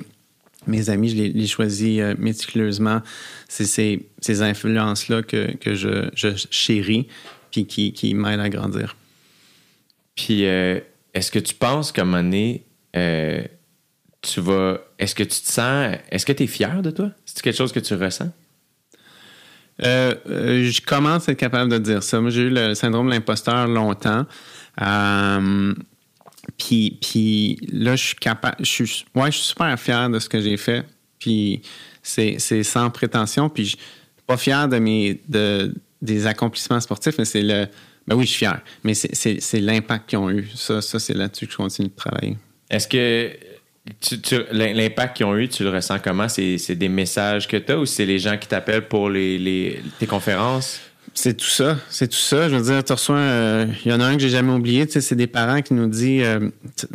mes 0.66 0.90
amis, 0.90 1.10
je 1.10 1.16
les, 1.16 1.46
choisis 1.46 2.00
euh, 2.00 2.14
méticuleusement. 2.18 3.02
C'est 3.46 3.66
ces, 3.66 4.08
ces 4.20 4.42
influences-là 4.42 5.22
que, 5.22 5.54
que 5.58 5.76
je, 5.76 6.08
je 6.16 6.30
chéris 6.50 7.06
puis 7.52 7.66
qui, 7.66 7.92
qui 7.92 8.14
m'aident 8.14 8.40
à 8.40 8.48
grandir. 8.48 8.96
Puis, 10.16 10.42
est-ce 10.42 11.30
que 11.30 11.38
tu 11.38 11.54
penses 11.54 11.92
qu'à 11.92 12.02
un 12.02 12.04
moment 12.06 12.22
euh, 12.96 13.42
tu 14.22 14.40
vas. 14.40 14.78
Est-ce 14.98 15.14
que 15.14 15.22
tu 15.22 15.40
te 15.40 15.52
sens. 15.52 15.96
Est-ce 16.10 16.26
que 16.26 16.32
tu 16.32 16.44
es 16.44 16.46
fier 16.46 16.82
de 16.82 16.90
toi? 16.90 17.10
C'est 17.24 17.42
quelque 17.42 17.56
chose 17.56 17.72
que 17.72 17.80
tu 17.80 17.94
ressens? 17.94 18.30
Euh, 19.84 20.14
euh, 20.28 20.70
je 20.70 20.80
commence 20.80 21.28
à 21.28 21.32
être 21.32 21.38
capable 21.38 21.70
de 21.70 21.78
dire 21.78 22.02
ça. 22.02 22.20
Moi, 22.20 22.30
j'ai 22.30 22.42
eu 22.42 22.50
le 22.50 22.74
syndrome 22.74 23.06
de 23.06 23.12
l'imposteur 23.12 23.68
longtemps. 23.68 24.24
Puis, 26.58 27.58
là, 27.72 27.96
je 27.96 28.04
suis 28.06 28.16
capable. 28.16 28.56
Ouais, 28.58 29.30
je 29.30 29.36
suis 29.36 29.48
super 29.48 29.78
fier 29.78 30.08
de 30.08 30.18
ce 30.18 30.28
que 30.28 30.40
j'ai 30.40 30.56
fait. 30.56 30.84
Puis 31.18 31.62
c'est, 32.02 32.38
sans 32.62 32.90
prétention. 32.90 33.48
Puis 33.48 33.64
je 33.64 33.70
suis 33.70 33.78
pas 34.26 34.36
fier 34.36 34.68
de 34.68 34.78
mes, 34.78 35.20
de, 35.28 35.74
des 36.00 36.26
accomplissements 36.26 36.80
sportifs, 36.80 37.16
mais 37.18 37.24
c'est 37.24 37.42
le. 37.42 37.66
Ben 38.06 38.14
oui, 38.14 38.24
je 38.24 38.30
suis 38.30 38.38
fier. 38.38 38.60
Mais 38.84 38.94
c'est 38.94 39.60
l'impact 39.60 40.08
qu'ils 40.08 40.18
ont 40.18 40.30
eu. 40.30 40.48
Ça, 40.54 40.80
ça, 40.80 40.98
c'est 40.98 41.14
là-dessus 41.14 41.46
que 41.46 41.52
je 41.52 41.56
continue 41.56 41.88
de 41.88 41.94
travailler. 41.94 42.36
Est-ce 42.70 42.88
que 42.88 43.30
tu- 44.00 44.42
l'impact 44.52 45.16
qu'ils 45.16 45.26
ont 45.26 45.36
eu, 45.36 45.48
tu 45.48 45.62
le 45.62 45.70
ressens 45.70 45.98
comment? 46.00 46.28
C'est, 46.28 46.58
c'est 46.58 46.74
des 46.74 46.88
messages 46.88 47.46
que 47.46 47.56
tu 47.56 47.72
as 47.72 47.78
ou 47.78 47.86
c'est 47.86 48.06
les 48.06 48.18
gens 48.18 48.36
qui 48.36 48.48
t'appellent 48.48 48.88
pour 48.88 49.10
les, 49.10 49.38
les- 49.38 49.80
tes 49.98 50.06
conférences? 50.06 50.80
C'est 51.14 51.34
tout 51.36 51.46
ça, 51.46 51.78
c'est 51.88 52.08
tout 52.08 52.16
ça. 52.16 52.48
Je 52.50 52.56
veux 52.56 52.62
dire, 52.62 52.84
tu 52.84 52.92
reçois, 52.92 53.16
euh, 53.16 53.66
il 53.84 53.90
y 53.90 53.94
en 53.94 54.00
a 54.00 54.04
un 54.04 54.16
que 54.16 54.20
j'ai 54.20 54.28
jamais 54.28 54.52
oublié, 54.52 54.86
c'est 54.88 55.14
des 55.14 55.26
parents 55.28 55.62
qui 55.62 55.72
nous 55.72 55.86
disent, 55.86 56.22
euh, 56.24 56.50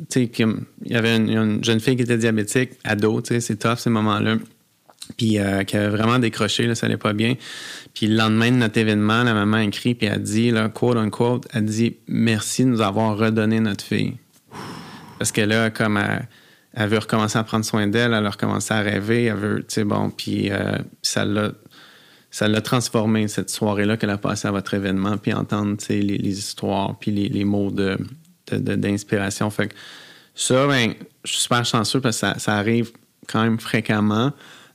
qu'il 0.10 0.30
y 0.86 0.96
avait 0.96 1.16
une, 1.16 1.30
une 1.30 1.64
jeune 1.64 1.80
fille 1.80 1.96
qui 1.96 2.04
était 2.04 2.18
diabétique, 2.20 2.72
ado, 2.84 3.20
c'est 3.26 3.58
tough 3.58 3.78
ces 3.78 3.90
moments-là, 3.90 4.36
puis 5.18 5.40
euh, 5.40 5.64
qui 5.64 5.76
avait 5.76 5.90
vraiment 5.90 6.20
décroché, 6.20 6.68
là, 6.68 6.76
ça 6.76 6.86
allait 6.86 6.98
pas 6.98 7.14
bien. 7.14 7.36
Puis 7.96 8.06
le 8.06 8.16
lendemain 8.16 8.52
de 8.52 8.58
notre 8.58 8.78
événement, 8.78 9.24
la 9.24 9.34
maman 9.34 9.58
écrit, 9.58 9.96
puis 9.96 10.08
elle 10.08 10.22
dit, 10.22 10.52
là, 10.52 10.70
quote 10.70 10.98
unquote, 10.98 11.48
elle 11.54 11.66
dit, 11.66 11.96
merci 12.08 12.64
de 12.64 12.70
nous 12.70 12.82
avoir 12.82 13.18
redonné 13.18 13.60
notre 13.60 13.84
fille. 13.84 14.14
Parce 15.22 15.32
que 15.32 15.42
là, 15.42 15.70
comme 15.70 16.04
elle, 16.74 16.90
veut 16.90 16.98
recommencer 16.98 17.38
à 17.38 17.44
prendre 17.44 17.64
soin 17.64 17.86
d'elle, 17.86 18.12
elle 18.12 18.26
a 18.26 18.30
recommencé 18.32 18.74
à 18.74 18.82
rêver, 18.82 19.26
elle 19.26 19.36
veut, 19.36 19.60
tu 19.60 19.66
sais, 19.68 19.84
bon, 19.84 20.10
puis 20.10 20.52
euh, 20.52 20.80
ça 21.04 21.26
l'a 21.26 22.62
transformé, 22.62 23.28
cette 23.28 23.52
soirée-là 23.52 23.98
qu'elle 23.98 24.10
a 24.10 24.18
passée 24.18 24.48
à 24.48 24.52
votre 24.52 24.74
événement, 24.74 25.18
puis 25.18 25.32
entendre 25.32 25.78
les, 25.90 26.02
les 26.02 26.40
histoires, 26.40 26.98
puis 26.98 27.12
les, 27.12 27.44
mots 27.44 27.70
de, 27.70 28.00
d'inspiration. 28.52 29.52
Fait 29.52 29.68
que 29.68 29.76
ça, 30.34 30.66
ben, 30.66 30.96
je 31.24 31.34
suis 31.34 31.42
super 31.44 31.64
chanceux 31.66 32.02
parce 32.02 32.20
que 32.20 32.40
ça, 32.40 32.56
arrive 32.56 32.90
quand 33.28 33.44
même 33.44 33.60
fréquemment, 33.60 34.32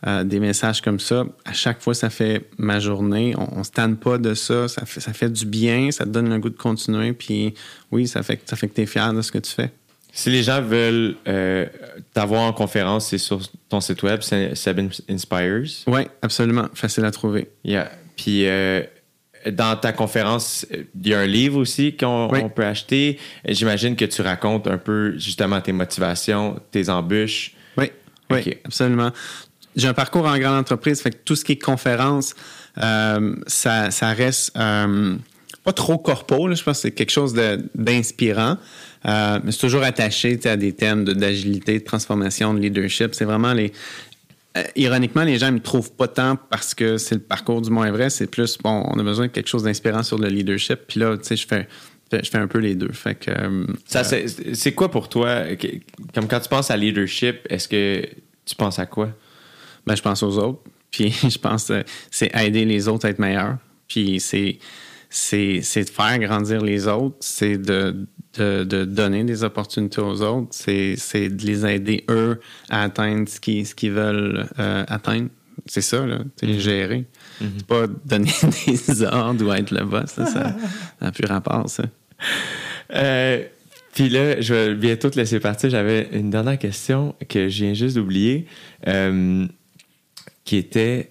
euh, 0.07 0.23
des 0.23 0.39
messages 0.39 0.81
comme 0.81 1.01
ça. 1.01 1.25
À 1.45 1.55
chaque 1.55 1.83
fois, 1.83 1.95
ça 1.95 2.09
fait 2.09 2.49
ma 2.57 2.79
journée. 2.79 3.35
On 3.37 3.59
ne 3.59 3.65
se 3.65 3.73
tanne 3.73 3.97
pas 3.97 4.19
de 4.19 4.35
ça. 4.35 4.69
Ça 4.69 4.87
fait, 4.87 5.01
ça 5.01 5.13
fait 5.13 5.29
du 5.29 5.45
bien, 5.45 5.91
ça 5.91 6.05
te 6.05 6.11
donne 6.11 6.31
le 6.31 6.39
goût 6.39 6.51
de 6.51 6.57
continuer, 6.57 7.15
puis 7.15 7.53
oui, 7.91 8.07
ça 8.07 8.23
fait, 8.23 8.41
ça 8.49 8.55
fait 8.55 8.69
que 8.69 8.77
tu 8.77 8.83
es 8.83 8.87
fier 8.87 9.13
de 9.13 9.23
ce 9.23 9.33
que 9.33 9.39
tu 9.39 9.51
fais. 9.51 9.73
Si 10.19 10.31
les 10.31 10.43
gens 10.43 10.63
veulent 10.63 11.15
euh, 11.29 11.67
t'avoir 12.15 12.41
en 12.43 12.53
conférence, 12.55 13.09
c'est 13.09 13.19
sur 13.19 13.39
ton 13.69 13.83
site 13.83 14.03
web, 14.03 14.23
Seven 14.23 14.89
Inspires. 15.11 15.85
Oui, 15.87 16.09
absolument. 16.23 16.69
Facile 16.73 17.05
à 17.05 17.11
trouver. 17.11 17.51
Yeah. 17.65 17.91
Puis 18.17 18.49
euh, 18.49 18.83
dans 19.51 19.77
ta 19.77 19.93
conférence, 19.93 20.65
il 20.71 21.07
y 21.09 21.13
a 21.13 21.21
un 21.21 21.27
livre 21.27 21.59
aussi 21.59 21.95
qu'on 21.99 22.31
Oui. 22.33 22.41
peut 22.55 22.65
acheter. 22.65 23.19
J'imagine 23.47 23.95
que 23.95 24.07
tu 24.07 24.23
racontes 24.23 24.67
un 24.69 24.79
peu 24.79 25.19
justement 25.19 25.61
tes 25.61 25.73
motivations, 25.73 26.59
tes 26.71 26.89
embûches. 26.89 27.53
Oui, 27.77 27.91
oui, 28.31 28.55
absolument. 28.65 29.11
J'ai 29.77 29.89
un 29.89 29.93
parcours 29.95 30.27
en 30.27 30.39
grande 30.39 30.59
entreprise, 30.59 31.03
fait 31.03 31.11
que 31.11 31.19
tout 31.27 31.37
ce 31.37 31.45
qui 31.45 31.53
est 31.53 31.63
conférence, 31.63 32.35
euh, 32.83 33.37
ça, 33.47 33.91
ça 33.91 34.09
reste 34.15 34.57
pas 35.67 35.73
trop 35.73 35.99
corpo. 35.99 36.47
là. 36.47 36.55
Je 36.55 36.63
pense 36.63 36.77
que 36.79 36.83
c'est 36.83 36.93
quelque 36.93 37.11
chose 37.11 37.35
d'inspirant, 37.75 38.57
euh, 39.05 39.41
mais 39.43 39.51
c'est 39.51 39.59
toujours 39.59 39.83
attaché 39.83 40.39
à 40.45 40.57
des 40.57 40.73
thèmes 40.73 41.05
d'agilité, 41.05 41.81
de, 41.81 41.85
transformation, 41.85 42.55
de 42.55 42.61
leadership. 42.61 43.17
C'est 43.17 43.25
vraiment 43.25 43.53
les. 43.53 43.73
euh, 44.57 44.63
ironiquement, 44.77 45.25
les 45.25 45.39
gens 45.39 45.49
ne 45.49 45.57
me 45.57 45.61
trouvent 45.61 45.91
pas 45.91 46.07
tant 46.07 46.37
parce 46.37 46.73
que 46.73 46.99
c'est 46.99 47.17
le 47.17 47.21
parcours 47.21 47.61
du 47.63 47.71
moins 47.71 47.91
vrai. 47.91 48.11
C'est 48.11 48.29
plus, 48.31 48.57
bon, 48.59 48.87
on 48.87 48.97
a 49.01 49.03
besoin 49.03 49.27
de 49.27 49.33
quelque 49.33 49.49
chose 49.49 49.65
d'inspirant 49.65 50.05
sur 50.05 50.19
le 50.19 50.29
leadership. 50.29 50.79
Puis 50.87 51.01
là, 51.01 51.17
tu 51.19 51.25
sais, 51.25 51.37
je 51.37 51.49
fais, 51.49 51.67
je 52.13 52.31
fais 52.31 52.39
un 52.39 52.47
peu 52.47 52.59
les 52.59 52.77
deux. 52.77 52.93
Fait 52.93 53.17
que. 53.17 53.33
euh, 53.33 53.67
Ça, 53.87 54.05
c'est 54.05 54.73
quoi 54.73 54.89
pour 54.89 55.09
toi? 55.09 55.43
Comme 56.15 56.29
quand 56.29 56.39
tu 56.39 56.49
penses 56.49 56.71
à 56.71 56.77
leadership, 56.77 57.39
est-ce 57.51 57.67
que 57.67 58.07
tu 58.45 58.55
penses 58.55 58.79
à 58.79 58.87
quoi? 58.87 59.09
Ben, 59.85 59.97
je 59.97 60.03
pense 60.03 60.23
aux 60.23 60.39
autres. 60.39 60.61
Puis 60.93 61.11
je 61.29 61.39
pense 61.39 61.67
que 61.67 61.83
c'est 62.13 62.31
aider 62.37 62.65
les 62.65 62.87
autres 62.87 63.07
à 63.07 63.11
être 63.11 63.19
meilleurs. 63.19 63.57
Puis 63.89 64.21
c'est, 64.21 64.59
c'est, 65.11 65.59
de 65.59 65.91
faire 65.91 66.19
grandir 66.19 66.63
les 66.63 66.89
autres. 66.89 67.17
C'est 67.21 67.59
de, 67.59 68.07
de, 68.39 68.65
de 68.65 68.85
donner 68.85 69.25
des 69.25 69.45
opportunités 69.45 70.01
aux 70.01 70.23
autres. 70.23 70.49
C'est, 70.51 71.29
de 71.29 71.47
les 71.47 71.67
aider, 71.67 72.05
eux, 72.09 72.41
à 72.71 72.83
atteindre 72.83 73.29
ce 73.29 73.41
qu'ils, 73.41 73.93
veulent 73.93 74.47
euh, 74.59 74.85
atteindre. 74.89 75.29
C'est 75.67 75.81
ça, 75.81 76.07
là. 76.07 76.19
C'est 76.37 76.47
les 76.47 76.61
gérer. 76.61 77.07
C'est 77.41 77.67
pas 77.67 77.87
donner 77.87 78.31
des 78.67 79.03
ordres 79.03 79.47
ou 79.47 79.53
être 79.53 79.71
le 79.71 79.85
boss. 79.85 80.11
Ça 80.11 80.57
n'a 81.01 81.13
plus 81.13 81.27
rapport, 81.27 81.69
ça. 81.69 81.85
Euh, 82.95 83.45
Puis 83.95 84.09
là, 84.09 84.41
je 84.41 84.55
vais 84.55 84.75
bientôt 84.75 85.11
te 85.11 85.19
laisser 85.19 85.41
partir. 85.41 85.71
J'avais 85.71 86.09
une 86.13 86.31
dernière 86.31 86.59
question 86.59 87.15
que 87.29 87.49
je 87.49 87.65
viens 87.65 87.75
juste 87.75 87.97
d'oublier, 87.97 88.47
euh, 88.87 89.47
qui 90.45 90.57
était, 90.57 91.11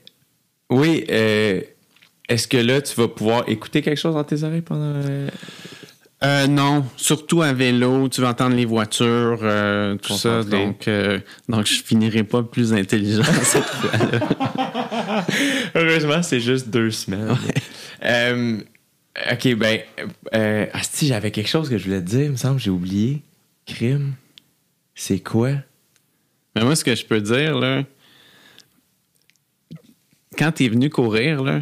oui, 0.70 1.06
euh, 1.10 1.62
est-ce 2.30 2.48
que 2.48 2.58
là, 2.58 2.82
tu 2.82 2.96
vas 2.96 3.08
pouvoir 3.08 3.44
écouter 3.48 3.82
quelque 3.82 4.00
chose 4.00 4.16
dans 4.16 4.24
tes 4.24 4.44
oreilles 4.44 4.62
pendant... 4.62 4.94
euh, 5.06 5.30
Euh, 6.24 6.48
non, 6.48 6.86
surtout 6.96 7.42
à 7.44 7.54
vélo, 7.54 8.08
tu 8.10 8.22
vas 8.22 8.30
entendre 8.30 8.56
les 8.56 8.66
voitures, 8.66 9.40
euh, 9.44 9.96
tout 9.98 10.14
ça. 10.14 10.44
Donc, 10.44 10.88
euh, 10.88 11.20
donc, 11.50 11.68
je 11.68 11.84
finirai 11.84 12.24
pas 12.24 12.42
plus 12.42 12.74
intelligent 12.74 13.22
cette 13.44 13.64
fois-là. 13.66 15.26
Heureusement, 15.76 16.24
c'est 16.24 16.40
juste 16.40 16.70
deux 16.70 16.90
semaines. 16.92 17.36
Ok, 19.32 19.56
ben, 19.56 19.80
euh, 20.34 20.66
asti, 20.74 21.08
j'avais 21.08 21.32
quelque 21.32 21.48
chose 21.50 21.70
que 21.70 21.78
je 21.78 21.84
voulais 21.86 22.02
te 22.02 22.08
dire, 22.08 22.24
il 22.24 22.32
me 22.32 22.36
semble, 22.38 22.60
j'ai 22.60 22.70
oublié. 22.72 23.22
Crime, 23.66 24.14
c'est 24.94 25.20
quoi? 25.20 25.52
Mais 26.56 26.64
moi, 26.64 26.76
ce 26.76 26.84
que 26.84 26.96
je 26.96 27.06
peux 27.06 27.22
dire, 27.22 27.58
là, 27.60 27.84
quand 30.38 30.52
tu 30.54 30.66
es 30.66 30.70
venu 30.70 30.90
courir, 30.90 31.44
là, 31.44 31.62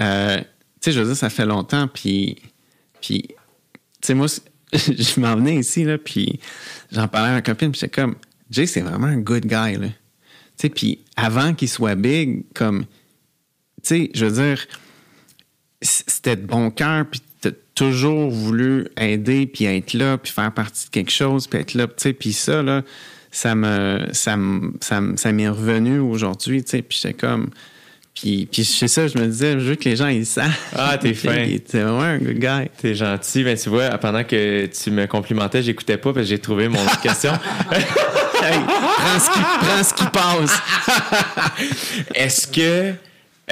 euh, 0.00 0.38
tu 0.38 0.44
sais, 0.80 0.92
je 0.92 1.00
veux 1.00 1.06
dire, 1.06 1.16
ça 1.16 1.30
fait 1.30 1.46
longtemps, 1.46 1.88
puis, 1.88 2.36
puis 3.00 3.22
tu 3.28 3.36
sais, 4.02 4.14
moi, 4.14 4.26
je 4.72 5.20
m'en 5.20 5.36
venais 5.36 5.56
ici, 5.56 5.84
là, 5.84 5.98
puis 5.98 6.40
j'en 6.92 7.08
parlais 7.08 7.30
à 7.30 7.32
ma 7.32 7.42
copine, 7.42 7.70
puis 7.72 7.80
j'étais 7.80 8.00
comme, 8.00 8.14
Jay, 8.50 8.66
c'est 8.66 8.80
vraiment 8.80 9.06
un 9.06 9.18
good 9.18 9.44
guy, 9.46 9.76
là. 9.76 9.88
Tu 9.88 10.66
sais, 10.66 10.68
puis 10.68 11.00
avant 11.16 11.54
qu'il 11.54 11.68
soit 11.68 11.94
big, 11.94 12.44
comme, 12.54 12.84
tu 13.82 13.88
sais, 14.06 14.10
je 14.14 14.26
veux 14.26 14.42
dire, 14.42 14.66
c'était 15.82 16.36
de 16.36 16.46
bon 16.46 16.70
cœur, 16.70 17.06
puis 17.10 17.20
t'as 17.40 17.50
toujours 17.74 18.30
voulu 18.30 18.86
aider, 18.96 19.46
puis 19.46 19.64
être 19.64 19.94
là, 19.94 20.18
puis 20.18 20.32
faire 20.32 20.52
partie 20.52 20.86
de 20.86 20.90
quelque 20.90 21.10
chose, 21.10 21.46
puis 21.46 21.58
être 21.60 21.74
là, 21.74 21.86
tu 21.86 21.94
sais, 21.98 22.12
puis 22.12 22.32
ça, 22.32 22.62
là, 22.62 22.82
ça 23.30 23.54
me, 23.54 24.06
ça 24.12 24.36
me- 24.36 25.16
ça 25.16 25.32
m'est 25.32 25.48
revenu 25.48 25.98
aujourd'hui, 25.98 26.62
tu 26.64 26.70
sais, 26.70 26.82
puis 26.82 26.98
j'étais 27.00 27.14
comme, 27.14 27.50
puis, 28.20 28.46
puis 28.50 28.64
c'est 28.66 28.88
ça, 28.88 29.06
je 29.06 29.16
me 29.16 29.26
disais, 29.26 29.52
je 29.52 29.64
veux 29.64 29.74
que 29.76 29.88
les 29.88 29.96
gens, 29.96 30.08
ils 30.08 30.26
savent. 30.26 30.52
Ah, 30.76 30.98
t'es 30.98 31.14
fin. 31.14 31.42
était 31.44 31.80
vraiment 31.80 32.02
un 32.02 32.18
good 32.18 32.38
guy. 32.38 32.68
T'es 32.76 32.94
gentil, 32.94 33.44
mais 33.44 33.56
tu 33.56 33.70
vois, 33.70 33.88
pendant 33.96 34.24
que 34.24 34.66
tu 34.66 34.90
me 34.90 35.06
complimentais, 35.06 35.62
j'écoutais 35.62 35.96
pas 35.96 36.12
parce 36.12 36.26
que 36.26 36.30
j'ai 36.30 36.38
trouvé 36.38 36.68
mon 36.68 36.82
autre 36.82 37.00
question. 37.02 37.32
Hey, 37.72 38.60
prends 38.66 39.18
ce 39.18 39.30
qui, 39.30 39.40
prends 39.40 39.82
ce 39.82 39.94
qui 39.94 40.04
passe. 40.06 40.62
Est-ce 42.14 42.46
que 42.46 42.92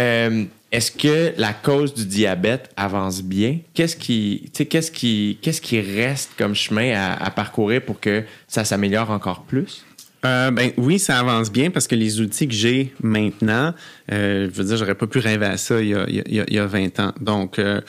euh, 0.01 0.45
est-ce 0.71 0.91
que 0.91 1.33
la 1.39 1.55
cause 1.55 1.95
du 1.95 2.05
diabète 2.05 2.71
avance 2.77 3.23
bien? 3.23 3.59
Qu'est-ce 3.73 3.97
qui, 3.97 4.51
qu'est-ce 4.53 4.91
qui, 4.91 5.39
qu'est-ce 5.41 5.63
qui 5.63 5.81
reste 5.81 6.33
comme 6.37 6.55
chemin 6.55 6.93
à, 6.95 7.25
à 7.25 7.31
parcourir 7.31 7.81
pour 7.83 7.99
que 7.99 8.23
ça 8.47 8.65
s'améliore 8.65 9.11
encore 9.11 9.45
plus? 9.45 9.87
Euh, 10.25 10.51
ben 10.51 10.73
oui, 10.77 10.99
ça 10.99 11.19
avance 11.21 11.53
bien 11.53 11.71
parce 11.71 11.87
que 11.87 11.95
les 11.95 12.21
outils 12.21 12.49
que 12.49 12.55
j'ai 12.55 12.93
maintenant, 13.03 13.73
euh, 14.11 14.49
je 14.53 14.55
veux 14.57 14.65
dire, 14.65 14.77
j'aurais 14.77 14.97
pas 14.97 15.07
pu 15.07 15.19
rêver 15.21 15.47
à 15.47 15.57
ça 15.57 15.81
il 15.81 15.89
y 15.91 15.95
a, 15.95 16.07
il 16.09 16.17
y 16.17 16.41
a- 16.41 16.45
il 16.49 16.55
y 16.55 16.59
a 16.59 16.67
20 16.67 16.99
ans. 16.99 17.13
Donc, 17.21 17.59
euh, 17.61 17.81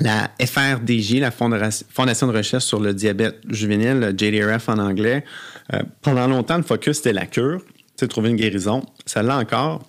la 0.00 0.30
FRDJ, 0.40 1.18
la 1.20 1.30
Fondation 1.30 2.26
de 2.28 2.32
recherche 2.36 2.64
sur 2.64 2.80
le 2.80 2.94
diabète 2.94 3.36
juvénile, 3.50 3.98
le 4.00 4.10
JDRF 4.16 4.68
en 4.68 4.78
anglais, 4.78 5.24
pendant 6.02 6.26
longtemps, 6.28 6.56
le 6.56 6.62
focus, 6.62 6.98
c'était 6.98 7.12
la 7.12 7.26
cure, 7.26 7.60
sais, 7.96 8.06
trouver 8.08 8.30
une 8.30 8.36
guérison. 8.36 8.84
Ça 9.06 9.22
l'a 9.22 9.36
encore. 9.38 9.86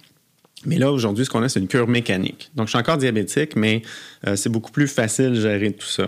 Mais 0.66 0.78
là, 0.78 0.92
aujourd'hui, 0.92 1.24
ce 1.26 1.30
qu'on 1.30 1.44
a, 1.44 1.48
c'est 1.48 1.60
une 1.62 1.68
cure 1.70 1.88
mécanique. 1.88 2.50
Donc, 2.56 2.68
je 2.68 2.72
suis 2.72 2.80
encore 2.80 2.98
diabétique, 2.98 3.56
mais 3.56 3.82
c'est 4.36 4.50
beaucoup 4.50 4.72
plus 4.72 4.88
facile 4.88 5.30
de 5.32 5.40
gérer 5.42 5.72
tout 5.74 5.88
ça. 5.88 6.08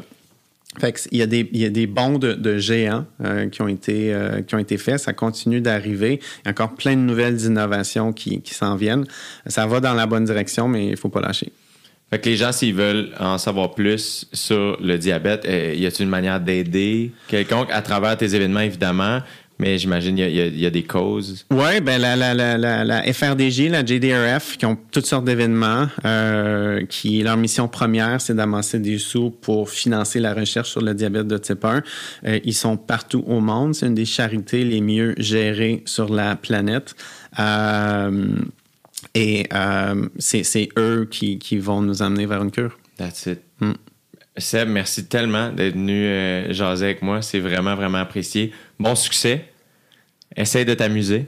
Fait 0.79 0.93
que 0.93 0.99
il, 1.11 1.17
y 1.17 1.21
a 1.21 1.27
des, 1.27 1.49
il 1.51 1.59
y 1.59 1.65
a 1.65 1.69
des 1.69 1.85
bons 1.85 2.17
de, 2.17 2.57
géants 2.57 3.05
euh, 3.23 3.49
qui, 3.49 3.61
ont 3.61 3.67
été, 3.67 4.13
euh, 4.13 4.41
qui 4.41 4.55
ont 4.55 4.59
été 4.59 4.77
faits. 4.77 4.99
Ça 4.99 5.13
continue 5.13 5.59
d'arriver. 5.59 6.19
Il 6.21 6.45
y 6.45 6.47
a 6.47 6.51
encore 6.51 6.75
plein 6.75 6.95
de 6.95 7.01
nouvelles 7.01 7.41
innovations 7.41 8.13
qui, 8.13 8.41
qui 8.41 8.53
s'en 8.53 8.75
viennent. 8.75 9.05
Ça 9.47 9.65
va 9.65 9.81
dans 9.81 9.93
la 9.93 10.05
bonne 10.05 10.23
direction, 10.23 10.67
mais 10.69 10.87
il 10.87 10.97
faut 10.97 11.09
pas 11.09 11.21
lâcher. 11.21 11.51
Fait 12.09 12.19
que 12.19 12.27
les 12.27 12.35
gens, 12.35 12.51
s'ils 12.51 12.73
veulent 12.73 13.11
en 13.19 13.37
savoir 13.37 13.73
plus 13.73 14.27
sur 14.33 14.77
le 14.81 14.97
diabète, 14.97 15.45
euh, 15.45 15.73
y 15.73 15.85
a-t-il 15.85 16.03
une 16.03 16.09
manière 16.09 16.41
d'aider 16.41 17.11
quelconque 17.29 17.69
à 17.71 17.81
travers 17.81 18.17
tes 18.17 18.35
événements, 18.35 18.59
évidemment? 18.59 19.19
Mais 19.61 19.77
j'imagine 19.77 20.15
qu'il 20.15 20.33
y, 20.33 20.41
a- 20.41 20.47
il 20.47 20.59
y 20.59 20.65
a 20.65 20.71
des 20.71 20.81
causes. 20.81 21.45
Oui, 21.51 21.79
ben 21.81 22.01
la, 22.01 22.15
la, 22.15 22.33
la, 22.33 22.57
la, 22.83 23.13
FRDJ, 23.13 23.69
la 23.69 23.85
JDRF, 23.85 24.57
qui 24.57 24.65
ont 24.65 24.75
toutes 24.91 25.05
sortes 25.05 25.23
d'événements, 25.23 25.87
euh, 26.03 26.83
qui 26.87 27.21
leur 27.21 27.37
mission 27.37 27.67
première, 27.67 28.19
c'est 28.21 28.33
d'amasser 28.33 28.79
des 28.79 28.97
sous 28.97 29.29
pour 29.29 29.69
financer 29.69 30.19
la 30.19 30.33
recherche 30.33 30.71
sur 30.71 30.81
le 30.81 30.95
diabète 30.95 31.27
de 31.27 31.37
type 31.37 31.63
1. 31.63 31.83
Euh, 32.25 32.39
ils 32.43 32.55
sont 32.55 32.75
partout 32.75 33.23
au 33.27 33.39
monde. 33.39 33.75
C'est 33.75 33.85
une 33.85 33.93
des 33.93 34.05
charités 34.05 34.63
les 34.63 34.81
mieux 34.81 35.13
gérées 35.19 35.83
sur 35.85 36.11
la 36.11 36.35
planète. 36.35 36.95
Euh, 37.37 38.35
et 39.13 39.47
c'est 40.17 40.43
c'est 40.43 40.69
eux 40.77 41.07
qui, 41.09 41.37
qui 41.37 41.57
vont 41.59 41.81
nous 41.83 42.01
amener 42.01 42.25
vers 42.25 42.41
une 42.41 42.49
cure. 42.51 42.79
That's 42.97 43.27
it. 43.27 43.41
Mm. 43.59 43.73
Seb, 44.37 44.69
merci 44.69 45.05
tellement 45.05 45.51
d'être 45.51 45.73
venu 45.75 46.07
jaser 46.51 46.85
avec 46.85 47.01
moi. 47.03 47.21
C'est 47.21 47.39
vraiment, 47.39 47.75
vraiment 47.75 47.99
apprécié. 47.99 48.51
Bon 48.79 48.95
succès. 48.95 49.50
Essaye 50.35 50.65
de 50.65 50.73
t'amuser. 50.73 51.25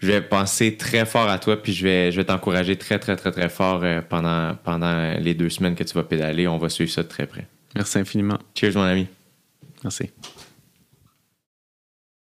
Je 0.00 0.06
vais 0.06 0.22
penser 0.22 0.76
très 0.76 1.04
fort 1.04 1.28
à 1.28 1.38
toi, 1.38 1.60
puis 1.60 1.72
je 1.72 1.84
vais, 1.84 2.12
je 2.12 2.16
vais 2.16 2.24
t'encourager 2.24 2.76
très, 2.76 2.98
très, 2.98 3.16
très, 3.16 3.32
très 3.32 3.48
fort 3.48 3.80
euh, 3.82 4.00
pendant, 4.00 4.54
pendant 4.62 5.14
les 5.18 5.34
deux 5.34 5.50
semaines 5.50 5.74
que 5.74 5.82
tu 5.82 5.94
vas 5.94 6.04
pédaler. 6.04 6.46
On 6.46 6.58
va 6.58 6.68
suivre 6.68 6.90
ça 6.90 7.02
de 7.02 7.08
très 7.08 7.26
près. 7.26 7.46
Merci 7.74 7.98
infiniment. 7.98 8.38
Cheers, 8.54 8.74
mon 8.74 8.82
ami. 8.82 9.08
Merci. 9.82 10.10